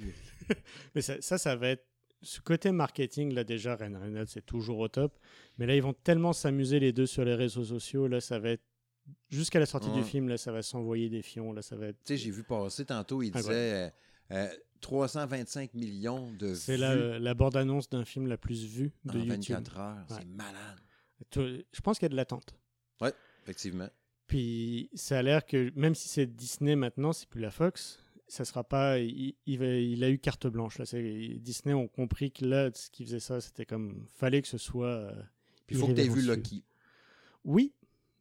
Mais 0.94 1.02
ça, 1.02 1.14
ça, 1.20 1.36
ça 1.36 1.56
va 1.56 1.70
être. 1.70 1.84
Ce 2.22 2.40
côté 2.40 2.70
marketing, 2.72 3.32
là, 3.32 3.44
déjà, 3.44 3.76
Ryan 3.76 3.98
Reynolds, 4.00 4.28
c'est 4.28 4.44
toujours 4.44 4.78
au 4.78 4.88
top. 4.88 5.18
Mais 5.58 5.66
là, 5.66 5.74
ils 5.74 5.82
vont 5.82 5.94
tellement 5.94 6.32
s'amuser 6.32 6.78
les 6.80 6.92
deux 6.92 7.06
sur 7.06 7.24
les 7.24 7.34
réseaux 7.34 7.64
sociaux. 7.64 8.06
Là, 8.08 8.20
ça 8.20 8.38
va 8.38 8.50
être. 8.50 8.62
Jusqu'à 9.30 9.58
la 9.58 9.66
sortie 9.66 9.88
Ouais. 9.88 9.96
du 9.96 10.04
film, 10.04 10.28
là, 10.28 10.36
ça 10.36 10.52
va 10.52 10.62
s'envoyer 10.62 11.08
des 11.08 11.22
fions. 11.22 11.52
Là, 11.52 11.62
ça 11.62 11.76
va 11.76 11.86
être. 11.88 11.96
Tu 12.04 12.12
sais, 12.12 12.16
j'ai 12.18 12.30
vu 12.30 12.42
passer 12.44 12.84
tantôt, 12.84 13.22
il 13.22 13.32
Ah, 13.34 13.38
disait 13.40 13.52
euh, 13.74 13.90
euh, 14.32 14.48
325 14.80 15.74
millions 15.74 16.30
de 16.38 16.54
C'est 16.54 16.76
la, 16.76 17.18
la 17.18 17.34
bande-annonce 17.34 17.88
d'un 17.88 18.04
film 18.04 18.26
la 18.26 18.36
plus 18.36 18.64
vue 18.66 18.92
de 19.04 19.18
en 19.18 19.22
YouTube. 19.22 19.56
24 19.56 19.78
heures. 19.78 19.96
Ouais. 20.10 20.16
C'est 20.20 20.26
malade. 20.26 20.78
Je 21.72 21.80
pense 21.82 21.98
qu'il 21.98 22.04
y 22.04 22.06
a 22.06 22.10
de 22.10 22.16
l'attente. 22.16 22.54
Effectivement. 23.42 23.88
Puis 24.26 24.90
ça 24.94 25.18
a 25.18 25.22
l'air 25.22 25.44
que 25.44 25.72
même 25.74 25.94
si 25.94 26.08
c'est 26.08 26.26
Disney 26.26 26.76
maintenant, 26.76 27.12
c'est 27.12 27.28
plus 27.28 27.40
la 27.40 27.50
Fox, 27.50 27.98
ça 28.30 28.44
sera 28.44 28.64
pas. 28.64 28.98
Il, 28.98 29.34
il 29.46 29.58
va- 29.58 29.66
il 29.66 30.02
a 30.04 30.08
eu 30.10 30.18
carte 30.18 30.46
blanche 30.46 30.78
là. 30.78 30.86
C'est- 30.86 31.34
Disney 31.38 31.74
ont 31.74 31.88
compris 31.88 32.30
que 32.32 32.44
là, 32.44 32.70
ce 32.74 32.88
qui 32.90 33.04
faisait 33.04 33.20
ça, 33.20 33.40
c'était 33.40 33.66
comme 33.66 34.06
fallait 34.16 34.40
que 34.42 34.48
ce 34.48 34.58
soit. 34.58 34.86
euh, 34.88 35.12
il 35.68 35.76
faut 35.76 35.86
que 35.86 35.92
tu 35.92 36.00
aies 36.00 36.08
vu. 36.08 36.22
Loki. 36.22 36.64
Oui, 37.44 37.72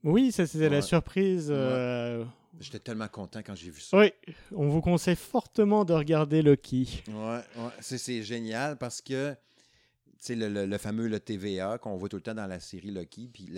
oui, 0.04 0.32
ça 0.32 0.46
c'était 0.48 0.70
la 0.70 0.82
surprise. 0.82 1.50
Ouais. 1.50 1.56
euh, 1.58 2.26
J'étais 2.60 2.80
tellement 2.80 3.08
content 3.08 3.40
quand 3.44 3.56
j'ai 3.56 3.70
vu 3.70 3.80
ça. 3.80 3.98
Oui, 3.98 4.12
on 4.52 4.68
vous 4.70 4.82
conseille 4.82 5.16
fortement 5.16 5.86
de 5.86 5.94
regarder 5.94 6.42
Loki. 6.42 7.04
Ouais, 7.08 7.14
ouais. 7.58 7.72
C'est, 7.80 7.98
c'est 7.98 8.24
génial 8.24 8.78
parce 8.78 9.02
que 9.02 9.32
tu 9.34 9.38
sais, 10.20 10.36
le, 10.36 10.50
le- 10.50 10.66
le 10.66 10.78
fameux 10.78 11.08
le 11.08 11.20
TVA 11.20 11.78
qu'on 11.78 11.96
voit 11.96 12.10
tout 12.10 12.18
le 12.18 12.22
temps 12.24 12.34
dans 12.36 12.48
la 12.48 12.60
série 12.60 12.92
Loki, 12.92 13.30
puis 13.32 13.50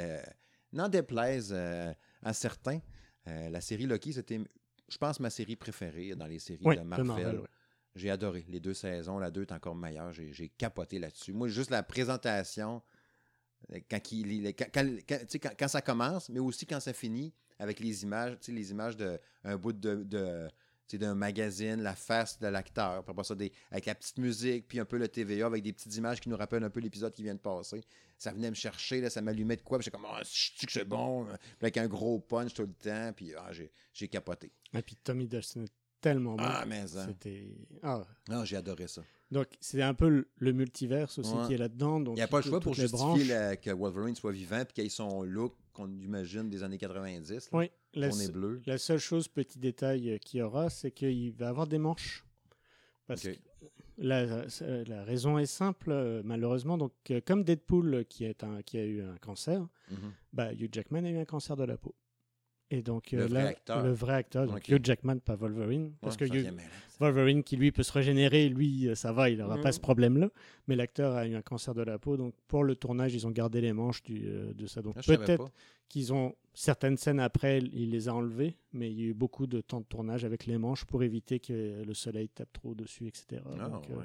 n'en 0.73 0.89
déplaise 0.89 1.51
euh, 1.55 1.91
à 2.21 2.33
certains, 2.33 2.79
euh, 3.27 3.49
la 3.49 3.61
série 3.61 3.85
Loki, 3.87 4.13
c'était, 4.13 4.39
je 4.91 4.97
pense, 4.97 5.19
ma 5.19 5.29
série 5.29 5.55
préférée 5.55 6.15
dans 6.15 6.27
les 6.27 6.39
séries 6.39 6.61
Oui, 6.65 6.75
de 6.77 6.81
Marvel. 6.81 7.41
J'ai 7.95 8.09
adoré 8.09 8.45
les 8.47 8.59
deux 8.59 8.73
saisons. 8.73 9.17
La 9.19 9.31
2 9.31 9.41
est 9.41 9.51
encore 9.51 9.75
meilleure. 9.75 10.11
J'ai, 10.13 10.49
capoté 10.49 10.99
là-dessus. 10.99 11.33
Moi, 11.33 11.47
juste 11.49 11.69
la 11.71 11.83
présentation, 11.83 12.81
euh, 13.73 13.79
quand, 13.89 14.11
il- 14.11 14.53
ça 15.67 15.81
commence, 15.81 16.29
mais 16.29 16.39
aussi 16.39 16.65
quand 16.65 16.79
ça 16.79 16.93
finit, 16.93 17.33
avec 17.59 17.79
les 17.79 18.03
images, 18.03 18.37
les 18.47 18.71
images 18.71 18.95
d'un 18.97 19.57
bout 19.57 19.73
de, 19.73 20.47
d'un 20.97 21.15
magazine, 21.15 21.81
la 21.81 21.95
face 21.95 22.39
de 22.39 22.47
l'acteur, 22.47 23.03
puis 23.03 23.11
après 23.11 23.23
ça, 23.23 23.35
des, 23.35 23.51
avec 23.71 23.85
la 23.85 23.95
petite 23.95 24.17
musique, 24.17 24.67
puis 24.67 24.79
un 24.79 24.85
peu 24.85 24.97
le 24.97 25.07
TVA, 25.07 25.45
avec 25.45 25.63
des 25.63 25.73
petites 25.73 25.95
images 25.95 26.19
qui 26.19 26.29
nous 26.29 26.37
rappellent 26.37 26.63
un 26.63 26.69
peu 26.69 26.79
l'épisode 26.79 27.13
qui 27.13 27.23
vient 27.23 27.35
de 27.35 27.39
passer. 27.39 27.81
Ça 28.17 28.31
venait 28.31 28.49
me 28.49 28.55
chercher, 28.55 29.01
là, 29.01 29.09
ça 29.09 29.21
m'allumait 29.21 29.55
de 29.55 29.61
quoi, 29.61 29.77
puis 29.77 29.85
j'étais 29.85 29.97
comme, 29.97 30.07
ah, 30.09 30.21
je 30.23 30.65
que 30.65 30.71
c'est 30.71 30.85
bon, 30.85 31.25
puis 31.25 31.35
avec 31.61 31.77
un 31.77 31.87
gros 31.87 32.19
punch 32.19 32.53
tout 32.53 32.63
le 32.63 32.73
temps, 32.73 33.11
puis 33.15 33.33
ah, 33.35 33.51
j'ai, 33.93 34.07
capoté. 34.07 34.51
Et 34.73 34.81
puis 34.81 34.95
Tommy 34.95 35.25
est 35.25 35.71
tellement 35.99 36.35
bon. 36.35 36.43
Ah, 36.45 36.65
mais 36.67 36.87
ça. 36.87 37.05
C'était. 37.07 37.47
Ah. 37.83 38.03
Ah, 38.29 38.43
j'ai 38.45 38.57
adoré 38.57 38.87
ça. 38.87 39.01
Donc 39.31 39.47
c'est 39.61 39.81
un 39.81 39.93
peu 39.93 40.25
le, 40.37 40.51
multiverse 40.53 41.17
aussi 41.19 41.33
Ouais. 41.33 41.47
qui 41.47 41.53
est 41.53 41.57
là-dedans. 41.57 42.03
Il 42.05 42.13
n'y 42.13 42.21
a 42.21 42.27
pas 42.27 42.37
le 42.39 42.43
choix 42.43 42.59
pour 42.59 42.73
justifier 42.73 43.23
la- 43.25 43.55
que 43.55 43.69
Wolverine 43.71 44.15
soit 44.15 44.31
vivant 44.33 44.63
puis 44.65 44.73
qu'il 44.73 44.85
ait 44.85 44.89
son 44.89 45.23
look 45.23 45.55
qu'on 45.73 45.89
imagine 45.99 46.49
des 46.49 46.63
années 46.63 46.77
90. 46.77 47.49
là. 47.51 47.57
Oui, 47.57 47.71
la, 47.93 48.09
On 48.09 48.19
est 48.19 48.31
bleu. 48.31 48.61
la 48.65 48.77
seule 48.77 48.99
chose, 48.99 49.29
petit 49.29 49.57
détail 49.57 50.09
euh, 50.11 50.17
qu'il 50.17 50.41
y 50.41 50.43
aura, 50.43 50.69
c'est 50.69 50.91
qu'il 50.91 51.31
va 51.31 51.47
avoir 51.47 51.65
des 51.67 51.77
manches. 51.77 52.25
Parce 53.07 53.21
que 53.23 53.29
la, 53.97 54.49
c'est- 54.49 54.83
la 54.85 55.03
raison 55.05 55.37
est 55.37 55.45
simple, 55.45 55.91
euh, 55.91 56.21
malheureusement. 56.25 56.77
Donc, 56.77 56.91
euh, 57.11 57.21
comme 57.25 57.43
Deadpool 57.45 57.93
euh, 57.93 58.03
qui, 58.03 58.25
est 58.25 58.43
un, 58.43 58.61
qui 58.63 58.77
a 58.77 58.85
eu 58.85 59.01
un 59.01 59.15
cancer, 59.17 59.61
Mhm. 59.89 60.11
bah, 60.33 60.51
Hugh 60.53 60.69
Jackman 60.73 61.05
a 61.05 61.09
eu 61.09 61.17
un 61.17 61.25
cancer 61.25 61.55
de 61.55 61.63
la 61.63 61.77
peau. 61.77 61.95
Et 62.73 62.81
donc, 62.81 63.11
Le 63.11 63.23
euh, 63.23 63.27
vrai 63.27 63.43
là, 63.43 63.49
acteur. 63.49 63.83
le 63.83 63.91
vrai 63.91 64.13
acteur, 64.15 64.47
donc 64.47 64.57
Ok. 64.57 64.69
Hugh 64.69 64.79
Jackman, 64.85 65.17
pas 65.19 65.35
Wolverine. 65.35 65.91
Parce 66.01 66.15
Ouais, 66.15 66.29
que 66.29 66.33
Hugh-. 66.37 66.49
Wolverine, 66.99 67.43
qui 67.43 67.57
lui 67.57 67.71
peut 67.71 67.83
se 67.83 67.91
régénérer, 67.91 68.47
lui, 68.47 68.87
euh, 68.87 68.95
ça 68.95 69.11
va, 69.11 69.29
il 69.29 69.37
n'aura 69.39 69.57
Mhm. 69.57 69.63
pas 69.63 69.71
ce 69.73 69.79
problème-là. 69.81 70.29
Mais 70.67 70.75
l'acteur 70.77 71.15
a 71.15 71.27
eu 71.27 71.35
un 71.35 71.41
cancer 71.41 71.73
de 71.73 71.81
la 71.81 71.99
peau, 71.99 72.15
donc 72.15 72.33
pour 72.47 72.63
le 72.63 72.75
tournage, 72.75 73.13
ils 73.13 73.27
ont 73.27 73.31
gardé 73.31 73.59
les 73.59 73.73
manches 73.73 74.01
du, 74.03 74.23
euh, 74.25 74.53
de 74.53 74.67
ça. 74.67 74.81
Donc 74.81 74.95
Ah, 74.97 75.01
peut-être 75.05 75.51
qu'ils 75.89 76.13
ont 76.13 76.33
certaines 76.53 76.97
scènes 76.97 77.19
après, 77.19 77.59
il 77.59 77.91
les 77.91 78.09
a 78.09 78.13
enlevées, 78.13 78.57
mais 78.73 78.91
il 78.91 78.99
y 78.99 79.03
a 79.03 79.05
eu 79.07 79.13
beaucoup 79.13 79.47
de 79.47 79.61
temps 79.61 79.79
de 79.79 79.85
tournage 79.85 80.25
avec 80.25 80.45
les 80.45 80.57
manches 80.57 80.85
pour 80.85 81.01
éviter 81.03 81.39
que 81.39 81.83
le 81.83 81.93
soleil 81.93 82.29
tape 82.29 82.51
trop 82.53 82.75
dessus, 82.75 83.07
etc. 83.07 83.41
Ah, 83.59 83.71
euh, 83.89 83.95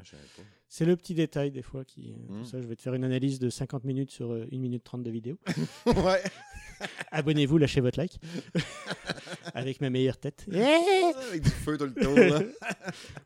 c'est 0.68 0.84
le 0.84 0.97
petit 0.97 1.14
détail 1.14 1.51
des 1.51 1.62
fois 1.62 1.84
qui. 1.84 2.12
euh, 2.12 2.16
Mm. 2.34 2.38
tout 2.42 2.44
ça, 2.44 2.61
je 2.61 2.66
vais 2.66 2.76
te 2.76 2.82
faire 2.82 2.94
une 2.94 3.05
analyse 3.05 3.38
de 3.38 3.51
50 3.51 3.84
minutes 3.84 4.11
sur 4.11 4.30
euh, 4.32 4.47
1 4.53 4.59
minute 4.59 4.82
30 4.84 5.03
de 5.03 5.11
vidéo. 5.11 5.38
ouais. 5.86 6.22
Abonnez-vous, 7.11 7.59
lâchez 7.59 7.80
votre 7.80 7.99
like. 7.99 8.18
avec 9.55 9.80
ma 9.80 9.90
meilleure 9.90 10.18
tête. 10.18 10.47
Avec 10.53 11.42
du 11.42 11.51
feu 11.51 11.78
tout 11.78 11.84
le 11.86 11.94
tour. 11.94 12.16
Là. 12.16 12.40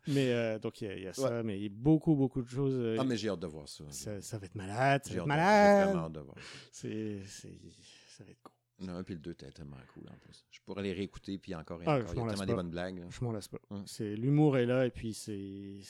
mais 0.07 0.33
euh, 0.33 0.59
donc 0.59 0.81
il 0.81 0.89
y 0.89 0.91
a, 0.91 0.97
il 0.97 1.03
y 1.05 1.07
a 1.09 1.13
ça, 1.13 1.43
mais 1.43 1.57
il 1.59 1.63
y 1.65 1.67
a 1.67 1.71
beaucoup, 1.73 2.15
beaucoup 2.15 2.43
de 2.43 2.49
choses. 2.49 2.97
ah, 2.99 3.05
mais 3.05 3.17
j'ai 3.17 3.29
hâte 3.29 3.41
de 3.41 3.47
voir 3.47 3.69
ça. 3.69 3.85
ça, 3.91 4.21
ça 4.21 4.39
va 4.39 4.47
être 4.47 4.55
malade, 4.55 5.03
ça 5.05 5.13
J'ai 5.13 5.19
va 5.21 5.25
être 5.25 5.31
j'ai 5.31 5.85
vraiment 5.91 6.07
hâte 6.07 6.13
de 6.13 6.21
voir 6.21 6.37
ça. 6.39 6.43
C'est, 6.73 7.19
c'est, 7.27 7.59
ça 8.17 8.25
va 8.25 8.31
être 8.31 8.43
con. 8.87 8.93
Non, 8.93 9.03
puis 9.05 9.15
le 9.15 9.21
2 9.21 9.31
était 9.33 9.51
tellement 9.51 9.77
cool 9.95 10.05
en 10.11 10.17
plus. 10.19 10.45
Je 10.51 10.59
pourrais 10.65 10.83
les 10.83 10.93
réécouter, 10.93 11.39
puis 11.39 11.55
encore 11.55 11.83
et 11.83 11.87
Ah, 11.87 11.97
encore. 11.99 12.13
Il 12.13 12.17
y 12.17 12.21
a 12.21 12.25
m'en 12.25 12.29
tellement 12.31 12.47
des 12.47 12.55
bonnes 12.55 12.71
blagues. 12.71 12.99
là. 12.99 13.07
Je 13.11 13.25
m'en 13.25 13.33
lasse 13.33 13.49
pas. 13.49 13.59
Hum. 13.71 13.83
C'est 13.87 14.15
l'humour 14.17 14.57
est 14.59 14.67
là 14.67 14.87
et 14.87 14.91
puis 14.91 15.13
c'est- 15.15 15.81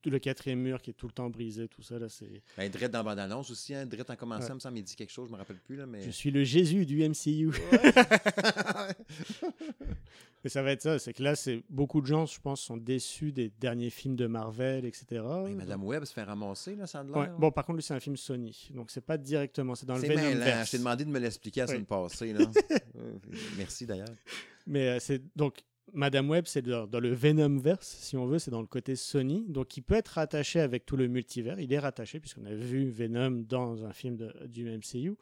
tout 0.00 0.10
le 0.10 0.18
quatrième 0.18 0.60
mur 0.60 0.80
qui 0.80 0.90
est 0.90 0.94
tout 0.94 1.06
le 1.06 1.12
temps 1.12 1.28
brisé, 1.30 1.68
tout 1.68 1.82
ça 1.82 1.98
là. 1.98 2.08
C'est. 2.08 2.42
Ben, 2.56 2.70
Dredd 2.70 2.90
dans 2.90 2.98
la 3.00 3.02
bande-annonce 3.04 3.50
aussi. 3.50 3.74
Hein. 3.74 3.86
Dredd 3.86 4.10
en 4.10 4.16
commençant, 4.16 4.48
Ouais. 4.48 4.54
me 4.54 4.60
semble, 4.60 4.78
il 4.78 4.84
dit 4.84 4.96
quelque 4.96 5.10
chose, 5.12 5.28
je 5.28 5.32
me 5.32 5.38
rappelle 5.38 5.58
plus. 5.58 5.76
Là, 5.76 5.86
mais... 5.86 6.02
Je 6.02 6.10
suis 6.10 6.30
le 6.30 6.44
Jésus 6.44 6.86
du 6.86 7.02
MCU. 7.08 7.50
Mais 10.44 10.50
ça 10.50 10.60
va 10.60 10.72
être 10.72 10.82
ça, 10.82 10.98
c'est 10.98 11.12
que 11.12 11.22
là, 11.22 11.36
c'est 11.36 11.62
beaucoup 11.70 12.00
de 12.00 12.06
gens, 12.06 12.26
je 12.26 12.40
pense, 12.40 12.60
sont 12.62 12.76
déçus 12.76 13.30
des 13.30 13.52
derniers 13.60 13.90
films 13.90 14.16
de 14.16 14.26
Marvel, 14.26 14.84
etc. 14.84 15.04
Ben, 15.22 15.54
Madame 15.54 15.84
Webb 15.84 16.04
se 16.04 16.12
fait 16.12 16.24
ramasser, 16.24 16.74
là, 16.74 16.88
ça 16.88 17.04
Ouais. 17.04 17.28
Bon, 17.38 17.52
par 17.52 17.64
contre, 17.64 17.76
lui, 17.76 17.82
c'est 17.84 17.94
un 17.94 18.00
film 18.00 18.16
Sony, 18.16 18.68
donc 18.74 18.90
c'est 18.90 19.02
pas 19.06 19.16
directement, 19.16 19.76
c'est 19.76 19.86
dans 19.86 19.94
le 19.94 20.00
C'est 20.00 20.08
Venom 20.08 20.22
mêlant. 20.22 20.44
verse. 20.44 20.66
Je 20.66 20.70
t'ai 20.72 20.78
demandé 20.78 21.04
de 21.04 21.10
me 21.10 21.20
l'expliquer 21.20 21.60
la 21.60 21.66
Oui. 21.66 21.72
semaine 21.74 21.86
passée. 21.86 22.32
Là. 22.32 22.40
Euh, 22.98 23.14
Merci 23.56 23.86
d'ailleurs. 23.86 24.10
Mais 24.66 24.88
euh, 24.88 24.98
c'est 25.00 25.22
donc 25.34 25.62
Madame 25.92 26.30
Web, 26.30 26.44
c'est 26.46 26.62
dans, 26.62 26.86
dans 26.86 27.00
le 27.00 27.12
Venomverse, 27.12 27.86
si 27.86 28.16
on 28.16 28.26
veut, 28.26 28.38
c'est 28.38 28.50
dans 28.50 28.60
le 28.60 28.66
côté 28.66 28.96
Sony, 28.96 29.44
donc 29.48 29.76
il 29.76 29.82
peut 29.82 29.94
être 29.94 30.08
rattaché 30.08 30.60
avec 30.60 30.86
tout 30.86 30.96
le 30.96 31.06
multivers. 31.08 31.58
Il 31.60 31.72
est 31.72 31.78
rattaché 31.78 32.20
puisqu'on 32.20 32.46
a 32.46 32.54
vu 32.54 32.88
Venom 32.90 33.30
dans 33.46 33.84
un 33.84 33.92
film 33.92 34.16
de- 34.16 34.32
du 34.46 34.68
MCU, 34.70 35.16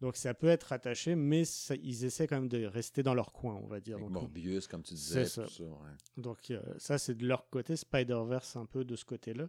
donc 0.00 0.16
ça 0.16 0.34
peut 0.34 0.48
être 0.48 0.64
rattaché, 0.64 1.14
mais 1.14 1.44
ça- 1.44 1.76
ils 1.76 2.04
essaient 2.04 2.26
quand 2.26 2.36
même 2.40 2.48
de 2.48 2.64
rester 2.66 3.02
dans 3.02 3.14
leur 3.14 3.32
coin, 3.32 3.54
on 3.62 3.68
va 3.68 3.80
dire. 3.80 3.96
Avec 3.96 4.08
Donc, 4.08 4.22
Morbius, 4.22 4.66
comme 4.66 4.82
tu 4.82 4.94
disais. 4.94 5.24
C'est 5.24 5.42
tout 5.44 5.48
ça. 5.48 5.56
ça, 5.56 5.62
ouais. 5.64 5.96
donc 6.16 6.50
euh, 6.50 6.60
ça, 6.78 6.98
c'est 6.98 7.14
de 7.14 7.26
leur 7.26 7.48
côté, 7.48 7.76
Spider-Verse 7.76 8.56
un 8.56 8.66
peu 8.66 8.84
de 8.84 8.96
ce 8.96 9.04
côté-là. 9.04 9.48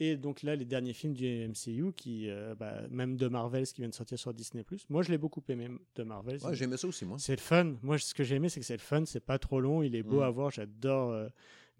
Et 0.00 0.16
donc 0.16 0.42
là, 0.44 0.54
les 0.54 0.64
derniers 0.64 0.92
films 0.92 1.12
du 1.14 1.26
MCU, 1.48 1.92
qui, 1.92 2.30
euh, 2.30 2.54
bah, 2.54 2.82
même 2.90 3.16
de 3.16 3.26
Marvel, 3.26 3.66
ce 3.66 3.74
qui 3.74 3.80
vient 3.80 3.88
de 3.88 3.94
sortir 3.94 4.16
sur 4.18 4.32
Disney+. 4.32 4.64
Moi, 4.88 5.02
je 5.02 5.10
l'ai 5.10 5.18
beaucoup 5.18 5.42
aimé 5.48 5.68
de 5.96 6.02
Marvel. 6.04 6.38
Ouais, 6.44 6.54
j'aimais 6.54 6.76
ça 6.76 6.86
aussi, 6.86 7.04
moi. 7.04 7.18
C'est 7.18 7.32
le 7.34 7.40
fun. 7.40 7.74
Moi, 7.82 7.98
ce 7.98 8.14
que 8.14 8.22
j'ai 8.22 8.36
aimé, 8.36 8.48
c'est 8.48 8.60
que 8.60 8.66
c'est 8.66 8.74
le 8.76 8.78
fun. 8.80 9.04
C'est 9.06 9.18
pas 9.24 9.38
trop 9.40 9.60
long. 9.60 9.82
Il 9.82 9.96
est 9.96 10.04
beau 10.04 10.20
Mm. 10.20 10.22
à 10.22 10.30
voir. 10.30 10.50
J'adore 10.52 11.10
euh, 11.10 11.28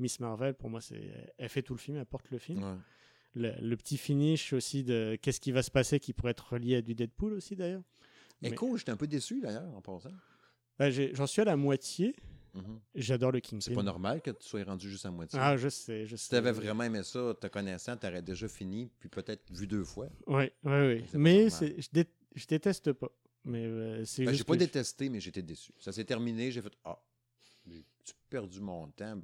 Miss 0.00 0.18
Marvel. 0.18 0.54
Pour 0.54 0.68
moi, 0.68 0.80
c'est 0.80 1.00
elle 1.38 1.48
fait 1.48 1.62
tout 1.62 1.74
le 1.74 1.78
film. 1.78 1.96
Elle 1.96 2.06
porte 2.06 2.30
le 2.32 2.38
film. 2.38 2.62
Ouais. 2.64 2.76
Le, 3.34 3.52
le 3.60 3.76
petit 3.76 3.98
finish 3.98 4.52
aussi 4.52 4.82
de 4.82 5.16
qu'est-ce 5.22 5.38
qui 5.40 5.52
va 5.52 5.62
se 5.62 5.70
passer 5.70 6.00
qui 6.00 6.12
pourrait 6.12 6.32
être 6.32 6.54
relié 6.54 6.76
à 6.76 6.82
du 6.82 6.94
Deadpool 6.96 7.34
aussi 7.34 7.54
d'ailleurs. 7.54 7.82
Mais- 8.42 8.48
Echo, 8.48 8.76
j'étais 8.76 8.90
un 8.90 8.96
peu 8.96 9.06
déçu 9.06 9.40
d'ailleurs 9.40 9.68
en 9.76 9.80
passant. 9.80 10.10
Bah, 10.78 10.90
J'en 10.90 11.26
suis 11.28 11.42
à 11.42 11.44
la 11.44 11.56
moitié. 11.56 12.16
Mhm. 12.62 12.80
J'adore 12.94 13.32
le 13.32 13.40
Kingpin. 13.40 13.60
C'est 13.60 13.74
pas 13.74 13.82
normal 13.82 14.20
que 14.22 14.30
tu 14.30 14.46
sois 14.46 14.62
rendu 14.64 14.88
juste 14.90 15.06
à 15.06 15.10
moitié. 15.10 15.38
Ah, 15.40 15.56
je 15.56 15.68
sais, 15.68 16.06
je 16.06 16.16
sais. 16.16 16.22
si 16.24 16.28
tu 16.30 16.34
avais 16.36 16.52
vraiment 16.52 16.84
aimé 16.84 17.02
ça, 17.02 17.34
te 17.40 17.46
connaissant, 17.46 17.96
tu 17.96 18.06
aurais 18.06 18.22
déjà 18.22 18.48
fini, 18.48 18.90
puis 18.98 19.08
peut-être 19.08 19.50
vu 19.52 19.66
deux 19.66 19.84
fois. 19.84 20.08
Oui, 20.26 20.50
oui, 20.64 20.72
oui. 20.86 21.04
Mais 21.14 21.48
je, 21.50 21.88
dé- 21.92 22.08
je 22.34 22.46
déteste 22.46 22.92
pas. 22.92 23.10
Mais 23.44 23.64
euh, 23.64 24.04
c'est 24.04 24.24
Ben, 24.24 24.30
juste 24.32 24.38
j'ai 24.40 24.44
pas 24.44 24.54
je- 24.54 24.58
détesté, 24.58 25.08
mais 25.08 25.20
j'étais 25.20 25.42
déçu. 25.42 25.72
Ça 25.78 25.92
s'est 25.92 26.04
terminé, 26.04 26.50
j'ai 26.50 26.60
fait 26.62 26.72
Ah, 26.84 26.98
j'ai 27.66 27.84
perdu 28.28 28.60
mon 28.60 28.88
temps? 28.88 29.20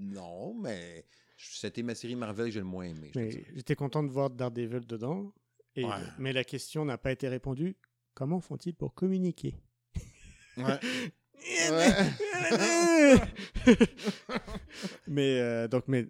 Non, 0.00 0.54
mais 0.54 1.04
c'était 1.38 1.82
ma 1.82 1.94
série 1.94 2.14
Marvel 2.16 2.46
que 2.46 2.52
j'ai 2.52 2.58
le 2.60 2.64
moins 2.66 2.84
aimé. 2.84 3.10
j'étais 3.54 3.74
content 3.76 4.02
de 4.02 4.10
voir 4.10 4.30
Daredevil 4.30 4.80
dedans. 4.86 5.32
Et, 5.76 5.84
Ouais. 5.84 5.92
Mais 6.18 6.32
la 6.32 6.42
question 6.44 6.84
n'a 6.84 6.98
pas 6.98 7.12
été 7.12 7.28
répondue. 7.28 7.76
Comment 8.14 8.40
font-ils 8.40 8.74
pour 8.74 8.94
communiquer? 8.94 9.54
Ouais. 10.56 10.78
mais 15.06 15.40
euh, 15.40 15.68
donc 15.68 15.84
mais 15.88 16.06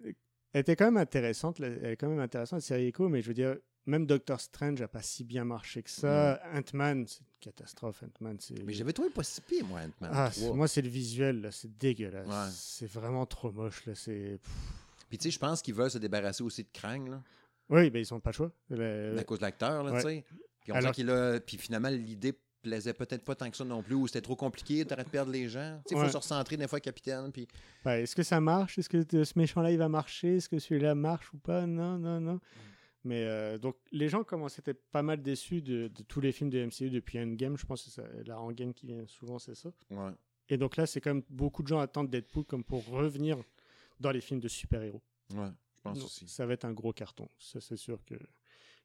elle 0.53 0.61
était 0.61 0.75
quand 0.75 0.85
même 0.85 0.97
intéressante, 0.97 1.59
la- 1.59 1.67
elle 1.67 1.85
est 1.91 1.95
quand 1.97 2.09
même 2.09 2.19
intéressante, 2.19 2.57
la 2.59 2.65
série 2.65 2.87
Echo, 2.87 3.07
mais 3.07 3.21
je 3.21 3.27
veux 3.27 3.33
dire, 3.33 3.55
même 3.85 4.05
Doctor 4.05 4.39
Strange 4.41 4.79
n'a 4.79 4.87
pas 4.87 5.01
si 5.01 5.23
bien 5.23 5.45
marché 5.45 5.83
que 5.83 5.89
ça. 5.89 6.41
Ant-Man, 6.53 7.05
c'est 7.07 7.19
une 7.19 7.25
catastrophe, 7.39 8.03
Ant-Man. 8.03 8.37
c'est- 8.39 8.61
Mais 8.63 8.73
j'avais 8.73 8.93
trouvé 8.93 9.09
pas 9.09 9.23
si 9.23 9.41
pire, 9.41 9.65
moi, 9.65 9.79
Ant-Man 9.81 10.11
Ah, 10.13 10.29
3. 10.31 10.31
c'est- 10.31 10.53
moi, 10.53 10.67
c'est 10.67 10.81
le 10.81 10.89
visuel, 10.89 11.41
là, 11.41 11.51
c'est 11.51 11.75
dégueulasse. 11.77 12.27
Ouais. 12.27 12.51
C'est 12.53 12.89
vraiment 12.91 13.25
trop 13.25 13.51
moche, 13.51 13.85
là. 13.85 13.93
C'est... 13.95 14.39
Puis 15.09 15.17
tu 15.17 15.23
sais, 15.25 15.31
je 15.31 15.39
pense 15.39 15.61
qu'ils 15.61 15.73
veulent 15.75 15.89
se 15.91 15.97
débarrasser 15.97 16.43
aussi 16.43 16.63
de 16.63 16.69
Krang, 16.73 17.07
là, 17.09 17.21
Oui, 17.69 17.89
ben, 17.91 18.03
ils 18.03 18.13
n'ont 18.13 18.19
pas 18.19 18.31
le 18.31 18.35
choix. 18.35 18.51
Le- 18.71 19.15
à 19.19 19.23
cause 19.23 19.39
de 19.39 19.43
l'acteur, 19.43 19.83
là, 19.83 19.91
ouais. 19.91 20.01
tu 20.01 20.07
sais. 20.09 20.25
Puis 20.61 20.71
on 20.71 20.75
Alors- 20.75 20.91
dirait 20.91 20.93
qu'il 20.93 21.09
a... 21.11 21.39
Puis 21.39 21.57
finalement, 21.57 21.89
l'idée 21.89 22.33
plaisait 22.61 22.93
peut-être 22.93 23.23
pas 23.23 23.35
tant 23.35 23.49
que 23.49 23.55
ça 23.57 23.63
non 23.65 23.81
plus, 23.81 23.95
ou 23.95 24.07
c'était 24.07 24.21
trop 24.21 24.35
compliqué, 24.35 24.85
t'arrêtes 24.85 25.07
de 25.07 25.11
perdre 25.11 25.31
les 25.31 25.47
gens. 25.49 25.81
Il 25.89 25.95
faut 25.95 26.03
Ouais. 26.03 26.09
se 26.09 26.17
recentrer 26.17 26.57
des 26.57 26.67
fois, 26.67 26.79
capitaine, 26.79 27.31
puis... 27.31 27.47
Ouais, 27.85 28.03
est-ce 28.03 28.15
que 28.15 28.23
ça 28.23 28.39
marche? 28.41 28.77
Est-ce 28.77 28.89
que 28.89 29.23
ce 29.23 29.39
méchant-là, 29.39 29.71
il 29.71 29.77
va 29.77 29.89
marcher? 29.89 30.37
Est-ce 30.37 30.49
que 30.49 30.59
celui-là 30.59 30.95
marche 30.95 31.33
ou 31.33 31.37
pas? 31.37 31.65
Non, 31.65 31.97
non, 31.97 32.19
non. 32.19 32.39
Mais 33.05 33.23
euh, 33.23 33.57
donc, 33.57 33.77
les 33.93 34.09
gens 34.09 34.23
commençaient 34.25 34.61
à 34.67 34.71
être 34.71 34.83
pas 34.91 35.01
mal 35.01 35.21
déçus 35.21 35.61
de, 35.61 35.87
de 35.87 36.03
tous 36.03 36.19
les 36.19 36.31
films 36.33 36.49
de 36.49 36.65
MCU 36.65 36.89
depuis 36.89 37.17
Endgame. 37.19 37.57
Je 37.57 37.65
pense 37.65 37.83
que 37.85 37.89
c'est 37.89 38.01
ça, 38.01 38.07
la 38.25 38.35
rengaine 38.35 38.73
qui 38.73 38.87
vient 38.87 39.05
souvent, 39.07 39.39
c'est 39.39 39.55
ça. 39.55 39.71
Ouais. 39.89 40.11
Et 40.49 40.57
donc 40.57 40.75
là, 40.75 40.85
c'est 40.85 40.99
comme 40.99 41.23
beaucoup 41.29 41.63
de 41.63 41.67
gens 41.69 41.79
attendent 41.79 42.09
Deadpool 42.09 42.43
comme 42.43 42.63
pour 42.63 42.85
revenir 42.87 43.37
dans 43.99 44.11
les 44.11 44.19
films 44.19 44.39
de 44.41 44.47
super-héros. 44.49 45.01
Ouais, 45.33 45.45
je 45.77 45.81
pense 45.81 45.97
Donc, 45.99 46.07
aussi. 46.07 46.27
Ça 46.27 46.45
va 46.45 46.53
être 46.53 46.65
un 46.65 46.73
gros 46.73 46.91
carton. 46.91 47.29
Ça, 47.39 47.61
c'est 47.61 47.77
sûr 47.77 48.03
que 48.03 48.15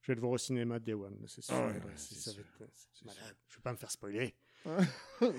je 0.04 0.08
vais 0.12 0.16
le 0.16 0.20
voir 0.20 0.32
au 0.32 0.38
cinéma 0.38 0.78
Day 0.78 0.92
One. 0.92 1.16
c'est 1.26 1.42
sûr. 1.42 1.54
Je 1.56 1.90
ne 1.90 3.10
vais 3.10 3.62
pas 3.62 3.72
me 3.72 3.78
faire 3.78 3.90
spoiler. 3.90 4.34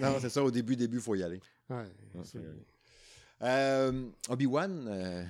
Non, 0.02 0.18
c'est 0.20 0.30
ça, 0.30 0.44
au 0.44 0.50
début, 0.50 0.76
début, 0.76 0.98
il 0.98 1.04
faut 1.04 1.14
y 1.14 1.22
aller. 1.22 1.40
Euh, 3.42 4.10
Obi-Wan. 4.30 4.88
Euh... 4.88 5.26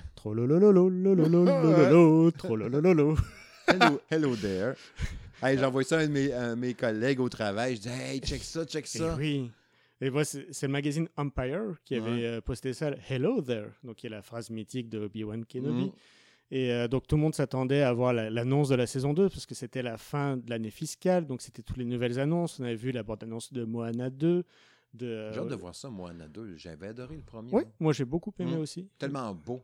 Hello, 3.68 4.00
hello 4.10 4.36
there. 4.36 4.74
Hey, 5.42 5.58
J'envoie 5.58 5.84
ça 5.84 5.98
à 5.98 6.06
mes, 6.06 6.30
mes, 6.56 6.72
collègues 6.72 7.20
au 7.20 7.28
travail. 7.28 7.76
Je 7.76 7.82
dis 7.82 7.88
Hey, 7.88 8.20
check 8.20 8.42
ça, 8.42 8.64
check 8.64 8.86
eh 8.94 8.98
ça. 8.98 9.16
Oui. 9.16 9.50
Et 10.00 10.10
c'est 10.24 10.62
le 10.62 10.72
magazine 10.72 11.08
Empire 11.16 11.76
qui 11.84 11.96
avait 11.96 12.24
euh, 12.24 12.40
posté 12.40 12.72
ça 12.72 12.90
Hello 13.08 13.42
there, 13.42 13.68
qui 13.96 14.06
est 14.06 14.10
la 14.10 14.22
phrase 14.22 14.48
mythique 14.48 14.88
de 14.88 15.00
Obi-Wan 15.00 15.44
Kenobi. 15.44 15.86
Mm. 15.86 15.92
Et 16.50 16.70
euh, 16.72 16.86
donc 16.88 17.06
tout 17.08 17.16
le 17.16 17.22
monde 17.22 17.34
s'attendait 17.34 17.82
à 17.82 17.92
voir 17.92 18.12
la- 18.12 18.30
l'annonce 18.30 18.68
de 18.68 18.76
la 18.76 18.86
saison 18.86 19.12
2 19.14 19.28
parce 19.28 19.46
que 19.46 19.54
c'était 19.54 19.82
la 19.82 19.96
fin 19.98 20.36
de 20.36 20.48
l'année 20.48 20.70
fiscale, 20.70 21.26
donc 21.26 21.42
c'était 21.42 21.62
toutes 21.62 21.76
les 21.76 21.84
nouvelles 21.84 22.20
annonces. 22.20 22.60
On 22.60 22.64
avait 22.64 22.76
vu 22.76 22.92
la 22.92 23.02
bande-annonce 23.02 23.52
de 23.52 23.64
Moana 23.64 24.10
2. 24.10 24.44
De, 24.94 25.06
euh, 25.06 25.32
J'ai 25.32 25.40
hâte 25.40 25.48
de 25.48 25.54
voir 25.56 25.74
ça, 25.74 25.90
moi, 25.90 26.10
Anna 26.10 26.28
2. 26.28 26.56
J'avais 26.56 26.86
adoré 26.86 27.16
le 27.16 27.22
premier. 27.22 27.48
Oui, 27.52 27.62
moi. 27.64 27.72
moi 27.80 27.92
j'ai 27.92 28.04
beaucoup 28.04 28.32
aimé 28.38 28.52
Mhm. 28.52 28.60
aussi. 28.60 28.88
Tellement 28.98 29.34
beau. 29.34 29.62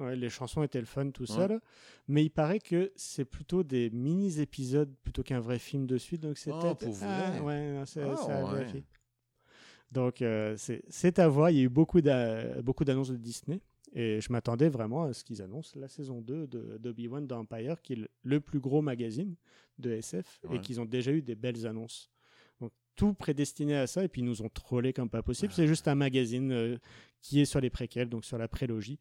Ouais, 0.00 0.16
les 0.16 0.28
chansons 0.28 0.64
étaient 0.64 0.80
le 0.80 0.86
fun, 0.86 1.10
tout 1.10 1.24
ça. 1.26 1.46
Là. 1.46 1.60
Mais 2.08 2.24
il 2.24 2.30
paraît 2.30 2.58
que 2.58 2.90
c'est 2.96 3.24
plutôt 3.24 3.62
des 3.62 3.90
mini-épisodes 3.90 4.92
plutôt 5.04 5.22
qu'un 5.22 5.38
vrai 5.38 5.60
film 5.60 5.86
de 5.86 5.98
suite. 5.98 6.20
Donc 6.22 6.36
c'est 6.38 6.50
Ah, 6.52 6.58
peut-être. 6.60 6.78
pour? 6.78 6.96
Ah, 7.02 7.40
ouais, 7.42 7.72
non, 7.74 7.84
c'est 7.86 8.02
Ah, 8.02 8.38
à 8.40 8.54
ouais. 8.54 8.82
Donc 9.92 10.22
euh, 10.22 10.56
c'est 10.56 11.18
à 11.18 11.28
voir. 11.28 11.50
Il 11.50 11.56
y 11.56 11.60
a 11.60 11.62
eu 11.64 11.68
beaucoup 11.68 12.00
d'annonces 12.00 13.10
de 13.10 13.16
Disney. 13.16 13.60
Et 13.96 14.20
je 14.20 14.32
m'attendais 14.32 14.68
vraiment 14.68 15.04
à 15.04 15.12
ce 15.12 15.22
qu'ils 15.22 15.40
annoncent 15.40 15.78
la 15.78 15.86
saison 15.88 16.20
2 16.20 16.46
de- 16.48 16.78
d'Obi-Wan 16.78 17.26
d'Empire, 17.26 17.80
qui 17.80 17.92
est 17.92 17.96
le, 17.96 18.08
le 18.24 18.40
plus 18.40 18.58
gros 18.58 18.82
magazine 18.82 19.36
de 19.78 19.90
SF, 19.92 20.40
et 20.56 20.60
qu'ils 20.60 20.80
ont 20.80 20.84
déjà 20.84 21.12
eu 21.12 21.22
des 21.22 21.36
belles 21.36 21.64
annonces. 21.66 22.10
Donc 22.60 22.72
tout 22.96 23.14
prédestiné 23.14 23.76
à 23.76 23.86
ça, 23.86 24.02
et 24.04 24.08
puis 24.08 24.20
ils 24.20 24.24
nous 24.24 24.42
ont 24.42 24.48
trollé 24.48 24.92
comme 24.92 25.08
pas 25.10 25.22
possible. 25.22 25.52
C'est 25.52 25.68
juste 25.68 25.86
un 25.88 25.94
magazine 25.94 26.50
euh, 26.52 26.76
qui 27.20 27.40
est 27.40 27.44
sur 27.44 27.60
les 27.60 27.70
préquels, 27.70 28.08
donc 28.08 28.24
sur 28.24 28.36
la 28.36 28.48
prélogie. 28.48 28.98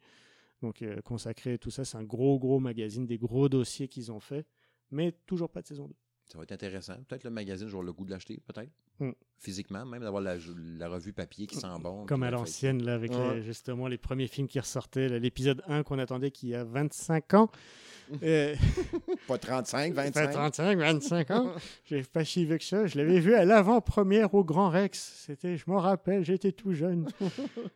Donc 0.62 0.82
euh, 0.84 1.02
consacré, 1.02 1.58
tout 1.58 1.72
ça, 1.72 1.84
c'est 1.86 1.98
un 1.98 2.04
gros, 2.04 2.38
gros 2.40 2.60
magazine, 2.60 3.06
des 3.08 3.18
gros 3.18 3.50
dossiers 3.50 3.88
qu'ils 3.88 4.12
ont 4.12 4.20
fait, 4.20 4.46
mais 4.92 5.12
toujours 5.26 5.50
pas 5.50 5.62
de 5.64 5.68
saison 5.68 5.88
2. 5.88 5.96
Ça 6.32 6.38
va 6.38 6.44
être 6.46 6.52
intéressant. 6.54 6.96
Peut-être 7.08 7.26
le 7.26 7.30
magazine, 7.30 7.68
j'aurai 7.68 7.86
le 7.86 7.94
goût 7.94 8.06
de 8.06 8.12
l'acheter, 8.12 8.42
peut-être. 8.48 8.72
Mm. 9.00 9.12
Physiquement, 9.38 9.86
même 9.86 10.02
d'avoir 10.02 10.22
la, 10.22 10.36
la 10.78 10.88
revue 10.88 11.14
papier 11.14 11.46
qui 11.48 11.56
sent 11.58 11.68
bon. 11.82 12.06
Comme 12.06 12.24
à 12.24 12.32
la 12.32 12.38
l'ancienne, 12.38 12.82
là, 12.84 12.96
avec 12.96 13.12
Ouais. 13.12 13.36
les- 13.36 13.44
justement 13.44 13.88
les 13.88 13.98
premiers 13.98 14.28
films 14.28 14.48
qui 14.48 14.60
ressortaient, 14.60 15.20
l'épisode 15.20 15.62
1 15.68 15.84
qu'on 15.84 16.00
attendait 16.00 16.32
qui 16.32 16.48
y 16.50 16.56
a 16.56 16.64
25 16.64 17.34
ans. 17.36 17.50
Euh. 18.22 18.54
Pas 19.30 19.38
35, 19.38 19.96
Pas 19.96 20.04
25. 20.04 20.32
35, 20.32 20.78
25 20.78 21.32
ans. 21.32 21.54
J'ai 21.86 22.04
pas 22.04 22.24
vieux 22.24 22.58
que 22.58 22.64
ça. 22.64 22.86
Je 22.86 22.98
l'avais 22.98 23.20
vu 23.22 23.34
à 23.34 23.46
l'avant-première 23.46 24.34
au 24.34 24.44
Grand 24.44 24.70
Rex. 24.70 25.24
C'était, 25.26 25.56
je 25.56 25.64
m'en 25.68 25.78
rappelle, 25.80 26.24
j'étais 26.26 26.52
tout 26.52 26.74
jeune. 26.74 27.08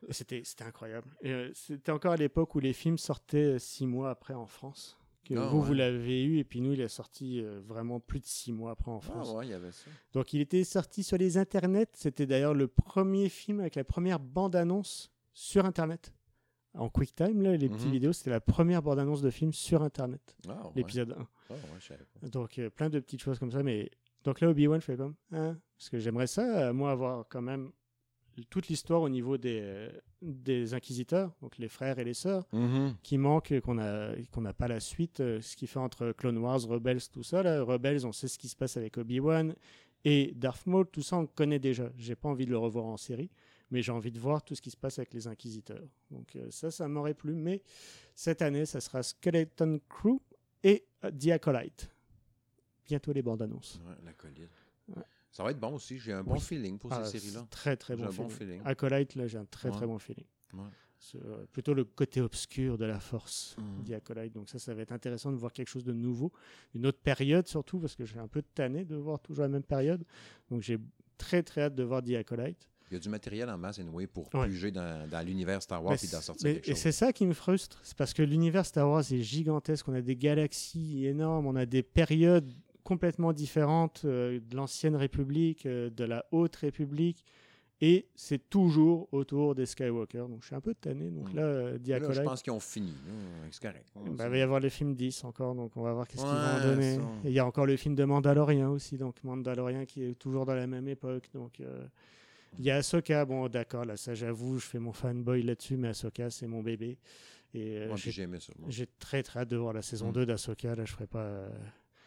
C'était, 0.10 0.42
c'était 0.44 0.66
incroyable. 0.66 1.08
Euh, 1.24 1.50
c'était 1.54 1.94
encore 1.94 2.12
à 2.12 2.18
l'époque 2.18 2.54
où 2.56 2.60
les 2.60 2.74
films 2.74 2.98
sortaient 2.98 3.56
euh, 3.56 3.58
six 3.58 3.88
mois 3.88 4.10
après 4.10 4.34
en 4.34 4.46
France. 4.48 4.98
Que 5.28 5.36
Ah, 5.36 5.48
vous, 5.48 5.60
ouais. 5.60 5.66
vous 5.66 5.74
l'avez 5.74 6.24
eu, 6.24 6.38
et 6.40 6.44
puis 6.44 6.62
nous, 6.62 6.74
il 6.74 6.80
est 6.82 6.88
sorti 6.88 7.42
euh, 7.42 7.60
vraiment 7.66 8.00
plus 8.00 8.20
de 8.20 8.26
six 8.26 8.52
mois 8.54 8.72
après 8.72 8.92
en 8.92 8.98
Ah 9.00 9.02
France. 9.02 9.34
ouais, 9.34 9.46
il 9.48 9.50
y 9.52 9.54
avait 9.54 9.72
ça. 9.72 9.90
Donc 10.14 10.34
il 10.34 10.40
était 10.42 10.64
sorti 10.64 11.04
sur 11.04 11.18
les 11.18 11.38
internets. 11.38 11.88
C'était 11.94 12.26
d'ailleurs 12.26 12.54
le 12.54 12.68
premier 12.68 13.28
film 13.30 13.60
avec 13.60 13.76
la 13.76 13.84
première 13.84 14.20
bande-annonce 14.20 15.12
sur 15.34 15.66
Internet. 15.66 16.14
En 16.74 16.90
QuickTime, 16.90 17.42
là, 17.42 17.58
les 17.58 17.70
petites 17.70 17.86
Mhm. 17.88 17.92
vidéos, 17.92 18.14
c'était 18.14 18.30
la 18.30 18.40
première 18.42 18.82
bande-annonce 18.84 19.22
de 19.22 19.30
film 19.32 19.52
sur 19.52 19.82
Internet, 19.82 20.36
Ah 20.48 20.64
ouais. 20.68 20.72
l'épisode 20.76 21.12
1. 21.12 21.16
Ah 21.50 21.54
ouais, 21.54 21.60
je 21.80 21.86
savais 21.88 22.06
pas. 22.22 22.28
Donc, 22.30 22.60
euh, 22.60 22.70
plein 22.70 22.90
de 22.90 23.00
petites 23.00 23.22
choses 23.22 23.40
comme 23.40 23.52
ça. 23.52 23.64
Mais 23.64 23.90
donc 24.24 24.42
là, 24.42 24.50
Obi-Wan, 24.50 24.80
je 24.80 24.86
fais 24.86 24.96
comme. 24.98 25.16
Hein? 25.32 25.58
Parce 25.78 25.90
que 25.90 25.98
j'aimerais 26.00 26.28
ça, 26.28 26.68
euh, 26.70 26.74
moi, 26.74 26.92
avoir 26.92 27.28
quand 27.28 27.42
même 27.42 27.72
toute 28.46 28.68
l'histoire 28.68 29.02
au 29.02 29.10
niveau 29.10 29.38
des, 29.38 29.60
euh, 29.62 29.90
des 30.22 30.74
inquisiteurs, 30.74 31.32
donc 31.42 31.58
les 31.58 31.68
frères 31.70 32.00
et 32.00 32.04
les 32.04 32.14
sœurs, 32.14 32.46
Mhm. 32.54 32.96
qui 33.04 33.18
manquent, 33.18 33.52
euh, 33.54 33.62
qu'on 33.62 33.78
a 33.80 34.16
qu'on 34.32 34.42
n'a 34.42 34.54
pas 34.54 34.68
la 34.68 34.80
suite. 34.80 35.20
euh, 35.20 35.42
ce 35.42 35.56
qui 35.56 35.68
fait 35.68 35.80
entre 35.80 36.12
Clone 36.12 36.38
Wars, 36.38 36.62
Rebels, 36.62 37.02
tout 37.12 37.24
ça. 37.24 37.44
Là. 37.44 37.64
Rebels, 37.64 38.06
on 38.06 38.12
sait 38.12 38.28
ce 38.28 38.38
qui 38.38 38.48
se 38.48 38.56
passe 38.56 38.78
avec 38.78 38.98
Obi-Wan. 38.98 39.56
Et 40.06 40.34
Darth 40.36 40.66
Maul, 40.68 40.88
tout 40.88 41.02
ça, 41.02 41.18
on 41.18 41.22
le 41.22 41.28
connaît 41.28 41.60
déjà. 41.60 41.92
J'ai 41.98 42.16
pas 42.16 42.30
envie 42.30 42.46
de 42.46 42.52
le 42.52 42.58
revoir 42.58 42.86
en 42.86 42.98
série. 42.98 43.30
Mais 43.72 43.82
j'ai 43.82 43.92
envie 43.92 44.12
de 44.12 44.20
voir 44.20 44.46
tout 44.46 44.56
ce 44.56 44.62
qui 44.62 44.72
se 44.72 44.78
passe 44.78 44.98
avec 44.98 45.14
les 45.14 45.28
inquisiteurs. 45.28 45.84
Donc 46.12 46.36
euh, 46.38 46.48
ça, 46.52 46.72
ça 46.72 46.88
m'aurait 46.88 47.14
plu. 47.16 47.34
Mais 47.34 47.62
cette 48.16 48.42
année, 48.42 48.66
ça 48.66 48.80
sera 48.80 49.04
Skeleton 49.04 49.80
Crew 49.90 50.20
et 50.64 50.86
euh, 51.04 51.12
The 51.12 51.32
Acolyte. 51.32 51.90
Bientôt 52.86 53.12
les 53.12 53.22
bandes 53.22 53.42
annonces. 53.42 53.82
Ouais, 53.86 53.96
la 54.06 54.14
colline. 54.14 54.44
Ouais. 54.44 54.48
Ça 55.38 55.44
va 55.44 55.52
être 55.52 55.60
bon 55.60 55.76
aussi. 55.76 56.00
J'ai 56.00 56.14
un 56.14 56.24
bon 56.24 56.34
Oui. 56.34 56.40
feeling 56.40 56.80
pour 56.80 56.92
Ah, 56.92 57.04
ces 57.04 57.20
séries-là. 57.20 57.46
Très 57.52 57.78
très 57.78 57.96
bon, 57.96 58.06
un 58.06 58.08
bon 58.08 58.28
feeling. 58.28 58.56
feeling. 58.56 58.62
Acolyte, 58.66 59.14
là, 59.14 59.28
j'ai 59.28 59.38
un 59.38 59.46
très 59.46 59.70
très 59.70 59.86
bon 59.86 60.00
feeling. 60.00 60.26
Ouais. 60.56 60.64
Euh, 61.14 61.46
plutôt 61.52 61.76
le 61.76 61.84
côté 61.84 62.22
obscur 62.22 62.76
de 62.76 62.86
la 62.86 63.00
force. 63.00 63.56
The 63.86 63.92
Acolyte. 63.92 64.34
Donc 64.34 64.50
ça, 64.50 64.58
ça 64.58 64.74
va 64.74 64.82
être 64.82 64.92
intéressant 64.94 65.32
de 65.32 65.38
voir 65.38 65.54
quelque 65.54 65.68
chose 65.68 65.84
de 65.84 65.94
nouveau. 65.94 66.32
Une 66.74 66.88
autre 66.88 66.98
période 66.98 67.46
surtout, 67.48 67.78
parce 67.78 67.96
que 67.96 68.04
j'ai 68.04 68.18
un 68.18 68.28
peu 68.28 68.42
tanné 68.42 68.84
de 68.84 68.96
voir 68.96 69.20
toujours 69.20 69.44
la 69.44 69.50
même 69.50 69.62
période. 69.62 70.04
Donc 70.50 70.64
j'ai 70.64 70.80
très 71.20 71.44
très 71.44 71.62
hâte 71.62 71.76
de 71.76 71.84
voir 71.84 72.02
The 72.02 72.14
Acolyte. 72.16 72.68
Il 72.90 72.94
y 72.96 72.98
a 72.98 73.00
du 73.00 73.10
matériel 73.10 73.48
en 73.50 73.58
masse, 73.60 73.78
anyway, 73.78 74.08
pour 74.08 74.34
Ouais. 74.34 74.48
puger 74.48 74.72
dans, 74.72 75.08
dans 75.08 75.22
l'univers 75.24 75.62
Star 75.62 75.84
Wars 75.84 75.98
et 76.02 76.08
d'en 76.08 76.22
sortir 76.22 76.48
mais- 76.48 76.54
quelque 76.56 76.70
et 76.70 76.72
chose. 76.72 76.80
c'est 76.82 76.92
ça 76.94 77.14
qui 77.14 77.28
me 77.28 77.34
frustre, 77.34 77.80
c'est 77.84 77.96
parce 77.98 78.14
que 78.14 78.24
l'univers 78.24 78.66
Star 78.66 78.90
Wars 78.90 79.02
est 79.12 79.22
gigantesque, 79.22 79.88
on 79.90 79.94
a 79.94 80.02
des 80.02 80.16
galaxies 80.16 81.06
énormes, 81.06 81.46
on 81.48 81.56
a 81.58 81.66
des 81.66 81.84
périodes 81.84 82.50
complètement 82.92 83.34
différentes 83.34 84.04
euh, 84.06 84.40
de 84.50 84.56
l'ancienne 84.56 84.96
République, 84.96 85.66
euh, 85.66 85.90
de 85.90 86.06
la 86.06 86.26
Haute 86.32 86.56
République, 86.56 87.26
et 87.82 88.08
c'est 88.16 88.50
toujours 88.50 89.08
autour 89.12 89.54
des 89.56 89.66
Skywalker. 89.66 90.26
Donc 90.30 90.42
je 90.42 90.48
suis 90.48 90.56
un 90.56 90.62
peu 90.62 90.74
tanné. 90.74 91.10
Donc 91.12 91.32
Mm. 91.34 91.36
là, 91.36 91.42
euh, 91.44 91.78
Là, 91.86 92.12
je 92.14 92.22
pense 92.22 92.42
qu'ils 92.42 92.54
ont 92.54 92.60
fini. 92.62 92.92
là. 92.92 93.48
C'est 93.52 93.62
correct. 93.62 93.86
bah, 93.94 94.26
il 94.26 94.32
va 94.32 94.38
y 94.38 94.42
avoir 94.42 94.60
le 94.62 94.70
film 94.70 94.96
10 94.96 95.24
encore, 95.26 95.54
donc 95.54 95.76
on 95.76 95.82
va 95.84 95.92
voir 95.94 96.08
qu'est-ce 96.08 96.24
qu'ils 96.24 96.32
vont 96.48 96.56
Ouais, 96.56 96.62
donner. 96.76 96.96
ça. 96.96 97.02
Et 97.26 97.28
il 97.28 97.34
y 97.34 97.40
a 97.40 97.46
encore 97.46 97.66
le 97.66 97.76
film 97.76 97.94
de 97.94 98.06
Mandalorian 98.06 98.72
aussi, 98.72 98.98
donc 98.98 99.22
Mandalorian 99.24 99.86
qui 99.86 100.04
est 100.04 100.16
toujours 100.16 100.46
dans 100.46 100.56
la 100.56 100.66
même 100.66 100.88
époque. 100.88 101.26
Donc 101.34 101.60
euh, 101.60 101.86
il 102.58 102.66
y 102.66 102.72
a 102.72 102.78
Ahsoka, 102.78 103.26
bon 103.26 103.48
d'accord, 103.50 103.84
là 103.86 103.98
ça 103.98 104.14
j'avoue, 104.16 104.58
je 104.60 104.66
fais 104.66 104.80
mon 104.80 104.94
fanboy 104.94 105.44
là-dessus, 105.44 105.76
mais 105.78 105.90
Ahsoka 105.90 106.30
c'est 106.30 106.48
mon 106.48 106.64
bébé. 106.64 106.98
Et 107.54 107.78
euh, 107.78 107.96
j'ai- 107.98 108.12
j'ai 108.12 108.24
aimé 108.24 108.40
ça. 108.40 108.54
moi. 108.58 108.70
j'ai 108.72 108.88
très 109.00 109.22
très 109.24 109.42
hâte 109.42 109.50
de 109.50 109.58
voir 109.58 109.74
la 109.74 109.82
saison 109.82 110.10
Mm. 110.10 110.14
2 110.14 110.26
d'Ahsoka, 110.26 110.74
là 110.76 110.84
je 110.86 110.94
ferai 110.94 111.08
pas... 111.08 111.20
euh, 111.26 111.50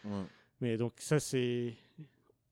Ouais. 0.04 0.24
Mais 0.60 0.76
donc 0.76 0.94
ça 0.98 1.18
c'est 1.18 1.74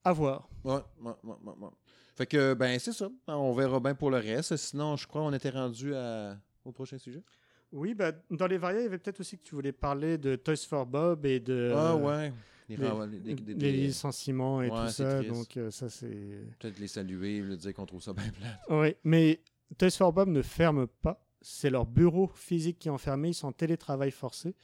à 0.03 0.13
voir. 0.13 0.47
Ouais, 0.63 0.73
ouais, 1.01 1.11
ouais, 1.23 1.35
ouais, 1.43 1.53
ouais. 1.59 1.69
Fait 2.15 2.25
que, 2.25 2.53
ben, 2.53 2.77
c'est 2.79 2.91
ça. 2.91 3.09
On 3.27 3.53
verra 3.53 3.79
bien 3.79 3.95
pour 3.95 4.11
le 4.11 4.17
reste. 4.17 4.57
Sinon, 4.57 4.97
je 4.97 5.07
crois 5.07 5.21
qu'on 5.21 5.31
était 5.33 5.51
rendu 5.51 5.95
à... 5.95 6.37
au 6.65 6.71
prochain 6.73 6.97
sujet. 6.97 7.23
Oui, 7.71 7.93
bah, 7.93 8.11
dans 8.29 8.47
les 8.47 8.57
variants, 8.57 8.79
il 8.79 8.83
y 8.83 8.87
avait 8.87 8.97
peut-être 8.97 9.21
aussi 9.21 9.37
que 9.37 9.43
tu 9.43 9.55
voulais 9.55 9.71
parler 9.71 10.17
de 10.17 10.35
Toys 10.35 10.57
for 10.67 10.85
Bob 10.85 11.25
et 11.25 11.39
de... 11.39 11.71
ah, 11.73 11.95
ouais. 11.95 12.33
Les, 12.67 13.71
licenciements 13.71 14.61
et 14.61 14.69
Ouais, 14.69 14.85
tout 14.85 14.91
ça, 14.91 15.19
triste. 15.19 15.33
donc 15.33 15.57
euh, 15.57 15.71
ça 15.71 15.89
c'est... 15.89 16.43
Peut-être 16.59 16.77
les 16.77 16.87
saluer, 16.87 17.39
leur 17.39 17.57
dire 17.57 17.73
qu'on 17.73 17.85
trouve 17.85 18.03
ça 18.03 18.13
bien 18.13 18.29
plat. 18.29 18.59
Oui, 18.81 18.95
mais 19.03 19.41
Toys 19.77 19.89
for 19.91 20.13
Bob 20.13 20.29
ne 20.29 20.41
ferme 20.41 20.87
pas. 20.87 21.25
C'est 21.41 21.69
leur 21.69 21.85
bureau 21.85 22.27
physique 22.27 22.79
qui 22.79 22.89
est 22.89 22.91
enfermé. 22.91 23.29
Ils 23.29 23.33
sont 23.33 23.47
en 23.47 23.53
télétravail 23.53 24.11
forcé. 24.11 24.55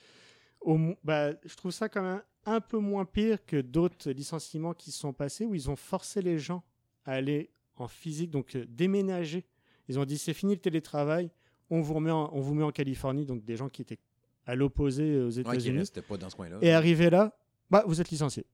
Au 0.59 0.77
bah, 1.03 1.31
je 1.45 1.55
trouve 1.55 1.71
ça 1.71 1.87
quand 1.87 2.01
même 2.01 2.21
un 2.45 2.61
peu 2.61 2.77
moins 2.77 3.05
pire 3.05 3.45
que 3.45 3.59
d'autres 3.61 4.11
licenciements 4.11 4.73
qui 4.73 4.91
se 4.91 4.99
sont 4.99 5.13
passés 5.13 5.45
où 5.45 5.55
ils 5.55 5.69
ont 5.69 5.75
forcé 5.75 6.21
les 6.21 6.37
gens 6.39 6.63
à 7.05 7.13
aller 7.13 7.49
en 7.77 7.87
physique, 7.87 8.31
donc 8.31 8.55
euh, 8.55 8.65
déménager. 8.69 9.45
Ils 9.87 9.99
ont 9.99 10.05
dit 10.05 10.17
c'est 10.17 10.33
fini 10.33 10.53
le 10.55 10.59
télétravail, 10.61 11.29
on 11.69 11.81
vous, 11.81 11.93
remet 11.93 12.11
en- 12.11 12.29
on 12.33 12.39
vous 12.39 12.53
met 12.53 12.63
en 12.63 12.71
Californie, 12.71 13.25
donc 13.25 13.43
des 13.43 13.55
gens 13.55 13.69
qui 13.69 13.81
étaient 13.81 13.99
à 14.45 14.55
l'opposé 14.55 15.19
aux 15.19 15.27
Ouais, 15.27 15.33
qui 15.33 15.39
États-Unis. 15.41 15.77
restait 15.79 16.01
pas 16.01 16.17
dans 16.17 16.29
ce 16.29 16.35
coin-là. 16.35 16.57
et 16.61 16.71
arrivé 16.71 17.09
là, 17.09 17.35
bah, 17.69 17.83
vous 17.87 17.99
êtes 17.99 18.09
licencié. 18.11 18.45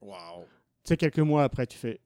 Wow. 0.00 0.44
Tu 0.84 0.88
sais, 0.88 0.96
quelques 0.96 1.18
mois 1.18 1.42
après, 1.44 1.66
tu 1.66 1.76
fais, 1.76 2.00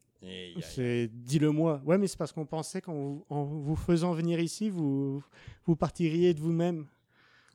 c'est 0.62 1.08
dis-le 1.12 1.50
moi. 1.50 1.82
Ouais, 1.84 1.98
mais 1.98 2.06
c'est 2.06 2.16
parce 2.16 2.32
qu'on 2.32 2.46
pensait 2.46 2.80
qu'en 2.80 2.94
vous, 2.94 3.26
en 3.28 3.44
vous 3.44 3.76
faisant 3.76 4.12
venir 4.14 4.40
ici, 4.40 4.70
vous, 4.70 5.22
vous 5.66 5.76
partiriez 5.76 6.32
de 6.34 6.40
vous-même 6.40 6.86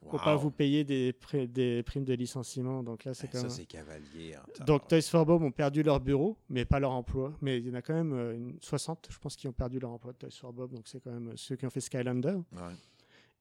pour 0.08 0.20
pas 0.22 0.36
vous 0.36 0.50
payer 0.50 0.84
des, 0.84 1.12
primes 1.12 2.04
de 2.04 2.14
licenciement. 2.14 2.82
Donc 2.82 3.04
là, 3.04 3.14
c'est 3.14 3.28
quand 3.28 3.40
Ça, 3.40 3.48
c'est 3.50 3.66
cavalier. 3.66 4.34
en 4.60 4.64
Donc. 4.64 4.88
Toys 4.88 5.02
for 5.02 5.26
Bob 5.26 5.42
ont 5.42 5.50
perdu 5.50 5.82
leur 5.82 6.00
bureau, 6.00 6.36
mais 6.48 6.64
pas 6.64 6.80
leur 6.80 6.92
emploi. 6.92 7.32
Mais 7.40 7.58
il 7.58 7.66
y 7.66 7.70
en 7.70 7.74
a 7.74 7.82
quand 7.82 7.94
même 7.94 8.12
euh, 8.12 8.34
une 8.34 8.58
60, 8.60 9.08
je 9.10 9.18
pense, 9.18 9.36
qui 9.36 9.46
ont 9.46 9.52
perdu 9.52 9.78
leur 9.78 9.90
emploi 9.90 10.12
de 10.12 10.18
Toys 10.18 10.30
for 10.30 10.52
Bob. 10.52 10.72
Donc 10.72 10.88
c'est 10.88 11.00
quand 11.00 11.12
même 11.12 11.28
euh, 11.28 11.36
ceux 11.36 11.56
qui 11.56 11.66
ont 11.66 11.70
fait 11.70 11.80
Skylander. 11.80 12.36
Ouais. 12.52 12.74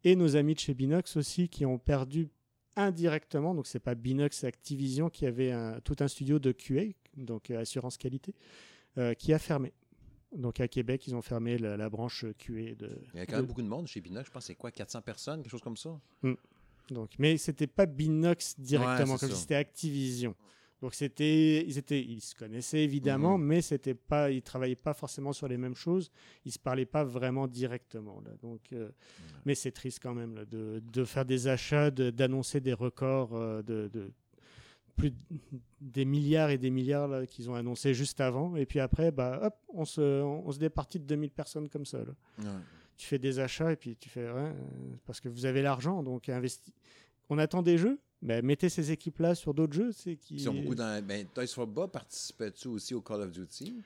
Et 0.03 0.15
nos 0.15 0.35
amis 0.35 0.53
de 0.53 0.59
chez 0.59 0.73
Binox 0.73 1.17
aussi, 1.17 1.49
qui 1.49 1.65
ont 1.65 1.77
perdu 1.77 2.29
indirectement. 2.75 3.53
Donc 3.53 3.67
c'est 3.67 3.79
pas 3.79 3.95
Binox, 3.95 4.37
c'est 4.37 4.47
Activision 4.47 5.09
qui 5.09 5.25
avait 5.25 5.51
un- 5.51 5.79
tout 5.81 5.95
un 5.99 6.07
studio 6.07 6.39
de 6.39 6.51
QA, 6.51 6.93
donc 7.17 7.51
euh, 7.51 7.59
assurance 7.59 7.97
qualité, 7.97 8.33
euh, 8.97 9.13
qui 9.13 9.33
a 9.33 9.39
fermé. 9.39 9.73
Donc 10.35 10.59
à 10.59 10.67
Québec, 10.67 11.07
ils 11.07 11.15
ont 11.15 11.21
fermé 11.21 11.57
la, 11.57 11.75
la 11.77 11.89
branche 11.89 12.25
QA 12.37 12.75
de. 12.75 12.91
Il 13.13 13.19
y 13.19 13.21
a 13.21 13.25
quand 13.25 13.37
même 13.37 13.45
beaucoup 13.45 13.61
de 13.63 13.67
monde 13.67 13.87
chez 13.87 13.99
Binox. 14.01 14.27
Je 14.27 14.31
pense 14.31 14.43
que 14.43 14.47
c'est 14.47 14.55
quoi, 14.55 14.71
400 14.71 15.01
personnes, 15.01 15.41
quelque 15.41 15.51
chose 15.51 15.61
comme 15.61 15.77
ça? 15.77 15.99
Donc, 16.91 17.11
mais 17.19 17.37
c'était 17.37 17.67
pas 17.67 17.85
Binox 17.85 18.59
directement, 18.59 19.17
comme 19.17 19.29
c'était 19.31 19.55
Activision. 19.55 20.35
Donc 20.81 20.93
c'était, 20.95 21.65
ils 21.67 21.77
étaient, 21.77 22.01
ils 22.01 22.21
se 22.21 22.33
connaissaient 22.33 22.81
évidemment, 22.83 23.37
Mhm. 23.37 23.43
mais 23.45 23.61
c'était 23.61 23.93
pas, 23.95 24.31
ils 24.31 24.41
travaillaient 24.41 24.77
pas 24.77 24.93
forcément 24.93 25.33
sur 25.33 25.47
les 25.49 25.57
mêmes 25.57 25.75
choses. 25.75 26.09
Ils 26.45 26.53
se 26.53 26.57
parlaient 26.59 26.85
pas 26.85 27.03
vraiment 27.03 27.47
directement. 27.47 28.21
Là. 28.21 28.31
Donc, 28.41 28.61
euh, 28.71 28.89
mais 29.45 29.55
c'est 29.55 29.71
triste 29.71 29.99
quand 30.01 30.13
même 30.13 30.35
là, 30.35 30.45
de, 30.45 30.81
de 30.93 31.03
faire 31.03 31.25
des 31.25 31.47
achats, 31.49 31.91
de- 31.91 32.11
d'annoncer 32.11 32.61
des 32.61 32.71
records 32.71 33.35
euh, 33.35 33.61
de, 33.61 33.89
de 33.91 34.09
plus 34.95 35.11
de- 35.11 35.15
des 35.81 36.05
milliards 36.05 36.49
et 36.49 36.57
des 36.57 36.69
milliards 36.69 37.25
qu'ils 37.27 37.49
ont 37.49 37.55
annoncés 37.55 37.93
juste 37.93 38.19
avant, 38.21 38.55
et 38.55 38.65
puis 38.65 38.79
après, 38.79 39.11
bah 39.11 39.39
hop, 39.43 39.55
on 39.73 39.85
se, 39.85 40.01
on 40.21 40.51
se 40.51 40.59
départit 40.59 40.99
de 40.99 41.05
2000 41.05 41.31
personnes 41.31 41.69
comme 41.69 41.85
ça. 41.85 41.99
là 41.99 42.13
Ouais. 42.39 42.59
tu 42.97 43.07
fais 43.07 43.19
des 43.19 43.39
achats 43.39 43.71
et 43.71 43.75
puis 43.75 43.95
tu 43.95 44.09
fais 44.09 44.25
ouais, 44.29 44.33
euh, 44.39 44.53
parce 45.05 45.19
que 45.21 45.29
vous 45.29 45.45
avez 45.45 45.61
l'argent 45.61 46.03
donc 46.03 46.27
investi. 46.29 46.73
On 47.29 47.37
attend 47.37 47.61
des 47.61 47.77
jeux, 47.77 47.99
ben, 48.21 48.43
mettez 48.45 48.67
ces 48.69 48.91
équipes 48.91 49.19
là 49.19 49.35
sur 49.35 49.53
d'autres 49.53 49.73
jeux, 49.73 49.91
c'est 49.93 50.15
qui. 50.17 50.35
Ils 50.35 50.41
sont 50.41 50.53
beaucoup 50.53 50.75
dans. 50.75 51.01
Ben, 51.05 51.25
Toys 51.33 51.47
for 51.47 51.65
Bob 51.67 51.91
participait-tu 51.91 52.67
aussi 52.67 52.93
au 52.93 53.01
Call 53.01 53.21
of 53.21 53.31
Duty? 53.31 53.81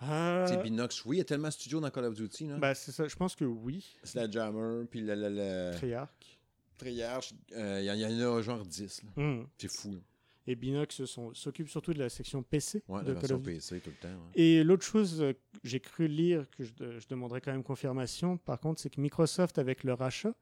Ah, 0.00 0.44
sais, 0.48 0.56
Binox, 0.60 1.04
oui, 1.04 1.16
il 1.16 1.18
y 1.18 1.22
a 1.22 1.24
tellement 1.24 1.46
de 1.48 1.52
studios 1.52 1.78
dans 1.80 1.90
Call 1.90 2.06
of 2.06 2.14
Duty. 2.14 2.48
Là. 2.48 2.74
c'est 2.74 2.90
ça. 2.90 3.06
Je 3.06 3.14
pense 3.14 3.36
que 3.36 3.44
oui. 3.44 3.96
Sledgehammer, 4.02 4.84
puis 4.90 5.00
le, 5.00 5.14
le, 5.14 5.28
le 5.28 5.70
Treyarch. 5.76 6.38
Treyarch, 6.78 7.32
euh, 7.52 7.78
il 7.80 7.84
y, 7.86 7.90
en- 7.90 7.94
il 7.94 8.18
y 8.18 8.24
en 8.24 8.36
a 8.36 8.42
genre 8.42 8.64
10. 8.66 9.02
là. 9.04 9.22
Hmm. 9.22 9.44
C'est 9.58 9.70
fou. 9.70 9.92
Là. 9.92 9.98
Et 10.46 10.56
Binox 10.56 11.02
s'occupe 11.34 11.68
surtout 11.68 11.94
de 11.94 12.00
la 12.00 12.08
section 12.08 12.42
PC 12.42 12.82
Ouais, 12.88 13.02
de 13.04 13.12
la 13.12 13.20
Call 13.20 13.32
of 13.34 13.42
Duty. 13.42 13.54
PC 13.56 13.80
tout 13.80 13.90
le 13.90 13.96
temps. 13.96 14.08
ouais. 14.08 14.40
Et 14.42 14.64
l'autre 14.64 14.84
chose 14.84 15.20
euh, 15.22 15.32
que 15.32 15.38
j'ai 15.62 15.78
cru 15.78 16.08
lire, 16.08 16.46
que 16.56 16.64
je, 16.64 16.72
je 16.98 17.06
demanderai 17.08 17.40
quand 17.40 17.52
même 17.52 17.62
confirmation, 17.62 18.38
par 18.38 18.58
contre, 18.58 18.80
c'est 18.80 18.90
que 18.90 19.00
Microsoft, 19.00 19.58
avec 19.58 19.84
leur 19.84 20.02
achat, 20.02 20.34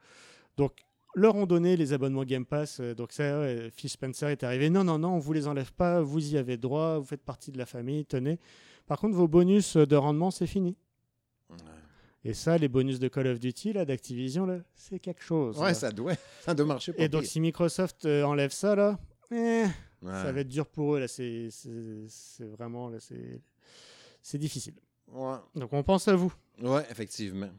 donc 0.57 0.73
leur 1.15 1.35
ont 1.37 1.45
donné 1.45 1.77
les 1.77 1.93
abonnements 1.93 2.25
Game 2.25 2.47
Pass. 2.47 2.79
euh, 2.81 2.95
donc 2.95 3.13
ça, 3.13 3.25
euh, 3.25 3.69
Phil 3.77 3.91
Spencer 3.91 4.29
est 4.31 4.43
arrivé. 4.45 4.71
Non, 4.71 4.85
non, 4.85 4.99
non, 4.99 5.15
on 5.17 5.19
vous 5.19 5.33
les 5.33 5.47
enlève 5.49 5.73
pas. 5.73 6.01
Vous 6.01 6.33
y 6.35 6.39
avez 6.39 6.57
droit. 6.57 6.99
Vous 6.99 7.05
faites 7.05 7.23
partie 7.25 7.51
de 7.53 7.59
la 7.59 7.67
famille. 7.67 8.07
Tenez. 8.07 8.39
Par 8.87 8.99
contre, 8.99 9.17
vos 9.17 9.29
bonus 9.29 9.77
euh, 9.77 9.87
de 9.87 9.97
rendement, 9.97 10.31
c'est 10.31 10.47
fini. 10.47 10.77
Ouais, 11.51 11.57
Et 12.25 12.33
ça, 12.33 12.57
les 12.59 12.69
bonus 12.69 13.01
de 13.01 13.09
Call 13.09 13.27
of 13.27 13.39
Duty, 13.41 13.73
là, 13.73 13.85
d'Activision, 13.85 14.47
là, 14.47 14.61
c'est 14.75 14.99
quelque 15.01 15.23
chose. 15.23 15.59
Ouais, 15.59 15.65
là. 15.69 15.75
ça 15.75 15.91
doit, 15.91 16.15
ça 16.43 16.55
doit 16.55 16.65
marcher 16.67 16.93
pas 16.93 17.03
Et 17.03 17.09
donc, 17.09 17.25
si 17.25 17.41
Microsoft 17.41 18.05
euh, 18.07 18.23
enlève 18.23 18.53
ça, 18.53 18.77
là, 18.77 18.99
eh, 19.33 19.65
Ouais. 20.03 20.13
ça 20.13 20.33
va 20.33 20.41
être 20.41 20.49
dur 20.49 20.67
pour 20.67 20.95
eux. 20.97 21.01
Là, 21.01 21.09
c'est, 21.09 21.49
vraiment, 22.41 22.89
là, 22.89 22.99
c'est, 23.01 24.39
difficile. 24.39 24.75
Ouais. 25.09 25.37
Donc, 25.55 25.73
on 25.73 25.83
pense 25.83 26.09
à 26.09 26.15
vous. 26.17 26.33
Ouais, 26.63 26.87
effectivement. 26.91 27.51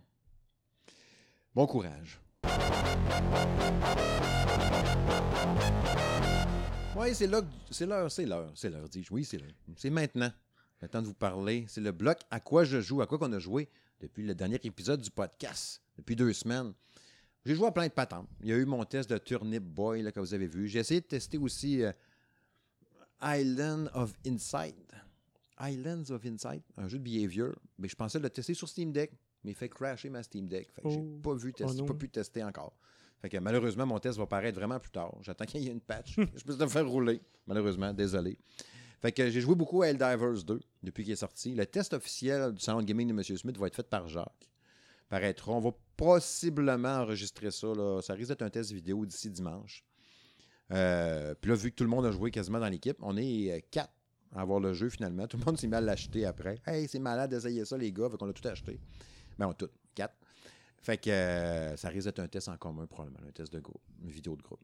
Bon 1.53 1.67
courage. 1.67 2.19
Oui, 6.95 7.15
c'est 7.15 7.27
là, 7.27 7.41
que- 7.41 7.47
c'est 7.71 7.85
l'heure, 7.85 8.11
c'est 8.11 8.25
l'heure, 8.25 8.51
c'est 8.55 8.69
l'heure, 8.69 8.87
dis-je. 8.89 9.13
Oui, 9.13 9.23
c'est 9.25 9.37
l'heure. 9.37 9.51
C'est 9.77 9.89
maintenant. 9.89 10.31
Le 10.81 10.87
temps 10.87 11.01
de 11.01 11.07
vous 11.07 11.13
parler. 11.13 11.65
C'est 11.67 11.81
le 11.81 11.91
bloc 11.91 12.17
à 12.31 12.39
quoi 12.39 12.63
je 12.63 12.81
joue, 12.81 13.01
à 13.01 13.07
quoi 13.07 13.17
qu'on 13.19 13.31
a 13.33 13.39
joué 13.39 13.69
depuis 13.99 14.23
le 14.25 14.33
dernier 14.33 14.59
épisode 14.63 14.99
du 15.01 15.11
podcast, 15.11 15.81
depuis 15.97 16.15
deux 16.15 16.33
semaines. 16.33 16.73
J'ai 17.45 17.55
joué 17.55 17.67
à 17.67 17.71
plein 17.71 17.87
de 17.87 17.91
patentes. 17.91 18.27
Il 18.41 18.47
y 18.49 18.53
a 18.53 18.57
eu 18.57 18.65
mon 18.65 18.83
test 18.83 19.09
de 19.09 19.17
Turnip 19.17 19.63
Boy, 19.63 20.01
là, 20.01 20.11
que 20.11 20.19
vous 20.19 20.33
avez 20.33 20.47
vu. 20.47 20.67
J'ai 20.67 20.79
essayé 20.79 21.01
de 21.01 21.05
tester 21.05 21.37
aussi 21.37 21.83
euh, 21.83 21.91
Island 23.23 23.89
of 23.93 24.13
Insight. 24.25 24.75
Islands 25.59 26.09
of 26.09 26.25
Insight, 26.25 26.63
un 26.77 26.87
jeu 26.87 26.97
de 26.97 27.03
behavior. 27.03 27.53
Mais 27.77 27.87
je 27.87 27.95
pensais 27.95 28.19
le 28.19 28.29
tester 28.29 28.53
sur 28.55 28.67
Steam 28.67 28.91
Deck, 28.91 29.11
mais 29.43 29.51
il 29.51 29.55
fait 29.55 29.69
crasher 29.69 30.09
ma 30.09 30.23
Steam 30.23 30.47
Deck. 30.47 30.71
Fait 30.71 30.81
que 30.81 30.89
j'ai 30.89 30.97
Oh. 30.99 31.19
pas 31.21 31.35
vu 31.35 31.53
tester, 31.53 31.73
Oh 31.77 31.81
non. 31.81 31.85
pas 31.85 31.93
pu 31.93 32.09
tester 32.09 32.43
encore. 32.43 32.73
Fait 33.21 33.29
que 33.29 33.37
malheureusement, 33.37 33.85
mon 33.85 33.99
test 33.99 34.17
va 34.17 34.25
paraître 34.25 34.57
vraiment 34.57 34.79
plus 34.79 34.89
tard. 34.89 35.15
J'attends 35.21 35.45
qu'il 35.45 35.61
y 35.61 35.67
ait 35.67 35.71
une 35.71 35.81
patch. 35.81 36.15
je 36.35 36.43
peux 36.43 36.57
le 36.57 36.67
faire 36.67 36.87
rouler. 36.89 37.21
Malheureusement, 37.45 37.93
désolé. 37.93 38.37
Fait 38.99 39.11
que 39.11 39.29
j'ai 39.29 39.41
joué 39.41 39.53
beaucoup 39.55 39.83
à 39.83 39.87
Helldivers 39.89 40.43
2 40.43 40.59
depuis 40.83 41.03
qu'il 41.03 41.13
est 41.13 41.17
sorti. 41.17 41.53
Le 41.53 41.65
test 41.67 41.93
officiel 41.93 42.51
du 42.53 42.59
salon 42.61 42.79
de 42.81 42.85
gaming 42.85 43.07
de 43.09 43.13
M. 43.13 43.23
Smith 43.37 43.57
va 43.57 43.67
être 43.67 43.75
fait 43.75 43.87
par 43.87 44.07
Jacques. 44.07 44.49
On 45.47 45.59
va 45.59 45.71
possiblement 45.97 47.01
enregistrer 47.01 47.51
ça. 47.51 47.67
Là. 47.67 48.01
Ça 48.01 48.13
risque 48.13 48.29
d'être 48.29 48.41
un 48.43 48.49
test 48.49 48.71
vidéo 48.71 49.05
d'ici 49.05 49.29
dimanche. 49.29 49.83
Euh, 50.71 51.33
puis 51.39 51.49
là, 51.49 51.55
vu 51.55 51.71
que 51.71 51.75
tout 51.75 51.83
le 51.83 51.89
monde 51.89 52.05
a 52.05 52.11
joué 52.11 52.31
quasiment 52.31 52.59
dans 52.59 52.69
l'équipe, 52.69 52.97
on 53.01 53.17
est 53.17 53.51
euh, 53.51 53.59
quatre 53.71 53.93
à 54.33 54.41
avoir 54.41 54.59
le 54.59 54.73
jeu 54.73 54.89
finalement. 54.89 55.27
Tout 55.27 55.37
le 55.37 55.45
monde 55.45 55.57
s'est 55.57 55.67
mis 55.67 55.75
à 55.75 55.81
l'acheter 55.81 56.25
après. 56.25 56.59
Hey, 56.65 56.87
c'est 56.87 56.99
malade 56.99 57.29
d'essayer 57.31 57.65
ça, 57.65 57.77
les 57.77 57.91
gars. 57.91 58.09
Fait 58.09 58.17
qu'on 58.17 58.29
a 58.29 58.33
tout 58.33 58.47
acheté. 58.47 58.79
Ben, 59.37 59.47
on 59.47 59.51
a 59.51 59.53
tout. 59.53 59.69
Quatre. 59.93 60.15
Fait 60.81 60.97
que 60.97 61.09
euh, 61.09 61.75
ça 61.75 61.89
risque 61.89 62.05
d'être 62.05 62.19
un 62.19 62.27
test 62.27 62.47
en 62.47 62.57
commun, 62.57 62.85
probablement. 62.87 63.19
Un 63.27 63.31
test 63.31 63.51
de 63.51 63.59
groupe. 63.59 63.81
Une 64.03 64.09
vidéo 64.09 64.35
de 64.35 64.41
groupe. 64.41 64.61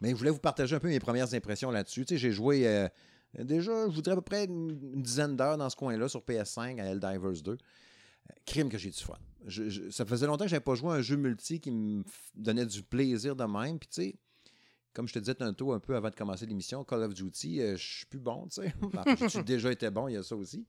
Mais 0.00 0.10
je 0.10 0.14
voulais 0.14 0.30
vous 0.30 0.38
partager 0.38 0.76
un 0.76 0.78
peu 0.78 0.88
mes 0.88 1.00
premières 1.00 1.34
impressions 1.34 1.70
là-dessus. 1.70 2.04
Tu 2.04 2.14
sais, 2.14 2.18
j'ai 2.18 2.30
joué 2.32 2.88
déjà, 3.44 3.88
je 3.88 3.94
voudrais 3.94 4.12
à 4.12 4.16
peu 4.16 4.22
près 4.22 4.44
une, 4.44 5.02
dizaine 5.02 5.36
d'heures 5.36 5.58
dans 5.58 5.68
ce 5.68 5.76
coin-là 5.76 6.08
sur 6.08 6.20
PS5 6.20 6.80
à 6.80 6.84
Helldivers 6.84 7.42
2. 7.42 7.52
Euh, 7.52 7.56
Crime 8.44 8.68
que 8.68 8.78
j'ai 8.78 8.90
du 8.90 8.98
fun. 8.98 9.18
Ça 9.90 10.04
faisait 10.04 10.26
longtemps 10.26 10.44
que 10.44 10.50
je 10.50 10.54
n'avais 10.54 10.64
pas 10.64 10.74
joué 10.74 10.90
à 10.90 10.94
un 10.94 11.02
jeu 11.02 11.16
multi 11.16 11.60
qui 11.60 11.70
me 11.70 12.02
donnait 12.34 12.66
du 12.66 12.82
plaisir 12.82 13.36
de 13.36 13.44
même. 13.44 13.78
Puis 13.78 13.88
tu 13.88 14.02
sais, 14.02 14.16
comme 14.96 15.06
je 15.06 15.12
te 15.12 15.18
disais 15.18 15.34
tantôt 15.34 15.72
un 15.72 15.78
peu 15.78 15.94
avant 15.94 16.08
de 16.08 16.14
commencer 16.14 16.46
l'émission, 16.46 16.82
Call 16.82 17.02
of 17.02 17.12
Duty, 17.12 17.60
euh, 17.60 17.76
je 17.76 17.96
suis 17.98 18.06
plus 18.06 18.18
bon, 18.18 18.48
tu 18.48 18.62
sais. 18.62 18.72
Enfin, 18.82 19.04
j'ai 19.28 19.42
déjà 19.44 19.70
été 19.70 19.90
bon, 19.90 20.08
il 20.08 20.14
y 20.14 20.16
a 20.16 20.22
ça 20.22 20.34
aussi. 20.34 20.66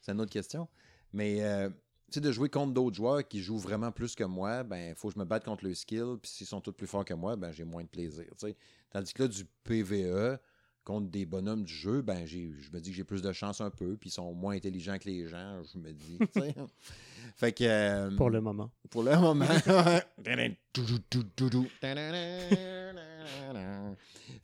C'est 0.00 0.10
une 0.10 0.20
autre 0.20 0.32
question. 0.32 0.68
Mais 1.12 1.44
euh, 1.44 1.70
tu 2.10 2.20
de 2.20 2.32
jouer 2.32 2.48
contre 2.48 2.74
d'autres 2.74 2.96
joueurs 2.96 3.26
qui 3.26 3.40
jouent 3.40 3.58
vraiment 3.58 3.92
plus 3.92 4.16
que 4.16 4.24
moi, 4.24 4.64
ben, 4.64 4.88
il 4.88 4.94
faut 4.96 5.08
que 5.08 5.14
je 5.14 5.20
me 5.20 5.24
batte 5.24 5.44
contre 5.44 5.64
le 5.64 5.74
skill. 5.74 6.16
Puis 6.20 6.28
s'ils 6.32 6.46
sont 6.48 6.60
tous 6.60 6.72
plus 6.72 6.88
forts 6.88 7.04
que 7.04 7.14
moi, 7.14 7.36
ben, 7.36 7.52
j'ai 7.52 7.62
moins 7.62 7.84
de 7.84 7.88
plaisir. 7.88 8.26
tu 8.30 8.48
sais. 8.48 8.56
Tandis 8.90 9.14
que 9.14 9.22
là, 9.22 9.28
du 9.28 9.44
PVE 9.62 10.40
contre 10.88 11.10
des 11.10 11.26
bonhommes 11.26 11.64
du 11.64 11.72
jeu, 11.74 12.00
ben, 12.02 12.24
j'ai- 12.26 12.50
je 12.58 12.70
me 12.72 12.80
dis 12.80 12.90
que 12.90 12.96
j'ai 12.96 13.04
plus 13.04 13.20
de 13.22 13.30
chance 13.32 13.60
un 13.60 13.70
peu. 13.70 13.96
Puis 13.98 14.08
ils 14.08 14.12
sont 14.12 14.32
moins 14.32 14.54
intelligents 14.56 14.98
que 14.98 15.04
les 15.08 15.28
gens, 15.28 15.62
je 15.72 15.78
me 15.78 15.92
dis. 15.92 16.18
fait 17.36 17.52
que. 17.52 17.64
euh, 17.64 18.10
Pour 18.16 18.30
le 18.30 18.40
moment. 18.40 18.70
pour 18.90 19.02
le 19.02 19.14
moment. 19.16 19.44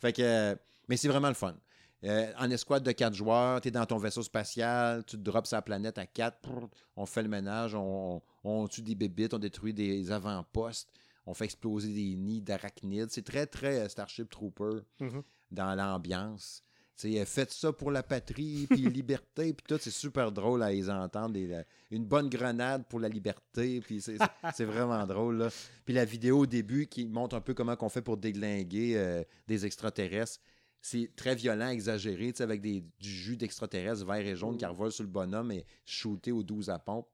fait 0.01 0.13
que. 0.13 0.23
euh, 0.23 0.55
Mais 0.89 0.97
c'est 0.97 1.09
vraiment 1.09 1.29
le 1.29 1.35
fun. 1.35 1.57
Euh, 2.05 2.31
en 2.39 2.51
escouade 2.51 2.83
de 2.83 2.93
quatre 2.93 3.15
joueurs, 3.15 3.63
tu 3.63 3.69
es 3.69 3.71
dans 3.71 3.87
ton 3.87 3.97
vaisseau 3.97 4.23
spatial, 4.23 5.03
tu 5.07 5.17
drops 5.17 5.49
sa 5.49 5.63
planète 5.63 5.97
à 5.97 6.05
quatre, 6.05 6.39
prrr, 6.43 6.69
on 6.97 7.07
fait 7.07 7.23
le 7.23 7.31
ménage, 7.31 7.75
on, 7.75 8.21
on 8.45 8.69
tue 8.69 8.83
des 8.83 8.95
bébites, 8.95 9.33
on 9.33 9.39
détruit 9.39 9.73
des 9.73 10.11
avant-postes, 10.13 10.91
on 11.25 11.33
fait 11.33 11.47
exploser 11.47 11.95
des 11.95 12.15
nids 12.17 12.43
d'arachnides. 12.43 13.09
C'est 13.11 13.25
très, 13.25 13.47
très 13.47 13.89
Starship 13.89 14.29
Trooper 14.29 14.81
Mhm. 15.01 15.23
Dans 15.55 15.75
l'ambiance. 15.75 16.63
Euh, 17.05 17.25
faites 17.25 17.53
ça 17.53 17.73
pour 17.73 17.91
la 17.91 18.03
patrie, 18.05 18.67
puis 18.71 18.77
liberté, 19.03 19.53
puis 19.53 19.65
tout, 19.69 19.79
c'est 19.81 19.91
super 19.91 20.31
drôle 20.31 20.63
à 20.63 20.71
les 20.71 20.89
entendre. 20.89 21.37
la- 21.39 21.65
une 21.91 22.05
bonne 22.05 22.29
grenade 22.29 22.85
pour 22.89 23.01
la 23.01 23.09
liberté, 23.09 23.81
puis 23.81 24.01
c'est 24.55 24.65
vraiment 24.65 25.05
drôle. 25.07 25.39
Là. 25.39 25.49
Puis 25.85 25.93
la 25.95 26.05
vidéo 26.05 26.41
au 26.41 26.47
début 26.47 26.87
qui 26.87 27.07
montre 27.07 27.35
un 27.37 27.41
peu 27.41 27.53
comment 27.55 27.77
on 27.81 27.89
fait 27.89 28.03
pour 28.03 28.17
déglinguer 28.17 28.97
euh, 28.97 29.25
des 29.49 29.67
extraterrestres. 29.67 30.41
C'est 30.81 31.11
très 31.17 31.35
violent, 31.35 31.69
exagéré, 31.71 32.33
avec 32.41 32.61
des, 32.61 32.85
du 33.01 33.09
jus 33.09 33.37
d'extraterrestres 33.37 34.05
vert 34.05 34.25
et 34.27 34.37
jaune 34.37 34.57
qui 34.59 34.67
revolent 34.67 34.93
sur 34.93 35.03
le 35.05 35.09
bonhomme 35.11 35.51
et 35.51 35.65
shooté 35.87 36.31
aux 36.31 36.43
12 36.43 36.69
à 36.71 36.79
pompe. 36.79 37.09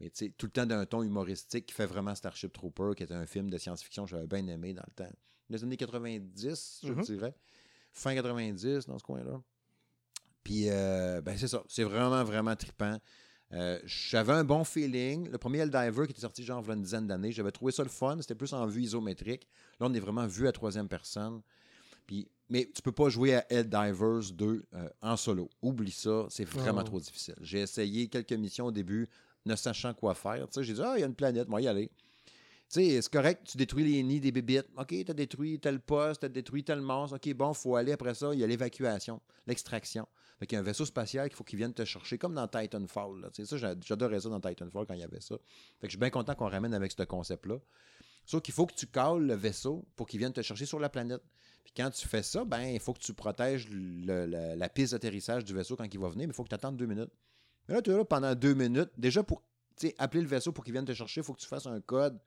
Mais 0.00 0.08
tout 0.10 0.46
le 0.46 0.50
temps 0.50 0.64
d'un 0.66 0.86
ton 0.86 1.02
humoristique 1.02 1.66
qui 1.66 1.74
fait 1.74 1.84
vraiment 1.86 2.14
Starship 2.14 2.52
Trooper, 2.52 2.92
qui 2.96 3.02
était 3.02 3.12
un 3.14 3.26
film 3.26 3.50
de 3.50 3.58
science-fiction 3.58 4.04
que 4.04 4.10
j'avais 4.10 4.26
bien 4.26 4.46
aimé 4.48 4.72
dans 4.72 4.82
le 4.88 4.94
temps. 4.94 5.12
Les 5.50 5.62
années 5.62 5.76
90, 5.76 6.80
je 6.82 6.92
Mhm. 6.92 7.02
dirais. 7.02 7.34
Fin 7.92 8.14
90, 8.14 8.86
dans 8.86 8.98
ce 8.98 9.04
coin-là. 9.04 9.40
Puis, 10.44 10.64
euh, 10.68 11.20
ben 11.20 11.36
c'est 11.36 11.48
ça. 11.48 11.62
C'est 11.68 11.84
vraiment, 11.84 12.24
vraiment 12.24 12.56
trippant. 12.56 12.98
Euh, 13.52 13.78
j'avais 13.84 14.32
un 14.32 14.44
bon 14.44 14.62
feeling. 14.64 15.28
Le 15.28 15.38
premier 15.38 15.58
Helldiver 15.58 16.06
qui 16.06 16.12
était 16.12 16.20
sorti 16.20 16.44
genre 16.44 16.62
il 16.64 16.68
y 16.68 16.70
a 16.70 16.74
une 16.74 16.82
dizaine 16.82 17.06
d'années, 17.06 17.32
j'avais 17.32 17.50
trouvé 17.50 17.72
ça 17.72 17.82
le 17.82 17.88
fun. 17.88 18.16
C'était 18.20 18.36
plus 18.36 18.52
en 18.52 18.64
vue 18.66 18.82
isométrique. 18.82 19.48
Là, 19.80 19.86
on 19.90 19.94
est 19.94 20.00
vraiment 20.00 20.26
vu 20.26 20.46
à 20.46 20.52
troisième 20.52 20.88
personne. 20.88 21.42
Puis, 22.06 22.28
mais 22.48 22.70
tu 22.74 22.80
peux 22.82 22.92
pas 22.92 23.08
jouer 23.08 23.34
à 23.34 23.46
Helldivers 23.52 24.32
2 24.32 24.64
euh, 24.74 24.88
en 25.02 25.16
solo. 25.16 25.48
Oublie 25.62 25.90
ça, 25.90 26.26
c'est 26.30 26.44
vraiment 26.44 26.80
Oh. 26.80 26.84
trop 26.84 27.00
difficile. 27.00 27.36
J'ai 27.40 27.60
essayé 27.60 28.08
quelques 28.08 28.32
missions 28.32 28.66
au 28.66 28.72
début, 28.72 29.08
ne 29.46 29.54
sachant 29.56 29.94
quoi 29.94 30.14
faire. 30.14 30.46
Tu 30.48 30.54
sais, 30.54 30.64
j'ai 30.64 30.74
dit, 30.74 30.82
ah, 30.82 30.94
il 30.96 31.00
y 31.00 31.04
a 31.04 31.06
une 31.06 31.14
planète, 31.14 31.48
moi, 31.48 31.60
y 31.60 31.68
aller. 31.68 31.90
Sais, 32.70 33.02
c'est 33.02 33.12
correct, 33.12 33.48
tu 33.48 33.56
détruis 33.58 33.82
les 33.82 34.00
nids 34.04 34.20
des 34.20 34.30
bébites. 34.30 34.68
OK, 34.78 34.86
tu 34.86 35.10
as 35.10 35.12
détruit 35.12 35.58
tel 35.58 35.80
poste, 35.80 36.20
tu 36.20 36.26
as 36.26 36.28
détruit 36.28 36.62
tel 36.62 36.80
monstre. 36.80 37.16
OK, 37.16 37.34
bon, 37.34 37.52
faut 37.52 37.74
aller 37.74 37.90
après 37.90 38.14
ça. 38.14 38.32
Il 38.32 38.38
y 38.38 38.44
a 38.44 38.46
l'évacuation, 38.46 39.20
l'extraction. 39.48 40.06
Fait 40.38 40.46
qu'il 40.46 40.54
y 40.54 40.58
a 40.58 40.60
un 40.60 40.64
vaisseau 40.64 40.84
spatial 40.84 41.28
qu'il 41.28 41.36
faut 41.36 41.42
qu'il 41.42 41.58
vienne 41.58 41.74
te 41.74 41.84
chercher, 41.84 42.16
comme 42.16 42.32
dans 42.32 42.46
Titanfall. 42.46 43.22
Là. 43.22 43.28
Ça, 43.44 43.56
j'a- 43.56 43.74
j'adorais 43.84 44.20
ça 44.20 44.28
dans 44.28 44.38
Titanfall 44.40 44.86
quand 44.86 44.94
il 44.94 45.00
y 45.00 45.02
avait 45.02 45.20
ça. 45.20 45.34
Fait 45.80 45.88
que 45.88 45.88
je 45.88 45.90
suis 45.90 45.98
bien 45.98 46.10
content 46.10 46.36
qu'on 46.36 46.48
ramène 46.48 46.72
avec 46.72 46.92
ce 46.92 47.02
concept-là. 47.02 47.56
Sauf 48.24 48.40
qu'il 48.40 48.54
faut 48.54 48.66
que 48.66 48.74
tu 48.74 48.86
cales 48.86 49.26
le 49.26 49.34
vaisseau 49.34 49.84
pour 49.96 50.06
qu'il 50.06 50.20
vienne 50.20 50.32
te 50.32 50.40
chercher 50.40 50.64
sur 50.64 50.78
la 50.78 50.88
planète. 50.88 51.22
Puis 51.64 51.72
quand 51.76 51.90
tu 51.90 52.06
fais 52.06 52.22
ça, 52.22 52.44
ben, 52.44 52.62
il 52.62 52.78
faut 52.78 52.92
que 52.92 53.00
tu 53.00 53.14
protèges 53.14 53.68
la, 53.68 54.26
la 54.54 54.68
piste 54.68 54.92
d'atterrissage 54.92 55.44
du 55.44 55.54
vaisseau 55.54 55.74
quand 55.74 55.92
il 55.92 55.98
va 55.98 56.08
venir, 56.08 56.28
mais 56.28 56.32
il 56.32 56.36
faut 56.36 56.44
que 56.44 56.48
tu 56.48 56.54
attendes 56.54 56.76
deux 56.76 56.86
minutes. 56.86 57.10
Mais 57.68 57.74
là, 57.74 57.82
tu 57.82 57.90
es 57.90 57.96
là 57.96 58.04
pendant 58.04 58.32
deux 58.36 58.54
minutes. 58.54 58.90
Déjà, 58.96 59.24
pour 59.24 59.42
appeler 59.98 60.22
le 60.22 60.28
vaisseau 60.28 60.52
pour 60.52 60.62
qu'il 60.62 60.72
vienne 60.72 60.84
te 60.84 60.94
chercher, 60.94 61.20
il 61.20 61.24
faut 61.24 61.34
que 61.34 61.40
tu 61.40 61.48
fasses 61.48 61.66
un 61.66 61.80
code 61.80 62.20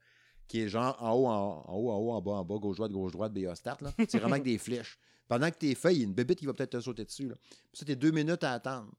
qui 0.54 0.62
est 0.62 0.70
genre 0.70 0.96
en 1.02 1.14
haut, 1.14 1.26
en, 1.26 1.66
haut, 1.74 1.90
en 1.90 1.98
haut, 1.98 2.12
en 2.12 2.22
bas, 2.22 2.32
en 2.34 2.46
bas, 2.46 2.58
gauche, 2.60 2.76
droite, 2.76 2.92
gauche, 2.92 3.12
droite, 3.12 3.34
BA 3.34 3.56
start. 3.56 3.84
C'est 4.08 4.20
vraiment 4.20 4.34
avec 4.34 4.44
des 4.44 4.60
flèches. 4.60 5.00
Pendant 5.28 5.50
que 5.50 5.58
tu 5.58 5.72
es 5.72 5.74
fait, 5.74 5.96
il 5.96 5.98
y 5.98 6.02
a 6.02 6.04
une 6.04 6.14
bébite 6.14 6.38
qui 6.38 6.46
va 6.46 6.54
peut-être 6.54 6.78
te 6.78 6.80
sauter 6.80 7.06
dessus. 7.06 7.28
Là. 7.28 7.36
Puis 7.42 7.80
ça, 7.80 7.86
tu 7.86 7.96
deux 7.96 8.12
minutes 8.12 8.44
à 8.44 8.52
attendre. 8.52 8.92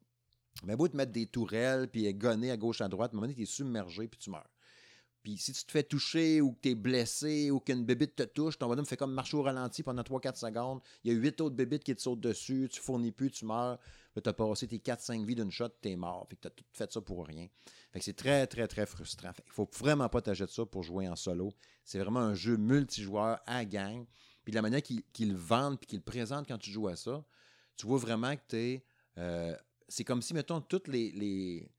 Mais 0.65 0.75
beau 0.75 0.89
te 0.89 0.97
mettre 0.97 1.13
des 1.13 1.27
tourelles, 1.27 1.87
puis 1.87 2.13
gonner 2.13 2.51
à 2.51 2.57
gauche, 2.57 2.81
à 2.81 2.89
droite, 2.89 3.13
à 3.13 3.15
un 3.15 3.17
moment 3.19 3.29
donné, 3.29 3.37
tu 3.37 3.43
es 3.43 3.47
submergé, 3.47 4.09
puis 4.09 4.19
tu 4.19 4.31
meurs. 4.31 4.51
Puis 5.23 5.37
si 5.37 5.53
tu 5.53 5.65
te 5.65 5.71
fais 5.71 5.85
toucher 5.85 6.41
ou 6.41 6.55
que 6.55 6.59
tu 6.63 6.71
es 6.71 6.75
blessé 6.75 7.53
ou 7.53 7.61
qu'une 7.61 7.85
bébite 7.85 8.17
te 8.17 8.25
touche, 8.25 8.59
ton 8.59 8.67
bonhomme 8.67 8.85
fait 8.85 8.97
comme 8.97 9.13
marcher 9.13 9.37
au 9.37 9.43
ralenti 9.43 9.85
pendant 9.85 10.03
3-4 10.03 10.35
secondes. 10.35 10.81
Il 11.05 11.13
y 11.13 11.15
a 11.15 11.19
huit 11.21 11.41
autres 11.41 11.55
bébites 11.55 11.85
qui 11.85 11.95
te 11.95 12.03
sautent 12.03 12.19
dessus, 12.19 12.69
tu 12.69 12.81
fournis 12.81 13.13
plus, 13.13 13.31
tu 13.31 13.45
meurs. 13.45 13.79
Là, 14.15 14.23
tu 14.23 14.29
as 14.29 14.33
passé 14.33 14.69
tes 14.69 14.79
4-5 14.79 15.25
vies 15.25 15.35
d'une 15.35 15.51
shot, 15.51 15.69
tu 15.83 15.91
es 15.91 15.97
mort. 15.97 16.27
Fait 16.29 16.37
que 16.37 16.43
tu 16.43 16.47
as 16.47 16.51
tout 16.51 16.65
fait 16.73 16.93
ça 16.93 17.01
pour 17.01 17.27
rien. 17.27 17.49
Fait 17.93 17.99
que 17.99 18.05
c'est 18.05 18.17
très, 18.17 18.47
très, 18.47 18.69
très 18.69 18.87
frustrant. 18.87 19.33
Fait 19.33 19.43
qu'il 19.43 19.53
faut 19.53 19.69
vraiment 19.79 20.09
pas 20.09 20.23
t'acheter 20.23 20.53
ça 20.53 20.65
pour 20.65 20.83
jouer 20.83 21.09
en 21.09 21.17
solo. 21.17 21.53
C'est 21.85 21.99
vraiment 21.99 22.21
un 22.21 22.35
jeu 22.35 22.57
multijoueur 22.57 23.41
à 23.47 23.65
gang. 23.65 24.07
Puis 24.45 24.53
de 24.53 24.57
la 24.57 24.63
manière 24.63 24.83
qu'ils 24.83 25.33
le 25.33 25.39
vendent 25.39 25.79
puis 25.79 25.87
qu'ils 25.87 25.99
le 25.99 26.05
présentent 26.05 26.47
quand 26.47 26.59
tu 26.59 26.71
joues 26.71 26.89
à 26.89 26.97
ça, 26.97 27.25
tu 27.77 27.87
vois 27.87 27.99
vraiment 27.99 28.37
que 28.37 28.43
tu 28.49 28.57
es. 28.57 28.85
c'est 29.89 30.05
comme 30.05 30.23
si, 30.23 30.35
mettons, 30.35 30.61
toutes 30.61 30.89
les, 30.89 31.11
les 31.13 31.71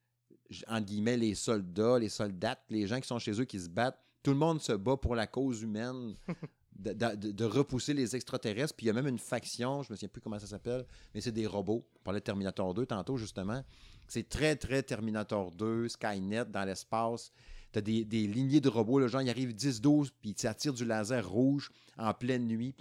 entre 0.67 0.85
guillemets, 0.85 1.17
les 1.17 1.35
soldats, 1.35 1.99
les 1.99 2.09
soldates, 2.09 2.63
les 2.69 2.87
gens 2.87 2.99
qui 2.99 3.07
sont 3.07 3.19
chez 3.19 3.39
eux 3.39 3.45
qui 3.45 3.59
se 3.59 3.69
battent, 3.69 3.99
tout 4.23 4.31
le 4.31 4.37
monde 4.37 4.61
se 4.61 4.73
bat 4.73 4.97
pour 4.97 5.15
la 5.15 5.27
cause 5.27 5.61
humaine 5.61 6.15
de, 6.75 7.45
repousser 7.45 7.93
les 7.93 8.15
extraterrestres. 8.15 8.75
Puis 8.75 8.85
il 8.85 8.87
y 8.87 8.89
a 8.89 8.93
même 8.93 9.07
une 9.07 9.19
faction, 9.19 9.83
je 9.83 9.91
me 9.91 9.95
souviens 9.95 10.09
plus 10.09 10.21
comment 10.21 10.39
ça 10.39 10.47
s'appelle, 10.47 10.85
mais 11.13 11.21
c'est 11.21 11.31
des 11.31 11.47
robots. 11.47 11.85
On 11.99 12.03
parlait 12.03 12.19
de 12.19 12.25
Terminator 12.25 12.73
2 12.73 12.85
tantôt, 12.85 13.17
justement. 13.17 13.63
C'est 14.07 14.27
très, 14.27 14.55
très 14.55 14.83
Terminator 14.83 15.51
2, 15.51 15.87
Skynet 15.89 16.45
dans 16.45 16.65
l'espace. 16.65 17.31
Tu 17.71 17.79
as 17.79 17.81
des, 17.81 18.03
lignées 18.27 18.61
de 18.61 18.69
robots, 18.69 18.99
le 18.99 19.07
genre, 19.07 19.21
il 19.21 19.29
arrive 19.29 19.51
10-12, 19.51 20.09
puis 20.21 20.35
ils 20.37 20.47
attirent 20.47 20.73
du 20.73 20.85
laser 20.85 21.27
rouge 21.27 21.71
en 21.97 22.13
pleine 22.13 22.45
nuit. 22.45 22.73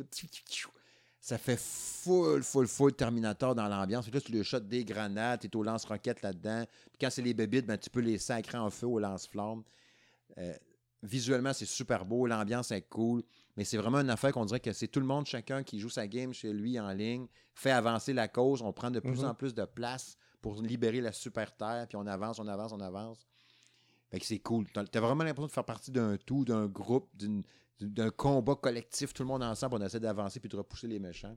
Ça 1.21 1.39
fait 1.39 1.59
full, 1.59 2.43
full, 2.43 2.69
full 2.69 2.93
Terminator 2.93 3.55
dans 3.55 3.67
l'ambiance. 3.67 4.13
Là, 4.13 4.21
tu 4.21 4.33
le 4.33 4.43
shot 4.43 4.61
des 4.61 4.85
grenades, 4.85 5.41
tu 5.41 5.47
es 5.47 5.57
au 5.57 5.63
lance-roquettes 5.63 6.23
là-dedans. 6.23 6.65
Puis 6.67 6.99
quand 7.01 7.11
c'est 7.11 7.23
les 7.23 7.33
bébites, 7.33 7.67
ben, 7.67 7.79
tu 7.79 7.89
peux 7.89 8.01
les 8.01 8.19
sacrer 8.19 8.59
en 8.59 8.71
feu 8.71 8.87
au 8.87 8.99
lance-flamme. 8.99 9.63
Euh, 10.39 10.55
visuellement, 11.03 11.53
c'est 11.53 11.67
super 11.67 12.05
beau, 12.05 12.27
l'ambiance 12.27 12.71
est 12.71 12.83
cool, 12.83 13.23
mais 13.57 13.65
c'est 13.65 13.77
vraiment 13.77 13.99
une 14.01 14.11
affaire 14.11 14.33
qu'on 14.33 14.45
dirait 14.45 14.61
que 14.61 14.73
c'est 14.73 14.89
tout 14.89 15.01
le 15.01 15.07
monde, 15.07 15.27
chacun 15.27 15.63
qui 15.63 15.79
joue 15.79 15.89
sa 15.91 16.07
game 16.07 16.33
chez 16.33 16.53
lui 16.53 16.79
en 16.81 16.91
ligne, 16.93 17.27
fait 17.55 17.71
avancer 17.71 18.13
la 18.13 18.29
cause, 18.29 18.63
on 18.63 18.73
prend 18.73 18.91
de 18.91 19.01
plus 19.01 19.21
Mhm. 19.23 19.29
en 19.31 19.35
plus 19.35 19.55
de 19.55 19.65
place 19.65 20.17
pour 20.41 20.61
libérer 20.61 21.01
la 21.01 21.13
super 21.13 21.57
terre, 21.57 21.87
puis 21.89 21.97
on 21.97 22.07
avance, 22.07 22.39
on 22.39 22.47
avance, 22.49 22.73
on 22.73 22.81
avance. 22.81 23.27
Fait 24.11 24.21
que 24.21 24.27
c'est 24.27 24.39
cool. 24.41 24.67
T'as 24.73 25.01
vraiment 25.01 25.25
l'impression 25.25 25.47
de 25.47 25.53
faire 25.53 25.65
partie 25.65 25.91
d'un 25.91 26.17
tout, 26.19 26.45
d'un 26.45 26.67
groupe, 26.67 27.11
d'un 27.81 28.11
combat 28.11 28.55
collectif, 28.55 29.13
tout 29.13 29.23
le 29.23 29.29
monde 29.29 29.43
ensemble, 29.43 29.77
on 29.77 29.83
essaie 29.83 30.01
d'avancer 30.01 30.39
puis 30.41 30.49
de 30.49 30.57
repousser 30.57 30.87
les 30.87 30.99
méchants. 30.99 31.37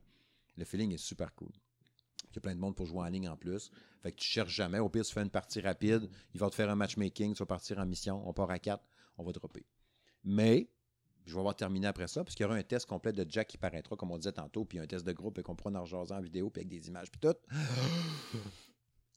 Le 0.56 0.64
feeling 0.64 0.92
est 0.92 0.96
super 0.98 1.34
cool. 1.34 1.50
Il 2.30 2.34
y 2.36 2.38
a 2.38 2.40
plein 2.40 2.54
de 2.54 2.60
monde 2.60 2.76
pour 2.76 2.84
jouer 2.86 3.00
en 3.00 3.06
ligne 3.08 3.28
en 3.28 3.36
plus. 3.36 3.70
Fait 4.02 4.12
que 4.12 4.16
tu 4.16 4.26
cherches 4.26 4.52
jamais. 4.54 4.78
Au 4.80 4.88
pire, 4.88 5.04
tu 5.04 5.12
fais 5.12 5.22
une 5.22 5.30
partie 5.30 5.60
rapide. 5.60 6.08
Il 6.34 6.40
va 6.40 6.50
te 6.50 6.54
faire 6.54 6.68
un 6.68 6.74
matchmaking. 6.76 7.32
Tu 7.32 7.38
vas 7.38 7.46
partir 7.46 7.78
en 7.78 7.86
mission. 7.86 8.22
On 8.28 8.32
part 8.32 8.50
à 8.50 8.58
4. 8.58 8.84
On 9.16 9.24
va 9.24 9.32
dropper. 9.32 9.64
Mais, 10.24 10.68
je 11.28 11.34
vais 11.34 11.40
avoir 11.40 11.54
terminé 11.54 11.86
après 11.86 12.08
ça, 12.08 12.24
parce 12.24 12.34
qu'il 12.34 12.44
y 12.44 12.46
aura 12.46 12.56
un 12.56 12.62
test 12.62 12.86
complet 12.86 13.12
de 13.12 13.24
Jack 13.28 13.48
qui 13.48 13.58
paraîtra, 13.58 13.96
comme 13.96 14.10
on 14.10 14.18
disait 14.18 14.32
tantôt, 14.32 14.64
puis 14.64 14.78
un 14.78 14.86
test 14.86 15.06
de 15.06 15.12
groupe 15.12 15.38
et 15.38 15.42
qu'on 15.42 15.54
pourra 15.54 15.70
en 15.70 15.84
en 15.84 16.20
vidéo, 16.20 16.50
puis 16.50 16.60
avec 16.60 16.68
des 16.68 16.88
images, 16.88 17.10
puis 17.10 17.20
tout. 17.20 17.34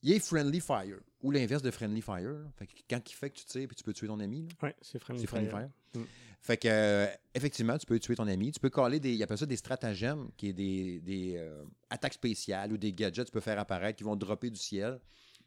Il 0.03 0.13
est 0.13 0.19
Friendly 0.19 0.59
Fire, 0.59 0.97
ou 1.21 1.31
l'inverse 1.31 1.61
de 1.61 1.69
Friendly 1.69 2.01
Fire. 2.01 2.35
Fait 2.57 2.65
que 2.65 2.73
quand 2.89 2.99
il 3.07 3.13
fait 3.13 3.29
que 3.29 3.37
tu 3.37 3.45
tires, 3.45 3.67
puis 3.67 3.75
tu 3.75 3.83
peux 3.83 3.93
tuer 3.93 4.07
ton 4.07 4.19
ami. 4.19 4.47
Ouais, 4.63 4.75
c'est 4.81 4.97
Friendly 4.97 5.21
C'est 5.21 5.27
Friendly 5.27 5.49
Fire. 5.49 5.69
Fire. 5.93 6.01
Mm. 6.01 6.05
Fait 6.41 6.57
que, 6.57 6.67
euh, 6.67 7.05
effectivement, 7.35 7.77
tu 7.77 7.85
peux 7.85 7.99
tuer 7.99 8.15
ton 8.15 8.27
ami. 8.27 8.51
Tu 8.51 8.59
peux 8.59 8.71
coller 8.71 8.99
des. 8.99 9.13
Il 9.13 9.21
appelle 9.21 9.37
ça 9.37 9.45
des 9.45 9.57
stratagèmes, 9.57 10.29
qui 10.37 10.49
est 10.49 10.53
des, 10.53 10.99
des, 11.01 11.35
euh, 11.37 11.63
attaques 11.91 12.15
spéciales 12.15 12.73
ou 12.73 12.77
des 12.77 12.93
gadgets 12.93 13.25
que 13.25 13.29
tu 13.29 13.33
peux 13.33 13.41
faire 13.41 13.59
apparaître 13.59 13.95
qui 13.97 14.03
vont 14.03 14.15
dropper 14.15 14.49
du 14.49 14.59
ciel. 14.59 14.99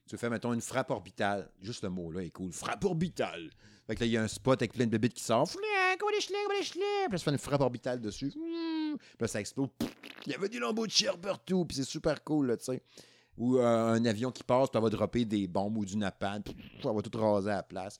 Tu 0.09 0.17
fais, 0.19 0.29
mettons, 0.29 0.53
une 0.53 0.61
frappe 0.61 0.91
orbitale. 0.91 1.51
Juste 1.63 1.83
le 1.83 1.91
mot, 1.91 2.11
là, 2.13 2.23
est 2.23 2.31
cool. 2.31 2.53
Frappe 2.53 2.85
orbitale. 2.85 3.51
Fait 3.87 3.95
que 3.95 4.01
là, 4.01 4.07
il 4.07 4.13
y 4.13 4.17
a 4.17 4.23
un 4.23 4.29
spot 4.29 4.61
avec 4.61 4.73
plein 4.73 4.85
de 4.87 4.91
bébites 4.91 5.15
qui 5.15 5.23
schlick. 6.67 6.81
Puis 7.07 7.13
là, 7.13 7.19
ça 7.19 7.25
fait 7.25 7.31
une 7.31 7.39
frappe 7.39 7.61
orbitale 7.61 8.01
dessus. 8.01 8.31
Puis 8.31 8.99
là, 9.21 9.27
ça 9.29 9.41
explose. 9.41 9.69
Il 10.27 10.33
y 10.33 10.35
avait 10.35 10.49
des 10.49 10.59
lambeaux 10.59 10.87
de 10.87 10.91
chair 10.93 11.19
partout. 11.19 11.65
Puis 11.65 11.77
c'est 11.79 11.85
super 11.85 12.23
cool, 12.25 12.49
là, 12.49 12.57
tu 12.57 12.65
sais. 12.65 12.83
Ou 13.37 13.59
euh, 13.59 13.65
un 13.95 14.05
avion 14.05 14.31
qui 14.31 14.45
passe, 14.45 14.69
puis 14.71 14.79
ça 14.79 14.81
va 14.81 14.89
dropper 14.91 15.25
des 15.25 15.47
bombes 15.49 15.77
ou 15.79 15.85
du 15.85 15.97
napalm. 15.97 16.43
Ça 16.83 16.93
va 16.93 17.03
tout 17.03 17.19
raser 17.19 17.51
à 17.51 17.57
la 17.57 17.63
place. 17.63 17.99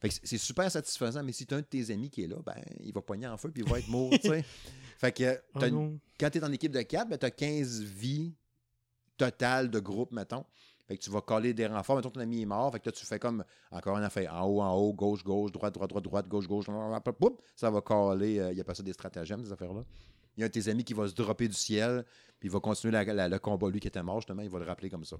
Fait 0.00 0.08
que 0.10 0.14
c'est- 0.22 0.38
super 0.38 0.70
satisfaisant, 0.70 1.24
mais 1.24 1.32
si 1.32 1.46
tu 1.46 1.54
as 1.54 1.56
un 1.56 1.60
de 1.60 1.66
tes 1.66 1.90
amis 1.90 2.10
qui 2.10 2.22
est 2.22 2.26
là, 2.28 2.36
ben, 2.44 2.54
il 2.84 2.92
va 2.92 3.00
pogner 3.00 3.26
en 3.26 3.36
feu 3.36 3.50
puis 3.50 3.62
il 3.64 3.68
va 3.68 3.78
être 3.80 3.88
mort, 3.88 4.10
tu 4.10 4.28
sais. 4.28 4.44
Fait 4.98 5.10
que 5.12 5.40
t'as 5.58 5.68
une- 5.68 5.74
non. 5.74 5.98
quand 6.20 6.30
tu 6.30 6.38
es 6.38 6.44
en 6.44 6.52
équipe 6.52 6.70
de 6.72 6.82
4, 6.82 7.08
ben, 7.08 7.16
tu 7.18 7.26
as 7.26 7.30
15 7.30 7.80
vies 7.82 8.34
totales 9.16 9.70
de 9.70 9.80
groupe, 9.80 10.12
mettons. 10.12 10.44
Fait 10.88 10.96
que 10.96 11.02
tu 11.02 11.10
vas 11.10 11.20
coller 11.20 11.52
des 11.52 11.66
renforts. 11.66 11.96
Mettons, 11.96 12.08
ton 12.10 12.20
ami 12.20 12.40
est 12.42 12.46
mort. 12.46 12.72
Fait 12.72 12.80
que 12.80 12.88
là, 12.88 12.92
tu 12.92 13.04
fais 13.04 13.18
comme 13.18 13.44
encore 13.70 13.98
une 13.98 14.04
affaire. 14.04 14.34
En 14.34 14.46
haut, 14.46 14.62
en 14.62 14.74
haut, 14.74 14.94
gauche, 14.94 15.22
gauche, 15.22 15.52
droite, 15.52 15.74
droite, 15.74 15.90
droite, 15.90 16.04
droite, 16.04 16.28
gauche, 16.28 16.48
gauche. 16.48 16.64
Ça 17.54 17.70
va 17.70 17.80
coller. 17.82 18.38
euh, 18.38 18.52
il 18.52 18.56
y 18.56 18.60
a 18.60 18.64
pas 18.64 18.74
ça 18.74 18.82
des 18.82 18.94
stratagèmes, 18.94 19.44
ces 19.44 19.52
affaires-là. 19.52 19.84
Il 20.36 20.40
y 20.40 20.44
a 20.44 20.46
un 20.46 20.48
de 20.48 20.52
tes 20.52 20.66
amis 20.68 20.84
qui 20.84 20.94
va 20.94 21.06
se 21.06 21.14
dropper 21.14 21.46
du 21.46 21.54
ciel. 21.54 22.04
Puis 22.40 22.48
il 22.48 22.50
va 22.50 22.58
continuer 22.60 22.92
le 23.04 23.38
combat. 23.38 23.68
Lui 23.68 23.80
qui 23.80 23.88
était 23.88 24.02
mort, 24.02 24.20
justement, 24.20 24.40
il 24.40 24.48
va 24.48 24.58
le 24.58 24.64
rappeler 24.64 24.88
comme 24.88 25.04
ça. 25.04 25.18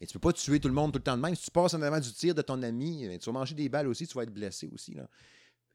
Et 0.00 0.06
tu 0.06 0.14
peux 0.14 0.18
pas 0.20 0.32
tuer 0.32 0.58
tout 0.58 0.68
le 0.68 0.74
monde 0.74 0.92
tout 0.92 0.98
le 0.98 1.04
temps 1.04 1.16
de 1.16 1.22
même. 1.22 1.34
Si 1.34 1.44
tu 1.44 1.50
passes 1.50 1.74
en 1.74 1.82
avant 1.82 2.00
du 2.00 2.10
tir 2.12 2.34
de 2.34 2.42
ton 2.42 2.60
ami, 2.62 3.06
euh, 3.06 3.18
tu 3.18 3.26
vas 3.26 3.32
manger 3.38 3.54
des 3.54 3.68
balles 3.68 3.86
aussi, 3.86 4.06
tu 4.06 4.14
vas 4.14 4.22
être 4.22 4.32
blessé 4.32 4.68
aussi. 4.72 4.94
Là. 4.94 5.06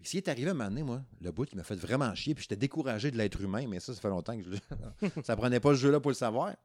Que 0.01 0.07
S'il 0.07 0.17
est 0.17 0.27
arrivé 0.29 0.47
à 0.47 0.51
un 0.51 0.53
moment 0.55 0.69
donné, 0.69 0.83
moi, 0.83 1.01
le 1.21 1.31
bout 1.31 1.45
qui 1.45 1.55
m'a 1.55 1.63
fait 1.63 1.75
vraiment 1.75 2.13
chier, 2.15 2.33
puis 2.35 2.43
j'étais 2.43 2.55
découragé 2.55 3.11
de 3.11 3.17
l'être 3.17 3.39
humain, 3.39 3.65
mais 3.67 3.79
ça, 3.79 3.93
ça 3.93 4.01
fait 4.01 4.09
longtemps 4.09 4.35
que 4.37 4.43
je 4.43 5.21
ça 5.23 5.35
prenait 5.35 5.59
pas 5.59 5.75
ce 5.75 5.79
jeu-là 5.79 5.99
pour 5.99 6.11
le 6.11 6.15
savoir. 6.15 6.55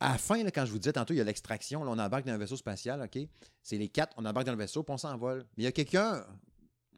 À 0.00 0.12
la 0.12 0.18
fin, 0.18 0.42
là, 0.42 0.50
quand 0.50 0.66
je 0.66 0.72
vous 0.72 0.78
disais 0.78 0.92
tantôt, 0.92 1.14
il 1.14 1.18
y 1.18 1.20
a 1.20 1.24
l'extraction, 1.24 1.84
là, 1.84 1.90
on 1.90 1.98
embarque 1.98 2.26
dans 2.26 2.32
un 2.32 2.38
vaisseau 2.38 2.56
spatial, 2.56 3.00
OK? 3.00 3.18
C'est 3.62 3.78
les 3.78 3.88
quatre, 3.88 4.12
on 4.16 4.24
embarque 4.24 4.46
dans 4.46 4.52
le 4.52 4.58
vaisseau, 4.58 4.82
puis 4.82 4.92
on 4.92 4.98
s'envole. 4.98 5.46
Mais 5.56 5.62
il 5.62 5.64
y 5.64 5.68
a 5.68 5.72
quelqu'un 5.72 6.24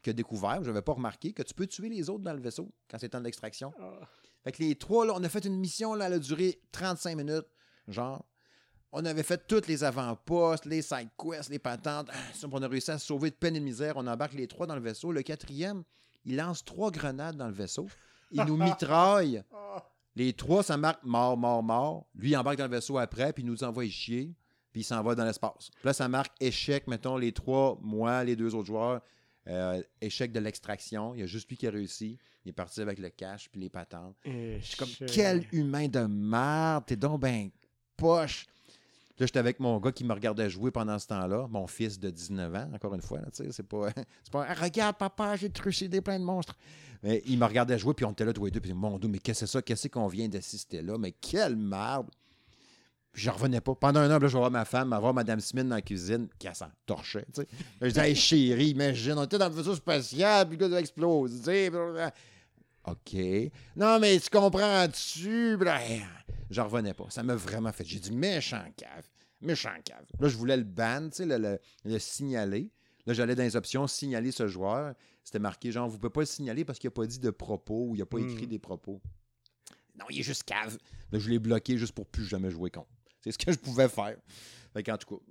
qui 0.01 0.09
a 0.09 0.13
découvert, 0.13 0.63
je 0.63 0.67
n'avais 0.67 0.81
pas 0.81 0.93
remarqué, 0.93 1.31
que 1.33 1.43
tu 1.43 1.53
peux 1.53 1.67
tuer 1.67 1.89
les 1.89 2.09
autres 2.09 2.23
dans 2.23 2.33
le 2.33 2.41
vaisseau 2.41 2.71
quand 2.89 2.97
c'est 2.97 3.09
temps 3.09 3.19
de 3.19 3.25
l'extraction. 3.25 3.71
Ah. 3.79 3.99
Fait 4.43 4.51
que 4.51 4.63
les 4.63 4.75
trois, 4.75 5.05
là, 5.05 5.13
on 5.15 5.23
a 5.23 5.29
fait 5.29 5.45
une 5.45 5.57
mission, 5.57 5.93
là, 5.93 6.07
elle 6.07 6.13
a 6.13 6.19
duré 6.19 6.61
35 6.71 7.15
minutes, 7.15 7.47
genre. 7.87 8.25
On 8.93 9.03
avait 9.05 9.23
fait 9.23 9.45
toutes 9.47 9.67
les 9.67 9.83
avant-postes, 9.83 10.65
les 10.65 10.81
side 10.81 11.09
quests, 11.17 11.49
les 11.49 11.59
patentes. 11.59 12.09
Ah, 12.11 12.47
On 12.49 12.61
a 12.61 12.67
réussi 12.67 12.91
à 12.91 12.97
se 12.97 13.05
sauver 13.05 13.29
de 13.29 13.35
peine 13.35 13.55
et 13.55 13.59
de 13.59 13.65
misère. 13.65 13.97
On 13.97 14.07
embarque 14.07 14.33
les 14.33 14.47
trois 14.47 14.65
dans 14.65 14.75
le 14.75 14.81
vaisseau. 14.81 15.11
Le 15.11 15.21
quatrième, 15.23 15.83
il 16.23 16.37
lance 16.37 16.63
trois 16.63 16.89
grenades 16.89 17.35
dans 17.35 17.47
le 17.47 17.53
vaisseau. 17.53 17.87
Il 18.31 18.43
nous 18.45 18.55
mitraille. 18.63 19.43
Les 20.17 20.33
trois, 20.33 20.63
ça 20.63 20.77
marque 20.77 21.03
mort, 21.03 21.37
mort, 21.37 21.61
mort. 21.61 22.07
Lui, 22.15 22.31
il 22.31 22.37
embarque 22.37 22.57
dans 22.57 22.65
le 22.65 22.71
vaisseau 22.71 22.97
après, 22.97 23.31
puis 23.33 23.43
il 23.43 23.45
nous 23.45 23.63
envoie 23.63 23.87
chier, 23.87 24.33
puis 24.71 24.81
il 24.81 24.83
s'en 24.83 25.03
va 25.03 25.13
dans 25.13 25.23
l'espace. 25.23 25.69
Puis 25.69 25.85
là, 25.85 25.93
ça 25.93 26.09
marque 26.09 26.33
échec, 26.41 26.87
mettons, 26.87 27.17
les 27.17 27.31
trois, 27.31 27.77
moi, 27.83 28.23
les 28.23 28.35
deux 28.35 28.55
autres 28.55 28.65
joueurs, 28.65 29.01
euh, 29.45 29.79
échec 30.01 30.31
de 30.31 30.39
l'extraction. 30.39 31.13
Il 31.13 31.19
y 31.19 31.23
a 31.23 31.27
juste 31.27 31.47
lui 31.49 31.55
qui 31.55 31.67
a 31.67 31.69
réussi. 31.69 32.17
Il 32.43 32.49
est 32.49 32.53
parti 32.53 32.81
avec 32.81 32.97
le 32.97 33.09
cash, 33.09 33.47
puis 33.51 33.61
les 33.61 33.69
patentes. 33.69 34.15
Je 34.25 34.57
suis 34.59 34.77
comme, 34.77 34.89
quel 35.07 35.45
humain 35.51 35.87
de 35.87 35.99
merde, 35.99 36.85
t'es 36.87 36.95
donc 36.95 37.21
ben 37.21 37.51
poche. 37.95 38.47
Là, 39.19 39.25
j'étais 39.25 39.39
avec 39.39 39.59
mon 39.59 39.79
gars 39.79 39.91
qui 39.91 40.03
me 40.03 40.13
regardait 40.13 40.49
jouer 40.49 40.69
pendant 40.69 40.99
ce 40.99 41.07
temps-là, 41.07 41.47
mon 41.49 41.65
fils 41.65 41.99
de 41.99 42.11
19 42.11 42.53
ans, 42.55 42.69
encore 42.73 42.93
une 42.93 43.01
fois, 43.01 43.19
c'est 43.31 43.63
pas, 43.63 43.89
pas, 44.31 44.45
Ah, 44.47 44.53
regarde 44.53 44.95
papa, 44.97 45.35
j'ai 45.35 45.49
trucidé 45.49 46.01
plein 46.01 46.19
de 46.19 46.23
monstres. 46.23 46.55
Mais 47.01 47.23
il 47.25 47.37
me 47.37 47.45
regardait 47.45 47.77
jouer, 47.79 47.93
puis 47.93 48.05
on 48.05 48.11
était 48.11 48.25
là 48.25 48.33
tous 48.33 48.45
les 48.45 48.51
deux, 48.51 48.59
puis 48.59 48.73
mon 48.73 48.97
Dieu, 48.99 49.09
mais 49.09 49.19
qu'est-ce 49.19 49.41
que 49.41 49.45
c'est 49.47 49.51
ça, 49.51 49.61
qu'est-ce 49.61 49.87
qu'on 49.87 50.07
vient 50.07 50.27
d'assister 50.27 50.81
là, 50.81 50.97
mais 50.97 51.11
quelle 51.13 51.55
merde. 51.55 52.09
Je 53.13 53.31
revenais 53.31 53.61
pas. 53.61 53.73
Pendant 53.73 54.01
un 54.01 54.15
an, 54.15 54.19
là, 54.19 54.27
je 54.27 54.33
vais 54.33 54.37
voir 54.39 54.51
ma 54.51 54.65
femme, 54.65 54.89
voir 54.89 55.11
Madame 55.11 55.39
Smith 55.39 55.67
dans 55.67 55.73
la 55.75 55.81
cuisine, 55.81 56.27
qui 56.37 56.47
s'en 56.53 56.67
torchait. 56.85 57.25
Je 57.81 57.87
disais, 57.87 58.13
chérie, 58.13 58.69
imagine, 58.69 59.13
on 59.17 59.23
était 59.23 59.39
dans 59.39 59.49
le 59.49 59.55
vaisseau 59.55 59.73
spatial, 59.73 60.47
puis 60.47 60.55
le 60.57 60.67
gars 60.67 60.81
blablabla. 60.95 62.13
OK. 62.85 63.17
Non, 63.75 63.99
mais 63.99 64.19
tu 64.19 64.29
comprends-tu? 64.29 65.57
J'en 66.49 66.65
revenais 66.65 66.93
pas. 66.93 67.05
Ça 67.09 67.23
m'a 67.23 67.35
vraiment 67.35 67.71
fait. 67.71 67.83
J'ai 67.85 67.99
dit, 67.99 68.11
méchant 68.11 68.63
cave. 68.75 69.07
Méchant 69.41 69.73
cave. 69.83 70.05
Là, 70.19 70.27
je 70.27 70.37
voulais 70.37 70.57
le 70.57 70.63
ban, 70.63 71.09
tu 71.09 71.17
sais, 71.17 71.25
le, 71.25 71.37
le- 71.37 71.59
le 71.85 71.99
signaler. 71.99 72.71
Là, 73.05 73.13
j'allais 73.13 73.35
dans 73.35 73.43
les 73.43 73.55
options, 73.55 73.85
signaler 73.87 74.31
ce 74.31 74.47
joueur. 74.47 74.93
C'était 75.23 75.39
marqué, 75.39 75.71
genre, 75.71 75.87
vous 75.87 75.95
ne 75.95 75.99
pouvez 76.01 76.11
pas 76.11 76.21
le 76.21 76.25
signaler 76.25 76.65
parce 76.65 76.79
qu'il 76.79 76.87
n'a 76.87 76.91
pas 76.93 77.05
dit 77.05 77.19
de 77.19 77.29
propos 77.29 77.87
ou 77.89 77.95
il 77.95 77.99
n'a 77.99 78.05
pas 78.05 78.17
Hmm. 78.17 78.29
écrit 78.29 78.47
des 78.47 78.59
propos. 78.59 79.01
Non, 79.99 80.05
il 80.09 80.19
est 80.19 80.23
juste 80.23 80.43
cave. 80.43 80.77
Là, 81.11 81.19
je 81.19 81.29
l'ai 81.29 81.39
bloqué 81.39 81.77
juste 81.77 81.93
pour 81.93 82.05
plus 82.05 82.25
jamais 82.25 82.49
jouer 82.51 82.69
contre. 82.69 82.89
C'est 83.23 83.31
ce 83.31 83.37
que 83.37 83.51
je 83.51 83.57
pouvais 83.57 83.89
faire. 83.89 84.17
Fait 84.73 84.83
qu'en 84.83 84.97
tout 84.97 85.17
cas, 85.17 85.23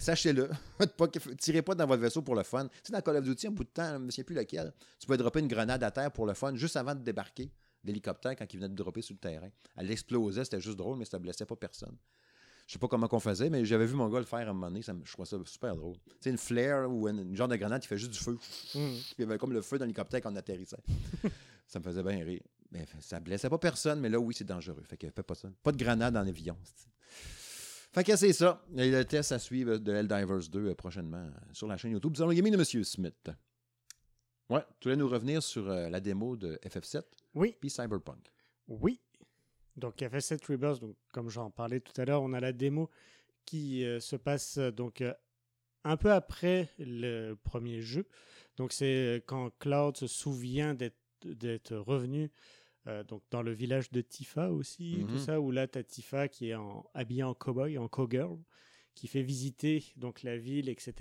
sachez-le, 0.00 0.50
tirez 1.38 1.62
pas 1.62 1.74
dans 1.74 1.86
votre 1.86 2.02
vaisseau 2.02 2.22
pour 2.22 2.34
le 2.34 2.42
fun. 2.42 2.66
Tu 2.68 2.74
sais, 2.84 2.92
dans 2.92 3.00
Call 3.00 3.16
of 3.16 3.24
Duty, 3.24 3.46
un 3.46 3.50
bout 3.50 3.64
de 3.64 3.68
temps, 3.70 3.88
je 3.88 3.94
ne 3.94 3.98
me 3.98 4.10
souviens 4.10 4.24
plus 4.24 4.34
lequel, 4.36 4.72
tu 4.98 5.06
pouvais 5.06 5.16
dropper 5.18 5.40
une 5.40 5.48
grenade 5.48 5.82
à 5.82 5.90
terre 5.90 6.10
pour 6.12 6.26
le 6.26 6.34
fun 6.34 6.54
juste 6.56 6.76
avant 6.76 6.94
de 6.94 7.00
débarquer 7.00 7.50
d'hélicoptère 7.84 8.36
quand 8.36 8.52
il 8.52 8.56
venait 8.56 8.68
de 8.68 8.74
dropper 8.74 9.02
sur 9.02 9.14
le 9.14 9.18
terrain. 9.18 9.48
Elle 9.76 9.90
explosait, 9.90 10.44
c'était 10.44 10.60
juste 10.60 10.76
drôle, 10.76 10.98
mais 10.98 11.04
ça 11.04 11.18
ne 11.18 11.22
blessait 11.22 11.46
pas 11.46 11.56
personne. 11.56 11.96
Je 12.66 12.74
sais 12.74 12.78
pas 12.78 12.88
comment 12.88 13.08
qu'on 13.08 13.20
faisait, 13.20 13.50
mais 13.50 13.64
j'avais 13.64 13.86
vu 13.86 13.94
mon 13.94 14.08
gars 14.08 14.20
le 14.20 14.24
faire 14.24 14.38
à 14.40 14.42
un 14.50 14.52
moment 14.52 14.68
donné, 14.68 14.82
ça 14.82 14.94
je 15.04 15.12
trouvais 15.12 15.26
ça 15.26 15.36
super 15.44 15.74
drôle. 15.76 15.96
Sais, 16.20 16.30
une 16.30 16.38
flare 16.38 16.88
ou 16.90 17.08
une, 17.08 17.18
une 17.18 17.36
genre 17.36 17.48
de 17.48 17.56
grenade 17.56 17.82
qui 17.82 17.88
fait 17.88 17.98
juste 17.98 18.12
du 18.12 18.18
feu. 18.18 18.38
Puis 18.72 18.80
il 19.18 19.20
y 19.20 19.22
avait 19.24 19.36
comme 19.38 19.52
le 19.52 19.62
feu 19.62 19.78
dans 19.78 19.84
l'hélicoptère 19.84 20.20
quand 20.20 20.32
on 20.32 20.36
atterrissait. 20.36 20.76
ça 21.66 21.80
me 21.80 21.84
faisait 21.84 22.02
bien 22.02 22.24
rire. 22.24 22.42
Mais 22.70 22.86
ça 23.00 23.20
blessait 23.20 23.50
pas 23.50 23.58
personne, 23.58 24.00
mais 24.00 24.08
là, 24.08 24.18
oui, 24.18 24.32
c'est 24.34 24.44
dangereux. 24.44 24.82
Fait 24.88 24.96
que 24.96 25.10
fais 25.10 25.22
pas 25.22 25.34
ça. 25.34 25.48
Pas 25.62 25.72
de 25.72 25.76
grenade 25.76 26.14
l'avion. 26.14 26.56
c'est- 26.64 26.88
Fait 27.92 28.04
que 28.04 28.16
c'est 28.16 28.32
ça. 28.32 28.64
Et 28.76 28.90
le 28.90 29.04
test 29.04 29.32
à 29.32 29.38
suivre 29.38 29.76
de 29.76 29.92
Helldivers 29.92 30.48
2 30.48 30.68
euh, 30.68 30.74
prochainement 30.74 31.18
euh, 31.26 31.30
sur 31.52 31.66
la 31.66 31.76
chaîne 31.76 31.90
YouTube. 31.90 32.14
Nous 32.16 32.22
allons 32.22 32.32
gaming 32.32 32.54
de 32.54 32.58
M. 32.58 32.84
Smith. 32.84 33.30
Ouais, 34.48 34.64
tu 34.80 34.88
voulais 34.88 34.96
nous 34.96 35.08
revenir 35.08 35.42
sur 35.42 35.68
euh, 35.68 35.88
la 35.90 36.00
démo 36.00 36.36
de 36.36 36.58
FF7 36.64 37.02
Oui, 37.34 37.56
puis 37.60 37.70
Cyberpunk. 37.70 38.30
oui. 38.68 39.00
Donc, 39.74 40.00
FS7 40.00 40.44
Rebirth, 40.52 40.80
donc, 40.80 40.96
comme 41.14 41.30
j'en 41.30 41.50
parlais 41.50 41.80
tout 41.80 41.98
à 41.98 42.04
l'heure, 42.04 42.20
on 42.22 42.34
a 42.34 42.40
la 42.40 42.52
démo 42.52 42.90
qui 43.46 43.84
euh, 43.86 44.00
se 44.00 44.16
passe 44.16 44.58
euh, 44.58 44.70
donc 44.70 45.00
euh, 45.00 45.14
un 45.84 45.96
peu 45.96 46.12
après 46.12 46.68
le 46.78 47.32
premier 47.34 47.80
jeu. 47.80 48.06
Donc, 48.58 48.72
c'est 48.74 49.24
quand 49.26 49.48
Cloud 49.58 49.96
se 49.96 50.06
souvient 50.06 50.74
d'être 50.74 51.74
revenu 51.76 52.30
euh, 52.86 53.02
donc 53.04 53.22
dans 53.30 53.40
le 53.42 53.52
village 53.52 53.90
de 53.92 54.02
Tifa 54.02 54.50
aussi, 54.50 55.06
tout 55.08 55.14
Mhm. 55.14 55.18
ça, 55.20 55.40
où 55.40 55.50
là, 55.52 55.66
tu 55.66 55.78
as 55.78 55.84
Tifa 55.84 56.28
qui 56.28 56.50
est 56.50 56.54
en, 56.54 56.84
habillée 56.92 57.22
en 57.22 57.32
cowboy, 57.32 57.78
en 57.78 57.88
cowgirl, 57.88 58.38
qui 58.94 59.06
fait 59.08 59.22
visiter 59.22 59.84
donc 59.96 60.22
la 60.22 60.36
ville, 60.36 60.68
etc. 60.68 60.92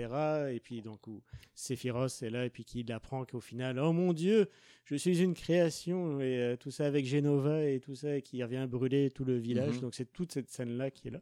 Et 0.53 0.59
puis, 0.59 0.81
donc, 0.81 1.05
où 1.07 1.21
Sephiroth 1.55 2.21
est 2.23 2.29
là, 2.29 2.45
et 2.45 2.49
puis 2.49 2.63
qui 2.63 2.85
apprend 2.91 3.25
qu'au 3.25 3.39
final, 3.41 3.79
oh 3.79 3.91
mon 3.93 4.13
Dieu, 4.13 4.49
je 4.85 4.95
suis 4.95 5.21
une 5.21 5.33
création, 5.33 6.19
et 6.21 6.37
euh, 6.39 6.55
tout 6.55 6.71
ça 6.71 6.85
avec 6.85 7.05
Genova 7.05 7.65
et 7.69 7.79
tout 7.79 7.95
ça, 7.95 8.15
et 8.17 8.21
qui 8.21 8.41
revient 8.43 8.65
brûler 8.69 9.11
tout 9.11 9.25
le 9.25 9.37
village. 9.37 9.75
Mhm. 9.75 9.81
Donc, 9.81 9.95
c'est 9.95 10.11
toute 10.11 10.31
cette 10.31 10.49
scène-là 10.49 10.89
qui 10.91 11.09
est 11.09 11.11
là. 11.11 11.21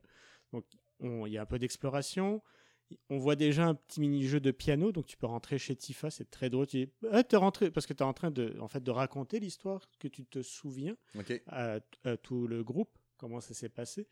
Donc, 0.54 0.66
on- 1.00 1.26
il 1.26 1.34
y 1.34 1.38
a 1.38 1.42
un 1.42 1.46
peu 1.46 1.58
d'exploration. 1.60 2.42
On 3.10 3.18
voit 3.18 3.36
déjà 3.36 3.68
un 3.68 3.76
petit 3.76 4.00
mini-jeu 4.00 4.40
de 4.40 4.50
piano, 4.52 4.92
donc 4.92 5.06
tu 5.06 5.16
peux 5.16 5.28
rentrer 5.28 5.60
chez 5.60 5.76
Tifa, 5.76 6.10
c'est 6.10 6.30
très 6.32 6.50
drôle. 6.50 6.66
Tu 6.66 6.86
dis, 6.86 6.92
ah, 7.12 7.24
t'es 7.24 7.36
rentré, 7.38 7.70
parce 7.70 7.86
que 7.86 7.94
tu 7.94 8.00
es 8.02 8.06
en 8.06 8.14
train 8.14 8.32
de, 8.32 8.56
en 8.60 8.68
fait, 8.68 8.84
de 8.84 8.90
raconter 8.92 9.40
l'histoire 9.40 9.88
que 10.00 10.08
tu 10.08 10.26
te 10.26 10.42
souviens 10.42 10.96
à 11.48 11.80
tout 12.18 12.48
le 12.48 12.64
groupe, 12.64 12.90
comment 13.18 13.42
ça 13.42 13.54
s'est 13.54 13.70
passé. 13.70 14.08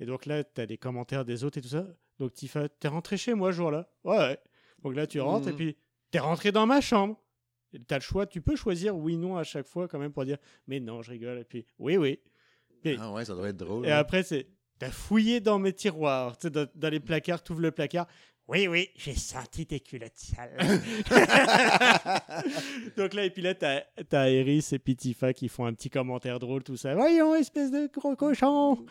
Et 0.00 0.06
donc 0.06 0.26
là, 0.26 0.42
tu 0.44 0.60
as 0.60 0.66
des 0.66 0.78
commentaires 0.78 1.24
des 1.24 1.44
autres 1.44 1.58
et 1.58 1.60
tout 1.60 1.68
ça. 1.68 1.86
Donc 2.18 2.32
Tifa, 2.34 2.68
t'es 2.68 2.88
rentré 2.88 3.16
chez 3.16 3.34
moi 3.34 3.52
ce 3.52 3.56
jour-là 3.56 3.88
Ouais. 4.04 4.38
Donc 4.82 4.94
là, 4.94 5.06
tu 5.06 5.20
rentres 5.20 5.48
et 5.48 5.52
Mhm. 5.52 5.56
puis 5.56 5.76
t'es 6.10 6.18
rentré 6.18 6.50
dans 6.52 6.66
ma 6.66 6.80
chambre. 6.80 7.18
Tu 7.72 7.80
as 7.94 7.96
le 7.98 8.02
choix, 8.02 8.26
tu 8.26 8.40
peux 8.42 8.56
choisir 8.56 8.96
oui, 8.96 9.16
non 9.16 9.36
à 9.36 9.44
chaque 9.44 9.66
fois 9.66 9.88
quand 9.88 9.98
même 9.98 10.12
pour 10.12 10.24
dire 10.24 10.38
mais 10.66 10.78
non, 10.80 11.02
je 11.02 11.10
rigole. 11.10 11.38
Et 11.38 11.44
puis 11.44 11.64
oui, 11.78 11.96
oui. 11.96 12.20
Et, 12.84 12.96
Ah 12.98 13.12
ouais, 13.12 13.24
ça 13.24 13.34
doit 13.34 13.48
être 13.48 13.56
drôle. 13.56 13.86
et 13.86 13.90
après, 13.90 14.22
c'est 14.22 14.48
t'as 14.78 14.90
fouillé 14.90 15.40
dans 15.40 15.58
mes 15.60 15.72
tiroirs, 15.72 16.36
dans, 16.42 16.66
dans 16.74 16.88
les 16.90 16.98
placards, 17.00 17.42
tu 17.42 17.52
ouvres 17.52 17.60
le 17.62 17.70
placard. 17.70 18.06
Oui, 18.48 18.66
oui, 18.68 18.88
j'ai 18.96 19.14
senti 19.14 19.66
tes 19.66 19.80
culottes 19.80 20.16
sales. 20.16 20.56
Donc 22.96 23.14
là, 23.14 23.24
et 23.24 23.30
puis 23.30 23.42
là, 23.42 23.54
t'as 23.54 23.82
as 24.12 24.30
Eris 24.30 24.66
et 24.72 24.78
puis 24.78 24.96
Tifa 24.96 25.32
qui 25.32 25.48
font 25.48 25.64
un 25.64 25.72
petit 25.72 25.90
commentaire 25.90 26.38
drôle, 26.38 26.62
tout 26.62 26.76
ça. 26.76 26.94
Voyons, 26.94 27.34
espèce 27.34 27.70
de 27.70 27.88
gros 27.92 28.16
cochon 28.16 28.84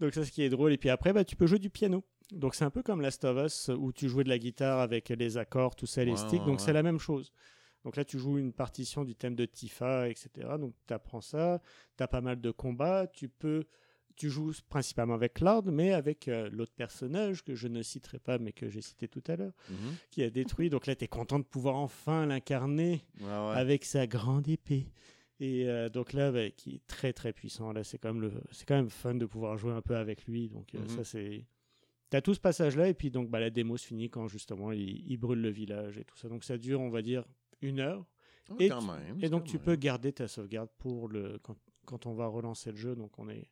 Donc 0.00 0.14
ça, 0.14 0.24
ce 0.24 0.30
qui 0.30 0.42
est 0.42 0.48
drôle. 0.48 0.72
Et 0.72 0.78
puis 0.78 0.88
après, 0.88 1.12
bah, 1.12 1.24
tu 1.24 1.36
peux 1.36 1.46
jouer 1.46 1.58
du 1.58 1.70
piano. 1.70 2.04
Donc 2.30 2.54
c'est 2.54 2.64
un 2.64 2.70
peu 2.70 2.82
comme 2.82 3.02
Last 3.02 3.24
of 3.24 3.44
Us 3.44 3.70
où 3.76 3.92
tu 3.92 4.08
jouais 4.08 4.24
de 4.24 4.30
la 4.30 4.38
guitare 4.38 4.80
avec 4.80 5.10
les 5.10 5.36
accords, 5.36 5.76
tout 5.76 5.86
ça, 5.86 6.04
les 6.04 6.12
Ouais, 6.12 6.16
sticks. 6.16 6.40
ouais, 6.40 6.46
Donc 6.46 6.58
ouais. 6.60 6.64
c'est 6.64 6.72
la 6.72 6.82
même 6.82 6.98
chose. 6.98 7.32
Donc 7.84 7.96
là, 7.96 8.04
tu 8.04 8.18
joues 8.18 8.38
une 8.38 8.52
partition 8.52 9.04
du 9.04 9.16
thème 9.16 9.34
de 9.34 9.44
Tifa, 9.44 10.08
etc. 10.08 10.30
Donc 10.58 10.72
tu 10.86 10.94
apprends 10.94 11.20
ça. 11.20 11.60
Tu 11.96 12.02
as 12.04 12.08
pas 12.08 12.20
mal 12.20 12.40
de 12.40 12.50
combats. 12.50 13.06
Tu 13.12 13.28
peux... 13.28 13.64
Tu 14.16 14.30
joues 14.30 14.52
principalement 14.68 15.14
avec 15.14 15.34
Cloud, 15.34 15.66
mais 15.72 15.92
avec 15.92 16.28
euh, 16.28 16.48
l'autre 16.50 16.72
personnage 16.74 17.42
que 17.44 17.54
je 17.54 17.68
ne 17.68 17.82
citerai 17.82 18.18
pas, 18.18 18.38
mais 18.38 18.52
que 18.52 18.68
j'ai 18.68 18.80
cité 18.82 19.08
tout 19.08 19.22
à 19.26 19.36
l'heure, 19.36 19.52
Mhm. 19.70 19.94
qui 20.10 20.22
a 20.22 20.30
détruit. 20.30 20.70
Donc 20.70 20.86
là, 20.86 20.94
tu 20.94 21.04
es 21.04 21.08
content 21.08 21.38
de 21.38 21.44
pouvoir 21.44 21.76
enfin 21.76 22.26
l'incarner 22.26 23.04
Ouais, 23.20 23.26
ouais. 23.26 23.30
avec 23.56 23.84
sa 23.84 24.06
grande 24.06 24.48
épée. 24.48 24.86
Et 25.40 25.68
euh, 25.68 25.88
donc 25.88 26.12
là, 26.12 26.30
bah, 26.30 26.50
qui 26.50 26.76
est 26.76 26.86
très 26.86 27.12
très 27.12 27.32
puissant. 27.32 27.72
Là, 27.72 27.82
c'est 27.84 27.98
quand 27.98 28.12
même 28.12 28.22
le, 28.22 28.32
c'est 28.52 28.64
quand 28.66 28.76
même 28.76 28.90
fun 28.90 29.14
de 29.14 29.26
pouvoir 29.26 29.56
jouer 29.56 29.72
un 29.72 29.82
peu 29.82 29.96
avec 29.96 30.26
lui. 30.26 30.48
Donc 30.48 30.74
euh, 30.74 30.80
Mhm. 30.80 30.88
ça 30.88 31.04
c'est. 31.04 31.44
T'as 32.10 32.20
tout 32.20 32.34
ce 32.34 32.40
passage-là 32.40 32.88
et 32.88 32.94
puis 32.94 33.10
donc 33.10 33.30
bah, 33.30 33.40
la 33.40 33.48
démo 33.48 33.76
se 33.78 33.86
finit 33.86 34.10
quand 34.10 34.28
justement 34.28 34.70
il, 34.70 35.02
il 35.10 35.16
brûle 35.16 35.40
le 35.40 35.48
village 35.48 35.96
et 35.98 36.04
tout 36.04 36.16
ça. 36.18 36.28
Donc 36.28 36.44
ça 36.44 36.58
dure, 36.58 36.80
on 36.80 36.90
va 36.90 37.00
dire, 37.02 37.24
une 37.62 37.80
heure. 37.80 38.04
Ah, 38.50 38.54
et 38.60 38.68
même, 38.68 39.30
donc 39.30 39.44
tu 39.44 39.56
même. 39.56 39.64
peux 39.64 39.76
garder 39.76 40.12
ta 40.12 40.28
sauvegarde 40.28 40.68
pour 40.78 41.08
le 41.08 41.38
quand, 41.42 41.56
quand 41.86 42.04
on 42.06 42.12
va 42.12 42.26
relancer 42.26 42.70
le 42.70 42.76
jeu. 42.76 42.94
Donc 42.94 43.18
on 43.18 43.28
est, 43.30 43.48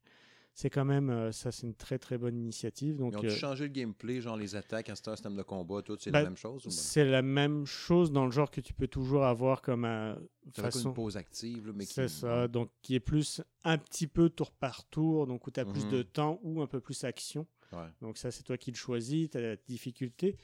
c'est 0.61 0.71
quand 0.71 0.85
même 0.85 1.09
euh, 1.11 1.33
ça, 1.33 1.51
c'est 1.53 1.67
une 1.67 1.75
très 1.75 1.99
très 1.99 2.19
bonne 2.19 2.37
initiative. 2.37 2.97
Donc 2.97 3.15
Ils 3.15 3.19
ont 3.19 3.25
euh, 3.25 3.31
changé 3.31 3.65
le 3.65 3.71
gameplay, 3.71 4.21
genre 4.21 4.37
les 4.37 4.55
attaques, 4.57 4.91
un 4.91 4.95
système 4.95 5.37
de 5.37 5.43
combat, 5.43 5.81
tout, 5.83 5.97
c'est 5.99 6.11
Bah, 6.11 6.19
la 6.21 6.25
même 6.25 6.37
chose? 6.37 6.67
ou 6.67 6.69
ben? 6.69 6.75
c'est 6.75 7.05
la 7.05 7.23
même 7.23 7.65
chose 7.67 8.13
dans 8.13 8.25
le 8.27 8.31
genre 8.31 8.51
que 8.51 8.61
tu 8.61 8.75
peux 8.75 8.89
toujours 8.89 9.25
avoir 9.25 9.63
comme 9.63 9.85
un 9.85 10.19
C'est 10.47 10.57
comme 10.63 10.65
façon. 10.71 10.89
une 10.91 10.95
pause 10.95 11.17
active, 11.17 11.67
là, 11.69 11.73
mais 11.75 11.87
qui... 11.87 11.95
C'est 11.95 12.09
ça, 12.09 12.47
donc 12.49 12.71
qui 12.83 12.95
est 12.95 13.01
plus 13.01 13.41
un 13.65 13.79
petit 13.79 14.07
peu 14.07 14.29
tour 14.29 14.53
par 14.53 14.85
tour, 14.85 15.27
donc 15.27 15.47
où 15.47 15.51
tu 15.51 15.61
as 15.61 15.65
plus 15.65 15.85
Mhm. 15.87 15.91
de 15.93 16.03
temps 16.03 16.39
ou 16.43 16.61
un 16.61 16.67
peu 16.67 16.81
plus 16.81 17.03
action. 17.05 17.47
Ouais. 17.73 17.79
Donc 18.03 18.19
ça, 18.19 18.31
c'est 18.31 18.43
toi 18.43 18.59
qui 18.59 18.71
le 18.71 18.77
choisis, 18.77 19.31
tu 19.31 19.39
as 19.39 19.41
la 19.41 19.57
difficulté. 19.57 20.37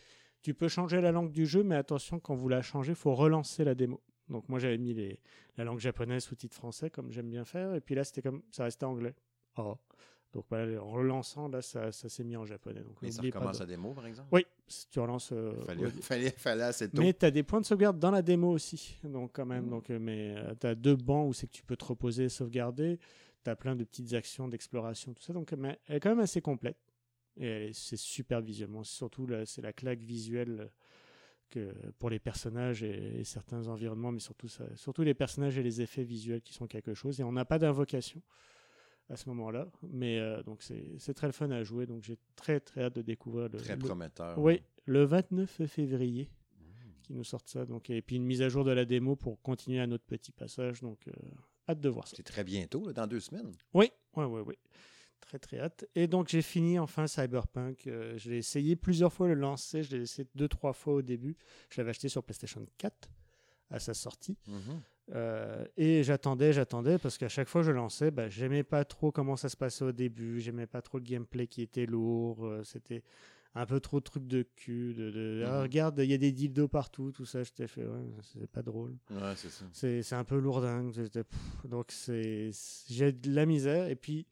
Tu 0.42 0.54
peux 0.54 0.68
changer 0.68 1.00
la 1.00 1.10
langue 1.12 1.32
du 1.32 1.44
jeu, 1.44 1.62
mais 1.64 1.74
attention, 1.74 2.20
quand 2.20 2.34
vous 2.36 2.48
la 2.48 2.62
changez, 2.62 2.92
il 2.92 2.96
faut 2.96 3.14
relancer 3.14 3.64
la 3.64 3.74
démo. 3.74 4.00
Donc 4.28 4.48
moi, 4.48 4.58
j'avais 4.60 4.78
mis 4.78 4.94
les, 4.94 5.20
la 5.56 5.64
langue 5.64 5.78
japonaise 5.80 6.24
sous 6.24 6.34
titre 6.36 6.54
français, 6.54 6.88
comme 6.90 7.10
j'aime 7.12 7.28
bien 7.30 7.44
faire, 7.44 7.74
et 7.74 7.80
puis 7.80 7.94
là, 7.94 8.02
c'était 8.04 8.22
comme 8.22 8.42
ça 8.50 8.64
restait 8.64 8.84
anglais. 8.84 9.14
Oh. 9.56 9.76
Donc 10.32 10.44
voilà, 10.50 10.82
en 10.82 10.90
relançant, 10.90 11.48
là, 11.48 11.62
ça, 11.62 11.92
ça 11.92 12.08
s'est 12.10 12.24
mis 12.24 12.36
en 12.36 12.44
japonais. 12.44 12.80
Donc 12.82 12.96
Mais 13.00 13.10
ça 13.10 13.22
recommence 13.22 13.58
de- 13.58 13.62
à 13.62 13.66
démo, 13.66 13.94
par 13.94 14.06
exemple? 14.06 14.28
Oui, 14.32 14.44
si 14.68 14.86
tu 14.88 15.00
relances... 15.00 15.30
euh, 15.32 15.62
Fallait, 15.64 15.86
au- 15.86 15.90
fallait, 16.02 16.30
fallait 16.30 16.62
assez 16.64 16.90
tôt. 16.90 17.00
mais 17.00 17.14
tu 17.14 17.24
as 17.24 17.30
des 17.30 17.42
points 17.42 17.60
de 17.60 17.64
sauvegarde 17.64 17.98
dans 17.98 18.10
la 18.10 18.20
démo 18.20 18.50
aussi. 18.50 18.98
Donc, 19.04 19.30
quand 19.32 19.46
même. 19.46 19.66
Mm. 19.66 19.70
Donc, 19.70 19.90
euh, 19.90 19.98
mais 19.98 20.34
tu 20.60 20.66
as 20.66 20.74
deux 20.74 20.96
bancs 20.96 21.28
où 21.28 21.32
c'est 21.32 21.46
que 21.46 21.52
tu 21.52 21.62
peux 21.62 21.76
te 21.76 21.84
reposer 21.86 22.24
et 22.24 22.28
sauvegarder. 22.28 22.98
Tu 23.44 23.50
as 23.50 23.56
plein 23.56 23.76
de 23.76 23.84
petites 23.84 24.12
actions 24.12 24.46
d'exploration, 24.48 25.14
tout 25.14 25.22
ça. 25.22 25.32
Donc, 25.32 25.52
mais 25.52 25.78
elle 25.86 25.96
est 25.96 26.00
quand 26.00 26.10
même 26.10 26.20
assez 26.20 26.42
complète. 26.42 26.76
Et 27.38 27.70
c'est 27.72 27.96
super 27.96 28.42
visuellement. 28.42 28.82
Surtout, 28.84 29.26
c'est 29.46 29.62
la 29.62 29.72
claque 29.72 30.00
visuelle 30.00 30.60
euh, 30.60 30.68
que 31.48 31.72
pour 31.98 32.10
les 32.10 32.18
personnages 32.18 32.82
et, 32.82 33.20
et 33.20 33.24
certains 33.24 33.68
environnements, 33.68 34.12
mais 34.12 34.18
surtout, 34.20 34.48
ça, 34.48 34.64
surtout 34.74 35.02
les 35.02 35.14
personnages 35.14 35.56
et 35.56 35.62
les 35.62 35.80
effets 35.80 36.02
visuels 36.04 36.42
qui 36.42 36.52
sont 36.52 36.66
quelque 36.66 36.92
chose. 36.92 37.20
Et 37.20 37.24
on 37.24 37.32
n'a 37.32 37.44
pas 37.46 37.58
d'invocation 37.58 38.20
à 39.08 39.16
ce 39.16 39.28
moment-là. 39.28 39.68
Mais 39.82 40.18
euh, 40.18 40.42
donc, 40.42 40.62
c'est 40.62 41.14
très 41.14 41.26
le 41.26 41.32
fun 41.32 41.50
à 41.50 41.62
jouer. 41.62 41.86
Donc, 41.86 42.02
j'ai 42.02 42.18
très, 42.34 42.60
très 42.60 42.82
hâte 42.84 42.96
de 42.96 43.02
découvrir 43.02 43.48
le, 43.48 43.58
Très 43.58 43.74
le- 43.76 43.80
prometteur. 43.84 44.38
oui, 44.38 44.62
le 44.84 45.04
29 45.04 45.66
février 45.66 46.28
qui 47.02 47.12
nous 47.12 47.24
sortent 47.24 47.48
ça. 47.48 47.64
Donc, 47.64 47.88
et 47.90 48.02
puis 48.02 48.16
une 48.16 48.24
mise 48.24 48.42
à 48.42 48.48
jour 48.48 48.64
de 48.64 48.72
la 48.72 48.84
démo 48.84 49.14
pour 49.16 49.40
continuer 49.42 49.80
à 49.80 49.86
notre 49.86 50.04
petit 50.04 50.32
passage. 50.32 50.80
Donc, 50.80 51.06
euh, 51.08 51.12
hâte 51.68 51.80
de 51.80 51.88
voir 51.88 52.08
ça. 52.08 52.16
C'est 52.16 52.22
très 52.24 52.42
bientôt, 52.44 52.86
là, 52.86 52.92
dans 52.92 53.06
deux 53.06 53.20
semaines. 53.20 53.52
Oui, 53.74 53.90
oui, 54.16 54.24
oui, 54.24 54.40
oui. 54.46 54.54
Très, 55.20 55.38
très 55.38 55.58
hâte. 55.58 55.86
Et 55.94 56.06
donc, 56.08 56.28
j'ai 56.28 56.42
fini 56.42 56.78
enfin 56.78 57.06
Cyberpunk. 57.06 57.86
Euh, 57.86 58.16
je 58.18 58.30
l'ai 58.30 58.38
essayé 58.38 58.76
plusieurs 58.76 59.12
fois 59.12 59.28
le 59.28 59.34
lancer. 59.34 59.82
Je 59.82 59.96
l'ai 59.96 60.02
essayé 60.02 60.28
deux, 60.34 60.46
trois 60.48 60.72
fois 60.72 60.94
au 60.94 61.02
début. 61.02 61.36
Je 61.70 61.80
l'avais 61.80 61.90
acheté 61.90 62.08
sur 62.08 62.22
PlayStation 62.22 62.64
4 62.78 63.08
à 63.70 63.80
sa 63.80 63.94
sortie. 63.94 64.36
Mhm. 64.46 64.80
Euh, 65.14 65.64
et 65.76 66.02
j'attendais, 66.02 66.52
j'attendais, 66.52 66.98
parce 66.98 67.16
qu'à 67.16 67.28
chaque 67.28 67.48
fois 67.48 67.60
que 67.60 67.66
je 67.66 67.70
lançais, 67.72 68.10
bah, 68.10 68.28
j'aimais 68.28 68.64
pas 68.64 68.84
trop 68.84 69.12
comment 69.12 69.36
ça 69.36 69.48
se 69.48 69.56
passait 69.56 69.84
au 69.84 69.92
début, 69.92 70.40
j'aimais 70.40 70.66
pas 70.66 70.82
trop 70.82 70.98
le 70.98 71.04
gameplay 71.04 71.46
qui 71.46 71.62
était 71.62 71.86
lourd, 71.86 72.44
euh, 72.44 72.64
c'était 72.64 73.02
un 73.54 73.66
peu 73.66 73.78
trop 73.78 74.00
de 74.00 74.04
trucs 74.04 74.26
de 74.26 74.42
cul, 74.42 74.94
de, 74.94 75.10
de 75.10 75.44
Ah, 75.46 75.58
Mhm. 75.58 75.62
regarde, 75.62 75.98
il 76.00 76.10
y 76.10 76.14
a 76.14 76.18
des 76.18 76.32
dildos 76.32 76.66
partout, 76.68 77.12
tout 77.12 77.24
ça, 77.24 77.42
j'étais 77.44 77.68
fait, 77.68 77.84
ouais, 77.84 78.04
c'est 78.22 78.50
pas 78.50 78.62
drôle. 78.62 78.96
Ouais, 79.10 79.34
c'est 79.36 79.48
ça. 79.50 79.64
C'est 79.72 80.12
un 80.14 80.24
peu 80.24 80.38
lourdingue, 80.38 80.92
pff, 80.92 81.24
donc 81.66 81.86
c'est 81.92 82.50
j'ai 82.88 83.12
de 83.12 83.32
la 83.32 83.46
misère, 83.46 83.88
et 83.88 83.96
puis 83.96 84.26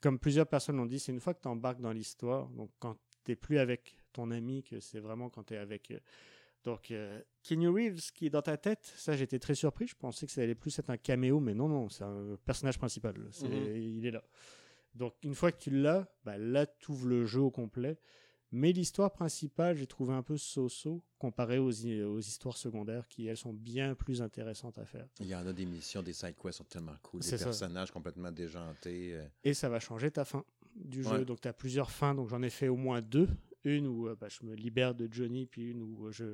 comme 0.00 0.18
plusieurs 0.18 0.46
personnes 0.48 0.76
l'ont 0.76 0.86
dit, 0.86 0.98
c'est 0.98 1.12
une 1.12 1.20
fois 1.20 1.34
que 1.34 1.40
tu 1.40 1.48
embarques 1.48 1.80
dans 1.80 1.92
l'histoire, 1.92 2.48
donc 2.48 2.70
quand 2.80 2.94
tu 3.24 3.30
n'es 3.30 3.36
plus 3.36 3.58
avec 3.58 3.96
ton 4.12 4.30
ami, 4.32 4.62
que 4.64 4.80
c'est 4.80 4.98
vraiment 5.00 5.30
quand 5.30 5.44
tu 5.44 5.54
es 5.54 5.56
avec. 5.58 5.92
euh, 5.92 5.98
donc, 6.64 6.90
euh, 6.90 7.20
Keanu 7.42 7.68
Reeves 7.68 8.10
qui 8.12 8.26
est 8.26 8.30
dans 8.30 8.42
ta 8.42 8.56
tête, 8.56 8.92
ça 8.96 9.16
j'étais 9.16 9.38
très 9.38 9.54
surpris. 9.54 9.86
Je 9.86 9.94
pensais 9.96 10.26
que 10.26 10.32
ça 10.32 10.40
allait 10.42 10.54
plus 10.54 10.78
être 10.78 10.90
un 10.90 10.96
caméo, 10.96 11.40
mais 11.40 11.54
non, 11.54 11.68
non, 11.68 11.88
c'est 11.88 12.04
un 12.04 12.36
personnage 12.44 12.78
principal. 12.78 13.14
Mhm. 13.18 13.76
Il 13.76 14.06
est 14.06 14.10
là. 14.10 14.22
Donc, 14.94 15.14
une 15.22 15.34
fois 15.34 15.50
que 15.52 15.58
tu 15.58 15.70
l'as, 15.70 16.06
bah, 16.24 16.38
là, 16.38 16.66
tu 16.66 16.92
ouvres 16.92 17.06
le 17.08 17.26
jeu 17.26 17.40
au 17.40 17.50
complet. 17.50 17.98
Mais 18.52 18.70
l'histoire 18.70 19.10
principale, 19.12 19.76
j'ai 19.76 19.88
trouvé 19.88 20.14
un 20.14 20.22
peu 20.22 20.36
so-so 20.36 21.02
comparé 21.18 21.58
aux, 21.58 21.72
hi- 21.72 22.04
aux 22.04 22.20
histoires 22.20 22.56
secondaires 22.56 23.08
qui, 23.08 23.26
elles, 23.26 23.36
sont 23.36 23.52
bien 23.52 23.96
plus 23.96 24.22
intéressantes 24.22 24.78
à 24.78 24.84
faire. 24.84 25.08
Il 25.18 25.26
y 25.26 25.34
en 25.34 25.44
a 25.44 25.52
des 25.52 25.66
missions, 25.66 26.04
des 26.04 26.12
side 26.12 26.36
quests 26.40 26.58
sont 26.58 26.64
tellement 26.64 26.94
cool. 27.02 27.20
Des 27.22 27.36
ça. 27.36 27.44
personnages 27.44 27.90
complètement 27.90 28.30
déjantés. 28.30 29.14
euh. 29.14 29.26
Et 29.42 29.54
ça 29.54 29.68
va 29.68 29.80
changer 29.80 30.12
ta 30.12 30.24
fin 30.24 30.44
du 30.76 31.02
jeu. 31.02 31.10
Ouais. 31.10 31.24
Donc, 31.24 31.40
tu 31.40 31.48
as 31.48 31.52
plusieurs 31.52 31.90
fins. 31.90 32.14
Donc, 32.14 32.28
j'en 32.28 32.42
ai 32.42 32.50
fait 32.50 32.68
au 32.68 32.76
moins 32.76 33.02
deux. 33.02 33.28
Une 33.64 33.86
où 33.86 34.08
euh, 34.08 34.14
bah, 34.14 34.28
je 34.28 34.44
me 34.46 34.54
libère 34.54 34.94
de 34.94 35.08
Johnny, 35.10 35.46
puis 35.46 35.70
une 35.70 35.82
où 35.82 36.06
euh, 36.06 36.12
je, 36.12 36.24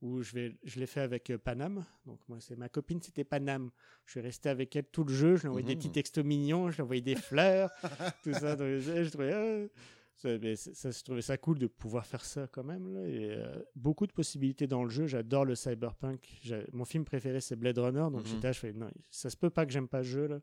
où 0.00 0.22
je, 0.22 0.32
vais, 0.32 0.56
je 0.62 0.78
l'ai 0.78 0.86
fait 0.86 1.00
avec 1.00 1.30
euh, 1.30 1.38
Panam. 1.38 1.84
Donc, 2.06 2.20
moi, 2.28 2.38
c'est 2.40 2.56
ma 2.56 2.68
copine, 2.68 3.00
c'était 3.02 3.24
Panam. 3.24 3.70
Je 4.06 4.12
suis 4.12 4.20
resté 4.20 4.48
avec 4.48 4.74
elle 4.76 4.84
tout 4.84 5.04
le 5.04 5.12
jeu. 5.12 5.34
Je 5.36 5.42
lui 5.42 5.46
ai 5.46 5.48
envoyé 5.48 5.66
des 5.66 5.72
Mhm. 5.74 5.78
petits 5.78 5.90
textos 5.92 6.24
mignons, 6.24 6.70
je 6.70 6.76
lui 6.76 6.80
ai 6.80 6.82
envoyé 6.84 7.02
des 7.02 7.16
fleurs, 7.16 7.70
tout 8.22 8.32
ça. 8.32 8.54
Donc, 8.56 8.78
je, 8.78 9.02
je 9.04 9.08
trouvais, 9.10 9.32
euh, 9.34 9.68
ça, 10.16 10.74
ça, 10.74 10.90
je 10.90 11.02
trouvais 11.02 11.22
ça 11.22 11.36
cool 11.38 11.58
de 11.58 11.66
pouvoir 11.66 12.06
faire 12.06 12.24
ça 12.24 12.46
quand 12.52 12.64
même. 12.64 12.92
là. 12.94 13.08
Et, 13.08 13.30
euh, 13.32 13.60
beaucoup 13.74 14.06
de 14.06 14.12
possibilités 14.12 14.66
dans 14.66 14.84
le 14.84 14.90
jeu. 14.90 15.06
J'adore 15.06 15.44
le 15.44 15.54
cyberpunk. 15.56 16.40
Mon 16.72 16.84
film 16.84 17.04
préféré, 17.04 17.40
c'est 17.40 17.56
Blade 17.56 17.78
Runner. 17.78 17.98
Donc, 18.12 18.20
Mhm. 18.22 18.26
j'étais 18.26 18.46
là, 18.48 18.52
je 18.52 18.58
fais, 18.60 18.72
non, 18.72 18.90
ça 19.10 19.28
se 19.30 19.36
peut 19.36 19.50
pas 19.50 19.66
que 19.66 19.72
j'aime 19.72 19.88
pas 19.88 20.02
ce 20.04 20.08
jeu. 20.08 20.26
Là. 20.28 20.40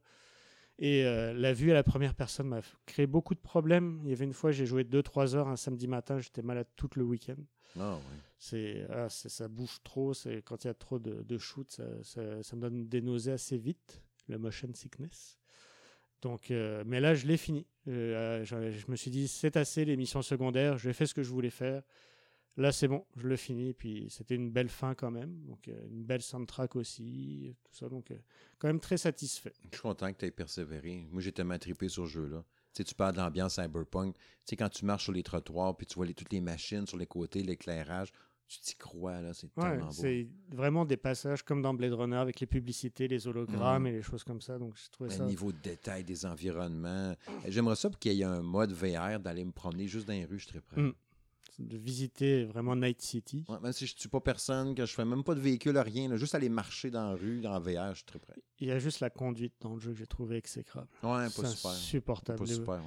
Et 0.77 1.05
euh, 1.05 1.33
la 1.33 1.53
vue 1.53 1.71
à 1.71 1.73
la 1.73 1.83
première 1.83 2.13
personne 2.13 2.47
m'a 2.49 2.61
créé 2.85 3.07
beaucoup 3.07 3.33
de 3.33 3.39
problèmes. 3.39 4.01
Il 4.03 4.09
y 4.09 4.13
avait 4.13 4.25
une 4.25 4.33
fois, 4.33 4.51
j'ai 4.51 4.65
joué 4.65 4.83
2-3 4.83 5.35
heures 5.35 5.47
un 5.47 5.55
samedi 5.55 5.87
matin, 5.87 6.19
j'étais 6.19 6.41
malade 6.41 6.67
tout 6.75 6.89
le 6.95 7.03
week-end. 7.03 7.37
Ouais. 7.93 8.01
C'est, 8.39 8.85
ah, 8.89 9.07
ça 9.09 9.47
bouge 9.47 9.79
trop. 9.83 10.13
C'est, 10.13 10.41
quand 10.41 10.63
il 10.63 10.67
y 10.67 10.69
a 10.69 10.73
trop 10.73 10.99
de, 10.99 11.23
de 11.23 11.37
shoot, 11.37 11.69
ça, 11.71 11.83
ça- 12.03 12.43
ça 12.43 12.55
me 12.55 12.61
donne 12.61 12.87
des 12.87 13.01
nausées 13.01 13.31
assez 13.31 13.57
vite, 13.57 14.01
le 14.27 14.37
motion 14.37 14.69
sickness. 14.73 15.37
Donc, 16.21 16.51
euh, 16.51 16.83
mais 16.85 16.99
là, 16.99 17.13
je 17.15 17.25
l'ai 17.27 17.37
fini. 17.37 17.65
Euh, 17.87 18.43
je, 18.43 18.71
je 18.71 18.85
me 18.91 18.95
suis 18.95 19.11
dit, 19.11 19.27
c'est 19.27 19.57
assez 19.57 19.85
les 19.85 19.95
missions 19.95 20.21
secondaires. 20.21 20.77
J'ai 20.77 20.91
fait 20.93 21.05
ce 21.05 21.13
que 21.13 21.23
je 21.23 21.29
voulais 21.29 21.49
faire. 21.49 21.83
Là, 22.57 22.71
c'est 22.71 22.87
bon, 22.87 23.05
je 23.17 23.27
le 23.27 23.35
finis. 23.35 23.73
Puis 23.73 24.07
c'était 24.09 24.35
une 24.35 24.49
belle 24.49 24.69
fin 24.69 24.95
quand 24.95 25.11
même. 25.11 25.41
Donc, 25.45 25.67
euh, 25.67 25.87
une 25.89 26.03
belle 26.05 26.21
soundtrack 26.21 26.75
aussi. 26.77 27.53
Tout 27.65 27.75
ça. 27.75 27.89
Donc, 27.89 28.11
euh, 28.11 28.17
quand 28.59 28.67
même 28.67 28.79
très 28.79 28.97
satisfait. 28.97 29.53
Je 29.71 29.75
suis 29.77 29.81
content 29.81 30.11
que 30.13 30.19
tu 30.19 30.25
aies 30.25 30.31
persévéré. 30.31 31.07
Moi, 31.11 31.21
j'ai 31.21 31.31
tellement 31.31 31.57
trippé 31.59 31.89
sur 31.89 32.05
ce 32.07 32.11
jeu-là. 32.11 32.43
Tu 32.73 32.77
sais, 32.79 32.83
tu 32.85 32.95
parles 32.95 33.13
de 33.13 33.19
l'ambiance 33.19 33.55
cyberpunk. 33.55 34.15
Tu 34.15 34.21
sais, 34.45 34.55
quand 34.55 34.69
tu 34.69 34.85
marches 34.85 35.03
sur 35.05 35.13
les 35.13 35.23
trottoirs, 35.23 35.75
puis 35.75 35.85
tu 35.85 35.95
vois 35.95 36.05
les- 36.05 36.13
toutes 36.13 36.31
les 36.33 36.41
machines 36.41 36.85
sur 36.87 36.97
les 36.97 37.05
côtés, 37.05 37.41
l'éclairage, 37.43 38.11
tu 38.47 38.59
t'y 38.59 38.75
crois, 38.75 39.21
là. 39.21 39.33
C'est 39.33 39.47
Ouais, 39.57 39.63
tellement 39.71 39.85
beau. 39.87 39.91
c'est 39.91 40.27
vraiment 40.49 40.85
des 40.85 40.97
passages 40.97 41.41
comme 41.43 41.61
dans 41.61 41.73
Blade 41.73 41.93
Runner 41.93 42.15
avec 42.17 42.39
les 42.39 42.45
publicités, 42.47 43.07
les 43.07 43.27
hologrammes 43.27 43.83
Mhm. 43.83 43.87
et 43.87 43.91
les 43.93 44.01
choses 44.01 44.23
comme 44.23 44.39
ça. 44.41 44.57
Donc, 44.59 44.75
j'ai 44.75 44.89
trouvé 44.91 45.09
Le 45.09 45.15
ça. 45.15 45.25
niveau 45.25 45.51
de 45.51 45.57
détail 45.57 46.03
des 46.03 46.25
environnements. 46.25 47.15
J'aimerais 47.47 47.75
ça 47.75 47.89
qu'il 47.99 48.13
y 48.13 48.21
ait 48.21 48.25
un 48.25 48.41
mode 48.41 48.71
VR 48.71 49.19
d'aller 49.19 49.43
me 49.45 49.51
promener 49.51 49.87
juste 49.87 50.07
dans 50.07 50.13
les 50.13 50.25
rues, 50.25 50.39
je 50.39 50.47
serais 50.47 50.61
prêt. 50.61 50.81
Mm. 50.81 50.93
De 51.59 51.77
visiter 51.77 52.43
vraiment 52.45 52.75
Night 52.75 53.01
City. 53.01 53.45
Ouais, 53.47 53.59
même 53.61 53.71
si 53.73 53.87
je 53.87 53.93
ne 53.93 53.97
tue 53.97 54.09
pas 54.09 54.19
personne, 54.19 54.75
que 54.75 54.85
je 54.85 54.93
fais 54.93 55.05
même 55.05 55.23
pas 55.23 55.35
de 55.35 55.39
véhicule, 55.39 55.77
rien, 55.77 56.09
là, 56.09 56.17
juste 56.17 56.35
aller 56.35 56.49
marcher 56.49 56.91
dans 56.91 57.09
la 57.09 57.15
rue, 57.15 57.45
en 57.45 57.59
VR, 57.59 57.91
je 57.91 57.95
suis 57.97 58.05
très 58.05 58.19
prêt. 58.19 58.35
Il 58.59 58.67
y 58.67 58.71
a 58.71 58.79
juste 58.79 58.99
la 58.99 59.09
conduite 59.09 59.53
dans 59.61 59.73
le 59.73 59.79
jeu 59.79 59.91
que 59.91 59.97
j'ai 59.99 60.07
trouvé 60.07 60.37
exécrable. 60.37 60.87
Ouais, 61.03 61.25
pas 61.29 61.29
super. 61.29 61.71
insupportable. 61.71 62.39
Pas 62.39 62.45
super. 62.45 62.73
ouais. 62.75 62.81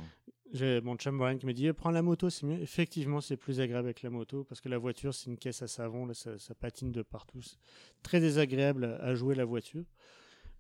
J'ai 0.52 0.80
mon 0.80 0.97
chum 0.97 1.18
Brian 1.18 1.36
qui 1.36 1.44
me 1.44 1.52
dit 1.52 1.66
Eh, 1.66 1.72
prends 1.74 1.90
la 1.90 2.01
moto, 2.01 2.30
c'est 2.30 2.47
mieux. 2.47 2.59
Effectivement, 2.62 3.20
c'est 3.20 3.36
plus 3.36 3.60
agréable 3.60 3.86
avec 3.89 4.01
la 4.02 4.09
moto 4.09 4.44
parce 4.44 4.62
que 4.62 4.70
la 4.70 4.78
voiture, 4.78 5.12
c'est 5.14 5.28
une 5.28 5.36
caisse 5.36 5.60
à 5.60 5.66
savon, 5.68 6.06
là, 6.06 6.14
ça, 6.14 6.39
ça 6.39 6.55
patine 6.55 6.90
de 6.90 7.02
partout. 7.02 7.40
Très 8.02 8.18
désagréable 8.18 8.98
à, 9.02 9.14
jouer 9.14 9.35
la 9.35 9.44
voiture. 9.44 9.85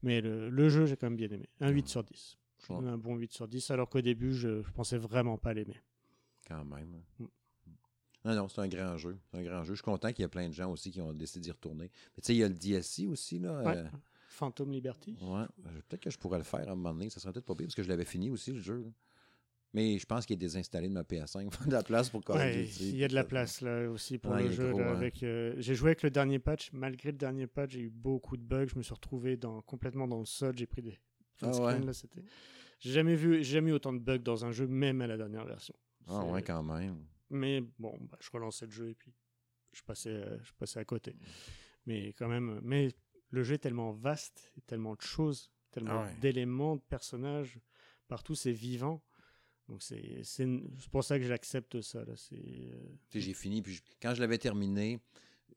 Mais 0.02 0.20
le, 0.20 0.50
le 0.50 0.68
jeu, 0.68 0.84
j'ai 0.84 0.96
quand 0.96 1.06
même 1.08 1.16
bien 1.16 1.28
aimé. 1.30 1.48
Un 1.60 1.70
8 1.70 1.88
sur 1.88 2.04
10. 2.04 2.36
Je 2.66 2.72
Ouais. 2.72 2.80
donne 2.80 2.88
un 2.88 2.98
bon 2.98 3.16
8 3.16 3.32
sur 3.32 3.48
10, 3.48 3.70
alors 3.70 3.88
qu'au 3.88 4.02
début, 4.02 4.34
je, 4.34 4.62
je 4.62 4.70
pensais 4.72 4.98
vraiment 4.98 5.38
pas 5.38 5.54
l'aimer. 5.54 5.80
Quand 6.46 6.64
même. 6.66 7.02
hein. 7.22 7.26
Non, 8.24 8.34
non, 8.34 8.48
c'est 8.48 8.60
un 8.60 8.68
grand 8.68 8.96
jeu. 8.96 9.16
C'est 9.30 9.38
un 9.38 9.42
grand 9.42 9.62
jeu. 9.64 9.74
Je 9.74 9.78
suis 9.78 9.84
content 9.84 10.08
qu'il 10.12 10.22
y 10.22 10.24
ait 10.24 10.28
plein 10.28 10.48
de 10.48 10.52
gens 10.54 10.70
aussi 10.72 10.90
qui 10.90 11.00
ont 11.00 11.12
décidé 11.12 11.40
d'y 11.40 11.50
retourner. 11.50 11.90
Mais 12.16 12.22
tu 12.22 12.26
sais, 12.26 12.34
il 12.34 12.38
y 12.38 12.44
a 12.44 12.48
le 12.48 12.54
DSC 12.54 13.06
aussi, 13.08 13.38
là. 13.38 13.62
Ouais. 13.62 13.76
euh, 13.76 13.84
Phantom 14.28 14.70
Liberty. 14.70 15.16
Ouais, 15.20 15.42
euh, 15.66 15.80
peut-être 15.88 16.00
que 16.02 16.10
je 16.10 16.18
pourrais 16.18 16.38
le 16.38 16.44
faire 16.44 16.68
à 16.68 16.72
un 16.72 16.74
moment 16.74 16.92
donné. 16.92 17.10
Ça 17.10 17.20
serait 17.20 17.32
peut-être 17.32 17.46
pas 17.46 17.54
pire 17.54 17.66
parce 17.66 17.74
que 17.74 17.82
je 17.82 17.88
l'avais 17.88 18.04
fini 18.04 18.30
aussi, 18.30 18.52
le 18.52 18.60
jeu. 18.60 18.82
là. 18.82 18.90
Mais 19.74 19.98
je 19.98 20.06
pense 20.06 20.24
qu'il 20.26 20.34
est 20.34 20.38
désinstallé 20.38 20.88
de 20.88 20.92
ma 20.94 21.02
PS5. 21.02 21.44
Il 21.44 21.50
faut 21.54 21.64
de 21.66 21.72
la 21.72 21.82
place 21.82 22.08
pour 22.10 22.22
Ouais, 22.30 22.62
Duty, 22.64 22.90
il 22.90 22.96
y 22.96 23.04
a 23.04 23.08
de 23.08 23.14
la 23.14 23.24
place 23.24 23.60
là 23.60 23.88
aussi 23.90 24.18
pour 24.18 24.32
Ouais, 24.32 24.44
le 24.44 24.50
jeu. 24.50 24.70
gros, 24.70 24.80
là, 24.80 24.90
hein. 24.90 24.94
avec, 24.96 25.22
euh, 25.22 25.54
j'ai 25.58 25.74
joué 25.74 25.90
avec 25.90 26.02
le 26.02 26.10
dernier 26.10 26.38
patch. 26.38 26.72
Malgré 26.72 27.12
le 27.12 27.18
dernier 27.18 27.46
patch, 27.46 27.72
j'ai 27.72 27.80
eu 27.80 27.90
beaucoup 27.90 28.36
de 28.36 28.42
bugs. 28.42 28.66
Je 28.66 28.76
me 28.76 28.82
suis 28.82 28.94
retrouvé 28.94 29.36
dans, 29.36 29.60
complètement 29.62 30.08
dans 30.08 30.18
le 30.20 30.24
sol. 30.26 30.54
J'ai 30.56 30.66
pris 30.66 30.82
des 30.82 30.98
Ah 31.42 31.50
ouais? 31.60 31.80
là, 31.84 31.92
c'était... 31.92 32.22
J'ai 32.80 32.92
jamais 32.92 33.14
vu, 33.14 33.36
j'ai 33.38 33.54
jamais 33.54 33.70
eu 33.70 33.74
autant 33.74 33.92
de 33.92 33.98
bugs 33.98 34.18
dans 34.18 34.44
un 34.44 34.52
jeu, 34.52 34.66
même 34.66 35.00
à 35.02 35.06
la 35.06 35.16
dernière 35.16 35.44
version. 35.44 35.74
Ah 36.06 36.22
C'est- 36.24 36.32
ouais, 36.32 36.42
quand 36.42 36.62
même. 36.62 37.04
Mais 37.30 37.60
bon, 37.78 37.96
bah, 38.00 38.18
je 38.20 38.30
relançais 38.32 38.66
le 38.66 38.72
jeu 38.72 38.90
et 38.90 38.94
puis 38.94 39.12
je 39.72 39.82
passais, 39.82 40.10
euh, 40.10 40.38
je 40.42 40.52
passais 40.54 40.80
à 40.80 40.84
côté. 40.84 41.16
Mais 41.86 42.12
quand 42.14 42.28
même, 42.28 42.60
mais 42.62 42.88
le 43.30 43.42
jeu 43.42 43.54
est 43.54 43.58
tellement 43.58 43.92
vaste, 43.92 44.52
et 44.56 44.60
tellement 44.62 44.94
de 44.94 45.02
choses, 45.02 45.50
tellement 45.70 46.02
Ah 46.02 46.06
ouais. 46.06 46.16
d'éléments, 46.20 46.76
de 46.76 46.80
personnages, 46.82 47.58
partout 48.08 48.34
c'est 48.34 48.52
vivant. 48.52 49.02
Donc 49.68 49.82
c'est 49.82 50.22
c'est 50.24 50.44
une- 50.44 50.74
c'est 50.78 50.90
pour 50.90 51.04
ça 51.04 51.18
que 51.18 51.26
j'accepte 51.26 51.80
ça. 51.82 52.02
Là. 52.04 52.16
C'est, 52.16 52.36
euh, 52.36 52.96
j'ai 53.14 53.34
fini. 53.34 53.60
Puis 53.60 53.74
je- 53.74 53.82
quand 54.00 54.14
je 54.14 54.20
l'avais 54.20 54.38
terminé, 54.38 54.98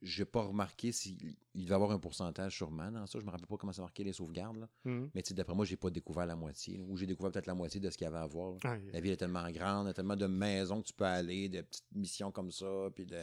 j'ai 0.02 0.26
pas 0.26 0.41
remarqué 0.41 0.91
s'il 0.91 1.36
il 1.53 1.64
devait 1.65 1.76
avoir 1.76 1.91
un 1.91 1.99
pourcentage 1.99 2.56
sûrement 2.56 2.91
dans 2.91 3.06
ça. 3.06 3.19
Je 3.19 3.26
me 3.26 3.30
rappelle 3.30 3.45
pas 3.48 3.57
comment 3.57 3.73
ça 3.73 3.82
marquait 3.82 4.03
les 4.03 4.14
sauvegardes. 4.14 4.57
là. 4.57 4.69
mhm. 4.86 5.10
Mais 5.14 5.22
d'après 5.32 5.53
moi, 5.53 5.65
j'ai 5.65 5.76
pas 5.78 5.90
découvert 5.90 6.26
la 6.26 6.36
moitié. 6.36 6.78
là. 6.78 6.84
Ou 6.88 6.98
j'ai 6.98 7.06
découvert 7.06 7.32
peut-être 7.32 7.45
la 7.48 7.53
moitié 7.53 7.80
de 7.80 7.90
ce 7.90 7.98
qu'il 7.98 8.06
y 8.06 8.07
avait 8.07 8.18
à 8.18 8.26
voir. 8.26 8.56
Ah, 8.64 8.78
La 8.94 8.99
ville 8.99 9.11
est 9.11 9.18
tellement 9.18 9.49
grande, 9.52 9.86
il 9.86 9.90
y 9.90 9.91
a 9.91 9.94
tellement 9.94 10.15
de 10.15 10.28
maisons 10.28 10.82
que 10.82 10.88
tu 10.88 10.94
peux 10.94 11.06
aller, 11.06 11.49
de 11.49 11.61
petites 11.61 11.86
missions 11.94 12.32
comme 12.32 12.52
ça, 12.52 12.90
puis 12.95 13.06
de, 13.06 13.22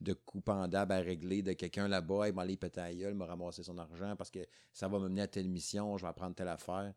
de 0.00 0.12
coups 0.12 0.44
pendables 0.44 0.92
à 0.92 0.98
régler 1.00 1.42
de 1.42 1.52
quelqu'un 1.54 1.88
là-bas, 1.88 2.28
il 2.28 2.34
m'a 2.34 2.42
allé 2.42 2.56
péter 2.56 2.80
la 2.80 2.94
gueule, 2.94 3.14
m'a 3.14 3.26
ramassé 3.26 3.62
son 3.62 3.76
argent 3.78 4.14
parce 4.16 4.30
que 4.30 4.40
ça 4.72 4.88
va 4.88 4.98
me 4.98 5.08
mener 5.08 5.22
à 5.22 5.28
telle 5.28 5.48
mission, 5.48 5.96
je 5.96 6.02
vais 6.04 6.08
apprendre 6.08 6.34
telle 6.34 6.48
affaire. 6.48 6.92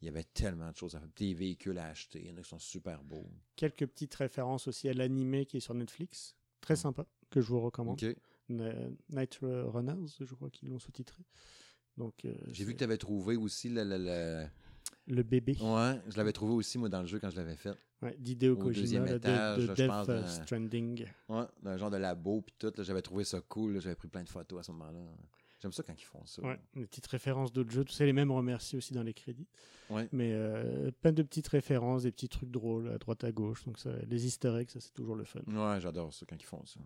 Il 0.00 0.04
y 0.04 0.08
avait 0.08 0.22
tellement 0.24 0.70
de 0.70 0.76
choses 0.76 0.94
à 0.94 1.00
faire. 1.00 1.08
Des 1.16 1.34
véhicules 1.34 1.76
à 1.78 1.86
acheter, 1.86 2.20
il 2.20 2.28
y 2.28 2.30
en 2.30 2.36
a 2.36 2.42
qui 2.42 2.48
sont 2.48 2.60
super 2.60 3.02
beaux. 3.02 3.26
Quelques 3.56 3.84
petites 3.86 4.14
références 4.14 4.68
aussi 4.68 4.88
à 4.88 4.92
l'animé 4.92 5.44
qui 5.44 5.56
est 5.56 5.60
sur 5.60 5.74
Netflix. 5.74 6.36
Très 6.60 6.76
sympa, 6.76 7.04
que 7.30 7.40
je 7.40 7.48
vous 7.48 7.60
recommande. 7.60 7.98
Night 8.48 9.38
Runners, 9.42 10.06
je 10.20 10.34
crois 10.34 10.50
qu'ils 10.50 10.68
l'ont 10.68 10.78
sous-titré. 10.78 11.22
Donc, 11.96 12.24
euh, 12.24 12.32
J'ai 12.52 12.64
vu 12.64 12.72
que 12.74 12.78
tu 12.78 12.84
avais 12.84 12.96
trouvé 12.98 13.36
aussi 13.36 13.68
le. 13.68 13.82
le- 13.84 13.98
le- 13.98 14.46
le 15.06 15.22
bébé 15.22 15.56
Ouais, 15.60 16.00
je 16.10 16.16
l'avais 16.16 16.32
trouvé 16.32 16.52
aussi, 16.54 16.78
moi, 16.78 16.88
dans 16.88 17.00
le 17.00 17.06
jeu 17.06 17.18
quand 17.18 17.30
je 17.30 17.36
l'avais 17.36 17.56
fait. 17.56 17.74
ouais, 18.02 18.14
d'Hideo 18.18 18.56
Kojima 18.56 18.80
deuxième 18.80 19.04
là, 19.06 19.12
de- 19.12 19.16
étage, 19.18 19.66
de, 19.66 19.74
Death 19.74 19.86
pense, 19.86 20.34
Stranding. 20.42 21.06
Ouais, 21.28 21.44
le 21.64 21.76
genre 21.78 21.90
de 21.90 21.96
labo, 21.96 22.42
puis 22.42 22.54
tout. 22.58 22.72
J'avais 22.78 23.02
trouvé 23.02 23.24
ça 23.24 23.40
cool. 23.40 23.80
J'avais 23.80 23.96
pris 23.96 24.08
plein 24.08 24.22
de 24.22 24.28
photos 24.28 24.60
à 24.60 24.62
ce 24.62 24.72
moment-là. 24.72 25.00
J'aime 25.60 25.72
ça 25.72 25.82
quand 25.82 25.94
ils 26.00 26.04
font 26.04 26.24
ça. 26.24 26.40
Ouais, 26.42 26.60
des 26.76 26.86
petites 26.86 27.06
références 27.08 27.52
d'autres 27.52 27.70
jeux. 27.72 27.84
Tout 27.84 27.92
ça, 27.92 28.04
les 28.04 28.12
mêmes 28.12 28.30
remercie 28.30 28.76
aussi 28.76 28.92
dans 28.94 29.02
les 29.02 29.12
crédits. 29.14 29.48
Ouais. 29.90 30.08
Mais 30.12 30.30
euh, 30.32 30.92
plein 31.00 31.10
de 31.12 31.22
petites 31.22 31.48
références, 31.48 32.04
des 32.04 32.12
petits 32.12 32.28
trucs 32.28 32.50
drôles 32.50 32.88
à 32.90 32.98
droite 32.98 33.24
à 33.24 33.32
gauche. 33.32 33.64
Donc, 33.64 33.78
ça, 33.78 33.90
les 34.06 34.24
easter 34.26 34.54
eggs, 34.60 34.70
ça, 34.70 34.78
c'est 34.78 34.92
toujours 34.94 35.16
le 35.16 35.24
fun. 35.24 35.40
Ouais, 35.48 35.80
j'adore 35.80 36.12
ça 36.14 36.24
quand 36.28 36.36
ils 36.40 36.46
font 36.46 36.64
ça. 36.64 36.78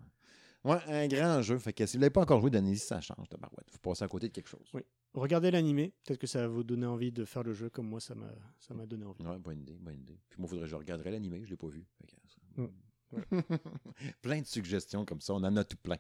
Ouais, 0.64 0.78
un 0.86 1.09
grand 1.09 1.43
jeu. 1.43 1.59
Fait 1.59 1.72
que 1.72 1.84
si 1.86 1.97
vous 1.97 2.01
l'avez 2.02 2.10
pas 2.10 2.20
encore 2.22 2.40
joué, 2.40 2.51
donnez-y, 2.51 2.78
ça 2.78 3.01
change 3.01 3.28
de 3.28 3.36
barouette. 3.36 3.68
Faut 3.70 3.78
passer 3.78 4.05
à 4.05 4.09
côté 4.09 4.28
de 4.28 4.32
quelque 4.32 4.48
chose. 4.48 4.68
Oui. 4.74 4.82
Regardez 5.14 5.51
l'animé. 5.51 5.93
Peut-être 6.05 6.20
que 6.20 6.26
ça 6.26 6.40
va 6.43 6.48
vous 6.48 6.62
donner 6.62 6.86
envie 6.86 7.10
de 7.12 7.24
faire 7.24 7.43
le 7.43 7.52
jeu 7.52 7.68
comme 7.68 7.89
moi, 7.89 8.01
ça 8.01 8.14
m'a 8.14 8.30
ça 8.59 8.72
m'a 8.72 8.86
donné 8.86 9.05
envie. 9.05 9.22
Ouais, 9.24 9.39
bonne 9.39 9.60
idée, 9.60 9.76
bonne 9.80 9.98
idée. 9.98 10.18
Puis 10.28 10.39
moi, 10.40 10.48
faudrait 10.48 10.64
que 10.64 10.70
je 10.70 10.76
regarderais 10.76 11.10
l'animé, 11.10 11.43
je 11.44 11.51
l'ai 11.51 11.56
pas 11.56 11.68
vu. 11.68 11.84
Fait 12.01 12.06
que 12.06 12.12
ça- 12.12 12.18
Mm. 12.56 12.68
plein 14.22 14.40
de 14.40 14.47
suggestions 14.47 15.05
comme 15.05 15.20
ça, 15.20 15.34
on 15.34 15.44
en 15.44 15.55
a 15.56 15.64
tout 15.64 15.76
plein. 15.76 15.98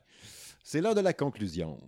C'est 0.62 0.80
l'heure 0.80 0.94
de 0.94 1.00
la 1.02 1.12
conclusion. 1.12 1.78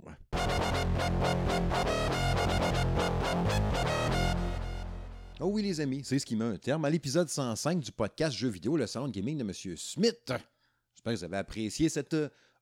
Oh 5.40 5.46
oui, 5.46 5.62
les 5.62 5.80
amis, 5.80 6.02
c'est 6.04 6.18
ce 6.18 6.26
qui 6.26 6.36
met 6.36 6.44
un 6.44 6.56
terme 6.56 6.84
à 6.84 6.90
l'épisode 6.90 7.28
105 7.28 7.80
du 7.80 7.90
podcast 7.92 8.36
Jeux 8.36 8.48
vidéo, 8.48 8.76
le 8.76 8.86
salon 8.86 9.08
de 9.08 9.12
gaming 9.12 9.36
de 9.38 9.42
M. 9.42 9.52
Smith. 9.76 10.20
J'espère 10.26 11.12
que 11.12 11.18
vous 11.18 11.24
avez 11.24 11.36
apprécié 11.36 11.88
cette 11.88 12.14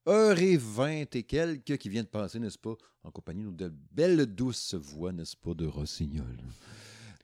heure 0.09 0.39
et 0.39 0.57
vingt 0.57 1.15
et 1.15 1.23
quelques 1.23 1.77
qui 1.79 1.89
vient 1.89 2.03
de 2.03 2.09
passer, 2.09 2.39
n'est-ce 2.39 2.59
pas, 2.59 2.74
en 3.05 3.11
compagnie 3.11 3.45
de 3.53 3.73
belles 3.93 4.27
douces 4.27 4.74
voix, 4.74 5.12
n'est-ce 5.12 5.37
pas, 5.37 5.55
de 5.55 5.66
Rossignol. 5.66 6.37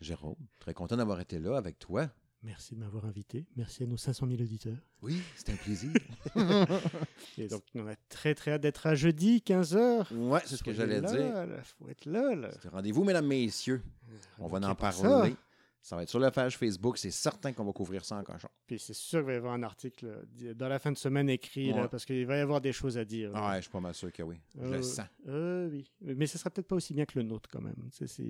Jérôme, 0.01 0.37
très 0.61 0.75
content 0.75 0.97
d'avoir 0.97 1.21
été 1.21 1.39
là 1.39 1.57
avec 1.57 1.79
toi. 1.79 2.09
Merci 2.45 2.77
de 2.77 2.81
m'avoir 2.81 3.05
invité. 3.05 3.47
Merci 3.57 3.83
à 3.83 3.87
nos 3.87 3.97
500 3.97 4.29
000 4.29 4.41
auditeurs. 4.41 4.77
Oui, 5.03 5.21
c'était 5.35 5.53
un 5.53 5.57
plaisir. 5.57 5.91
Et 7.39 7.49
donc, 7.49 7.65
on 7.75 7.87
a 7.89 7.97
très 8.09 8.35
très 8.37 8.53
hâte 8.53 8.61
d'être 8.61 8.87
à 8.87 8.95
jeudi, 8.95 9.43
15h. 9.45 10.15
ouais, 10.15 10.41
c'est 10.47 10.57
ce 10.57 10.63
que 10.63 10.73
j'allais 10.73 11.01
dire. 11.01 11.47
Il 11.47 11.65
faut 11.65 11.89
être 11.89 12.07
là, 12.07 12.37
là. 12.37 12.51
C'était 12.53 12.69
Rendez-vous, 12.69 13.03
mesdames, 13.03 13.27
messieurs. 13.27 13.83
On 14.39 14.47
va 14.47 14.69
en 14.69 14.75
parler. 14.77 15.35
Ça 15.81 15.97
va 15.97 16.03
être 16.03 16.11
sur 16.11 16.19
la 16.19 16.31
page 16.31 16.59
Facebook. 16.59 16.99
C'est 16.99 17.11
certain 17.11 17.53
qu'on 17.53 17.65
va 17.65 17.73
couvrir 17.73 18.05
ça 18.05 18.17
en 18.17 18.23
cochon. 18.25 18.49
Puis 18.67 18.79
c'est 18.79 18.93
sûr 18.95 19.21
qu'il 19.21 19.27
va 19.29 19.33
y 19.33 19.37
avoir 19.37 19.55
un 19.55 19.63
article 19.63 20.07
là, 20.07 20.55
dans 20.55 20.69
la 20.69 20.79
fin 20.79 20.93
de 20.93 20.99
semaine 20.99 21.31
écrit, 21.31 21.73
là, 21.73 21.89
parce 21.89 22.05
qu'il 22.05 22.27
va 22.27 22.37
y 22.37 22.41
avoir 22.41 22.61
des 22.61 22.73
choses 22.73 22.99
à 22.99 23.05
dire. 23.05 23.31
Ah 23.35 23.51
ouais, 23.53 23.57
je 23.57 23.63
suis 23.63 23.71
pas 23.71 23.81
mal 23.81 23.95
sûr 23.95 24.13
que 24.13 24.23
oui. 24.23 24.37
Je 24.55 24.61
Euh, 24.67 24.77
le 24.77 24.83
sens. 24.83 25.07
euh, 25.29 25.69
oui. 25.71 25.91
Mais 26.03 26.27
ce 26.27 26.37
sera 26.37 26.51
peut-être 26.51 26.69
pas 26.69 26.77
aussi 26.77 26.93
bien 26.93 27.07
que 27.07 27.19
le 27.19 27.25
nôtre 27.25 27.49
quand 27.51 27.63
même. 27.63 27.77
C'est, 27.93 28.07
ça 28.07 28.21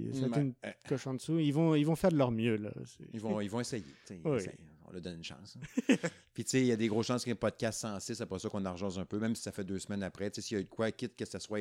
une 0.41 0.55
euh, 0.65 0.71
coche 0.89 1.07
en 1.07 1.15
dessous. 1.15 1.39
Ils 1.39 1.51
vont, 1.53 1.75
ils 1.75 1.85
vont 1.85 1.97
faire 1.97 2.13
de 2.13 2.17
leur 2.19 2.31
mieux. 2.31 2.57
Là. 2.57 2.71
Ils 3.13 3.21
vont, 3.21 3.41
ils 3.41 3.51
vont 3.51 3.61
essayer. 3.61 3.83
tu 3.83 3.91
sais, 4.05 4.21
ils 4.23 4.29
Oui. 4.31 4.37
essayent. 4.37 4.55
On 4.87 4.93
leur 4.93 5.03
donne 5.03 5.17
une 5.17 5.25
chance. 5.25 5.57
hein. 5.89 5.95
Puis, 6.35 6.45
tu 6.45 6.51
sais, 6.51 6.61
il 6.61 6.67
y 6.67 6.73
a 6.73 6.77
des 6.77 6.89
grosses 6.89 7.07
chances 7.09 7.23
qu'il 7.25 7.31
y 7.31 7.33
ait 7.33 7.37
un 7.37 7.41
podcast 7.41 7.81
106 7.81 8.21
après 8.23 8.39
ça 8.39 8.49
qu'on 8.49 8.63
rejase 8.73 8.99
un 8.99 9.05
peu, 9.05 9.19
même 9.19 9.35
si 9.35 9.43
ça 9.43 9.53
fait 9.53 9.65
deux 9.65 9.79
semaines 9.79 10.03
après. 10.03 10.31
Tu 10.31 10.41
sais, 10.41 10.47
s'il 10.47 10.55
y 10.57 10.59
a 10.59 10.61
eu 10.61 10.65
de 10.65 10.71
quoi, 10.71 10.91
quitte 10.93 11.15
que 11.17 11.25
ce 11.27 11.39
soit 11.39 11.61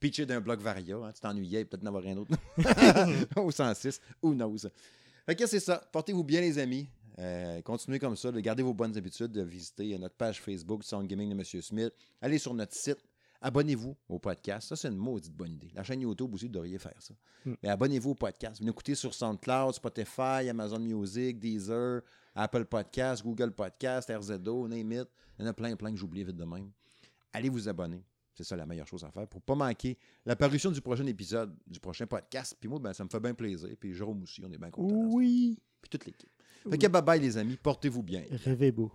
pitché 0.00 0.26
d'un 0.26 0.40
bloc 0.42 0.60
varia, 0.60 0.96
hein, 0.96 1.12
tu 1.14 1.20
t'ennuyais, 1.20 1.64
peut-être 1.64 1.82
d'en 1.82 1.94
avoir 1.94 2.04
un 2.06 2.16
autre. 2.18 2.32
Au 3.36 3.50
106, 3.50 4.00
who 4.22 4.34
knows. 4.34 4.66
Fait 5.26 5.34
que 5.34 5.44
c'est 5.46 5.60
ça. 5.60 5.82
Portez-vous 5.90 6.22
bien, 6.22 6.40
les 6.40 6.56
amis. 6.58 6.88
Euh, 7.18 7.60
continuez 7.62 7.98
comme 7.98 8.14
ça. 8.14 8.30
de 8.30 8.38
garder 8.38 8.62
vos 8.62 8.74
bonnes 8.74 8.96
habitudes 8.96 9.32
de 9.32 9.42
visiter 9.42 9.98
notre 9.98 10.14
page 10.14 10.40
Facebook 10.40 10.84
Sound 10.84 11.08
Gaming 11.08 11.30
de 11.30 11.34
M. 11.34 11.62
Smith. 11.62 11.92
Allez 12.20 12.38
sur 12.38 12.54
notre 12.54 12.74
site. 12.74 12.98
Abonnez-vous 13.40 13.96
au 14.08 14.20
podcast. 14.20 14.68
Ça, 14.68 14.76
c'est 14.76 14.88
une 14.88 14.96
maudite 14.96 15.34
bonne 15.34 15.52
idée. 15.52 15.70
La 15.74 15.82
chaîne 15.82 16.00
YouTube 16.00 16.32
aussi, 16.32 16.46
vous 16.46 16.52
devriez 16.52 16.78
faire 16.78 16.94
ça. 17.00 17.14
Hmm. 17.44 17.54
Mais 17.60 17.68
abonnez-vous 17.68 18.10
au 18.10 18.14
podcast. 18.14 18.60
Vous 18.60 18.66
nous 18.66 18.72
écoutez 18.72 18.94
sur 18.94 19.12
SoundCloud, 19.12 19.74
Spotify, 19.74 20.48
Amazon 20.48 20.78
Music, 20.78 21.38
Deezer, 21.40 22.02
Apple 22.34 22.64
Podcast, 22.64 23.24
Google 23.24 23.50
Podcast, 23.50 24.08
RZO, 24.08 24.68
name 24.68 24.92
it. 24.92 25.08
Il 25.38 25.42
y 25.42 25.44
en 25.44 25.50
a 25.50 25.52
plein, 25.52 25.74
plein 25.74 25.90
que 25.90 25.98
j'oublie 25.98 26.22
vite 26.22 26.36
de 26.36 26.44
même. 26.44 26.70
Allez 27.32 27.48
vous 27.48 27.68
abonner. 27.68 28.02
C'est 28.36 28.44
ça 28.44 28.54
la 28.54 28.66
meilleure 28.66 28.86
chose 28.86 29.02
à 29.02 29.10
faire 29.10 29.26
pour 29.26 29.40
ne 29.40 29.44
pas 29.44 29.54
manquer 29.54 29.96
l'apparition 30.26 30.70
du 30.70 30.82
prochain 30.82 31.06
épisode, 31.06 31.56
du 31.66 31.80
prochain 31.80 32.06
podcast. 32.06 32.54
Puis 32.60 32.68
moi, 32.68 32.78
ben, 32.78 32.92
ça 32.92 33.02
me 33.02 33.08
fait 33.08 33.20
bien 33.20 33.32
plaisir. 33.32 33.70
Puis 33.80 33.94
Jérôme 33.94 34.22
aussi, 34.22 34.42
on 34.44 34.52
est 34.52 34.58
bien 34.58 34.70
content. 34.70 34.94
Oui. 34.94 35.58
Puis 35.80 35.88
toute 35.88 36.04
l'équipe. 36.04 36.30
Fait 36.68 36.78
que 36.78 36.86
bye 36.88 37.02
bye 37.02 37.20
les 37.20 37.38
amis, 37.38 37.56
portez-vous 37.56 38.02
bien. 38.02 38.24
Rêvez 38.44 38.72
beau. 38.72 38.92